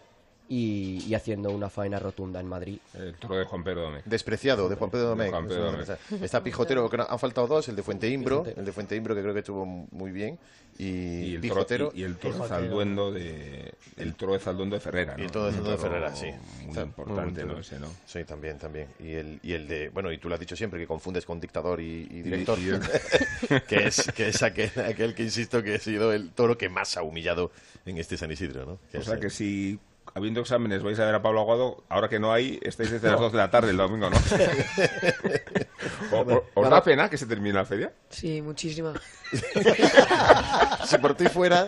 y, 0.53 1.03
y 1.07 1.15
haciendo 1.15 1.49
una 1.49 1.69
faena 1.69 1.97
rotunda 1.97 2.39
en 2.39 2.47
Madrid. 2.47 2.77
El 2.93 3.15
toro 3.15 3.37
de 3.37 3.45
Juan 3.45 3.63
Pedro 3.63 3.81
Domecq. 3.83 4.05
Despreciado, 4.05 4.69
de 4.69 4.75
Juan 4.75 4.91
Pedro 4.91 5.07
Domecq. 5.09 5.31
Juan 5.31 5.47
Pedro 5.47 5.71
Domecq. 5.71 5.89
Está 6.21 6.43
Pijotero, 6.43 6.87
que 6.89 6.97
no- 6.97 7.07
han 7.09 7.17
faltado 7.19 7.47
dos, 7.47 7.67
el 7.69 7.75
de 7.75 7.81
Fuente 7.83 8.07
Imbro, 8.07 8.45
el 8.55 8.63
de 8.65 8.71
Fuente 8.71 8.95
Imbro 8.95 9.15
que 9.15 9.21
creo 9.21 9.33
que 9.33 9.39
estuvo 9.39 9.65
muy 9.65 10.11
bien, 10.11 10.37
y, 10.77 10.83
Y 10.85 11.35
el 11.35 11.41
Pijotero. 11.41 11.85
toro, 11.87 11.97
y, 11.97 12.01
y 12.01 12.03
el 12.03 12.17
toro 12.17 12.37
de 12.43 12.47
Zalduendo 12.49 13.11
de 13.11 13.73
el 13.97 14.15
toro 14.15 14.33
de 14.33 14.39
Zalduendo 14.39 14.75
de 14.75 14.79
Ferrera, 14.79 15.13
¿no? 15.15 15.21
Y 15.21 15.25
el 15.25 15.31
toro 15.31 15.45
de 15.45 15.51
Zalduendo 15.53 15.71
de 15.71 15.89
Ferrera, 15.89 16.15
sí. 16.15 16.27
Muy 16.67 16.77
importante, 16.79 17.45
muy 17.45 17.53
¿no? 17.55 17.59
Ese, 17.59 17.79
¿no? 17.79 17.87
Sí, 18.05 18.23
también, 18.23 18.57
también. 18.57 18.87
Y 18.99 19.11
el, 19.13 19.39
y 19.43 19.53
el 19.53 19.67
de, 19.67 19.89
bueno, 19.89 20.11
y 20.11 20.17
tú 20.17 20.29
lo 20.29 20.35
has 20.35 20.39
dicho 20.39 20.55
siempre, 20.55 20.79
que 20.79 20.87
confundes 20.87 21.25
con 21.25 21.39
dictador 21.39 21.79
y, 21.79 22.07
y 22.11 22.17
Y- 22.19 22.21
director. 22.23 22.57
que 23.67 23.87
es, 23.87 24.11
que 24.15 24.27
es 24.29 24.43
aquel, 24.43 24.71
aquel 24.87 25.13
que, 25.15 25.23
insisto, 25.23 25.61
que 25.63 25.75
ha 25.75 25.79
sido 25.79 26.11
el 26.13 26.31
toro 26.31 26.57
que 26.57 26.69
más 26.69 26.97
ha 26.97 27.03
humillado 27.03 27.51
en 27.85 27.97
este 27.97 28.17
San 28.17 28.31
Isidro, 28.31 28.65
¿no? 28.65 28.79
O 28.99 29.03
sea 29.03 29.15
es 29.15 29.19
que 29.19 29.29
si 29.29 29.79
habiendo 30.15 30.41
exámenes, 30.41 30.83
vais 30.83 30.99
a 30.99 31.05
ver 31.05 31.15
a 31.15 31.21
Pablo 31.21 31.41
Aguado, 31.41 31.83
ahora 31.89 32.07
que 32.09 32.19
no 32.19 32.31
hay, 32.33 32.59
estáis 32.63 32.91
desde 32.91 33.09
las 33.09 33.19
2 33.19 33.31
de 33.31 33.37
la 33.37 33.49
tarde 33.51 33.71
el 33.71 33.77
domingo, 33.77 34.09
¿no? 34.09 34.17
¿O- 36.11 36.21
o- 36.21 36.43
¿Os 36.53 36.69
da 36.69 36.83
pena 36.83 37.09
que 37.09 37.17
se 37.17 37.25
termine 37.25 37.53
la 37.55 37.65
feria? 37.65 37.91
Sí, 38.09 38.41
muchísima. 38.41 38.93
si 40.85 40.97
por 40.99 41.15
ti 41.15 41.27
fuera, 41.27 41.65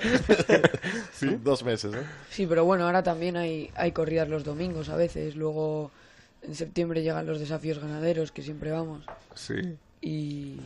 dos 1.44 1.64
meses, 1.64 1.94
¿eh? 1.96 2.04
Sí, 2.30 2.46
pero 2.48 2.66
bueno, 2.66 2.86
ahora 2.86 3.02
también 3.04 3.38
hay, 3.38 3.72
hay 3.76 3.92
corridas 3.92 4.28
los 4.30 4.44
domingos 4.44 4.90
a 4.90 4.96
veces. 4.96 5.36
Luego 5.36 5.92
en 6.44 6.54
septiembre 6.56 7.02
llegan 7.02 7.26
los 7.26 7.40
desafíos 7.40 7.80
ganaderos, 7.80 8.32
que 8.32 8.44
siempre 8.44 8.72
vamos. 8.72 9.04
Sí. 9.34 9.56
Y. 10.02 10.58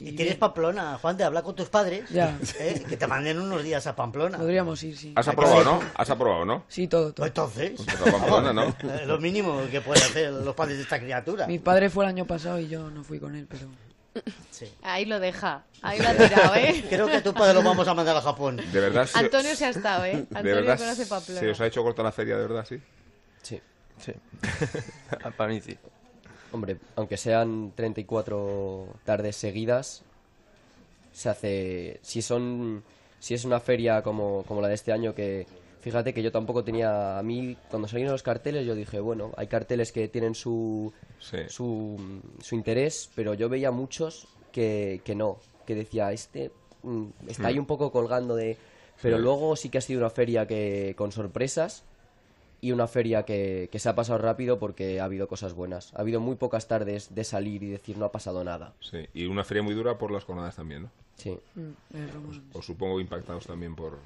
Y 0.00 0.12
tienes 0.12 0.36
Pamplona, 0.36 0.98
Juan, 0.98 1.16
de 1.16 1.24
hablar 1.24 1.42
con 1.42 1.54
tus 1.54 1.68
padres. 1.68 2.08
Ya. 2.10 2.38
¿eh? 2.58 2.82
Que 2.88 2.96
te 2.96 3.06
manden 3.06 3.38
unos 3.38 3.62
días 3.62 3.86
a 3.86 3.94
Pamplona. 3.94 4.38
Podríamos 4.38 4.82
ir, 4.82 4.96
sí. 4.96 5.12
¿Has 5.14 5.28
aprobado, 5.28 5.64
no? 5.64 5.80
¿Has 5.94 6.10
aprobado, 6.10 6.44
no? 6.44 6.64
Sí, 6.68 6.88
todo, 6.88 7.12
todo. 7.12 7.26
Entonces, 7.26 7.72
Pues 7.76 7.88
a 7.88 8.10
Pamplona, 8.10 8.52
¿no? 8.52 8.74
Lo 9.06 9.18
mínimo 9.18 9.60
que 9.70 9.80
pueden 9.80 10.02
hacer 10.02 10.32
los 10.32 10.54
padres 10.54 10.78
de 10.78 10.82
esta 10.84 10.98
criatura. 10.98 11.46
Mi 11.46 11.58
padre 11.58 11.90
fue 11.90 12.04
el 12.04 12.10
año 12.10 12.26
pasado 12.26 12.58
y 12.58 12.68
yo 12.68 12.90
no 12.90 13.04
fui 13.04 13.18
con 13.18 13.36
él, 13.36 13.46
pero. 13.48 13.68
Ahí 14.82 15.04
lo 15.04 15.20
deja. 15.20 15.64
Ahí 15.82 16.00
lo 16.00 16.08
ha 16.08 16.14
tirado, 16.14 16.54
¿eh? 16.56 16.84
Creo 16.90 17.06
que 17.06 17.16
a 17.16 17.22
tu 17.22 17.32
padre 17.32 17.54
lo 17.54 17.62
vamos 17.62 17.86
a 17.86 17.94
mandar 17.94 18.16
a 18.16 18.20
Japón. 18.20 18.56
De 18.56 18.80
verdad, 18.80 19.06
sí. 19.06 19.12
Antonio 19.14 19.54
se 19.54 19.66
ha 19.66 19.70
estado, 19.70 20.04
¿eh? 20.04 20.26
¿De 20.28 20.38
Antonio 20.38 20.54
verdad 20.56 20.78
conoce 20.78 21.06
Pamplona. 21.06 21.40
se 21.40 21.50
os 21.50 21.60
ha 21.60 21.66
hecho 21.66 21.82
corta 21.82 22.02
la 22.02 22.12
feria, 22.12 22.36
de 22.36 22.42
verdad, 22.42 22.66
sí? 22.68 22.80
Sí. 23.42 23.60
Sí. 23.98 24.12
Para 25.36 25.50
mí 25.50 25.60
sí. 25.60 25.78
Hombre, 26.52 26.78
aunque 26.96 27.16
sean 27.16 27.72
34 27.76 28.86
tardes 29.04 29.36
seguidas, 29.36 30.02
se 31.12 31.28
hace. 31.28 31.98
Si 32.02 32.22
son. 32.22 32.82
Si 33.18 33.34
es 33.34 33.44
una 33.44 33.60
feria 33.60 34.02
como, 34.02 34.42
como 34.48 34.60
la 34.62 34.68
de 34.68 34.74
este 34.74 34.92
año, 34.92 35.14
que 35.14 35.46
fíjate 35.80 36.14
que 36.14 36.22
yo 36.22 36.32
tampoco 36.32 36.64
tenía. 36.64 37.18
A 37.18 37.22
mí, 37.22 37.56
cuando 37.68 37.86
salieron 37.86 38.12
los 38.12 38.22
carteles, 38.22 38.66
yo 38.66 38.74
dije, 38.74 38.98
bueno, 39.00 39.30
hay 39.36 39.46
carteles 39.46 39.92
que 39.92 40.08
tienen 40.08 40.34
su. 40.34 40.92
Su, 41.48 41.98
su 42.40 42.54
interés, 42.54 43.10
pero 43.14 43.34
yo 43.34 43.48
veía 43.48 43.70
muchos 43.70 44.26
que, 44.52 45.02
que 45.04 45.14
no. 45.14 45.38
Que 45.66 45.74
decía, 45.74 46.10
este. 46.12 46.50
mm, 46.82 47.04
está 47.28 47.48
ahí 47.48 47.56
Mm. 47.56 47.60
un 47.60 47.66
poco 47.66 47.92
colgando 47.92 48.34
de. 48.36 48.56
Pero 49.02 49.16
Sí. 49.18 49.22
luego 49.22 49.56
sí 49.56 49.68
que 49.70 49.78
ha 49.78 49.82
sido 49.82 50.00
una 50.00 50.10
feria 50.10 50.46
que 50.46 50.94
con 50.96 51.12
sorpresas 51.12 51.84
y 52.60 52.72
una 52.72 52.86
feria 52.86 53.24
que, 53.24 53.68
que 53.72 53.78
se 53.78 53.88
ha 53.88 53.94
pasado 53.94 54.18
rápido 54.18 54.58
porque 54.58 55.00
ha 55.00 55.04
habido 55.04 55.28
cosas 55.28 55.54
buenas. 55.54 55.94
Ha 55.94 56.00
habido 56.00 56.20
muy 56.20 56.36
pocas 56.36 56.68
tardes 56.68 57.14
de 57.14 57.24
salir 57.24 57.62
y 57.62 57.70
decir 57.70 57.96
no 57.96 58.04
ha 58.04 58.12
pasado 58.12 58.44
nada. 58.44 58.74
Sí, 58.80 59.06
y 59.14 59.26
una 59.26 59.44
feria 59.44 59.62
muy 59.62 59.74
dura 59.74 59.96
por 59.98 60.10
las 60.10 60.24
jornadas 60.24 60.56
también, 60.56 60.82
¿no? 60.82 60.90
Sí. 61.16 61.38
Os 62.52 62.66
supongo 62.66 63.00
impactados 63.00 63.46
también 63.46 63.74
por, 63.74 63.98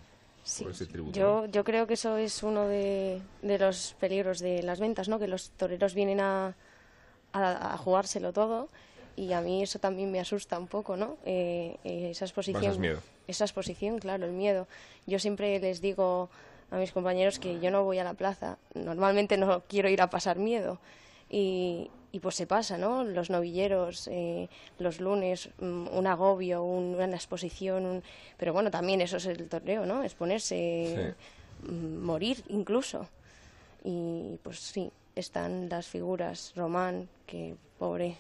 por 0.60 0.70
ese 0.70 0.86
tributo. 0.86 1.18
Yo, 1.18 1.46
yo 1.46 1.64
creo 1.64 1.86
que 1.86 1.94
eso 1.94 2.16
es 2.16 2.42
uno 2.42 2.66
de, 2.66 3.20
de 3.42 3.58
los 3.58 3.94
peligros 3.98 4.40
de 4.40 4.62
las 4.62 4.80
ventas, 4.80 5.08
¿no? 5.08 5.18
Que 5.18 5.28
los 5.28 5.50
toreros 5.50 5.94
vienen 5.94 6.20
a, 6.20 6.54
a, 7.32 7.74
a 7.74 7.76
jugárselo 7.78 8.32
todo 8.32 8.68
y 9.16 9.32
a 9.32 9.40
mí 9.40 9.62
eso 9.62 9.78
también 9.78 10.10
me 10.10 10.18
asusta 10.18 10.58
un 10.58 10.66
poco, 10.66 10.96
¿no? 10.96 11.16
Eh, 11.24 11.76
eh, 11.84 12.10
esa 12.10 12.24
exposición. 12.24 12.80
Miedo. 12.80 13.00
Esa 13.26 13.44
exposición, 13.44 13.98
claro, 14.00 14.26
el 14.26 14.32
miedo. 14.32 14.66
Yo 15.06 15.18
siempre 15.18 15.58
les 15.60 15.80
digo 15.80 16.28
a 16.74 16.78
mis 16.78 16.92
compañeros 16.92 17.38
que 17.38 17.60
yo 17.60 17.70
no 17.70 17.84
voy 17.84 17.98
a 17.98 18.04
la 18.04 18.14
plaza. 18.14 18.58
Normalmente 18.74 19.36
no 19.36 19.62
quiero 19.68 19.88
ir 19.88 20.02
a 20.02 20.10
pasar 20.10 20.38
miedo. 20.38 20.78
Y, 21.30 21.90
y 22.12 22.20
pues 22.20 22.34
se 22.34 22.46
pasa, 22.46 22.78
¿no? 22.78 23.04
Los 23.04 23.30
novilleros, 23.30 24.08
eh, 24.10 24.48
los 24.78 25.00
lunes, 25.00 25.50
mm, 25.58 25.88
un 25.92 26.06
agobio, 26.06 26.62
un- 26.62 26.94
una 26.96 27.14
exposición. 27.16 27.86
un- 27.86 28.02
Pero 28.36 28.52
bueno, 28.52 28.70
también 28.70 29.00
eso 29.00 29.16
es 29.16 29.26
el 29.26 29.48
torneo, 29.48 29.86
¿no? 29.86 30.02
Exponerse, 30.02 31.14
mm, 31.62 31.96
morir 32.04 32.42
incluso. 32.48 33.08
Y 33.84 34.38
pues 34.42 34.58
sí, 34.60 34.90
están 35.14 35.68
las 35.68 35.86
figuras, 35.86 36.52
Román, 36.56 37.08
que 37.26 37.54
pobre, 37.78 38.16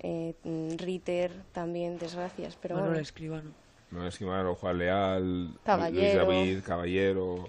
eh, 0.00 0.34
mm, 0.44 0.76
Ritter 0.76 1.30
también, 1.52 1.98
desgracias, 1.98 2.56
pero 2.60 2.74
Manuel 2.76 2.90
bueno. 2.92 3.02
Escribano. 3.02 3.50
No 3.90 4.06
Esquimano, 4.06 4.54
Juan 4.54 4.78
Leal, 4.78 5.58
Caballero. 5.64 6.00
Luis 6.00 6.14
David, 6.14 6.62
Caballero. 6.64 7.48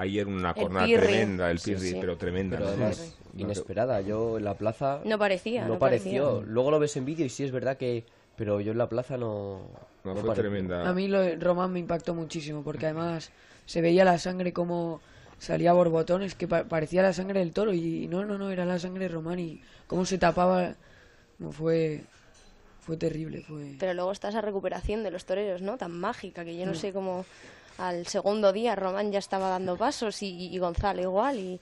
Ayer 0.00 0.26
una 0.26 0.50
El 0.50 0.54
jornada 0.62 0.86
Pirri. 0.86 1.06
tremenda, 1.06 1.50
el 1.50 1.58
Pirri, 1.58 1.90
sí. 1.90 1.96
pero 2.00 2.16
tremenda. 2.16 2.56
Pero 2.56 2.68
¿no? 2.70 2.72
además, 2.76 3.14
inesperada. 3.36 4.00
Yo 4.00 4.38
en 4.38 4.44
la 4.44 4.54
plaza... 4.54 5.00
No 5.04 5.18
parecía, 5.18 5.62
No, 5.66 5.74
no 5.74 5.78
pareció. 5.78 6.24
parecía. 6.36 6.46
Luego 6.52 6.70
lo 6.70 6.78
ves 6.78 6.96
en 6.96 7.04
vídeo 7.04 7.26
y 7.26 7.28
sí 7.28 7.44
es 7.44 7.52
verdad 7.52 7.76
que... 7.76 8.04
Pero 8.36 8.60
yo 8.62 8.72
en 8.72 8.78
la 8.78 8.88
plaza 8.88 9.18
no... 9.18 9.60
No, 10.04 10.14
no 10.14 10.20
fue 10.20 10.28
pareció. 10.30 10.50
tremenda. 10.50 10.88
A 10.88 10.94
mí 10.94 11.08
lo 11.08 11.22
Román 11.36 11.72
me 11.72 11.78
impactó 11.80 12.14
muchísimo 12.14 12.62
porque 12.64 12.86
además 12.86 13.30
se 13.66 13.82
veía 13.82 14.04
la 14.06 14.18
sangre 14.18 14.52
como 14.54 15.02
salía 15.38 15.70
a 15.70 15.74
borbotones 15.74 16.34
que 16.34 16.48
pa- 16.48 16.64
parecía 16.64 17.02
la 17.02 17.12
sangre 17.12 17.40
del 17.40 17.52
toro 17.52 17.72
y 17.74 18.08
no, 18.08 18.24
no, 18.24 18.38
no, 18.38 18.50
era 18.50 18.64
la 18.64 18.78
sangre 18.78 19.04
de 19.08 19.14
Román 19.14 19.38
y 19.38 19.60
cómo 19.86 20.06
se 20.06 20.16
tapaba. 20.16 20.74
No, 21.38 21.52
fue, 21.52 22.00
fue 22.80 22.96
terrible. 22.96 23.42
Fue... 23.42 23.76
Pero 23.78 23.92
luego 23.92 24.12
está 24.12 24.30
esa 24.30 24.40
recuperación 24.40 25.02
de 25.02 25.10
los 25.10 25.26
toreros, 25.26 25.60
¿no? 25.60 25.76
Tan 25.76 25.92
mágica 25.92 26.42
que 26.44 26.56
yo 26.56 26.64
no 26.64 26.72
Mm. 26.72 26.76
sé 26.76 26.92
cómo 26.94 27.26
al 27.88 28.06
segundo 28.06 28.52
día 28.52 28.74
Román 28.76 29.10
ya 29.12 29.18
estaba 29.18 29.48
dando 29.48 29.76
pasos 29.76 30.22
y, 30.22 30.46
y 30.54 30.58
Gonzalo 30.58 31.00
igual 31.02 31.38
y, 31.38 31.60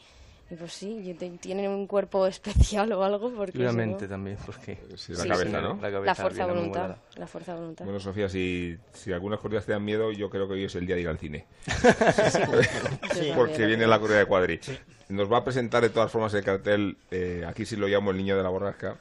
y 0.51 0.55
pues 0.57 0.73
sí, 0.73 1.01
y 1.05 1.14
te- 1.14 1.31
tienen 1.39 1.71
un 1.71 1.87
cuerpo 1.87 2.27
especial 2.35 2.91
o 2.93 3.05
algo 3.05 3.31
porque 3.31 3.59
Y 3.59 3.62
no- 3.62 3.73
mente 3.73 4.09
también, 4.09 4.37
porque... 4.45 4.79
Sí, 4.97 5.12
la 5.14 5.27
cabeza, 5.27 5.61
¿no? 5.61 5.75
La, 5.81 5.91
cabeza 5.91 6.05
La 6.05 6.14
fuerza 6.14 6.47
de 6.47 6.53
voluntad, 6.53 6.97
la 7.16 7.27
fuerza 7.27 7.53
de 7.55 7.59
voluntad. 7.61 7.85
Bueno, 7.85 8.01
Sofía, 8.01 8.29
si, 8.29 8.77
si 8.95 9.12
algunas 9.12 9.39
corridas 9.41 9.64
te 9.66 9.73
dan 9.73 9.85
miedo, 9.85 10.11
yo 10.12 10.29
creo 10.31 10.47
que 10.49 10.55
hoy 10.55 10.64
es 10.64 10.75
el 10.75 10.87
día 10.87 10.97
de 10.97 11.03
ir 11.03 11.09
al 11.09 11.19
cine. 11.19 11.47
Sí. 13.14 13.33
Porque 13.35 13.66
viene 13.66 13.87
la 13.87 13.99
corrida 13.99 14.19
de 14.19 14.27
cuadri. 14.27 14.61
Nos 15.09 15.31
va 15.33 15.39
a 15.39 15.45
presentar 15.45 15.83
de 15.83 15.91
todas 15.91 16.11
formas 16.11 16.33
el 16.35 16.45
cartel, 16.45 16.97
eh, 17.11 17.45
aquí 17.49 17.64
sí 17.64 17.77
lo 17.77 17.87
llamo 17.89 18.11
el 18.11 18.16
niño 18.19 18.37
de 18.37 18.43
la 18.43 18.49
borrasca, 18.51 18.97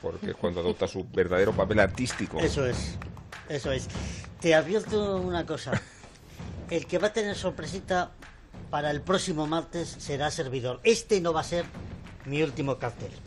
porque 0.00 0.30
es 0.30 0.36
cuando 0.36 0.60
adopta 0.60 0.86
su 0.86 1.06
verdadero 1.10 1.52
papel 1.52 1.80
artístico. 1.80 2.38
Eso 2.38 2.66
es, 2.66 2.98
eso 3.48 3.72
es. 3.72 3.88
Te 4.40 4.54
advierto 4.54 5.16
una 5.16 5.44
cosa. 5.46 5.80
El 6.72 6.86
que 6.86 6.96
va 6.96 7.08
a 7.08 7.12
tener 7.12 7.36
sorpresita 7.36 8.12
para 8.70 8.90
el 8.90 9.02
próximo 9.02 9.46
martes 9.46 9.94
será 9.98 10.30
servidor. 10.30 10.80
Este 10.84 11.20
no 11.20 11.34
va 11.34 11.40
a 11.40 11.44
ser 11.44 11.66
mi 12.24 12.42
último 12.42 12.78
cartel. 12.78 13.10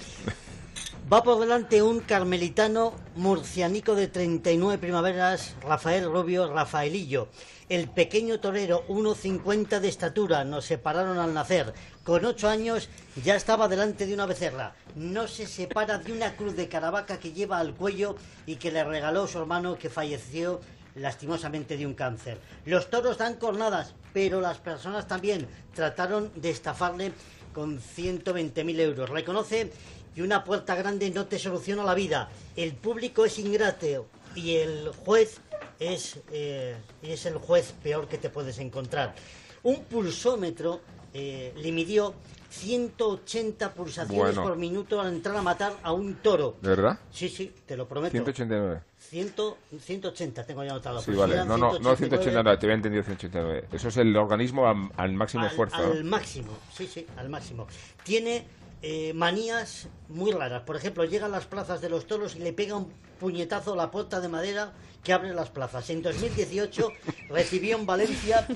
Va 1.13 1.21
por 1.21 1.39
delante 1.39 1.83
un 1.83 1.99
carmelitano 1.99 2.95
murcianico 3.15 3.93
de 3.93 4.07
39 4.07 4.79
primaveras, 4.79 5.53
Rafael 5.61 6.05
Rubio 6.05 6.51
Rafaelillo. 6.51 7.27
El 7.69 7.87
pequeño 7.87 8.39
torero, 8.39 8.83
1,50 8.87 9.79
de 9.79 9.87
estatura, 9.89 10.43
nos 10.43 10.65
separaron 10.65 11.19
al 11.19 11.35
nacer. 11.35 11.75
Con 12.03 12.25
8 12.25 12.49
años 12.49 12.89
ya 13.23 13.35
estaba 13.35 13.67
delante 13.67 14.07
de 14.07 14.15
una 14.15 14.25
becerra. 14.25 14.73
No 14.95 15.27
se 15.27 15.45
separa 15.45 15.99
de 15.99 16.11
una 16.11 16.35
cruz 16.35 16.55
de 16.55 16.69
caravaca 16.69 17.19
que 17.19 17.33
lleva 17.33 17.59
al 17.59 17.75
cuello 17.75 18.15
y 18.47 18.55
que 18.55 18.71
le 18.71 18.83
regaló 18.83 19.27
su 19.27 19.37
hermano 19.37 19.77
que 19.77 19.91
falleció 19.91 20.59
lastimosamente 20.95 21.77
de 21.77 21.85
un 21.85 21.93
cáncer. 21.93 22.39
Los 22.65 22.89
toros 22.89 23.17
dan 23.17 23.35
cornadas, 23.35 23.93
pero 24.13 24.41
las 24.41 24.57
personas 24.57 25.07
también 25.07 25.47
trataron 25.73 26.31
de 26.35 26.49
estafarle 26.49 27.11
con 27.53 27.79
120.000 27.79 28.79
euros. 28.79 29.09
Reconoce 29.09 29.71
que 30.13 30.23
una 30.23 30.43
puerta 30.43 30.75
grande 30.75 31.09
no 31.11 31.25
te 31.25 31.39
soluciona 31.39 31.83
la 31.83 31.93
vida. 31.93 32.29
El 32.55 32.73
público 32.73 33.25
es 33.25 33.37
ingrato 33.39 34.07
y 34.35 34.55
el 34.55 34.91
juez 35.05 35.39
es, 35.79 36.19
eh, 36.31 36.75
es 37.01 37.25
el 37.25 37.37
juez 37.37 37.73
peor 37.83 38.07
que 38.07 38.17
te 38.17 38.29
puedes 38.29 38.59
encontrar. 38.59 39.15
Un 39.63 39.83
pulsómetro 39.83 40.81
eh, 41.13 41.53
le 41.55 41.71
midió 41.71 42.13
180 42.55 43.73
pulsaciones 43.73 44.35
Bueno. 44.35 44.43
por 44.43 44.57
minuto 44.57 45.01
al 45.01 45.13
entrar 45.13 45.35
a 45.35 45.41
matar 45.41 45.73
a 45.83 45.91
un 45.91 46.15
toro. 46.15 46.57
¿De 46.61 46.69
verdad? 46.69 46.99
Sí, 47.11 47.29
sí, 47.29 47.53
te 47.65 47.75
lo 47.75 47.87
prometo. 47.87 48.11
189. 48.11 48.81
100, 48.97 49.33
180 49.79 50.45
tengo 50.45 50.63
ya 50.63 50.71
anotado. 50.71 51.01
Sí, 51.01 51.11
vale. 51.11 51.37
No, 51.37 51.57
no, 51.57 51.79
no 51.79 51.95
189 51.95 51.97
189, 51.97 52.57
te 52.57 52.65
había 52.65 52.75
entendido 52.75 53.03
189. 53.03 53.67
Eso 53.71 53.87
es 53.89 53.97
el 53.97 54.15
organismo 54.15 54.67
al, 54.67 54.89
al 54.95 55.13
máximo 55.13 55.43
al, 55.43 55.49
esfuerzo. 55.49 55.77
al 55.77 56.03
máximo, 56.05 56.57
sí, 56.73 56.87
sí, 56.87 57.05
al 57.17 57.29
máximo. 57.29 57.67
Tiene 58.03 58.45
eh, 58.81 59.13
manías 59.13 59.87
muy 60.09 60.31
raras. 60.31 60.63
Por 60.63 60.75
ejemplo, 60.75 61.05
llega 61.05 61.25
a 61.25 61.29
las 61.29 61.45
plazas 61.45 61.81
de 61.81 61.89
los 61.89 62.07
toros 62.07 62.35
y 62.35 62.39
le 62.39 62.53
pega 62.53 62.75
un 62.75 62.91
puñetazo 63.19 63.73
a 63.73 63.75
la 63.75 63.91
puerta 63.91 64.19
de 64.19 64.27
madera 64.27 64.73
que 65.03 65.13
abre 65.13 65.33
las 65.33 65.49
plazas. 65.49 65.89
En 65.89 66.01
2018 66.01 66.89
recibió 67.29 67.77
en 67.77 67.85
Valencia 67.85 68.47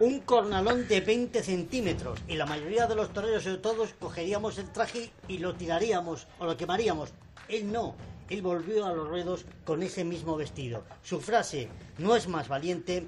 un 0.00 0.20
cornalón 0.20 0.88
de 0.88 1.00
20 1.00 1.42
centímetros 1.42 2.20
y 2.28 2.36
la 2.36 2.46
mayoría 2.46 2.86
de 2.86 2.94
los 2.94 3.12
toreros, 3.12 3.44
sobre 3.44 3.58
todos, 3.58 3.94
cogeríamos 3.98 4.58
el 4.58 4.70
traje 4.70 5.10
y 5.28 5.38
lo 5.38 5.54
tiraríamos 5.54 6.26
o 6.38 6.46
lo 6.46 6.56
quemaríamos. 6.56 7.12
Él 7.48 7.70
no. 7.70 7.94
Él 8.28 8.42
volvió 8.42 8.86
a 8.86 8.92
los 8.92 9.08
ruedos 9.08 9.44
con 9.64 9.82
ese 9.82 10.04
mismo 10.04 10.36
vestido. 10.36 10.82
Su 11.02 11.20
frase, 11.20 11.68
no 11.98 12.16
es 12.16 12.26
más 12.26 12.48
valiente 12.48 13.06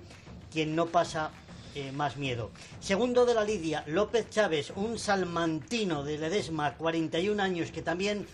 quien 0.52 0.76
no 0.76 0.86
pasa 0.86 1.30
eh, 1.74 1.92
más 1.92 2.16
miedo. 2.16 2.50
Segundo 2.80 3.26
de 3.26 3.34
la 3.34 3.44
Lidia, 3.44 3.84
López 3.86 4.28
Chávez, 4.30 4.72
un 4.76 4.98
salmantino 4.98 6.02
de 6.04 6.18
Ledesma, 6.18 6.76
41 6.76 7.42
años, 7.42 7.70
que 7.70 7.82
también 7.82 8.26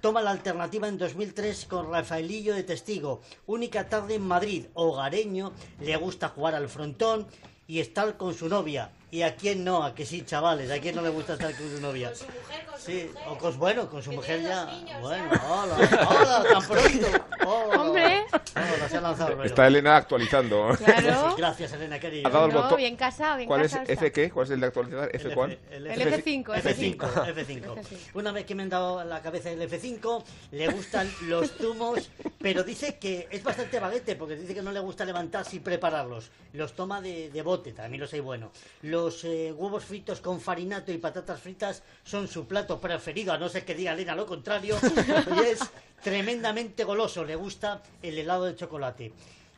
toma 0.00 0.22
la 0.22 0.30
alternativa 0.30 0.88
en 0.88 0.98
2003 0.98 1.66
con 1.66 1.90
Rafaelillo 1.90 2.54
de 2.54 2.62
testigo. 2.62 3.20
Única 3.46 3.88
tarde 3.88 4.16
en 4.16 4.26
Madrid, 4.26 4.66
hogareño, 4.74 5.52
le 5.80 5.96
gusta 5.96 6.28
jugar 6.28 6.54
al 6.54 6.68
frontón 6.68 7.26
y 7.66 7.80
estar 7.80 8.16
con 8.16 8.34
su 8.34 8.48
novia. 8.48 8.92
¿Y 9.10 9.22
a 9.22 9.34
quién 9.36 9.64
no? 9.64 9.82
¿A 9.84 9.94
que 9.94 10.04
sí, 10.04 10.22
chavales? 10.26 10.70
¿A 10.70 10.78
quién 10.80 10.94
no 10.94 11.00
le 11.00 11.08
gusta 11.08 11.32
estar 11.32 11.54
con 11.56 11.70
su 11.74 11.80
novia? 11.80 12.08
Con 12.10 12.18
su 12.18 12.26
mujer, 12.26 12.66
con 12.66 12.78
su 12.78 12.84
Sí, 12.84 13.10
mujer. 13.10 13.28
o 13.28 13.38
con, 13.38 13.58
bueno, 13.58 13.88
con 13.88 14.02
su 14.02 14.10
Que 14.10 14.16
mujer 14.16 14.42
ya. 14.42 14.66
niños, 14.66 15.00
bueno, 15.00 15.30
hola, 15.48 16.06
hola, 16.10 16.44
tan 16.52 16.68
pronto. 16.68 17.06
Hola. 17.46 17.80
Hombre. 17.80 18.24
Hola, 18.54 18.88
se 18.90 18.96
ha 18.98 19.00
lanzado 19.00 19.40
el. 19.40 19.46
Está 19.46 19.66
Elena 19.66 19.96
actualizando. 19.96 20.76
Claro. 20.84 21.34
Gracias, 21.38 21.72
Elena, 21.72 21.98
querido. 21.98 22.28
Ha 22.28 22.30
dado 22.30 22.46
el 22.48 22.52
No, 22.52 22.76
bien 22.76 22.96
casado, 22.96 23.38
bien 23.38 23.48
¿Cuál 23.48 23.62
es 23.62 23.72
casado 23.72 23.90
F 23.94 24.12
qué? 24.12 24.30
¿Cuál 24.30 24.44
es 24.44 24.50
el 24.52 24.60
de 24.60 24.66
actualizar? 24.66 25.10
¿F 25.14 25.34
cuál? 25.34 25.58
El, 25.70 25.86
El 25.86 26.00
F5, 26.02 26.44
F5, 26.44 26.96
F5. 26.98 27.34
F5. 27.34 27.96
Una 28.12 28.32
vez 28.32 28.44
que 28.44 28.54
me 28.54 28.62
han 28.64 28.68
dado 28.68 29.02
la 29.04 29.22
cabeza 29.22 29.50
el 29.50 29.62
F5, 29.62 30.22
le 30.50 30.68
gustan 30.68 31.10
los 31.22 31.50
zumos, 31.52 32.10
pero 32.38 32.62
dice 32.62 32.98
que 32.98 33.26
es 33.30 33.42
bastante 33.42 33.80
baguete, 33.80 34.16
porque 34.16 34.36
dice 34.36 34.54
que 34.54 34.60
no 34.62 34.70
le 34.70 34.80
gusta 34.80 35.06
levantarse 35.06 35.56
y 35.56 35.60
prepararlos. 35.60 36.30
Los 36.52 36.74
toma 36.74 37.00
de, 37.00 37.30
de 37.30 37.42
bote, 37.42 37.72
también 37.72 38.02
los 38.02 38.12
hay 38.12 38.20
bueno. 38.20 38.50
Los 38.82 38.97
eh, 39.24 39.52
huevos 39.52 39.84
fritos 39.84 40.20
con 40.20 40.40
farinato 40.40 40.92
y 40.92 40.98
patatas 40.98 41.40
fritas 41.40 41.82
son 42.04 42.26
su 42.26 42.46
plato 42.46 42.80
preferido, 42.80 43.32
a 43.32 43.38
no 43.38 43.48
ser 43.48 43.64
que 43.64 43.74
diga 43.74 43.92
Elena 43.92 44.14
lo 44.14 44.26
contrario, 44.26 44.76
y 45.36 45.40
es 45.46 45.60
tremendamente 46.02 46.84
goloso, 46.84 47.24
le 47.24 47.36
gusta 47.36 47.82
el 48.02 48.18
helado 48.18 48.44
de 48.44 48.56
chocolate. 48.56 49.12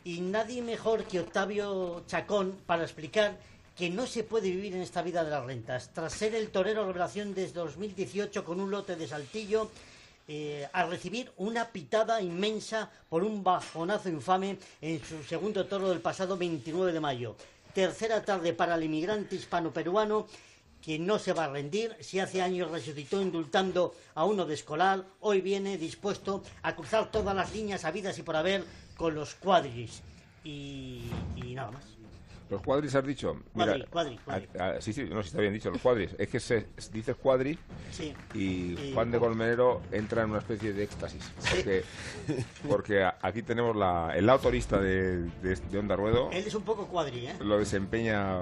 Y 0.04 0.20
nadie 0.20 0.62
mejor 0.62 1.04
que 1.04 1.20
Octavio 1.20 2.04
Chacón 2.06 2.58
para 2.66 2.84
explicar 2.84 3.36
que 3.76 3.90
no 3.90 4.06
se 4.06 4.24
puede 4.24 4.50
vivir 4.50 4.74
en 4.74 4.82
esta 4.82 5.02
vida 5.02 5.24
de 5.24 5.30
las 5.30 5.44
rentas. 5.44 5.90
Tras 5.94 6.12
ser 6.12 6.34
el 6.34 6.50
torero 6.50 6.86
revelación 6.86 7.34
desde 7.34 7.54
2018 7.54 8.44
con 8.44 8.60
un 8.60 8.70
lote 8.70 8.96
de 8.96 9.08
saltillo, 9.08 9.70
eh, 10.28 10.68
a 10.72 10.84
recibir 10.84 11.32
una 11.38 11.68
pitada 11.72 12.22
inmensa 12.22 12.88
por 13.08 13.24
un 13.24 13.42
bajonazo 13.42 14.08
infame 14.08 14.58
en 14.80 15.02
su 15.04 15.24
segundo 15.24 15.66
toro 15.66 15.88
del 15.88 16.00
pasado 16.00 16.36
29 16.36 16.92
de 16.92 17.00
mayo. 17.00 17.36
Tercera 17.74 18.24
tarde 18.24 18.52
para 18.52 18.74
el 18.74 18.84
inmigrante 18.84 19.36
hispano-peruano 19.36 20.26
que 20.82 20.98
no 20.98 21.18
se 21.18 21.32
va 21.32 21.44
a 21.44 21.48
rendir. 21.48 21.96
Si 22.00 22.18
hace 22.18 22.42
años 22.42 22.70
resucitó 22.70 23.20
indultando 23.22 23.94
a 24.14 24.24
uno 24.24 24.46
de 24.46 24.54
escolar, 24.54 25.04
hoy 25.20 25.40
viene 25.40 25.78
dispuesto 25.78 26.42
a 26.62 26.74
cruzar 26.74 27.10
todas 27.10 27.36
las 27.36 27.54
líneas 27.54 27.84
habidas 27.84 28.18
y 28.18 28.22
por 28.22 28.36
haber 28.36 28.64
con 28.96 29.14
los 29.14 29.34
cuadris. 29.34 30.02
Y 30.42 31.04
nada 31.54 31.70
más. 31.70 31.99
Los 32.50 32.62
cuadris 32.62 32.94
has 32.94 33.06
dicho. 33.06 33.36
Cuadri, 33.54 33.84
cuadri, 33.84 34.18
cuadri. 34.18 34.48
a- 34.58 34.64
a- 34.70 34.80
sí, 34.80 34.92
sí, 34.92 35.04
no, 35.04 35.22
sí 35.22 35.28
está 35.28 35.40
bien 35.40 35.52
dicho, 35.52 35.70
los 35.70 35.80
cuadris. 35.80 36.14
Es 36.18 36.28
que 36.28 36.40
se, 36.40 36.66
se 36.76 36.90
dice 36.92 37.14
cuadri 37.14 37.58
Sí. 37.92 38.12
y 38.34 38.40
Y- 38.80 38.90
Juan 38.92 39.10
de 39.10 39.18
Colmenero 39.18 39.82
entra 39.92 40.22
en 40.24 40.30
una 40.30 40.40
especie 40.40 40.72
de 40.72 40.82
éxtasis. 40.84 41.30
Porque, 41.50 41.84
porque 42.68 43.02
a- 43.04 43.16
aquí 43.22 43.42
tenemos 43.42 43.76
la, 43.76 44.12
el 44.16 44.26
lado 44.26 44.40
torista 44.40 44.78
de, 44.80 45.18
de, 45.42 45.56
de 45.70 45.78
Onda 45.78 45.96
Ruedo. 45.96 46.30
Él 46.32 46.44
es 46.46 46.54
un 46.54 46.62
poco 46.62 46.86
cuadri, 46.86 47.26
¿eh? 47.26 47.34
Lo 47.40 47.58
desempeña 47.58 48.38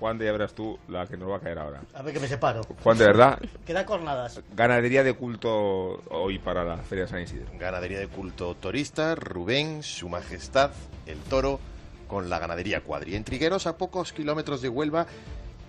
Juan 0.00 0.18
de, 0.18 0.24
ya 0.26 0.32
verás 0.32 0.54
tú, 0.54 0.78
la 0.88 1.06
que 1.06 1.16
nos 1.16 1.30
va 1.30 1.36
a 1.36 1.40
caer 1.40 1.58
ahora. 1.58 1.80
A 1.94 2.02
ver 2.02 2.12
que 2.12 2.20
me 2.20 2.26
separo. 2.28 2.62
Juan, 2.82 2.98
de 2.98 3.04
verdad, 3.06 3.38
Queda 3.64 3.86
cornadas. 3.86 4.40
ganadería 4.54 5.04
de 5.04 5.14
culto 5.14 6.02
hoy 6.10 6.38
para 6.40 6.64
la 6.64 6.76
Feria 6.78 7.04
de 7.04 7.10
San 7.10 7.22
Isidro. 7.22 7.46
Ganadería 7.58 8.00
de 8.00 8.08
culto 8.08 8.54
torista, 8.56 9.14
Rubén, 9.14 9.82
su 9.84 10.08
majestad, 10.08 10.72
el 11.06 11.18
toro, 11.20 11.60
con 12.08 12.30
la 12.30 12.38
ganadería 12.38 12.82
cuadri. 12.82 13.16
En 13.16 13.24
Trigueros, 13.24 13.66
a 13.66 13.76
pocos 13.76 14.12
kilómetros 14.12 14.62
de 14.62 14.68
Huelva, 14.68 15.06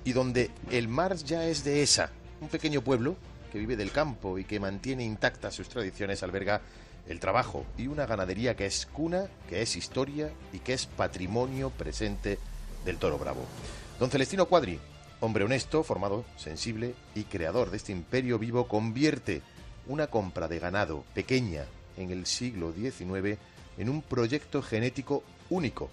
y 0.03 0.13
donde 0.13 0.51
el 0.69 0.87
mar 0.87 1.15
ya 1.15 1.45
es 1.45 1.63
de 1.63 1.81
esa, 1.81 2.11
un 2.39 2.47
pequeño 2.47 2.81
pueblo 2.81 3.15
que 3.51 3.59
vive 3.59 3.75
del 3.75 3.91
campo 3.91 4.37
y 4.37 4.45
que 4.45 4.59
mantiene 4.59 5.03
intactas 5.03 5.55
sus 5.55 5.67
tradiciones, 5.67 6.21
alberga 6.23 6.61
el 7.07 7.19
trabajo 7.19 7.65
y 7.77 7.87
una 7.87 8.05
ganadería 8.05 8.55
que 8.55 8.65
es 8.65 8.85
cuna, 8.85 9.27
que 9.49 9.61
es 9.61 9.75
historia 9.75 10.29
y 10.53 10.59
que 10.59 10.73
es 10.73 10.85
patrimonio 10.85 11.69
presente 11.69 12.39
del 12.83 12.97
toro 12.97 13.17
bravo. 13.17 13.45
Don 13.99 14.09
Celestino 14.09 14.45
Cuadri, 14.47 14.79
hombre 15.19 15.43
honesto, 15.43 15.83
formado, 15.83 16.25
sensible 16.37 16.95
y 17.15 17.23
creador 17.23 17.71
de 17.71 17.77
este 17.77 17.91
imperio 17.91 18.37
vivo, 18.37 18.67
convierte 18.67 19.41
una 19.87 20.07
compra 20.07 20.47
de 20.47 20.59
ganado 20.59 21.03
pequeña 21.13 21.65
en 21.97 22.11
el 22.11 22.25
siglo 22.25 22.73
XIX 22.73 23.39
en 23.77 23.89
un 23.89 24.01
proyecto 24.01 24.61
genético 24.61 25.23
único 25.49 25.89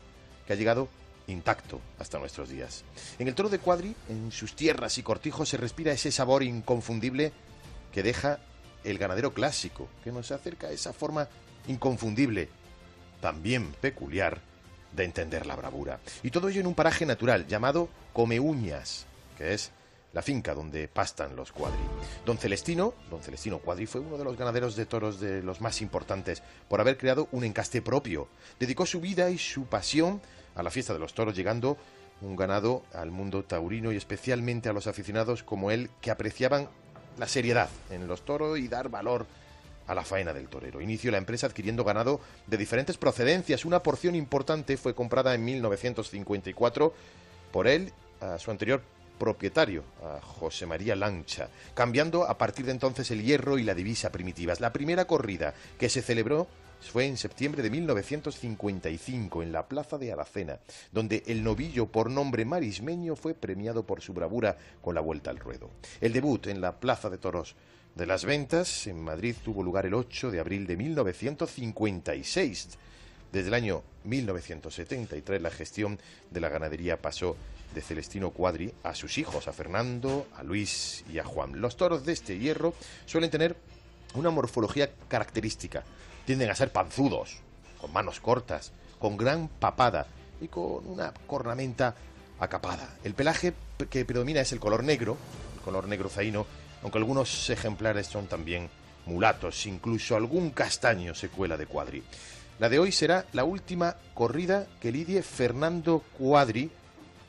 que 0.46 0.52
ha 0.52 0.56
llegado 0.56 0.88
intacto 1.26 1.80
hasta 1.98 2.18
nuestros 2.18 2.48
días. 2.48 2.84
En 3.18 3.28
el 3.28 3.34
toro 3.34 3.48
de 3.48 3.58
Cuadri, 3.58 3.94
en 4.08 4.32
sus 4.32 4.54
tierras 4.54 4.98
y 4.98 5.02
cortijos, 5.02 5.48
se 5.48 5.56
respira 5.56 5.92
ese 5.92 6.12
sabor 6.12 6.42
inconfundible 6.42 7.32
que 7.92 8.02
deja 8.02 8.38
el 8.84 8.98
ganadero 8.98 9.32
clásico, 9.32 9.88
que 10.02 10.12
nos 10.12 10.30
acerca 10.32 10.68
a 10.68 10.72
esa 10.72 10.92
forma 10.92 11.28
inconfundible, 11.68 12.48
también 13.20 13.72
peculiar, 13.80 14.40
de 14.92 15.04
entender 15.04 15.46
la 15.46 15.56
bravura. 15.56 16.00
Y 16.22 16.30
todo 16.30 16.48
ello 16.48 16.60
en 16.60 16.66
un 16.66 16.74
paraje 16.74 17.06
natural 17.06 17.46
llamado 17.46 17.88
Comeuñas, 18.12 19.06
que 19.38 19.54
es 19.54 19.70
la 20.12 20.22
finca 20.22 20.54
donde 20.54 20.88
pastan 20.88 21.36
los 21.36 21.52
cuadri. 21.52 21.82
Don 22.24 22.38
Celestino, 22.38 22.94
don 23.10 23.22
Celestino 23.22 23.58
Cuadri 23.58 23.86
fue 23.86 24.00
uno 24.00 24.18
de 24.18 24.24
los 24.24 24.36
ganaderos 24.36 24.76
de 24.76 24.86
toros 24.86 25.20
de 25.20 25.42
los 25.42 25.60
más 25.60 25.80
importantes 25.80 26.42
por 26.68 26.80
haber 26.80 26.98
creado 26.98 27.28
un 27.32 27.44
encaste 27.44 27.82
propio. 27.82 28.28
Dedicó 28.60 28.86
su 28.86 29.00
vida 29.00 29.30
y 29.30 29.38
su 29.38 29.64
pasión 29.66 30.20
a 30.54 30.62
la 30.62 30.70
fiesta 30.70 30.92
de 30.92 30.98
los 30.98 31.14
toros, 31.14 31.34
llegando 31.34 31.78
un 32.20 32.36
ganado 32.36 32.82
al 32.92 33.10
mundo 33.10 33.42
taurino 33.44 33.90
y 33.92 33.96
especialmente 33.96 34.68
a 34.68 34.72
los 34.72 34.86
aficionados 34.86 35.42
como 35.42 35.70
él 35.70 35.90
que 36.00 36.10
apreciaban 36.10 36.68
la 37.18 37.26
seriedad 37.26 37.68
en 37.90 38.06
los 38.06 38.24
toros 38.24 38.58
y 38.58 38.68
dar 38.68 38.88
valor 38.88 39.26
a 39.86 39.94
la 39.94 40.04
faena 40.04 40.32
del 40.32 40.48
torero. 40.48 40.80
Inició 40.80 41.10
la 41.10 41.18
empresa 41.18 41.46
adquiriendo 41.46 41.84
ganado 41.84 42.20
de 42.46 42.56
diferentes 42.56 42.96
procedencias. 42.96 43.64
Una 43.64 43.82
porción 43.82 44.14
importante 44.14 44.76
fue 44.76 44.94
comprada 44.94 45.34
en 45.34 45.44
1954 45.44 46.94
por 47.50 47.66
él, 47.66 47.92
a 48.20 48.38
su 48.38 48.50
anterior 48.50 48.82
propietario, 49.22 49.84
a 50.02 50.20
José 50.20 50.66
María 50.66 50.96
Lancha, 50.96 51.48
cambiando 51.74 52.24
a 52.24 52.36
partir 52.36 52.66
de 52.66 52.72
entonces 52.72 53.08
el 53.12 53.22
hierro 53.22 53.56
y 53.56 53.62
la 53.62 53.72
divisa 53.72 54.10
primitivas. 54.10 54.58
La 54.58 54.72
primera 54.72 55.04
corrida 55.04 55.54
que 55.78 55.88
se 55.88 56.02
celebró 56.02 56.48
fue 56.80 57.06
en 57.06 57.16
septiembre 57.16 57.62
de 57.62 57.70
1955 57.70 59.44
en 59.44 59.52
la 59.52 59.68
plaza 59.68 59.96
de 59.96 60.10
Aracena, 60.10 60.58
donde 60.90 61.22
el 61.28 61.44
novillo 61.44 61.86
por 61.86 62.10
nombre 62.10 62.44
marismeño 62.44 63.14
fue 63.14 63.34
premiado 63.34 63.86
por 63.86 64.00
su 64.00 64.12
bravura 64.12 64.58
con 64.82 64.96
la 64.96 65.00
vuelta 65.00 65.30
al 65.30 65.38
ruedo. 65.38 65.70
El 66.00 66.12
debut 66.12 66.48
en 66.48 66.60
la 66.60 66.80
plaza 66.80 67.08
de 67.08 67.18
toros 67.18 67.54
de 67.94 68.06
las 68.06 68.24
ventas 68.24 68.88
en 68.88 69.00
Madrid 69.00 69.36
tuvo 69.44 69.62
lugar 69.62 69.86
el 69.86 69.94
8 69.94 70.32
de 70.32 70.40
abril 70.40 70.66
de 70.66 70.76
1956. 70.76 72.70
Desde 73.30 73.46
el 73.46 73.54
año 73.54 73.84
1973 74.02 75.40
la 75.40 75.50
gestión 75.52 76.00
de 76.32 76.40
la 76.40 76.48
ganadería 76.48 77.00
pasó 77.00 77.36
de 77.74 77.80
Celestino 77.80 78.30
Cuadri 78.30 78.72
a 78.82 78.94
sus 78.94 79.18
hijos, 79.18 79.48
a 79.48 79.52
Fernando, 79.52 80.26
a 80.36 80.42
Luis 80.42 81.04
y 81.12 81.18
a 81.18 81.24
Juan. 81.24 81.60
Los 81.60 81.76
toros 81.76 82.04
de 82.04 82.12
este 82.12 82.38
hierro 82.38 82.74
suelen 83.06 83.30
tener 83.30 83.56
una 84.14 84.30
morfología 84.30 84.90
característica. 85.08 85.84
Tienden 86.24 86.50
a 86.50 86.54
ser 86.54 86.70
panzudos, 86.70 87.38
con 87.80 87.92
manos 87.92 88.20
cortas, 88.20 88.72
con 88.98 89.16
gran 89.16 89.48
papada 89.48 90.06
y 90.40 90.48
con 90.48 90.86
una 90.86 91.12
cornamenta 91.26 91.94
acapada. 92.38 92.96
El 93.04 93.14
pelaje 93.14 93.54
que 93.90 94.04
predomina 94.04 94.40
es 94.40 94.52
el 94.52 94.60
color 94.60 94.84
negro, 94.84 95.16
el 95.56 95.60
color 95.60 95.88
negro 95.88 96.08
zaino, 96.08 96.46
aunque 96.82 96.98
algunos 96.98 97.50
ejemplares 97.50 98.06
son 98.06 98.26
también 98.26 98.68
mulatos, 99.06 99.66
incluso 99.66 100.16
algún 100.16 100.50
castaño 100.50 101.14
se 101.14 101.28
cuela 101.28 101.56
de 101.56 101.66
Cuadri. 101.66 102.02
La 102.58 102.68
de 102.68 102.78
hoy 102.78 102.92
será 102.92 103.26
la 103.32 103.44
última 103.44 103.96
corrida 104.14 104.66
que 104.80 104.92
lidie 104.92 105.22
Fernando 105.22 106.04
Cuadri 106.18 106.70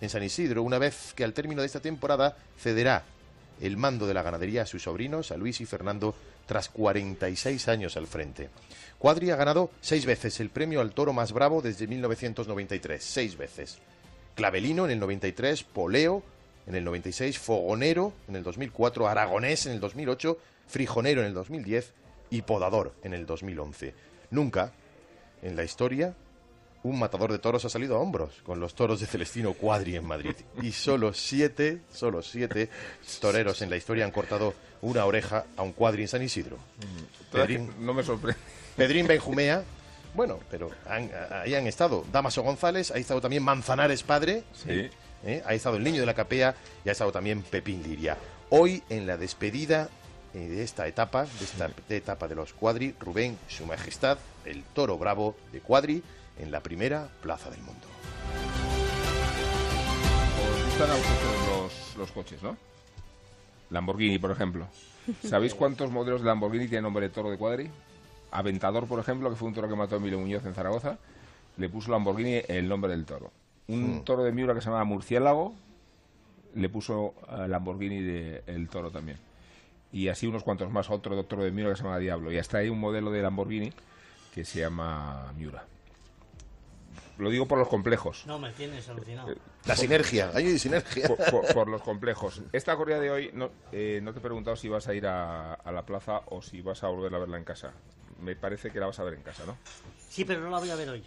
en 0.03 0.09
San 0.09 0.21
Isidro, 0.21 0.63
una 0.63 0.79
vez 0.79 1.13
que 1.15 1.23
al 1.23 1.33
término 1.33 1.61
de 1.61 1.67
esta 1.67 1.79
temporada 1.79 2.35
cederá 2.59 3.05
el 3.61 3.77
mando 3.77 4.05
de 4.05 4.13
la 4.13 4.21
ganadería 4.21 4.63
a 4.63 4.65
sus 4.65 4.83
sobrinos, 4.83 5.31
a 5.31 5.37
Luis 5.37 5.61
y 5.61 5.65
Fernando, 5.65 6.13
tras 6.45 6.67
46 6.67 7.69
años 7.69 7.95
al 7.95 8.07
frente. 8.07 8.49
Cuadri 8.99 9.31
ha 9.31 9.37
ganado 9.37 9.71
seis 9.79 10.05
veces 10.05 10.41
el 10.41 10.49
premio 10.49 10.81
al 10.81 10.91
toro 10.91 11.13
más 11.13 11.31
bravo 11.31 11.61
desde 11.61 11.87
1993, 11.87 13.01
seis 13.01 13.37
veces. 13.37 13.77
Clavelino 14.35 14.83
en 14.83 14.91
el 14.91 14.99
93, 14.99 15.63
Poleo 15.63 16.21
en 16.67 16.75
el 16.75 16.83
96, 16.83 17.39
Fogonero 17.39 18.11
en 18.27 18.35
el 18.35 18.43
2004, 18.43 19.07
Aragonés 19.07 19.67
en 19.67 19.71
el 19.71 19.79
2008, 19.79 20.37
Frijonero 20.67 21.21
en 21.21 21.27
el 21.27 21.33
2010 21.33 21.93
y 22.29 22.41
Podador 22.41 22.93
en 23.03 23.13
el 23.13 23.25
2011. 23.25 23.93
Nunca 24.31 24.73
en 25.41 25.55
la 25.55 25.63
historia 25.63 26.13
un 26.83 26.99
matador 26.99 27.31
de 27.31 27.39
toros 27.39 27.63
ha 27.65 27.69
salido 27.69 27.95
a 27.95 27.99
hombros 27.99 28.33
con 28.45 28.59
los 28.59 28.75
toros 28.75 28.99
de 28.99 29.05
Celestino 29.07 29.53
Cuadri 29.53 29.95
en 29.95 30.05
Madrid. 30.05 30.35
Y 30.61 30.71
solo 30.73 31.13
siete, 31.13 31.79
solo 31.91 32.21
siete 32.21 32.69
toreros 33.21 33.61
en 33.61 33.69
la 33.69 33.77
historia 33.77 34.03
han 34.05 34.11
cortado 34.11 34.53
una 34.81 35.05
oreja 35.05 35.45
a 35.55 35.61
un 35.63 35.71
Cuadri 35.73 36.01
en 36.03 36.07
San 36.09 36.21
Isidro. 36.21 36.57
Pedrín, 37.31 37.71
No 37.79 37.93
me 37.93 38.03
sorprende. 38.03 38.39
Pedrín 38.75 39.07
Benjumea, 39.07 39.63
bueno, 40.13 40.39
pero 40.51 40.71
han- 40.87 41.09
ahí 41.31 41.55
han 41.55 41.67
estado 41.67 42.05
Damaso 42.11 42.41
González, 42.43 42.91
ha 42.91 42.97
estado 42.97 43.21
también 43.21 43.43
Manzanares 43.43 44.03
Padre, 44.03 44.43
Sí. 44.53 44.89
¿eh? 45.25 45.41
ha 45.45 45.53
estado 45.53 45.77
el 45.77 45.83
Niño 45.83 46.01
de 46.01 46.05
la 46.05 46.13
Capea 46.13 46.55
y 46.83 46.89
ha 46.89 46.91
estado 46.91 47.11
también 47.11 47.43
Pepín 47.43 47.81
Liria. 47.83 48.17
Hoy, 48.49 48.83
en 48.89 49.07
la 49.07 49.17
despedida 49.17 49.89
eh, 50.33 50.39
de 50.47 50.63
esta 50.63 50.87
etapa, 50.87 51.25
de 51.25 51.45
esta 51.45 51.69
etapa 51.89 52.27
de 52.27 52.35
los 52.35 52.53
Cuadri, 52.53 52.95
Rubén, 52.99 53.37
Su 53.47 53.65
Majestad, 53.67 54.17
el 54.45 54.63
Toro 54.63 54.97
Bravo 54.97 55.35
de 55.51 55.59
Cuadri, 55.61 56.01
en 56.39 56.51
la 56.51 56.61
primera 56.61 57.07
plaza 57.21 57.49
del 57.49 57.61
mundo. 57.61 57.87
gustan 60.65 60.89
a 60.89 60.93
vosotros 60.95 61.47
los, 61.47 61.97
los 61.97 62.11
coches, 62.11 62.41
¿no? 62.43 62.57
Lamborghini, 63.69 64.19
por 64.19 64.31
ejemplo. 64.31 64.67
¿Sabéis 65.23 65.53
cuántos 65.53 65.91
modelos 65.91 66.21
de 66.21 66.27
Lamborghini 66.27 66.67
tienen 66.67 66.83
nombre 66.83 67.07
de 67.07 67.13
toro 67.13 67.29
de 67.29 67.37
cuadri? 67.37 67.69
Aventador, 68.31 68.87
por 68.87 68.99
ejemplo, 68.99 69.29
que 69.29 69.35
fue 69.35 69.47
un 69.47 69.53
toro 69.53 69.67
que 69.67 69.75
mató 69.75 69.95
a 69.95 69.97
Emilio 69.99 70.19
Muñoz 70.19 70.45
en 70.45 70.53
Zaragoza, 70.53 70.97
le 71.57 71.69
puso 71.69 71.91
Lamborghini 71.91 72.41
el 72.47 72.67
nombre 72.67 72.91
del 72.91 73.05
toro. 73.05 73.31
Un 73.67 73.97
Mm. 73.97 74.03
toro 74.03 74.23
de 74.23 74.31
Miura 74.31 74.53
que 74.53 74.61
se 74.61 74.65
llamaba 74.65 74.83
Murciélago 74.85 75.53
le 76.55 76.69
puso 76.69 77.13
a 77.27 77.47
Lamborghini 77.47 78.01
de, 78.01 78.43
el 78.47 78.69
toro 78.69 78.91
también. 78.91 79.17
Y 79.91 80.07
así 80.07 80.25
unos 80.27 80.43
cuantos 80.43 80.71
más, 80.71 80.89
otro 80.89 81.15
doctor 81.15 81.39
de 81.41 81.51
Miura 81.51 81.71
que 81.71 81.77
se 81.77 81.83
llama 81.83 81.99
Diablo. 81.99 82.31
Y 82.31 82.37
hasta 82.37 82.57
hay 82.59 82.69
un 82.69 82.79
modelo 82.79 83.11
de 83.11 83.21
Lamborghini 83.21 83.71
que 84.33 84.43
se 84.45 84.59
llama 84.61 85.31
Miura. 85.37 85.65
Lo 87.17 87.29
digo 87.29 87.47
por 87.47 87.59
los 87.59 87.67
complejos. 87.67 88.25
No, 88.25 88.39
me 88.39 88.51
tienes 88.51 88.89
alucinado. 88.89 89.33
La 89.65 89.75
sinergia, 89.75 90.31
hay 90.33 90.57
sinergia. 90.57 91.07
Por, 91.07 91.17
por- 91.31 91.53
por 91.53 91.67
los 91.69 91.81
complejos. 91.81 92.41
Esta 92.51 92.75
corrida 92.75 92.99
de 92.99 93.11
hoy, 93.11 93.29
no, 93.33 93.51
eh, 93.71 93.99
no 94.01 94.13
te 94.13 94.19
he 94.19 94.21
preguntado 94.21 94.55
si 94.55 94.67
vas 94.67 94.87
a 94.87 94.93
ir 94.95 95.05
a, 95.05 95.53
a 95.53 95.71
la 95.71 95.85
plaza 95.85 96.21
o 96.27 96.41
si 96.41 96.61
vas 96.61 96.83
a 96.83 96.87
volver 96.87 97.13
a 97.13 97.19
verla 97.19 97.37
en 97.37 97.43
casa. 97.43 97.71
Me 98.19 98.35
parece 98.35 98.71
que 98.71 98.79
la 98.79 98.87
vas 98.87 98.99
a 98.99 99.03
ver 99.03 99.13
en 99.13 99.21
casa, 99.21 99.43
¿no? 99.45 99.57
Sí, 100.09 100.25
pero 100.25 100.41
no 100.41 100.49
la 100.49 100.59
voy 100.59 100.69
a 100.71 100.75
ver 100.75 100.89
hoy. 100.89 101.03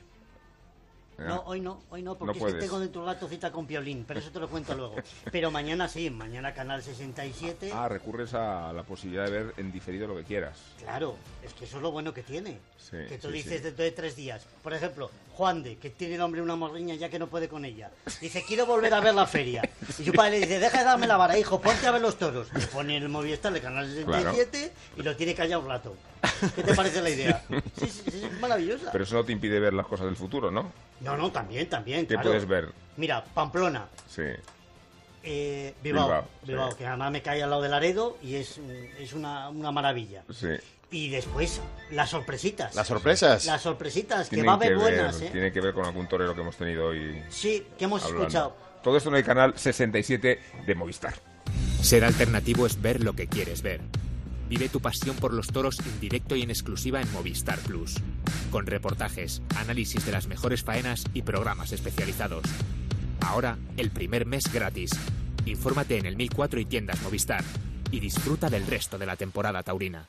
No, 1.19 1.37
Ah. 1.37 1.43
hoy 1.47 1.61
no, 1.63 1.83
hoy 1.89 2.03
no, 2.03 2.11
No 2.13 2.19
porque 2.19 2.39
es 2.39 2.45
que 2.45 2.61
tengo 2.61 2.79
dentro 2.79 3.01
de 3.01 3.09
un 3.09 3.15
rato 3.15 3.27
cita 3.27 3.51
con 3.51 3.67
Piolín, 3.67 4.05
pero 4.07 4.21
eso 4.21 4.31
te 4.31 4.39
lo 4.39 4.51
cuento 4.51 4.75
luego. 4.75 4.97
Pero 5.33 5.51
mañana 5.51 5.89
sí, 5.89 6.11
mañana 6.11 6.53
Canal 6.53 6.83
67. 6.83 7.71
Ah, 7.73 7.89
recurres 7.89 8.35
a 8.35 8.71
la 8.75 8.83
posibilidad 8.83 9.25
de 9.25 9.31
ver 9.31 9.55
en 9.57 9.73
diferido 9.73 10.07
lo 10.07 10.15
que 10.15 10.25
quieras. 10.25 10.59
Claro, 10.79 11.17
es 11.43 11.55
que 11.55 11.65
eso 11.65 11.79
es 11.79 11.83
lo 11.83 11.91
bueno 11.91 12.13
que 12.13 12.23
tiene. 12.23 12.59
Sí, 12.77 12.99
que 13.09 13.17
tú 13.19 13.29
sí, 13.29 13.33
dices 13.33 13.59
sí. 13.59 13.65
dentro 13.65 13.83
de 13.83 13.93
tres 13.93 14.15
días. 14.15 14.45
Por 14.63 14.75
ejemplo, 14.75 15.11
Juan 15.37 15.63
de, 15.63 15.77
que 15.77 15.91
tiene 15.91 16.15
el 16.15 16.23
hombre 16.23 16.41
una 16.41 16.57
morriña 16.57 16.95
ya 16.95 17.11
que 17.11 17.19
no 17.19 17.27
puede 17.27 17.47
con 17.47 17.67
ella. 17.67 17.91
Dice, 18.23 18.43
quiero 18.49 18.65
volver 18.65 18.95
a 18.95 19.01
ver 19.01 19.15
la 19.15 19.27
feria. 19.27 19.69
Y 19.99 20.05
su 20.05 20.13
padre 20.15 20.41
le 20.41 20.47
dice, 20.47 20.59
deja 20.59 20.79
de 20.79 20.85
darme 20.85 21.07
la 21.07 21.19
vara, 21.19 21.39
hijo, 21.39 21.61
ponte 21.61 21.87
a 21.87 21.91
ver 21.91 22.01
los 22.01 22.17
toros. 22.17 22.49
Le 22.55 22.67
pone 22.69 22.97
el 22.97 23.11
Movistar 23.11 23.53
de 23.53 23.61
Canal 23.61 23.87
67 23.87 24.73
y 24.97 25.03
lo 25.03 25.15
tiene 25.15 25.35
callado 25.35 25.61
un 25.61 25.69
rato. 25.69 25.95
¿Qué 26.55 26.63
te 26.63 26.75
parece 26.75 27.03
la 27.03 27.11
idea? 27.11 27.43
Sí, 27.79 27.87
sí, 27.87 28.03
sí, 28.11 28.25
es 28.25 28.41
maravillosa. 28.41 28.91
Pero 28.93 29.05
eso 29.05 29.15
no 29.17 29.25
te 29.25 29.33
impide 29.33 29.61
ver 29.61 29.75
las 29.75 29.87
cosas 29.87 30.07
del 30.07 30.17
futuro, 30.17 30.51
¿no? 30.51 30.73
No, 31.01 31.17
no, 31.19 31.31
también, 31.31 31.69
también. 31.69 32.07
¿Qué 32.07 32.15
claro. 32.15 32.31
puedes 32.31 32.47
ver? 32.47 32.73
Mira, 32.97 33.23
Pamplona, 33.23 33.87
Sí. 34.09 34.23
eh, 35.23 35.75
Bilbao, 35.83 36.07
Bilbao, 36.07 36.25
Bilbao, 36.45 36.77
que 36.77 36.87
además 36.87 37.13
me 37.13 37.21
cae 37.21 37.43
al 37.43 37.51
lado 37.51 37.61
de 37.61 37.69
Laredo 37.69 38.17
y 38.23 38.37
es, 38.37 38.59
es 38.99 39.13
una, 39.13 39.51
una 39.51 39.71
maravilla. 39.71 40.23
Sí. 40.33 40.49
Y 40.91 41.09
después, 41.09 41.61
las 41.91 42.11
sorpresitas. 42.11 42.75
Las 42.75 42.87
sorpresas. 42.87 43.45
Las 43.47 43.63
sorpresitas, 43.63 44.29
que 44.29 44.37
Tienen 44.37 44.49
va 44.49 44.53
a 44.53 44.57
haber 44.57 44.69
que 44.71 44.77
buenas, 44.77 45.19
ver, 45.19 45.29
¿eh? 45.29 45.33
Tiene 45.33 45.53
que 45.53 45.61
ver 45.61 45.75
con 45.75 45.85
algún 45.85 46.09
torero 46.09 46.35
que 46.35 46.41
hemos 46.43 46.57
tenido 46.57 46.87
hoy. 46.87 47.23
Sí, 47.29 47.67
que 47.77 47.85
hemos 47.85 48.03
hablando. 48.03 48.23
escuchado. 48.23 48.57
Todo 48.83 48.97
esto 48.97 49.09
en 49.09 49.17
el 49.17 49.25
canal 49.25 49.53
67 49.57 50.41
de 50.65 50.75
Movistar. 50.77 51.15
Ser 51.83 52.05
alternativo 52.05 52.67
es 52.67 52.81
ver 52.81 53.03
lo 53.03 53.15
que 53.15 53.27
quieres 53.27 53.63
ver. 53.63 53.81
Vive 54.49 54.69
tu 54.69 54.81
pasión 54.81 55.17
por 55.17 55.35
los 55.35 55.49
toros 55.49 55.81
en 55.81 55.99
directo 56.01 56.37
y 56.37 56.43
en 56.43 56.51
exclusiva 56.51 57.01
en 57.01 57.13
Movistar 57.13 57.59
Plus. 57.61 57.97
Con 58.53 58.67
reportajes, 58.67 59.43
análisis 59.57 60.07
de 60.07 60.13
las 60.13 60.29
mejores 60.29 60.63
faenas 60.63 61.05
y 61.15 61.23
programas 61.23 61.73
especializados. 61.73 62.45
Ahora, 63.23 63.59
el 63.77 63.91
primer 63.91 64.25
mes 64.25 64.53
gratis. 64.53 64.93
Infórmate 65.47 65.99
en 65.99 66.07
el 66.07 66.17
1004 66.17 66.61
y 66.61 66.65
tiendas 66.65 67.03
Movistar. 67.03 67.43
Y 67.91 67.99
disfruta 67.99 68.49
del 68.49 68.67
resto 68.69 68.99
de 68.99 69.07
la 69.07 69.17
temporada 69.17 69.65
taurina. 69.65 70.09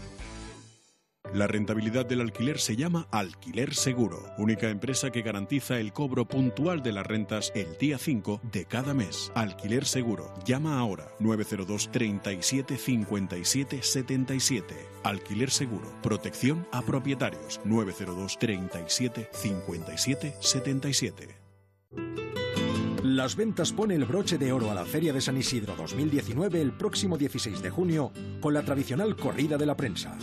La 1.33 1.47
rentabilidad 1.47 2.05
del 2.05 2.19
alquiler 2.19 2.59
se 2.59 2.75
llama 2.75 3.07
Alquiler 3.09 3.73
Seguro, 3.73 4.25
única 4.37 4.67
empresa 4.69 5.11
que 5.11 5.21
garantiza 5.21 5.79
el 5.79 5.93
cobro 5.93 6.25
puntual 6.27 6.83
de 6.83 6.91
las 6.91 7.07
rentas 7.07 7.53
el 7.55 7.77
día 7.77 7.97
5 7.97 8.41
de 8.51 8.65
cada 8.65 8.93
mes. 8.93 9.31
Alquiler 9.33 9.85
Seguro. 9.85 10.33
Llama 10.45 10.77
ahora 10.77 11.07
902 11.19 11.89
37 11.89 12.77
57 12.77 13.81
77. 13.81 14.75
Alquiler 15.03 15.51
Seguro. 15.51 15.89
Protección 16.03 16.67
a 16.73 16.81
propietarios 16.81 17.61
902 17.63 18.37
37 18.37 19.29
57 19.31 20.35
77. 20.37 21.41
Las 23.03 23.35
ventas 23.35 23.71
pone 23.71 23.95
el 23.95 24.05
broche 24.05 24.37
de 24.37 24.51
oro 24.51 24.69
a 24.69 24.75
la 24.75 24.85
Feria 24.85 25.13
de 25.13 25.21
San 25.21 25.37
Isidro 25.37 25.75
2019 25.77 26.61
el 26.61 26.73
próximo 26.73 27.17
16 27.17 27.61
de 27.61 27.69
junio 27.69 28.11
con 28.41 28.53
la 28.53 28.63
tradicional 28.63 29.15
corrida 29.15 29.57
de 29.57 29.65
la 29.65 29.75
prensa. 29.75 30.17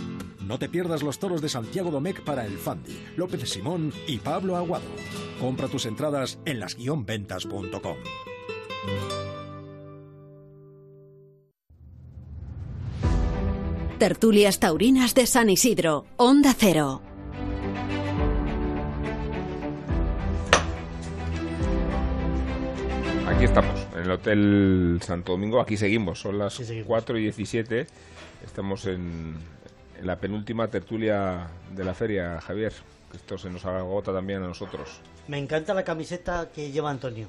No 0.49 0.59
te 0.59 0.71
pierdas 0.71 1.03
los 1.03 1.19
toros 1.19 1.43
de 1.43 1.51
Santiago 1.51 1.91
Domecq 1.91 2.23
para 2.23 2.47
el 2.47 2.57
Fandi, 2.57 2.99
López 3.17 3.47
Simón 3.51 3.93
y 4.07 4.17
Pablo 4.17 4.57
Aguado. 4.57 4.87
Compra 5.39 5.69
tus 5.69 5.85
entradas 5.85 6.39
en 6.47 6.59
las-ventas.com. 6.59 7.97
Tertulias 13.99 14.59
Taurinas 14.59 15.15
de 15.15 15.27
San 15.27 15.51
Isidro, 15.51 16.07
Onda 16.17 16.55
Cero. 16.57 17.03
Aquí 23.27 23.45
estamos, 23.45 23.87
en 23.95 24.01
el 24.01 24.11
Hotel 24.11 24.99
Santo 25.03 25.33
Domingo. 25.33 25.61
Aquí 25.61 25.77
seguimos, 25.77 26.21
son 26.21 26.39
las 26.39 26.59
4 26.87 27.19
y 27.19 27.23
17. 27.25 27.87
Estamos 28.47 28.87
en, 28.87 29.35
en 29.35 29.58
la 30.03 30.17
penúltima 30.17 30.69
tertulia 30.69 31.47
de 31.75 31.85
la 31.85 31.95
feria, 31.95 32.41
Javier. 32.41 32.73
Esto 33.15 33.39
se 33.39 33.49
nos 33.51 33.65
agota 33.65 34.13
también 34.13 34.43
a 34.43 34.47
nosotros. 34.49 35.01
Me 35.29 35.39
encanta 35.39 35.73
la 35.75 35.85
camiseta 35.85 36.51
que 36.55 36.71
lleva 36.71 36.91
Antonio. 36.91 37.29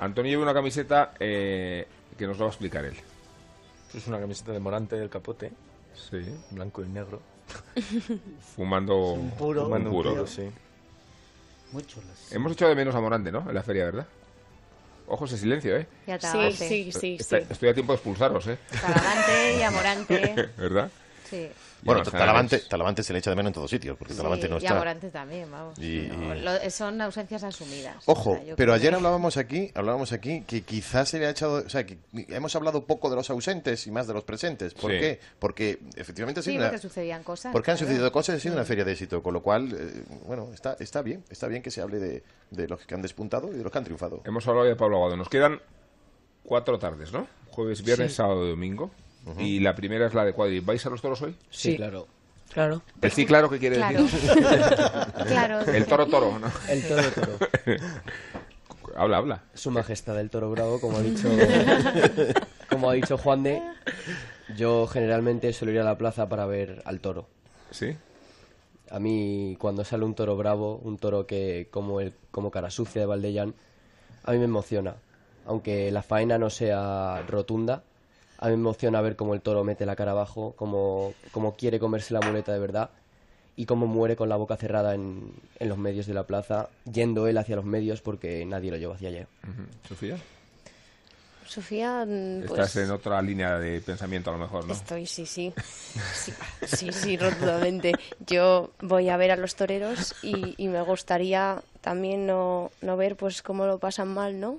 Antonio 0.00 0.30
lleva 0.30 0.42
una 0.42 0.54
camiseta 0.54 1.12
eh, 1.20 1.86
que 2.16 2.26
nos 2.26 2.38
lo 2.38 2.44
va 2.44 2.50
a 2.50 2.52
explicar 2.52 2.84
él. 2.84 2.94
Es 3.94 4.06
una 4.06 4.18
camiseta 4.18 4.52
de 4.52 4.58
Morante 4.60 4.96
del 4.96 5.10
capote. 5.10 5.52
Sí. 5.94 6.22
Blanco 6.50 6.82
y 6.82 6.88
negro. 6.88 7.20
Fumando 8.56 9.12
Un 9.12 9.30
puro. 9.32 9.64
Fumando 9.64 9.90
un 9.90 9.96
puro. 9.96 10.10
puro, 10.10 10.26
sí. 10.26 10.50
Muy 11.72 11.84
chulas. 11.84 12.32
Hemos 12.32 12.52
echado 12.52 12.70
de 12.70 12.76
menos 12.76 12.94
a 12.94 13.00
Morante, 13.00 13.30
¿no? 13.32 13.40
En 13.48 13.54
la 13.54 13.62
feria, 13.62 13.84
¿verdad? 13.86 14.06
Ojo 15.08 15.24
ese 15.26 15.36
silencio, 15.36 15.76
¿eh? 15.76 15.86
Ya 16.06 16.18
Sí, 16.20 16.52
sí, 16.52 16.92
sí, 16.92 17.16
Está- 17.20 17.40
sí. 17.40 17.46
Estoy 17.50 17.68
a 17.70 17.74
tiempo 17.74 17.92
de 17.92 17.96
expulsaros, 17.96 18.46
¿eh? 18.46 18.58
Y 19.58 19.62
Amorante. 19.62 20.50
¿Verdad? 20.56 20.90
Sí. 21.28 21.48
Bueno, 21.82 22.02
Talavante. 22.02 22.58
Talavante 22.60 23.02
se 23.02 23.12
le 23.12 23.18
echa 23.18 23.30
de 23.30 23.36
menos 23.36 23.50
en 23.50 23.54
todos 23.54 23.70
sitios, 23.70 23.96
porque 23.98 24.14
Talavante 24.14 24.46
Sí, 24.46 24.50
no 24.52 24.56
y 24.56 24.62
está. 24.64 24.74
Amorante 24.74 25.10
también, 25.10 25.50
vamos. 25.50 25.78
Y- 25.78 26.08
No, 26.08 26.34
y- 26.34 26.40
lo- 26.40 26.70
son 26.70 27.00
ausencias 27.00 27.42
asumidas. 27.42 27.96
Ojo, 28.06 28.30
O 28.32 28.34
sea, 28.36 28.44
yo 28.44 28.56
pero 28.56 28.66
creo 28.68 28.74
ayer 28.74 28.90
que- 28.90 28.96
hablábamos 28.96 29.36
aquí, 29.36 29.70
hablábamos 29.74 30.12
aquí 30.12 30.42
que 30.46 30.62
quizás 30.62 31.08
se 31.08 31.18
le 31.18 31.26
ha 31.26 31.30
echado, 31.30 31.64
o 31.66 31.68
sea, 31.68 31.84
que 31.84 31.98
hemos 32.28 32.54
hablado 32.56 32.84
poco 32.86 33.10
de 33.10 33.16
los 33.16 33.28
ausentes 33.30 33.86
y 33.86 33.90
más 33.90 34.06
de 34.06 34.14
los 34.14 34.24
presentes. 34.24 34.74
¿Por 34.74 34.92
Sí. 34.92 34.98
qué? 35.00 35.20
Porque 35.38 35.80
efectivamente 35.96 36.40
ha 36.40 36.42
Sí, 36.42 36.50
sido 36.52 36.62
una- 36.62 36.70
porque 36.70 36.82
sucedían 36.82 37.22
cosas. 37.24 37.52
porque 37.52 37.70
han 37.72 37.76
claro. 37.76 37.88
sucedido 37.90 38.12
cosas, 38.12 38.36
ha 38.36 38.40
sido 38.40 38.54
una 38.54 38.64
feria 38.64 38.84
de 38.84 38.92
éxito, 38.92 39.22
con 39.22 39.34
lo 39.34 39.42
cual, 39.42 39.72
eh, 39.72 40.04
bueno, 40.26 40.50
está, 40.54 40.76
está 40.78 41.02
bien, 41.02 41.24
está 41.30 41.48
bien 41.48 41.62
que 41.62 41.70
se 41.70 41.80
hable 41.80 41.98
de, 41.98 42.22
de 42.50 42.68
los 42.68 42.86
que 42.86 42.94
han 42.94 43.02
despuntado 43.02 43.48
y 43.52 43.56
de 43.56 43.62
los 43.62 43.72
que 43.72 43.78
han 43.78 43.84
triunfado. 43.84 44.22
Hemos 44.24 44.46
hablado 44.46 44.66
de 44.66 44.76
Pablo 44.76 44.96
Aguado. 44.96 45.16
Nos 45.16 45.28
quedan 45.28 45.60
cuatro 46.44 46.78
tardes, 46.78 47.12
¿no? 47.12 47.26
Jueves, 47.50 47.82
viernes, 47.82 48.12
Sí. 48.12 48.16
sábado 48.16 48.46
y 48.46 48.50
domingo. 48.50 48.90
Y 49.38 49.60
la 49.60 49.74
primera 49.74 50.06
es 50.06 50.14
la 50.14 50.24
de 50.24 50.32
Cuadri. 50.32 50.60
¿Vais 50.60 50.84
a 50.84 50.90
los 50.90 51.00
toros 51.00 51.22
hoy? 51.22 51.36
Sí. 51.50 51.76
claro. 51.76 52.06
Claro. 52.52 52.82
El 53.00 53.10
sí, 53.12 53.24
claro, 53.24 53.48
¿qué 53.48 53.58
quiere 53.58 53.76
Claro. 53.76 54.02
decir? 54.02 54.30
Claro. 55.26 55.60
El 55.60 55.86
toro, 55.86 56.06
toro, 56.06 56.38
¿no? 56.38 56.50
El 56.68 56.86
toro, 56.86 57.02
toro. 57.12 57.38
Habla, 58.94 59.16
habla. 59.16 59.42
Su 59.54 59.70
majestad 59.70 60.16
del 60.16 60.28
toro 60.28 60.50
bravo, 60.50 60.78
como 60.78 60.98
ha 60.98 61.00
dicho, 61.00 61.26
como 62.68 62.90
ha 62.90 62.92
dicho 62.92 63.16
Juan 63.16 63.42
de, 63.42 63.62
yo 64.54 64.86
generalmente 64.86 65.50
suelo 65.54 65.72
ir 65.72 65.80
a 65.80 65.84
la 65.84 65.96
plaza 65.96 66.28
para 66.28 66.44
ver 66.44 66.82
al 66.84 67.00
toro. 67.00 67.26
¿Sí? 67.70 67.96
A 68.90 68.98
mí, 68.98 69.56
cuando 69.58 69.82
sale 69.84 70.04
un 70.04 70.14
toro 70.14 70.36
bravo, 70.36 70.76
un 70.84 70.98
toro 70.98 71.26
que 71.26 71.68
como 71.70 72.00
el 72.00 72.12
como 72.30 72.50
cara 72.50 72.68
sucia 72.70 73.00
de 73.00 73.06
Valdellán, 73.06 73.54
a 74.24 74.32
mí 74.32 74.38
me 74.38 74.44
emociona. 74.44 74.96
Aunque 75.46 75.90
la 75.90 76.02
faena 76.02 76.36
no 76.36 76.50
sea 76.50 77.22
rotunda, 77.26 77.84
a 78.42 78.46
mí 78.46 78.56
me 78.56 78.60
emociona 78.62 79.00
ver 79.00 79.14
cómo 79.14 79.34
el 79.34 79.40
toro 79.40 79.62
mete 79.62 79.86
la 79.86 79.94
cara 79.94 80.10
abajo, 80.10 80.52
cómo, 80.56 81.14
cómo 81.30 81.54
quiere 81.54 81.78
comerse 81.78 82.12
la 82.12 82.20
muleta 82.20 82.52
de 82.52 82.58
verdad 82.58 82.90
y 83.54 83.66
cómo 83.66 83.86
muere 83.86 84.16
con 84.16 84.28
la 84.28 84.34
boca 84.34 84.56
cerrada 84.56 84.96
en, 84.96 85.32
en 85.60 85.68
los 85.68 85.78
medios 85.78 86.06
de 86.06 86.14
la 86.14 86.24
plaza, 86.24 86.68
yendo 86.92 87.28
él 87.28 87.38
hacia 87.38 87.54
los 87.54 87.64
medios 87.64 88.00
porque 88.00 88.44
nadie 88.44 88.72
lo 88.72 88.78
lleva 88.78 88.96
hacia 88.96 89.10
allá. 89.10 89.26
Sofía. 89.88 90.16
Sofía, 91.46 92.04
mm, 92.04 92.40
pues... 92.48 92.50
Estás 92.50 92.76
en 92.76 92.90
otra 92.90 93.22
línea 93.22 93.60
de 93.60 93.80
pensamiento 93.80 94.30
a 94.30 94.32
lo 94.32 94.40
mejor, 94.40 94.66
¿no? 94.66 94.72
Estoy, 94.72 95.06
sí, 95.06 95.24
sí. 95.24 95.52
Sí, 96.12 96.32
sí, 96.66 96.92
sí, 96.92 97.16
rotundamente. 97.16 97.92
Yo 98.26 98.70
voy 98.80 99.08
a 99.08 99.16
ver 99.16 99.30
a 99.30 99.36
los 99.36 99.54
toreros 99.54 100.16
y, 100.22 100.54
y 100.56 100.66
me 100.66 100.82
gustaría 100.82 101.62
también 101.80 102.26
no, 102.26 102.72
no 102.80 102.96
ver 102.96 103.14
pues 103.14 103.40
cómo 103.42 103.66
lo 103.66 103.78
pasan 103.78 104.08
mal, 104.08 104.40
¿no? 104.40 104.58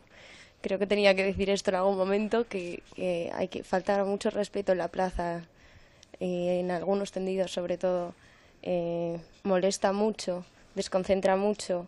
Creo 0.64 0.80
que 0.80 0.88
tenía 0.88 1.14
que 1.14 1.24
decir 1.24 1.52
esto 1.52 1.70
en 1.70 1.76
algún 1.76 1.98
momento, 1.98 2.48
que, 2.48 2.82
hay 3.36 3.48
que 3.50 3.64
faltar 3.64 4.04
mucho 4.06 4.32
respeto 4.32 4.72
en 4.72 4.80
la 4.80 4.88
plaza, 4.88 5.44
eh, 6.20 6.60
en 6.60 6.72
algunos 6.72 7.12
tendidos 7.12 7.52
sobre 7.52 7.78
todo. 7.78 8.16
Eh, 8.66 9.20
molesta 9.44 9.92
mucho, 9.92 10.46
desconcentra 10.74 11.36
mucho 11.36 11.86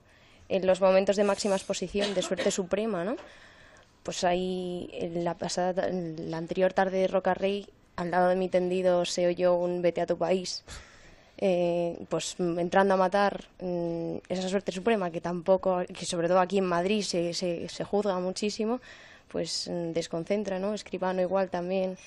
en 0.50 0.68
los 0.68 0.82
momentos 0.82 1.16
de 1.16 1.24
máxima 1.24 1.56
exposición, 1.56 2.14
de 2.14 2.22
suerte 2.22 2.52
suprema, 2.52 3.04
¿no? 3.04 3.16
pues 4.06 4.24
ahí 4.24 4.88
en 4.94 5.24
la 5.24 5.34
pasada 5.34 5.90
en 5.90 6.30
la 6.30 6.38
anterior 6.38 6.72
tarde 6.74 7.00
de 7.00 7.08
Roca 7.08 7.34
Rey 7.34 7.68
al 7.96 8.12
lado 8.12 8.30
de 8.30 8.36
mi 8.36 8.50
tendido 8.50 9.04
se 9.04 9.26
oyó 9.26 9.56
un 9.56 9.82
vete 9.82 10.00
a 10.00 10.06
tu 10.06 10.16
país 10.16 10.64
eh, 11.38 11.98
pues 12.10 12.36
mm, 12.38 12.60
entrando 12.60 12.94
a 12.94 12.98
matar 12.98 13.44
mm, 13.62 14.18
esa 14.30 14.48
suerte 14.48 14.72
suprema 14.72 15.12
que 15.12 15.22
tampoco 15.22 15.84
que 15.88 16.06
sobre 16.06 16.28
todo 16.28 16.40
aquí 16.40 16.60
en 16.60 16.66
Madrid 16.66 17.02
se, 17.02 17.34
se, 17.34 17.68
se 17.68 17.84
juzga 17.84 18.20
muchísimo 18.20 18.80
pues 19.28 19.68
mm, 19.70 19.92
desconcentra 19.92 20.60
no 20.60 20.74
escribano 20.74 21.22
igual 21.22 21.50
también 21.50 21.98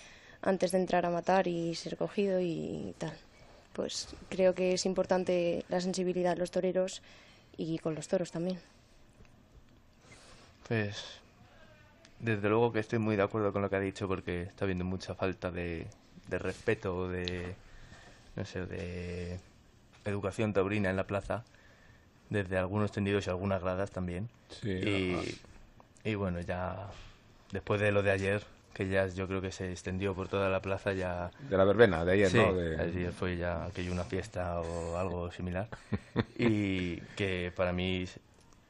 antes 0.43 0.73
de 0.73 0.79
entrar 0.79 1.05
a 1.05 1.11
matar 1.11 1.47
y 1.47 1.75
ser 1.75 1.97
cogido 1.97 2.41
y 2.41 2.95
tal. 2.99 3.13
Pues 3.73 4.09
creo 4.29 4.55
que 4.55 4.75
es 4.75 4.87
importante 4.87 5.65
la 5.69 5.81
sensibilidad 5.81 6.35
de 6.35 6.41
los 6.41 6.51
toreros 6.51 7.03
y 7.57 7.79
con 7.79 7.95
los 7.95 8.09
toros 8.09 8.31
también. 8.31 8.59
Pues 10.67 11.21
desde 12.19 12.49
luego 12.49 12.73
que 12.73 12.81
estoy 12.81 12.99
muy 12.99 13.17
de 13.17 13.23
acuerdo 13.23 13.53
con 13.53 13.63
lo 13.63 13.71
que 13.71 13.77
ha 13.77 13.81
dicho 13.81 14.09
porque 14.09 14.43
está 14.43 14.65
habiendo 14.65 14.85
mucha 14.85 15.15
falta 15.15 15.51
de, 15.51 15.87
de 16.29 16.39
respeto 16.39 17.09
de 17.09 17.55
no 18.37 18.45
sé 18.45 18.67
de 18.67 19.39
educación 20.05 20.53
taurina 20.53 20.91
en 20.91 20.97
la 20.97 21.07
plaza 21.07 21.45
desde 22.31 22.59
algunos 22.59 22.93
tendidos 22.93 23.27
y 23.27 23.31
algunas 23.31 23.63
gradas 23.63 23.91
también. 23.91 24.29
Sí, 24.51 24.69
y, 26.05 26.11
y 26.11 26.15
bueno 26.15 26.41
ya 26.41 26.89
después 27.53 27.81
de 27.81 27.93
lo 27.93 28.03
de 28.03 28.11
ayer 28.11 28.43
que 28.75 28.89
ya 28.89 29.07
yo 29.09 29.27
creo 29.27 29.41
que 29.41 29.51
se 29.51 29.71
extendió 29.73 30.15
por 30.15 30.29
toda 30.29 30.49
la 30.49 30.61
plaza 30.63 30.93
ya 30.93 31.31
De 31.51 31.57
la 31.57 31.65
verbena 31.65 32.05
de 32.05 32.13
ayer, 32.13 32.31
Sí, 32.31 32.37
¿no? 32.39 32.55
De- 32.55 32.79
ayer 32.81 33.13
fue 33.13 33.37
ya 33.37 33.65
aquello 33.65 33.93
una 33.93 34.05
fiesta 34.05 34.61
o 34.61 34.97
algo 34.97 35.31
similar. 35.33 35.69
Y 36.39 36.97
que 37.17 37.53
para 37.57 37.73
mí 37.73 38.05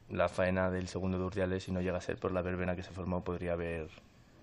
la 0.09 0.27
faena 0.27 0.71
del 0.71 0.87
segundo 0.87 1.19
de 1.19 1.25
Urdiales 1.25 1.63
si 1.63 1.71
no 1.71 1.81
llega 1.81 1.97
a 1.97 2.01
ser 2.01 2.17
por 2.17 2.31
la 2.31 2.41
verbena 2.41 2.75
que 2.75 2.81
se 2.81 2.89
formó 2.91 3.23
podría 3.23 3.53
haber 3.53 3.87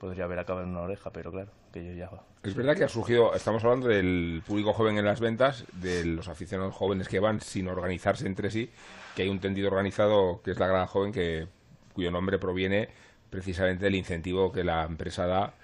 podría 0.07 0.25
haber 0.25 0.39
acabado 0.39 0.65
en 0.65 0.71
una 0.71 0.83
oreja 0.83 1.11
pero 1.11 1.33
claro 1.33 1.51
que 1.73 1.85
yo 1.85 1.93
ya 1.93 2.09
Es 2.45 2.55
verdad 2.55 2.77
que 2.77 2.85
ha 2.85 2.89
surgido, 2.89 3.35
estamos 3.35 3.65
hablando 3.65 3.89
del 3.89 4.41
público 4.47 4.73
joven 4.73 4.99
en 4.99 5.05
las 5.05 5.19
ventas, 5.19 5.65
de 5.73 6.05
los 6.05 6.29
aficionados 6.29 6.75
jóvenes 6.75 7.09
que 7.09 7.19
van 7.19 7.41
sin 7.41 7.67
organizarse 7.67 8.25
entre 8.27 8.53
sí, 8.53 8.71
que 9.17 9.23
hay 9.23 9.29
un 9.29 9.41
tendido 9.41 9.67
organizado 9.67 10.41
que 10.45 10.53
es 10.53 10.59
la 10.61 10.69
Grada 10.69 10.87
Joven, 10.87 11.13
que, 11.13 11.49
cuyo 11.93 12.13
nombre 12.13 12.39
proviene 12.39 12.89
precisamente 13.31 13.87
del 13.87 13.97
incentivo 13.97 14.53
que 14.53 14.63
la 14.63 14.85
empresa 14.85 15.27
da 15.27 15.55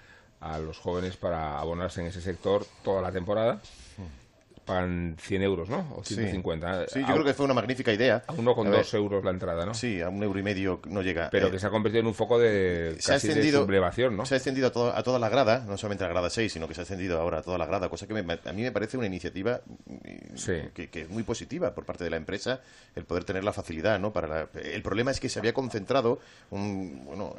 a 0.41 0.59
los 0.59 0.77
jóvenes 0.77 1.15
para 1.15 1.57
abonarse 1.57 2.01
en 2.01 2.07
ese 2.07 2.19
sector 2.19 2.65
toda 2.83 3.01
la 3.01 3.13
temporada. 3.13 3.61
Pagan 4.65 5.15
100 5.19 5.41
euros, 5.43 5.69
¿no? 5.69 5.93
O 5.97 6.03
Sí. 6.03 6.15
150. 6.15 6.87
Sí, 6.87 6.99
yo 7.01 7.07
A- 7.07 7.11
creo 7.13 7.23
que 7.25 7.33
fue 7.33 7.45
una 7.45 7.53
magnífica 7.53 7.91
idea. 7.91 8.23
A 8.27 8.33
uno 8.33 8.55
con 8.55 8.67
A 8.67 8.69
ver, 8.71 8.79
dos 8.79 8.93
euros 8.93 9.23
la 9.23 9.31
entrada, 9.31 9.65
¿no? 9.65 9.73
Sí, 9.73 10.01
a 10.01 10.09
un 10.09 10.23
euro 10.23 10.39
y 10.39 10.43
medio 10.43 10.79
no 10.87 11.01
llega. 11.01 11.29
Pero 11.31 11.47
Eh, 11.47 11.51
que 11.51 11.59
se 11.59 11.67
ha 11.67 11.69
convertido 11.69 12.01
en 12.01 12.07
un 12.07 12.13
foco 12.13 12.39
de 12.39 12.95
se 12.99 13.11
ha 13.11 13.17
de 13.19 13.25
extendido, 13.27 13.61
sublevación, 13.63 14.15
¿no? 14.15 14.25
Se 14.25 14.35
ha 14.35 14.37
extendido 14.37 14.67
a, 14.67 14.71
todo- 14.71 14.95
a 14.95 15.03
toda 15.03 15.19
la 15.19 15.29
grada, 15.29 15.65
no 15.67 15.77
solamente 15.77 16.03
a 16.03 16.07
la 16.07 16.13
grada 16.13 16.29
6, 16.29 16.51
sino 16.53 16.67
que 16.67 16.73
se 16.73 16.81
ha 16.81 16.83
extendido 16.83 17.19
ahora 17.19 17.39
a 17.39 17.41
toda 17.41 17.57
la 17.57 17.65
grada, 17.65 17.89
cosa 17.89 18.07
que 18.07 18.13
me- 18.13 18.39
a 18.45 18.53
mí 18.53 18.61
me 18.61 18.71
parece 18.71 18.97
una 18.97 19.07
iniciativa 19.07 19.61
mm, 19.85 20.35
que, 20.73 20.89
que 20.89 21.01
es 21.01 21.09
muy 21.09 21.23
positiva 21.23 21.73
por 21.75 21.85
parte 21.85 22.03
de 22.03 22.09
la 22.09 22.17
empresa, 22.17 22.61
el 22.95 23.05
poder 23.05 23.23
tener 23.23 23.43
la 23.43 23.53
facilidad, 23.53 23.99
¿no? 23.99 24.11
Para 24.13 24.27
la- 24.27 24.47
el 24.61 24.81
problema 24.81 25.11
es 25.11 25.19
que 25.19 25.29
se 25.29 25.39
había 25.39 25.53
concentrado 25.53 26.19
un, 26.51 27.03
bueno, 27.05 27.35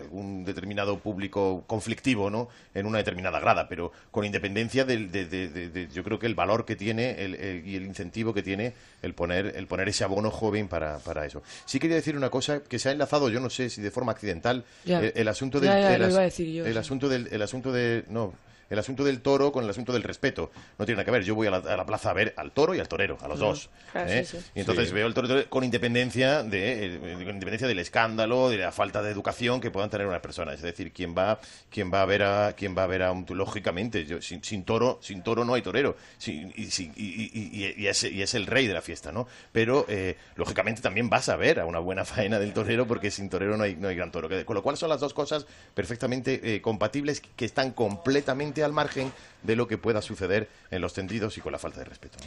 algún 0.00 0.44
determinado 0.44 0.98
público 0.98 1.64
conflictivo, 1.66 2.30
¿no? 2.30 2.48
En 2.74 2.86
una 2.86 2.98
determinada 2.98 3.40
grada, 3.40 3.68
pero 3.68 3.92
con 4.10 4.24
independencia 4.24 4.84
del, 4.84 5.10
de, 5.10 5.26
de- 5.26 5.48
de- 5.48 5.68
de- 5.70 5.88
yo 5.88 6.02
creo 6.04 6.18
que 6.18 6.26
el 6.26 6.34
valor 6.34 6.59
que 6.64 6.76
tiene 6.76 7.22
el- 7.24 7.34
el- 7.34 7.66
y 7.66 7.76
el 7.76 7.84
incentivo 7.84 8.32
que 8.34 8.42
tiene 8.42 8.72
el 9.02 9.14
poner, 9.14 9.54
el 9.56 9.66
poner 9.66 9.88
ese 9.88 10.04
abono 10.04 10.30
joven 10.30 10.68
para, 10.68 10.98
para 10.98 11.24
eso. 11.26 11.42
Sí 11.66 11.78
quería 11.78 11.96
decir 11.96 12.16
una 12.16 12.30
cosa 12.30 12.62
que 12.62 12.78
se 12.78 12.88
ha 12.88 12.92
enlazado, 12.92 13.28
yo 13.30 13.40
no 13.40 13.50
sé 13.50 13.70
si 13.70 13.80
de 13.82 13.90
forma 13.90 14.12
accidental, 14.12 14.64
Ya. 14.84 15.00
el, 15.00 15.12
el 15.16 15.28
asunto 15.28 15.60
del 15.60 15.70
ya, 15.70 15.94
el 15.94 16.02
as- 16.04 16.14
decir 16.16 16.52
yo, 16.52 16.66
el 16.66 16.72
sí. 16.72 16.78
asunto 16.78 17.08
del 17.08 17.28
el 17.30 17.42
asunto 17.42 17.72
de 17.72 18.04
no 18.08 18.32
el 18.70 18.78
asunto 18.78 19.04
del 19.04 19.20
toro 19.20 19.52
con 19.52 19.64
el 19.64 19.70
asunto 19.70 19.92
del 19.92 20.02
respeto. 20.02 20.50
No 20.78 20.86
tiene 20.86 20.96
nada 20.96 21.04
que 21.04 21.10
ver. 21.10 21.24
Yo 21.24 21.34
voy 21.34 21.48
a 21.48 21.50
la, 21.50 21.56
a 21.58 21.76
la 21.76 21.84
plaza 21.84 22.10
a 22.10 22.12
ver 22.14 22.32
al 22.36 22.52
toro 22.52 22.74
y 22.74 22.78
al 22.80 22.88
torero 22.88 23.18
a 23.20 23.28
los 23.28 23.38
dos 23.38 23.68
Claro, 23.92 24.08
¿eh? 24.10 24.24
sí, 24.24 24.38
sí. 24.38 24.44
y 24.54 24.60
entonces 24.60 24.88
Sí. 24.88 24.94
veo 24.94 25.06
el 25.06 25.12
toro 25.14 25.28
con 25.50 25.64
independencia 25.64 26.42
de 26.42 26.86
eh, 26.94 26.98
con 27.00 27.34
independencia 27.34 27.66
del 27.68 27.78
escándalo 27.80 28.48
de 28.48 28.56
la 28.58 28.72
falta 28.72 29.02
de 29.02 29.10
educación 29.10 29.60
que 29.60 29.70
puedan 29.70 29.90
tener 29.90 30.06
unas 30.06 30.20
personas. 30.20 30.54
Es 30.54 30.62
decir 30.62 30.92
quién 30.92 31.14
va 31.16 31.40
quién 31.70 31.92
va 31.92 32.02
a 32.02 32.06
ver 32.06 32.22
a 32.22 32.54
quién 32.56 32.76
va 32.76 32.84
a 32.84 32.86
ver 32.86 33.02
a 33.02 33.12
un 33.12 33.26
lógicamente 33.28 34.04
yo, 34.06 34.22
sin, 34.22 34.42
sin 34.44 34.64
toro 34.64 34.98
sin 35.02 35.22
toro 35.22 35.44
no 35.44 35.54
hay 35.54 35.62
torero. 35.62 35.96
Sin- 36.18 36.52
y, 36.56 36.66
sin- 36.70 36.92
y- 36.96 37.30
y- 37.34 37.50
y- 37.66 37.74
y 37.82 37.86
es, 37.88 38.04
y 38.04 38.22
es 38.22 38.34
el 38.34 38.46
rey 38.46 38.66
de 38.66 38.74
la 38.74 38.80
fiesta 38.82 39.10
no 39.12 39.26
pero 39.52 39.84
eh, 39.88 40.16
lógicamente 40.36 40.80
también 40.80 41.10
vas 41.10 41.28
a 41.28 41.36
ver 41.36 41.58
a 41.60 41.66
una 41.66 41.80
buena 41.80 42.04
faena 42.04 42.38
del 42.38 42.52
torero 42.52 42.86
porque 42.86 43.10
sin 43.10 43.28
torero 43.28 43.56
no 43.56 43.64
hay 43.64 43.74
no 43.76 43.88
hay 43.88 43.96
gran 43.96 44.12
toro. 44.12 44.28
Con 44.44 44.54
lo 44.54 44.62
cual 44.62 44.76
son 44.76 44.88
las 44.88 45.00
dos 45.00 45.12
cosas 45.14 45.46
perfectamente 45.74 46.54
eh, 46.54 46.60
compatibles 46.60 47.20
que 47.20 47.44
están 47.44 47.72
completamente 47.72 48.59
al 48.62 48.72
margen 48.72 49.12
de 49.42 49.56
lo 49.56 49.66
que 49.68 49.78
pueda 49.78 50.02
suceder 50.02 50.48
en 50.70 50.80
los 50.80 50.92
tendidos 50.94 51.36
y 51.38 51.40
con 51.40 51.52
la 51.52 51.58
falta 51.58 51.78
de 51.80 51.84
respeto 51.86 52.18
¿no? 52.20 52.26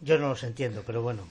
Yo 0.00 0.18
no 0.18 0.28
los 0.28 0.42
entiendo, 0.42 0.82
pero 0.86 1.02
bueno. 1.02 1.26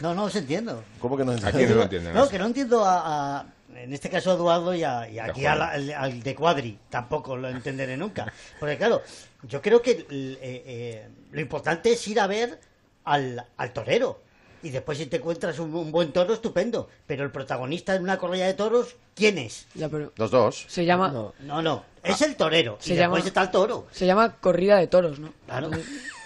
No, 0.00 0.14
no 0.14 0.24
los 0.24 0.36
entiendo. 0.36 0.82
¿Cómo 1.00 1.16
que 1.16 1.24
no 1.24 1.32
¿A 1.32 1.52
quién 1.52 1.68
no 1.68 1.74
lo 1.76 1.82
entienden? 1.82 2.14
No, 2.14 2.28
que 2.28 2.38
no 2.38 2.46
entiendo 2.46 2.84
a, 2.84 3.38
a- 3.40 3.46
en 3.74 3.92
este 3.92 4.08
caso 4.08 4.30
a 4.30 4.34
Eduardo 4.34 4.74
y, 4.74 4.82
a- 4.82 5.08
y 5.10 5.18
aquí 5.18 5.44
al, 5.44 5.60
al- 5.60 5.90
al 5.92 6.22
de 6.22 6.34
Cuadri, 6.34 6.78
tampoco 6.88 7.36
lo 7.36 7.48
entenderé 7.50 7.96
nunca. 7.96 8.32
Porque 8.58 8.78
claro, 8.78 9.02
yo 9.42 9.60
creo 9.60 9.82
que 9.82 9.90
eh, 9.90 10.06
eh, 10.10 11.08
lo 11.32 11.40
importante 11.40 11.92
es 11.92 12.08
ir 12.08 12.18
a 12.20 12.26
ver 12.26 12.58
al, 13.04 13.44
al 13.58 13.72
torero. 13.74 14.22
Y 14.66 14.70
después 14.70 14.98
si 14.98 15.06
te 15.06 15.18
encuentras 15.18 15.60
un, 15.60 15.72
un 15.76 15.92
buen 15.92 16.10
toro, 16.12 16.34
estupendo. 16.34 16.88
Pero 17.06 17.22
el 17.22 17.30
protagonista 17.30 17.94
en 17.94 18.02
una 18.02 18.18
corrida 18.18 18.46
de 18.46 18.54
toros, 18.54 18.96
¿quién 19.14 19.38
es? 19.38 19.66
Ya, 19.74 19.88
pero 19.88 20.12
los 20.16 20.32
dos 20.32 20.64
se 20.66 20.84
llama 20.84 21.08
No, 21.40 21.62
no, 21.62 21.84
es 22.02 22.20
el 22.22 22.34
torero. 22.34 22.76
Se 22.80 22.94
y 22.94 22.96
llama- 22.96 23.14
después 23.14 23.26
está 23.28 23.42
el 23.42 23.50
toro. 23.52 23.86
se 23.92 24.06
llama 24.06 24.34
corrida 24.40 24.78
de 24.78 24.88
toros, 24.88 25.20
¿no? 25.20 25.32
Claro. 25.46 25.70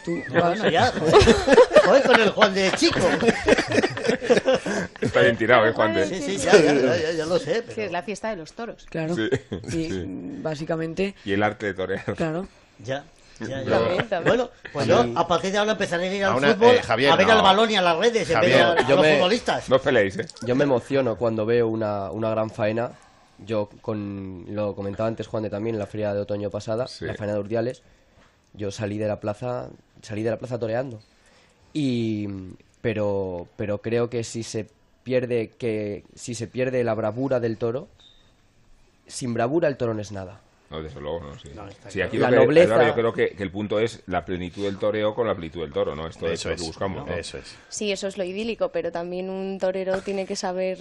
Tú 0.06 0.12
No, 0.32 0.40
vas- 0.40 0.58
bueno, 0.58 0.70
ya, 0.70 0.86
joder. 0.92 1.34
Joder, 1.84 2.02
con 2.04 2.20
el 2.22 2.30
Juan 2.30 2.54
de 2.54 2.72
Chico. 2.76 2.98
Está 5.02 5.20
bien 5.20 5.36
tirado, 5.36 5.66
¿eh, 5.66 5.72
Juan? 5.72 5.92
de- 5.94 6.06
Sí, 6.06 6.22
sí, 6.22 6.36
ya, 6.38 6.52
ya, 6.52 6.72
ya, 6.74 6.96
ya, 6.96 7.12
ya 7.12 7.26
lo 7.26 7.38
sé. 7.38 7.62
Sí, 7.74 7.82
es 7.82 7.92
la 7.92 8.02
fiesta 8.02 8.30
de 8.30 8.36
los 8.36 8.52
toros. 8.54 8.86
Claro. 8.88 9.14
Sí, 9.14 9.28
Y 9.64 9.90
sí. 9.90 10.04
básicamente, 10.42 11.14
Y 11.26 11.32
el 11.32 11.42
arte 11.42 11.66
de 11.66 11.74
torear. 11.74 12.04
claro. 12.16 12.48
Ya. 12.82 13.04
Ya, 13.40 13.62
Yo- 13.62 13.70
ya. 13.70 13.78
También, 13.78 14.08
también. 14.08 14.36
Bueno, 14.36 14.50
pues 14.72 14.84
A 14.84 14.88
yo 14.88 15.18
a 15.18 15.26
partir 15.28 15.52
de 15.52 15.58
ahora 15.58 15.72
empezaré 15.72 16.08
a 16.08 16.14
ir 16.14 16.24
al 16.24 16.32
A 16.32 16.36
una- 16.36 16.54
fútbol 16.54 16.74
eh, 16.76 16.82
Javier, 16.82 17.10
a 17.12 17.16
ver 17.16 17.26
no. 17.26 17.32
al 17.32 17.42
balón 17.42 17.70
y 17.70 17.76
a 17.76 17.82
las 17.82 17.96
redes 17.98 18.30
en 18.30 18.40
vez 18.40 18.50
de 18.52 18.60
a, 18.60 18.66
Javier, 18.66 18.84
a 18.84 18.88
yo 18.88 18.96
los 18.96 19.04
me- 19.04 19.14
futbolistas. 19.16 19.68
No 19.68 19.76
os 19.76 19.82
peleéis, 19.82 20.16
¿eh? 20.18 20.26
Yo 20.42 20.54
me 20.54 20.64
emociono 20.64 21.16
cuando 21.16 21.46
veo 21.46 21.68
una, 21.68 22.10
una 22.10 22.30
gran 22.30 22.50
faena. 22.50 22.92
Yo, 23.46 23.70
con 23.80 24.44
lo 24.48 24.74
comentaba 24.74 25.08
antes 25.08 25.26
Juan 25.26 25.42
de 25.44 25.50
también, 25.50 25.74
en 25.74 25.78
la 25.78 25.86
feria 25.86 26.12
de 26.12 26.20
otoño 26.20 26.50
pasada, 26.50 26.86
Sí. 26.86 27.06
la 27.06 27.14
faena 27.14 27.32
de 27.32 27.40
Urdiales, 27.40 27.82
yo 28.52 28.70
salí 28.70 28.98
de 28.98 29.08
la 29.08 29.18
plaza, 29.20 29.68
salí 30.02 30.22
de 30.22 30.30
la 30.30 30.36
plaza 30.36 30.58
toreando. 30.58 31.00
Y, 31.72 32.28
pero, 32.82 33.46
pero 33.56 33.78
creo 33.80 34.10
que 34.10 34.24
si 34.24 34.42
se 34.42 34.66
pierde, 35.04 35.48
que 35.56 36.04
si 36.14 36.34
se 36.34 36.46
pierde 36.48 36.84
la 36.84 36.92
bravura 36.94 37.40
del 37.40 37.56
toro, 37.56 37.88
sin 39.06 39.32
bravura 39.32 39.68
el 39.68 39.76
toro 39.78 39.94
no 39.94 40.02
es 40.02 40.12
nada. 40.12 40.40
No, 40.70 40.80
desde 40.82 41.00
luego, 41.00 41.20
no, 41.20 41.36
sí. 41.38 41.50
No, 41.54 41.66
está 41.68 41.90
Sí, 41.90 42.00
aquí 42.00 42.16
La 42.16 42.30
lo 42.30 42.40
que- 42.42 42.46
nobleza- 42.46 42.66
claro, 42.74 42.86
yo 42.88 42.94
creo 42.94 43.12
que, 43.12 43.30
que 43.30 43.42
el 43.42 43.50
punto 43.50 43.80
es 43.80 44.02
la 44.06 44.24
plenitud 44.24 44.64
del 44.64 44.78
toreo 44.78 45.14
con 45.16 45.26
la 45.26 45.34
plenitud 45.34 45.62
del 45.62 45.72
toro, 45.72 45.96
¿no? 45.96 46.06
Esto 46.06 46.26
es 46.28 46.34
Eso 46.40 46.50
lo 46.50 46.54
que 46.56 46.60
es, 46.62 46.66
buscamos, 46.68 47.06
¿no? 47.06 47.12
Eso 47.12 47.38
es. 47.38 47.56
Sí, 47.68 47.90
eso 47.90 48.06
es 48.06 48.16
lo 48.16 48.22
idílico, 48.24 48.68
pero 48.68 48.92
también 48.92 49.30
un 49.30 49.58
torero 49.58 50.00
tiene 50.02 50.26
que 50.26 50.36
saber 50.36 50.78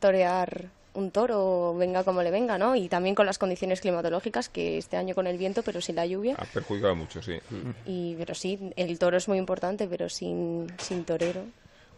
torear 0.00 0.66
un 0.94 1.12
toro, 1.12 1.76
venga 1.76 2.02
como 2.02 2.22
le 2.22 2.32
venga, 2.32 2.58
¿no? 2.58 2.74
Y 2.74 2.88
también 2.88 3.14
con 3.14 3.24
las 3.24 3.38
condiciones 3.38 3.80
climatológicas, 3.80 4.48
que 4.48 4.78
este 4.78 4.96
año 4.96 5.14
con 5.14 5.28
el 5.28 5.38
viento, 5.38 5.62
pero 5.62 5.80
sin 5.80 5.94
la 5.94 6.04
lluvia. 6.06 6.34
Ha 6.36 6.44
perjudicado 6.46 6.96
mucho, 6.96 7.22
sí. 7.22 7.38
Y, 7.86 8.16
pero 8.16 8.34
sí, 8.34 8.58
el 8.74 8.98
toro 8.98 9.16
es 9.16 9.28
muy 9.28 9.38
importante, 9.38 9.86
pero 9.86 10.08
sin, 10.08 10.66
sin 10.78 11.04
torero. 11.04 11.42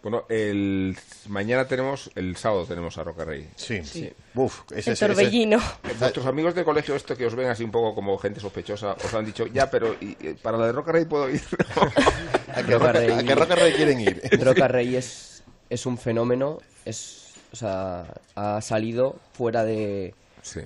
Bueno, 0.03 0.25
el 0.31 0.97
mañana 1.29 1.67
tenemos, 1.67 2.11
el 2.15 2.35
sábado 2.37 2.65
tenemos 2.65 2.97
a 2.97 3.05
Roca 3.05 3.25
Rey. 3.27 3.49
Sí. 3.57 3.85
Sí. 3.85 4.11
Uf, 4.35 4.61
ese 4.71 4.73
El 4.73 4.79
es- 4.79 4.89
ese- 4.89 5.07
torbellino. 5.09 5.59
Vuestros 5.99 6.25
amigos 6.27 6.55
de 6.55 6.65
colegio, 6.65 6.95
esto 6.95 7.15
que 7.17 7.27
os 7.27 7.35
ven 7.35 7.49
así 7.49 7.65
un 7.65 7.71
poco 7.71 7.95
como 7.95 8.17
gente 8.19 8.41
sospechosa, 8.41 8.93
os 9.05 9.13
han 9.15 9.27
dicho, 9.27 9.47
ya, 9.47 9.71
pero 9.71 9.95
¿y, 10.01 10.17
eh, 10.21 10.37
para 10.43 10.57
la 10.57 10.67
de 10.67 10.73
Roca 10.73 10.93
Rey 10.93 11.05
puedo 11.05 11.29
ir. 11.29 11.43
¿A 12.55 12.63
qué 12.63 12.79
Roca- 12.79 13.19
a 13.19 13.23
qué 13.23 13.35
Roca 13.35 13.55
Rey 13.57 13.73
quieren 13.75 14.01
ir? 14.01 14.23
Roca 14.43 14.69
Rey 14.69 14.97
es, 14.97 15.43
es 15.69 15.85
un 15.87 15.99
fenómeno, 15.99 16.59
es, 16.85 17.35
o 17.53 17.57
sea, 17.57 18.07
ha 18.37 18.61
salido 18.63 19.17
fuera 19.35 19.65
de, 19.65 20.15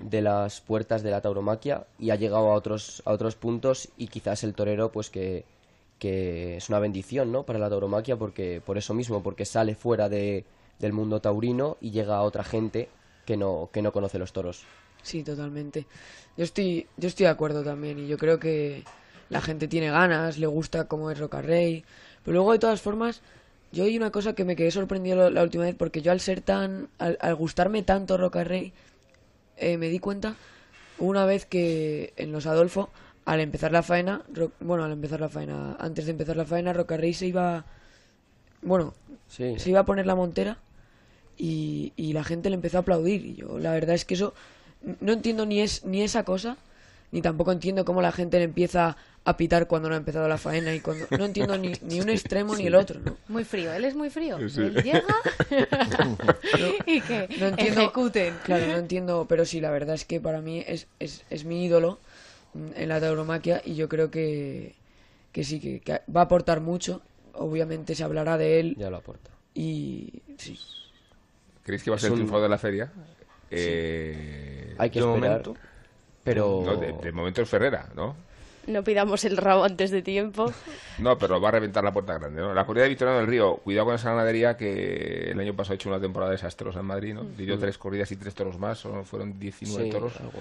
de 0.02 0.22
las 0.22 0.60
puertas 0.60 1.02
de 1.02 1.10
la 1.10 1.20
tauromaquia 1.20 1.84
y 1.98 2.10
ha 2.10 2.14
llegado 2.16 2.50
a 2.52 2.54
otros, 2.54 3.02
a 3.04 3.10
otros 3.12 3.34
puntos 3.34 3.88
y 3.96 4.06
quizás 4.06 4.44
el 4.44 4.54
torero, 4.54 4.92
pues 4.92 5.10
que, 5.10 5.44
que 5.98 6.56
es 6.56 6.68
una 6.68 6.78
bendición, 6.78 7.32
¿no? 7.32 7.44
Para 7.44 7.58
la 7.58 7.68
tauromaquia 7.70 8.16
porque, 8.16 8.60
por 8.64 8.78
eso 8.78 8.94
mismo, 8.94 9.22
porque 9.22 9.44
sale 9.44 9.74
fuera 9.74 10.08
de, 10.08 10.44
del 10.78 10.92
mundo 10.92 11.20
taurino 11.20 11.76
y 11.80 11.90
llega 11.90 12.16
a 12.16 12.22
otra 12.22 12.44
gente 12.44 12.88
que 13.24 13.36
no, 13.36 13.70
que 13.72 13.82
no 13.82 13.92
conoce 13.92 14.18
los 14.18 14.32
toros. 14.32 14.64
Sí, 15.02 15.22
totalmente. 15.22 15.86
Yo 16.36 16.44
estoy, 16.44 16.86
yo 16.96 17.08
estoy 17.08 17.24
de 17.24 17.30
acuerdo 17.30 17.62
también 17.62 17.98
y 17.98 18.06
yo 18.06 18.18
creo 18.18 18.38
que 18.38 18.82
la 19.30 19.40
gente 19.40 19.68
tiene 19.68 19.90
ganas, 19.90 20.38
le 20.38 20.46
gusta 20.46 20.88
cómo 20.88 21.10
es 21.10 21.18
Roca 21.18 21.42
Rey, 21.42 21.84
pero 22.24 22.34
luego 22.36 22.52
de 22.52 22.58
todas 22.58 22.80
formas, 22.80 23.22
yo 23.72 23.84
hay 23.84 23.96
una 23.96 24.10
cosa 24.10 24.34
que 24.34 24.44
me 24.44 24.56
quedé 24.56 24.70
sorprendido 24.70 25.30
la- 25.30 25.42
última 25.42 25.64
vez 25.64 25.74
porque 25.74 26.02
yo 26.02 26.12
al 26.12 26.20
ser 26.20 26.40
tan, 26.40 26.88
al, 26.98 27.18
al 27.20 27.34
gustarme 27.34 27.82
tanto 27.82 28.16
Roca 28.16 28.44
Rey, 28.44 28.72
eh, 29.56 29.78
me 29.78 29.88
di 29.88 29.98
cuenta 29.98 30.36
una 30.98 31.26
vez 31.26 31.46
que 31.46 32.12
en 32.16 32.32
los 32.32 32.46
Adolfo, 32.46 32.90
al 33.24 33.40
empezar 33.40 33.72
la 33.72 33.82
faena, 33.82 34.22
Ro- 34.32 34.52
bueno, 34.60 34.84
al 34.84 34.92
empezar 34.92 35.20
la 35.20 35.28
faena, 35.28 35.76
antes 35.78 36.04
de 36.06 36.10
empezar 36.12 36.36
la 36.36 36.44
faena, 36.44 36.72
Roca 36.72 36.96
Rey 36.96 37.14
se 37.14 37.26
iba, 37.26 37.64
bueno, 38.62 38.94
Sí. 39.28 39.58
se 39.58 39.70
iba 39.70 39.80
a 39.80 39.84
poner 39.86 40.06
la 40.06 40.14
montera 40.14 40.58
y, 41.38 41.92
y 41.96 42.12
la 42.12 42.22
gente 42.24 42.50
le 42.50 42.54
empezó 42.56 42.78
a 42.78 42.80
aplaudir. 42.80 43.24
Y 43.24 43.34
yo, 43.36 43.58
la 43.58 43.72
verdad 43.72 43.94
es 43.94 44.04
que 44.04 44.14
eso, 44.14 44.34
no 45.00 45.12
entiendo 45.12 45.46
ni, 45.46 45.60
es, 45.60 45.84
ni 45.84 46.02
esa 46.02 46.22
cosa, 46.24 46.56
ni 47.12 47.22
tampoco 47.22 47.50
entiendo 47.52 47.84
cómo 47.84 48.02
la 48.02 48.12
gente 48.12 48.38
le 48.38 48.44
empieza 48.44 48.96
a 49.26 49.36
pitar 49.38 49.66
cuando 49.66 49.88
no 49.88 49.94
ha 49.94 49.98
empezado 49.98 50.28
la 50.28 50.36
faena 50.36 50.74
y 50.74 50.80
cuando 50.80 51.06
no 51.16 51.24
entiendo 51.24 51.56
ni, 51.56 51.72
ni 51.82 52.00
un 52.00 52.08
extremo 52.10 52.54
ni 52.56 52.66
el 52.66 52.74
otro, 52.74 53.00
¿no? 53.00 53.16
Muy 53.28 53.44
frío, 53.44 53.72
él 53.72 53.84
es 53.86 53.94
muy 53.94 54.10
frío. 54.10 54.36
Sí. 54.50 54.60
Él 54.60 54.74
llega 54.82 55.02
y 56.86 57.00
que 57.00 57.28
no 57.40 57.46
entiendo, 57.46 57.80
ejecuten. 57.80 58.34
Claro, 58.44 58.66
no 58.66 58.76
entiendo, 58.76 59.26
pero 59.28 59.44
sí, 59.44 59.60
la 59.60 59.70
verdad 59.70 59.94
es 59.94 60.04
que 60.04 60.20
para 60.20 60.40
mí 60.40 60.62
es, 60.66 60.86
es, 60.98 61.24
es 61.30 61.44
mi 61.44 61.64
ídolo 61.64 61.98
en 62.76 62.88
la 62.88 63.00
tauromaquia 63.00 63.60
y 63.64 63.74
yo 63.74 63.88
creo 63.88 64.10
que, 64.10 64.74
que 65.32 65.44
sí, 65.44 65.60
que, 65.60 65.80
que 65.80 66.00
va 66.14 66.22
a 66.22 66.24
aportar 66.24 66.60
mucho. 66.60 67.02
Obviamente 67.34 67.94
se 67.94 68.04
hablará 68.04 68.38
de 68.38 68.60
él. 68.60 68.76
Ya 68.78 68.90
lo 68.90 68.98
aporta. 68.98 69.30
Y 69.54 70.22
sí. 70.38 70.58
¿Creéis 71.64 71.82
que 71.82 71.90
va 71.90 71.96
a 71.96 71.98
ser 71.98 72.08
el 72.08 72.12
un- 72.12 72.18
triunfador 72.18 72.42
de 72.44 72.48
la 72.48 72.58
feria? 72.58 72.92
Eh, 73.50 74.74
Hay 74.78 74.90
que 74.90 75.00
de 75.00 75.06
esperar, 75.06 75.30
momento. 75.30 75.56
pero- 76.22 76.62
No, 76.64 76.76
de, 76.76 76.92
de 76.92 77.12
momento 77.12 77.42
es 77.42 77.48
Ferrera, 77.48 77.88
¿no? 77.94 78.16
No 78.66 78.82
pidamos 78.82 79.24
el 79.24 79.36
rabo 79.36 79.64
antes 79.64 79.90
de 79.90 80.00
tiempo. 80.02 80.52
No, 80.98 81.18
pero 81.18 81.40
va 81.40 81.48
a 81.48 81.52
reventar 81.52 81.84
la 81.84 81.92
puerta 81.92 82.14
grande, 82.18 82.40
¿no? 82.40 82.54
La 82.54 82.64
corrida 82.64 82.84
de 82.84 82.88
Victoriano 82.90 83.18
del 83.20 83.28
Río, 83.28 83.56
cuidado 83.56 83.86
con 83.86 83.94
esa 83.96 84.10
ganadería 84.10 84.56
que 84.56 85.30
el 85.30 85.38
año 85.40 85.54
pasado 85.54 85.72
ha 85.72 85.76
hecho 85.76 85.88
una 85.88 86.00
temporada 86.00 86.32
desastrosa 86.32 86.80
en 86.80 86.86
Madrid, 86.86 87.14
¿no? 87.14 87.24
Dio 87.24 87.56
Mm. 87.56 87.60
tres 87.60 87.78
corridas 87.78 88.10
y 88.12 88.16
tres 88.16 88.34
toros 88.34 88.58
más, 88.58 88.80
fueron 89.04 89.38
19 89.38 89.84
Sí, 89.84 89.90
toros 89.90 90.16
algo. 90.20 90.32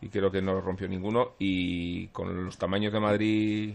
y 0.00 0.08
creo 0.08 0.30
que 0.30 0.42
no 0.42 0.60
rompió 0.60 0.88
ninguno. 0.88 1.32
Y 1.38 2.08
con 2.08 2.44
los 2.46 2.56
tamaños 2.58 2.92
de 2.92 3.00
Madrid, 3.00 3.74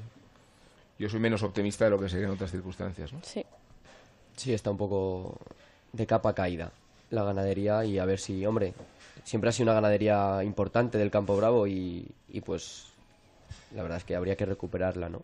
yo 1.00 1.10
soy 1.10 1.20
menos 1.20 1.44
optimista 1.44 1.86
de 1.86 1.92
lo 1.92 2.00
que 2.00 2.10
sería 2.10 2.26
en 2.28 2.34
otras 2.34 2.52
circunstancias, 2.52 3.14
¿no? 3.14 3.20
Sí. 3.24 3.46
Sí, 4.36 4.54
está 4.54 4.72
un 4.72 4.78
poco 4.78 5.38
de 5.92 6.08
capa 6.08 6.34
caída 6.34 6.72
la 7.12 7.24
ganadería 7.24 7.86
y 7.86 8.00
a 8.00 8.06
ver 8.06 8.20
si, 8.20 8.44
hombre, 8.46 8.74
siempre 9.24 9.50
ha 9.50 9.54
sido 9.54 9.66
una 9.66 9.74
ganadería 9.76 10.44
importante 10.44 10.98
del 10.98 11.12
Campo 11.12 11.38
Bravo 11.38 11.68
y, 11.68 12.08
y 12.30 12.42
pues 12.42 12.88
la 13.76 13.82
verdad 13.84 13.98
es 13.98 14.04
que 14.04 14.16
habría 14.16 14.36
que 14.36 14.46
recuperarla, 14.46 15.10
¿no? 15.10 15.22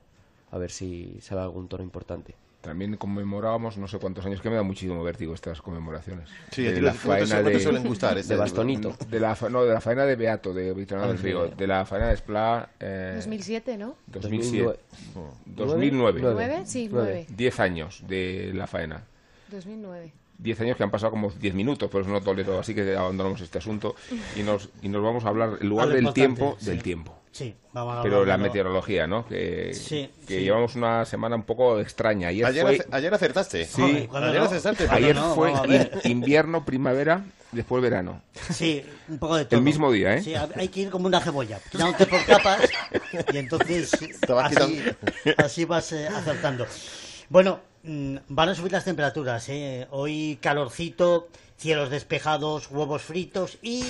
A 0.52 0.58
ver 0.58 0.72
si 0.72 1.18
sale 1.22 1.42
algún 1.42 1.68
toro 1.68 1.84
importante. 1.84 2.34
También 2.62 2.98
conmemorábamos 2.98 3.78
no 3.78 3.88
sé 3.88 4.00
cuántos 4.00 4.26
años, 4.26 4.42
que 4.42 4.50
me 4.50 4.58
da 4.58 4.64
muchísimo 4.64 5.02
vértigo 5.02 5.34
estas 5.34 5.62
conmemoraciones. 5.62 6.28
Sí, 6.52 6.64
de 6.64 6.82
la 6.82 6.94
faena 6.94 7.42
de, 7.42 7.58
suelen 7.58 7.84
gustar, 7.86 8.18
este- 8.18 8.34
de 8.34 8.40
bastonito. 8.40 8.94
De 9.10 9.20
la, 9.22 9.34
fa- 9.36 9.48
no, 9.48 9.64
de 9.64 9.74
la 9.74 9.80
faena 9.80 10.04
de 10.06 10.18
Beato, 10.18 10.54
de 10.54 10.74
Victoriano 10.74 11.10
Ah, 11.10 11.14
del 11.14 11.22
Río, 11.24 11.48
de 11.48 11.68
la 11.68 11.86
faena 11.86 12.08
de 12.10 12.16
Esplá... 12.16 12.70
Eh, 12.82 13.14
2007, 13.16 13.78
¿no? 13.78 13.96
2007. 14.08 14.78
2009. 15.16 15.40
2009. 15.46 16.22
¿Nueve? 16.22 16.62
Sí, 16.66 16.90
nueve. 16.92 17.26
10 17.30 17.60
años 17.62 18.04
de 18.08 18.52
la 18.54 18.68
faena. 18.68 19.04
2009. 19.52 20.12
10 20.38 20.62
años 20.62 20.78
que 20.78 20.84
han 20.84 20.92
pasado 20.92 21.12
como 21.12 21.30
10 21.32 21.54
minutos, 21.54 21.90
pero 21.92 22.02
eso 22.04 22.12
no 22.12 22.22
tolero, 22.22 22.60
así 22.60 22.74
que 22.74 22.96
abandonamos 22.96 23.42
este 23.42 23.58
asunto 23.58 23.96
y 24.38 24.44
nos, 24.44 24.70
y 24.82 24.88
nos 24.90 25.04
vamos 25.04 25.26
a 25.26 25.30
hablar, 25.30 25.58
en 25.62 25.68
lugar 25.70 25.90
del 25.90 26.14
tiempo, 26.14 26.56
sí. 26.60 26.68
del 26.68 26.82
tiempo. 26.84 27.16
Sí, 27.32 27.56
vamos 27.74 27.98
a 27.98 28.02
Pero 28.02 28.26
la 28.26 28.38
de 28.38 28.44
meteorología, 28.44 29.06
¿no? 29.08 29.26
Que, 29.28 29.72
Sí, 29.74 30.10
que 30.28 30.38
sí. 30.38 30.44
llevamos 30.44 30.76
una 30.76 31.06
semana 31.06 31.36
un 31.36 31.44
poco 31.44 31.80
extraña. 31.80 32.30
Ayer, 32.30 32.46
Ayer 32.46 32.64
fue... 32.66 32.76
ace- 32.76 32.88
ayer 32.92 33.14
acertaste. 33.14 33.66
Sí, 33.66 34.08
Joder, 34.10 34.30
Ayer 34.30 34.40
no. 34.42 34.46
acertaste, 34.48 34.88
Ayer 34.90 35.16
no, 35.16 35.36
fue 35.36 35.54
invierno, 36.06 36.66
primavera, 36.66 37.24
después 37.52 37.84
verano. 37.84 38.22
Sí, 38.52 38.84
un 39.08 39.20
poco 39.20 39.36
de 39.38 39.46
todo. 39.46 39.58
El 39.60 39.64
mismo 39.64 39.92
día, 39.92 40.16
¿eh? 40.16 40.24
Sí, 40.24 40.34
hay 40.36 40.68
que 40.70 40.80
ir 40.82 40.90
como 40.90 41.06
una 41.06 41.22
cebolla, 41.22 41.60
tirándote 41.72 42.08
por 42.08 42.26
capas 42.26 42.62
y 43.32 43.38
entonces 43.38 43.92
así 45.38 45.66
vas 45.66 45.92
eh, 45.92 46.08
acertando. 46.08 46.66
Bueno, 47.30 47.60
mm, 47.84 48.18
van 48.30 48.50
a 48.50 48.56
subir 48.56 48.72
las 48.72 48.86
temperaturas, 48.86 49.48
¿eh? 49.50 49.88
Hoy 49.92 50.40
calorcito, 50.42 51.28
cielos 51.58 51.90
despejados, 51.90 52.70
huevos 52.72 53.02
fritos 53.04 53.58
y 53.62 53.84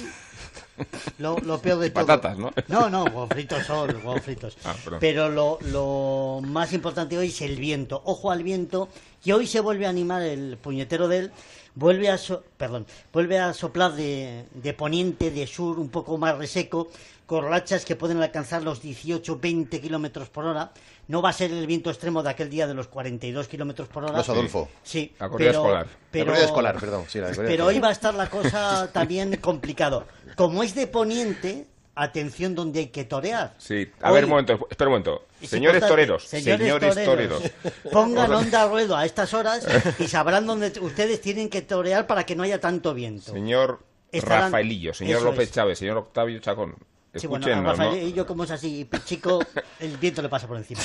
lo, 1.20 1.38
lo 1.40 1.60
peor 1.60 1.80
de 1.80 1.90
todo. 1.90 2.06
Patatas, 2.06 2.38
¿no? 2.38 2.52
No, 2.68 2.90
no, 2.90 3.04
huevos 3.06 3.30
fritos 3.30 3.66
son 3.66 3.90
huevos 3.98 4.22
fritos. 4.26 4.58
Ah. 4.64 4.76
Pero 5.00 5.30
lo, 5.30 5.58
lo 5.62 6.42
más 6.44 6.74
importante 6.74 7.18
hoy 7.18 7.28
es 7.28 7.42
el 7.42 7.56
viento. 7.58 8.02
Ojo 8.06 8.32
al 8.32 8.44
viento, 8.44 8.90
que 9.24 9.34
hoy 9.34 9.48
se 9.48 9.60
vuelve 9.60 9.86
a 9.86 9.90
animar 9.90 10.22
el 10.22 10.58
puñetero 10.58 11.08
de 11.08 11.18
él. 11.18 11.32
Vuelve 11.76 12.10
a, 12.10 12.18
so- 12.18 12.44
perdón, 12.58 12.86
vuelve 13.14 13.40
a 13.40 13.54
soplar 13.54 13.94
de, 13.94 14.46
de 14.54 14.74
poniente, 14.74 15.32
de 15.32 15.46
sur, 15.48 15.80
un 15.80 15.90
poco 15.90 16.18
más 16.18 16.38
reseco, 16.38 16.90
con 17.30 17.46
rachas 17.48 17.86
que 17.86 17.96
pueden 17.96 18.20
alcanzar 18.24 18.64
los 18.64 18.82
18-20 18.84 19.80
kilómetros 19.80 20.30
por 20.30 20.46
hora. 20.46 20.72
No 21.08 21.22
va 21.22 21.30
a 21.30 21.34
ser 21.34 21.52
el 21.52 21.68
viento 21.68 21.92
extremo 21.92 22.24
de 22.24 22.32
aquel 22.32 22.50
día 22.50 22.66
de 22.66 22.74
los 22.74 22.88
42 22.88 23.48
kilómetros 23.48 23.88
por 23.88 24.04
hora. 24.04 24.18
Los 24.18 24.28
Adolfo. 24.30 24.68
Sí, 24.82 25.14
La 25.20 25.30
corrida 25.30 25.50
pero- 25.52 25.62
escolar. 25.62 25.88
pero- 26.10 26.26
La 26.26 26.32
corrida 26.32 26.46
escolar, 26.46 26.80
perdón, 26.80 27.06
sí, 27.08 27.20
la 27.20 27.26
corrida 27.28 27.42
pero 27.44 27.54
escolar. 27.54 27.74
hoy 27.76 27.80
va 27.80 27.90
a 27.90 27.92
estar 27.92 28.14
la 28.16 28.30
cosa 28.32 28.90
también 28.92 29.38
complicado. 29.38 30.08
Como 30.36 30.64
es 30.64 30.74
de 30.74 30.88
poniente, 30.88 31.68
atención 31.94 32.56
donde 32.56 32.80
hay 32.80 32.88
que 32.88 33.04
torear. 33.04 33.54
Sí, 33.60 33.92
a 34.02 34.10
Hoy- 34.10 34.16
ver, 34.16 34.24
un 34.24 34.30
momento, 34.32 34.68
espera 34.68 34.88
un 34.88 34.94
momento. 34.94 35.26
es 35.40 35.50
Señores 35.52 35.86
toreros, 35.88 36.24
Señores 36.28 36.62
señores, 36.62 36.96
toreros, 36.96 37.42
toreros. 37.44 37.52
Pongan 37.92 38.34
onda 38.34 38.68
ruedo 38.68 38.98
a 38.98 39.06
estas 39.06 39.36
horas 39.36 39.68
y 40.00 40.08
sabrán 40.08 40.48
dónde 40.48 40.74
ustedes 40.82 41.22
tienen 41.22 41.48
que 41.50 41.62
torear 41.62 42.08
para 42.08 42.26
que 42.26 42.36
no 42.36 42.42
haya 42.42 42.60
tanto 42.60 42.96
viento. 42.96 43.32
Señor 43.34 43.82
Estarán- 44.12 44.46
Rafaelillo, 44.46 44.96
señor 44.96 45.18
Eso 45.18 45.26
López 45.26 45.50
es. 45.50 45.52
Chávez, 45.52 45.78
señor 45.78 45.98
Octavio 45.98 46.40
Chacón. 46.40 46.76
Sí, 47.16 47.26
bueno, 47.26 47.48
a 47.48 47.62
Rafael 47.62 47.90
¿no? 47.90 48.08
y 48.08 48.14
yo 48.14 48.28
como 48.28 48.44
es 48.44 48.52
así, 48.52 48.88
chico, 49.04 49.40
el 49.80 49.98
viento 49.98 50.22
le 50.22 50.30
pasa 50.30 50.48
por 50.48 50.58
encima. 50.58 50.80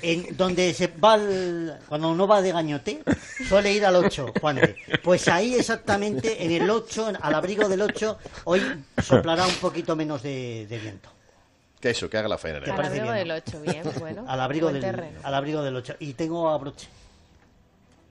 En 0.00 0.34
donde 0.36 0.72
se 0.72 0.86
va 0.88 1.16
el- 1.16 1.74
cuando 1.86 2.10
uno 2.10 2.26
va 2.26 2.40
de 2.40 2.50
gañote, 2.50 3.02
suele 3.46 3.72
ir 3.72 3.84
al 3.84 3.96
8, 3.96 4.32
Juan. 4.40 4.58
Pues 5.02 5.28
ahí 5.28 5.54
exactamente, 5.54 6.44
en 6.44 6.50
el 6.52 6.70
8, 6.70 7.12
al 7.20 7.34
abrigo 7.34 7.68
del 7.68 7.82
8, 7.82 8.18
hoy 8.44 8.62
soplará 9.02 9.46
un 9.46 9.54
poquito 9.56 9.94
menos 9.96 10.22
de, 10.22 10.66
de 10.68 10.78
viento. 10.78 11.10
Que 11.78 11.90
eso, 11.90 12.08
que 12.08 12.16
haga 12.18 12.28
la 12.28 12.38
faena. 12.38 12.60
¿Te 12.62 12.70
Al 12.70 12.84
abrigo 12.84 13.04
bien, 13.04 13.14
del 13.16 13.30
8, 13.30 13.60
bien, 13.62 13.82
bueno. 13.98 14.24
Al 14.28 14.40
abrigo, 14.40 14.72
del, 14.72 14.80
terreno. 14.80 15.20
al 15.22 15.34
abrigo 15.34 15.62
del 15.62 15.76
8. 15.76 15.96
Y 16.00 16.12
tengo 16.14 16.48
a 16.50 16.56
broche. 16.58 16.88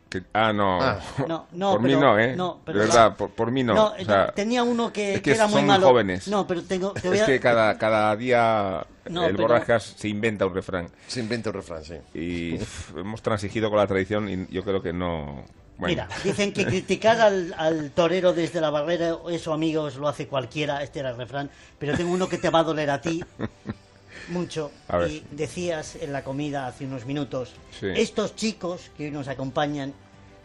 Que- 0.09 0.23
Ah, 0.33 0.51
no. 0.51 0.81
Ah. 0.81 0.99
No, 1.27 1.47
no, 1.51 1.71
por 1.71 1.81
mí 1.81 1.89
pero- 1.89 1.99
no, 2.01 2.19
¿eh? 2.19 2.35
no, 2.35 2.59
pero 2.65 2.79
de 2.79 2.85
verdad, 2.85 3.09
la- 3.11 3.15
por, 3.15 3.29
por 3.29 3.51
mí 3.51 3.63
no. 3.63 3.75
No, 3.75 3.85
o 3.99 4.03
sea, 4.05 4.31
tenía 4.31 4.63
uno 4.63 4.91
que, 4.91 5.15
es 5.15 5.21
que 5.21 5.31
era 5.31 5.45
muy 5.45 5.57
son 5.59 5.67
malo. 5.67 5.87
jóvenes. 5.87 6.27
No, 6.27 6.47
pero 6.47 6.63
tengo, 6.63 6.93
te 6.93 7.07
voy 7.09 7.17
Es 7.17 7.23
a- 7.23 7.25
que 7.27 7.39
cada, 7.39 7.77
cada 7.77 8.15
día 8.15 8.85
No, 9.09 9.25
el 9.25 9.35
pero- 9.35 9.47
Borrascas 9.47 9.83
se 9.97 10.07
inventa 10.07 10.45
un 10.47 10.53
refrán. 10.55 10.89
Se 11.07 11.19
inventa 11.19 11.49
un 11.51 11.55
refrán, 11.55 11.83
sí. 11.83 11.95
Y 12.15 12.57
pff, 12.57 12.97
hemos 12.97 13.21
transigido 13.21 13.69
con 13.69 13.77
la 13.77 13.85
tradición 13.87 14.27
y 14.29 14.47
yo 14.53 14.63
creo 14.63 14.81
que 14.81 14.93
no, 14.93 15.43
Bueno. 15.77 15.93
Mira, 15.93 16.07
dicen 16.23 16.51
que 16.53 16.65
criticar 16.65 17.21
al, 17.21 17.53
al 17.57 17.91
torero 17.91 18.33
desde 18.33 18.59
la 18.61 18.69
barrera, 18.71 19.15
eso 19.29 19.53
amigos, 19.53 19.95
lo 19.97 20.07
hace 20.07 20.27
cualquiera, 20.27 20.81
este 20.83 20.99
era 21.01 21.11
el 21.11 21.17
refrán, 21.17 21.49
pero 21.77 21.95
tengo 21.95 22.11
uno 22.11 22.27
que 22.27 22.37
te 22.39 22.49
va 22.49 22.59
a 22.59 22.63
doler 22.63 22.89
a 22.89 22.99
ti 22.99 23.23
mucho. 24.29 24.71
A 24.87 24.97
ver. 24.97 25.09
Y 25.11 25.23
decías 25.31 25.95
en 25.95 26.13
la 26.13 26.23
comida 26.23 26.67
hace 26.67 26.85
unos 26.85 27.05
minutos, 27.05 27.53
Sí. 27.79 27.87
estos 27.95 28.35
chicos 28.35 28.91
que 28.97 29.05
hoy 29.05 29.11
nos 29.11 29.27
acompañan 29.27 29.93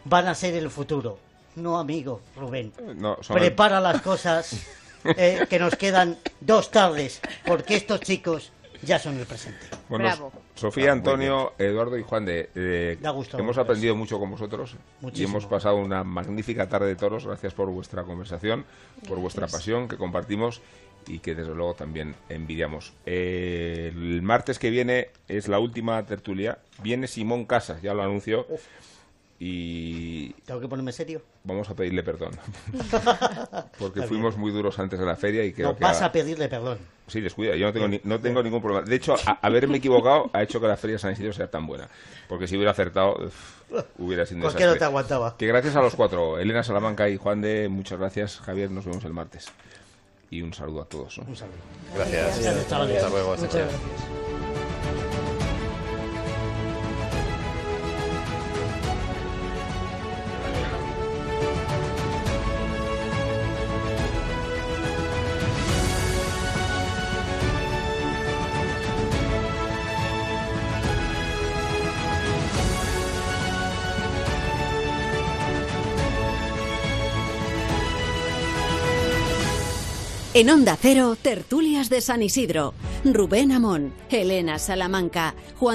van 0.05 0.27
a 0.27 0.35
ser 0.35 0.53
el 0.55 0.69
futuro. 0.69 1.17
No, 1.55 1.79
amigo, 1.79 2.21
Rubén. 2.35 2.73
No, 2.97 3.17
son 3.21 3.37
el- 3.37 3.43
Prepara 3.43 3.79
las 3.79 4.01
cosas, 4.03 4.65
eh, 5.05 5.45
que 5.49 5.59
nos 5.59 5.75
quedan 5.75 6.17
dos 6.41 6.69
tardes, 6.71 7.21
porque 7.45 7.75
estos 7.75 8.01
chicos 8.01 8.51
ya 8.81 8.99
son 8.99 9.17
el 9.17 9.25
presente. 9.25 9.65
Bueno, 9.89 10.05
Bravo. 10.05 10.31
Sofía, 10.55 10.89
Ah, 10.89 10.93
Antonio, 10.93 11.53
Eduardo 11.57 11.97
y 11.97 12.03
Juan 12.03 12.25
de, 12.25 12.49
eh, 12.55 12.97
Da 13.01 13.09
gusto 13.11 13.37
hemos 13.37 13.57
aprendido 13.57 13.95
mucho 13.95 14.19
con 14.19 14.31
vosotros 14.31 14.75
y 15.13 15.23
hemos 15.23 15.45
pasado 15.47 15.77
una 15.77 16.03
magnífica 16.03 16.67
tarde 16.69 16.87
de 16.87 16.95
toros. 16.95 17.25
Gracias 17.25 17.53
por 17.53 17.69
vuestra 17.69 18.03
conversación, 18.03 18.65
por 19.07 19.19
vuestra 19.19 19.41
Gracias. 19.41 19.61
pasión 19.61 19.87
que 19.87 19.97
compartimos 19.97 20.61
y 21.07 21.19
que 21.19 21.35
desde 21.35 21.53
luego 21.53 21.73
también 21.73 22.15
envidiamos. 22.29 22.93
Eh, 23.05 23.91
el 23.95 24.21
martes 24.21 24.59
que 24.59 24.69
viene 24.69 25.09
es 25.27 25.47
la 25.47 25.59
última 25.59 26.05
tertulia. 26.05 26.59
Viene 26.81 27.07
Simón 27.07 27.45
Casas, 27.45 27.81
ya 27.81 27.93
lo 27.93 28.03
anunció. 28.03 28.45
Y 29.37 30.29
Tengo 30.45 30.61
que 30.61 30.67
ponerme 30.69 30.93
serio. 30.93 31.21
vamos 31.43 31.69
a 31.69 31.75
pedirle 31.75 32.03
perdón. 32.03 32.31
Porque 33.77 33.99
Está 33.99 34.07
fuimos 34.07 34.37
muy 34.37 34.51
duros 34.51 34.79
antes 34.79 34.97
de 34.97 35.05
la 35.05 35.17
feria 35.17 35.43
y 35.43 35.51
creo 35.51 35.69
No 35.69 35.75
que... 35.75 35.83
vas 35.83 36.01
a- 36.01 36.05
a 36.05 36.11
pedirle 36.13 36.47
perdón. 36.47 36.77
Sí, 37.07 37.19
descuida, 37.19 37.55
yo 37.57 37.67
no 37.67 37.73
tengo, 37.73 37.87
ni- 37.89 37.99
no 38.05 38.19
tengo 38.19 38.41
ningún 38.41 38.61
problema. 38.61 38.87
De 38.87 38.95
hecho, 38.95 39.13
a- 39.27 39.39
haberme 39.41 39.77
equivocado 39.77 40.29
ha 40.31 40.41
hecho 40.41 40.61
que 40.61 40.67
la 40.67 40.77
Feria 40.77 40.95
de 40.95 40.99
San 40.99 41.11
Isidro 41.11 41.33
sea 41.33 41.51
tan 41.51 41.67
buena. 41.67 41.89
Porque 42.29 42.47
si 42.47 42.55
hubiera 42.55 42.71
acertado, 42.71 43.17
uf, 43.25 43.61
hubiera 43.99 44.25
sido 44.25 44.39
Cualquiera 44.41 44.71
desastre. 44.71 44.79
te 44.79 44.85
aguantaba. 44.85 45.35
Que 45.37 45.47
gracias 45.47 45.75
a 45.75 45.81
los 45.81 45.95
cuatro, 45.95 46.39
Elena 46.39 46.63
Salamanca 46.63 47.09
y 47.09 47.17
Juan 47.17 47.41
de, 47.41 47.67
muchas 47.67 47.99
gracias. 47.99 48.39
Javier, 48.39 48.71
nos 48.71 48.85
vemos 48.85 49.03
el 49.03 49.11
martes. 49.13 49.51
Y 50.29 50.41
un 50.41 50.53
saludo 50.53 50.81
a 50.81 50.85
todos. 50.85 51.17
¿no? 51.19 51.25
Un 51.25 51.35
saludo. 51.35 51.55
Gracias. 51.95 52.39
Gracias. 52.39 52.55
Hasta 52.57 52.85
luego. 53.09 53.33
hasta 53.33 53.47
luego. 53.47 53.71
En 80.37 80.49
Onda 80.49 80.75
Cero, 80.75 81.15
tertulias 81.15 81.89
de 81.89 82.01
San 82.01 82.21
Isidro. 82.21 82.73
Rubén 83.05 83.53
Amón, 83.53 83.93
Elena 84.09 84.59
Salamanca, 84.59 85.33
Juan 85.57 85.63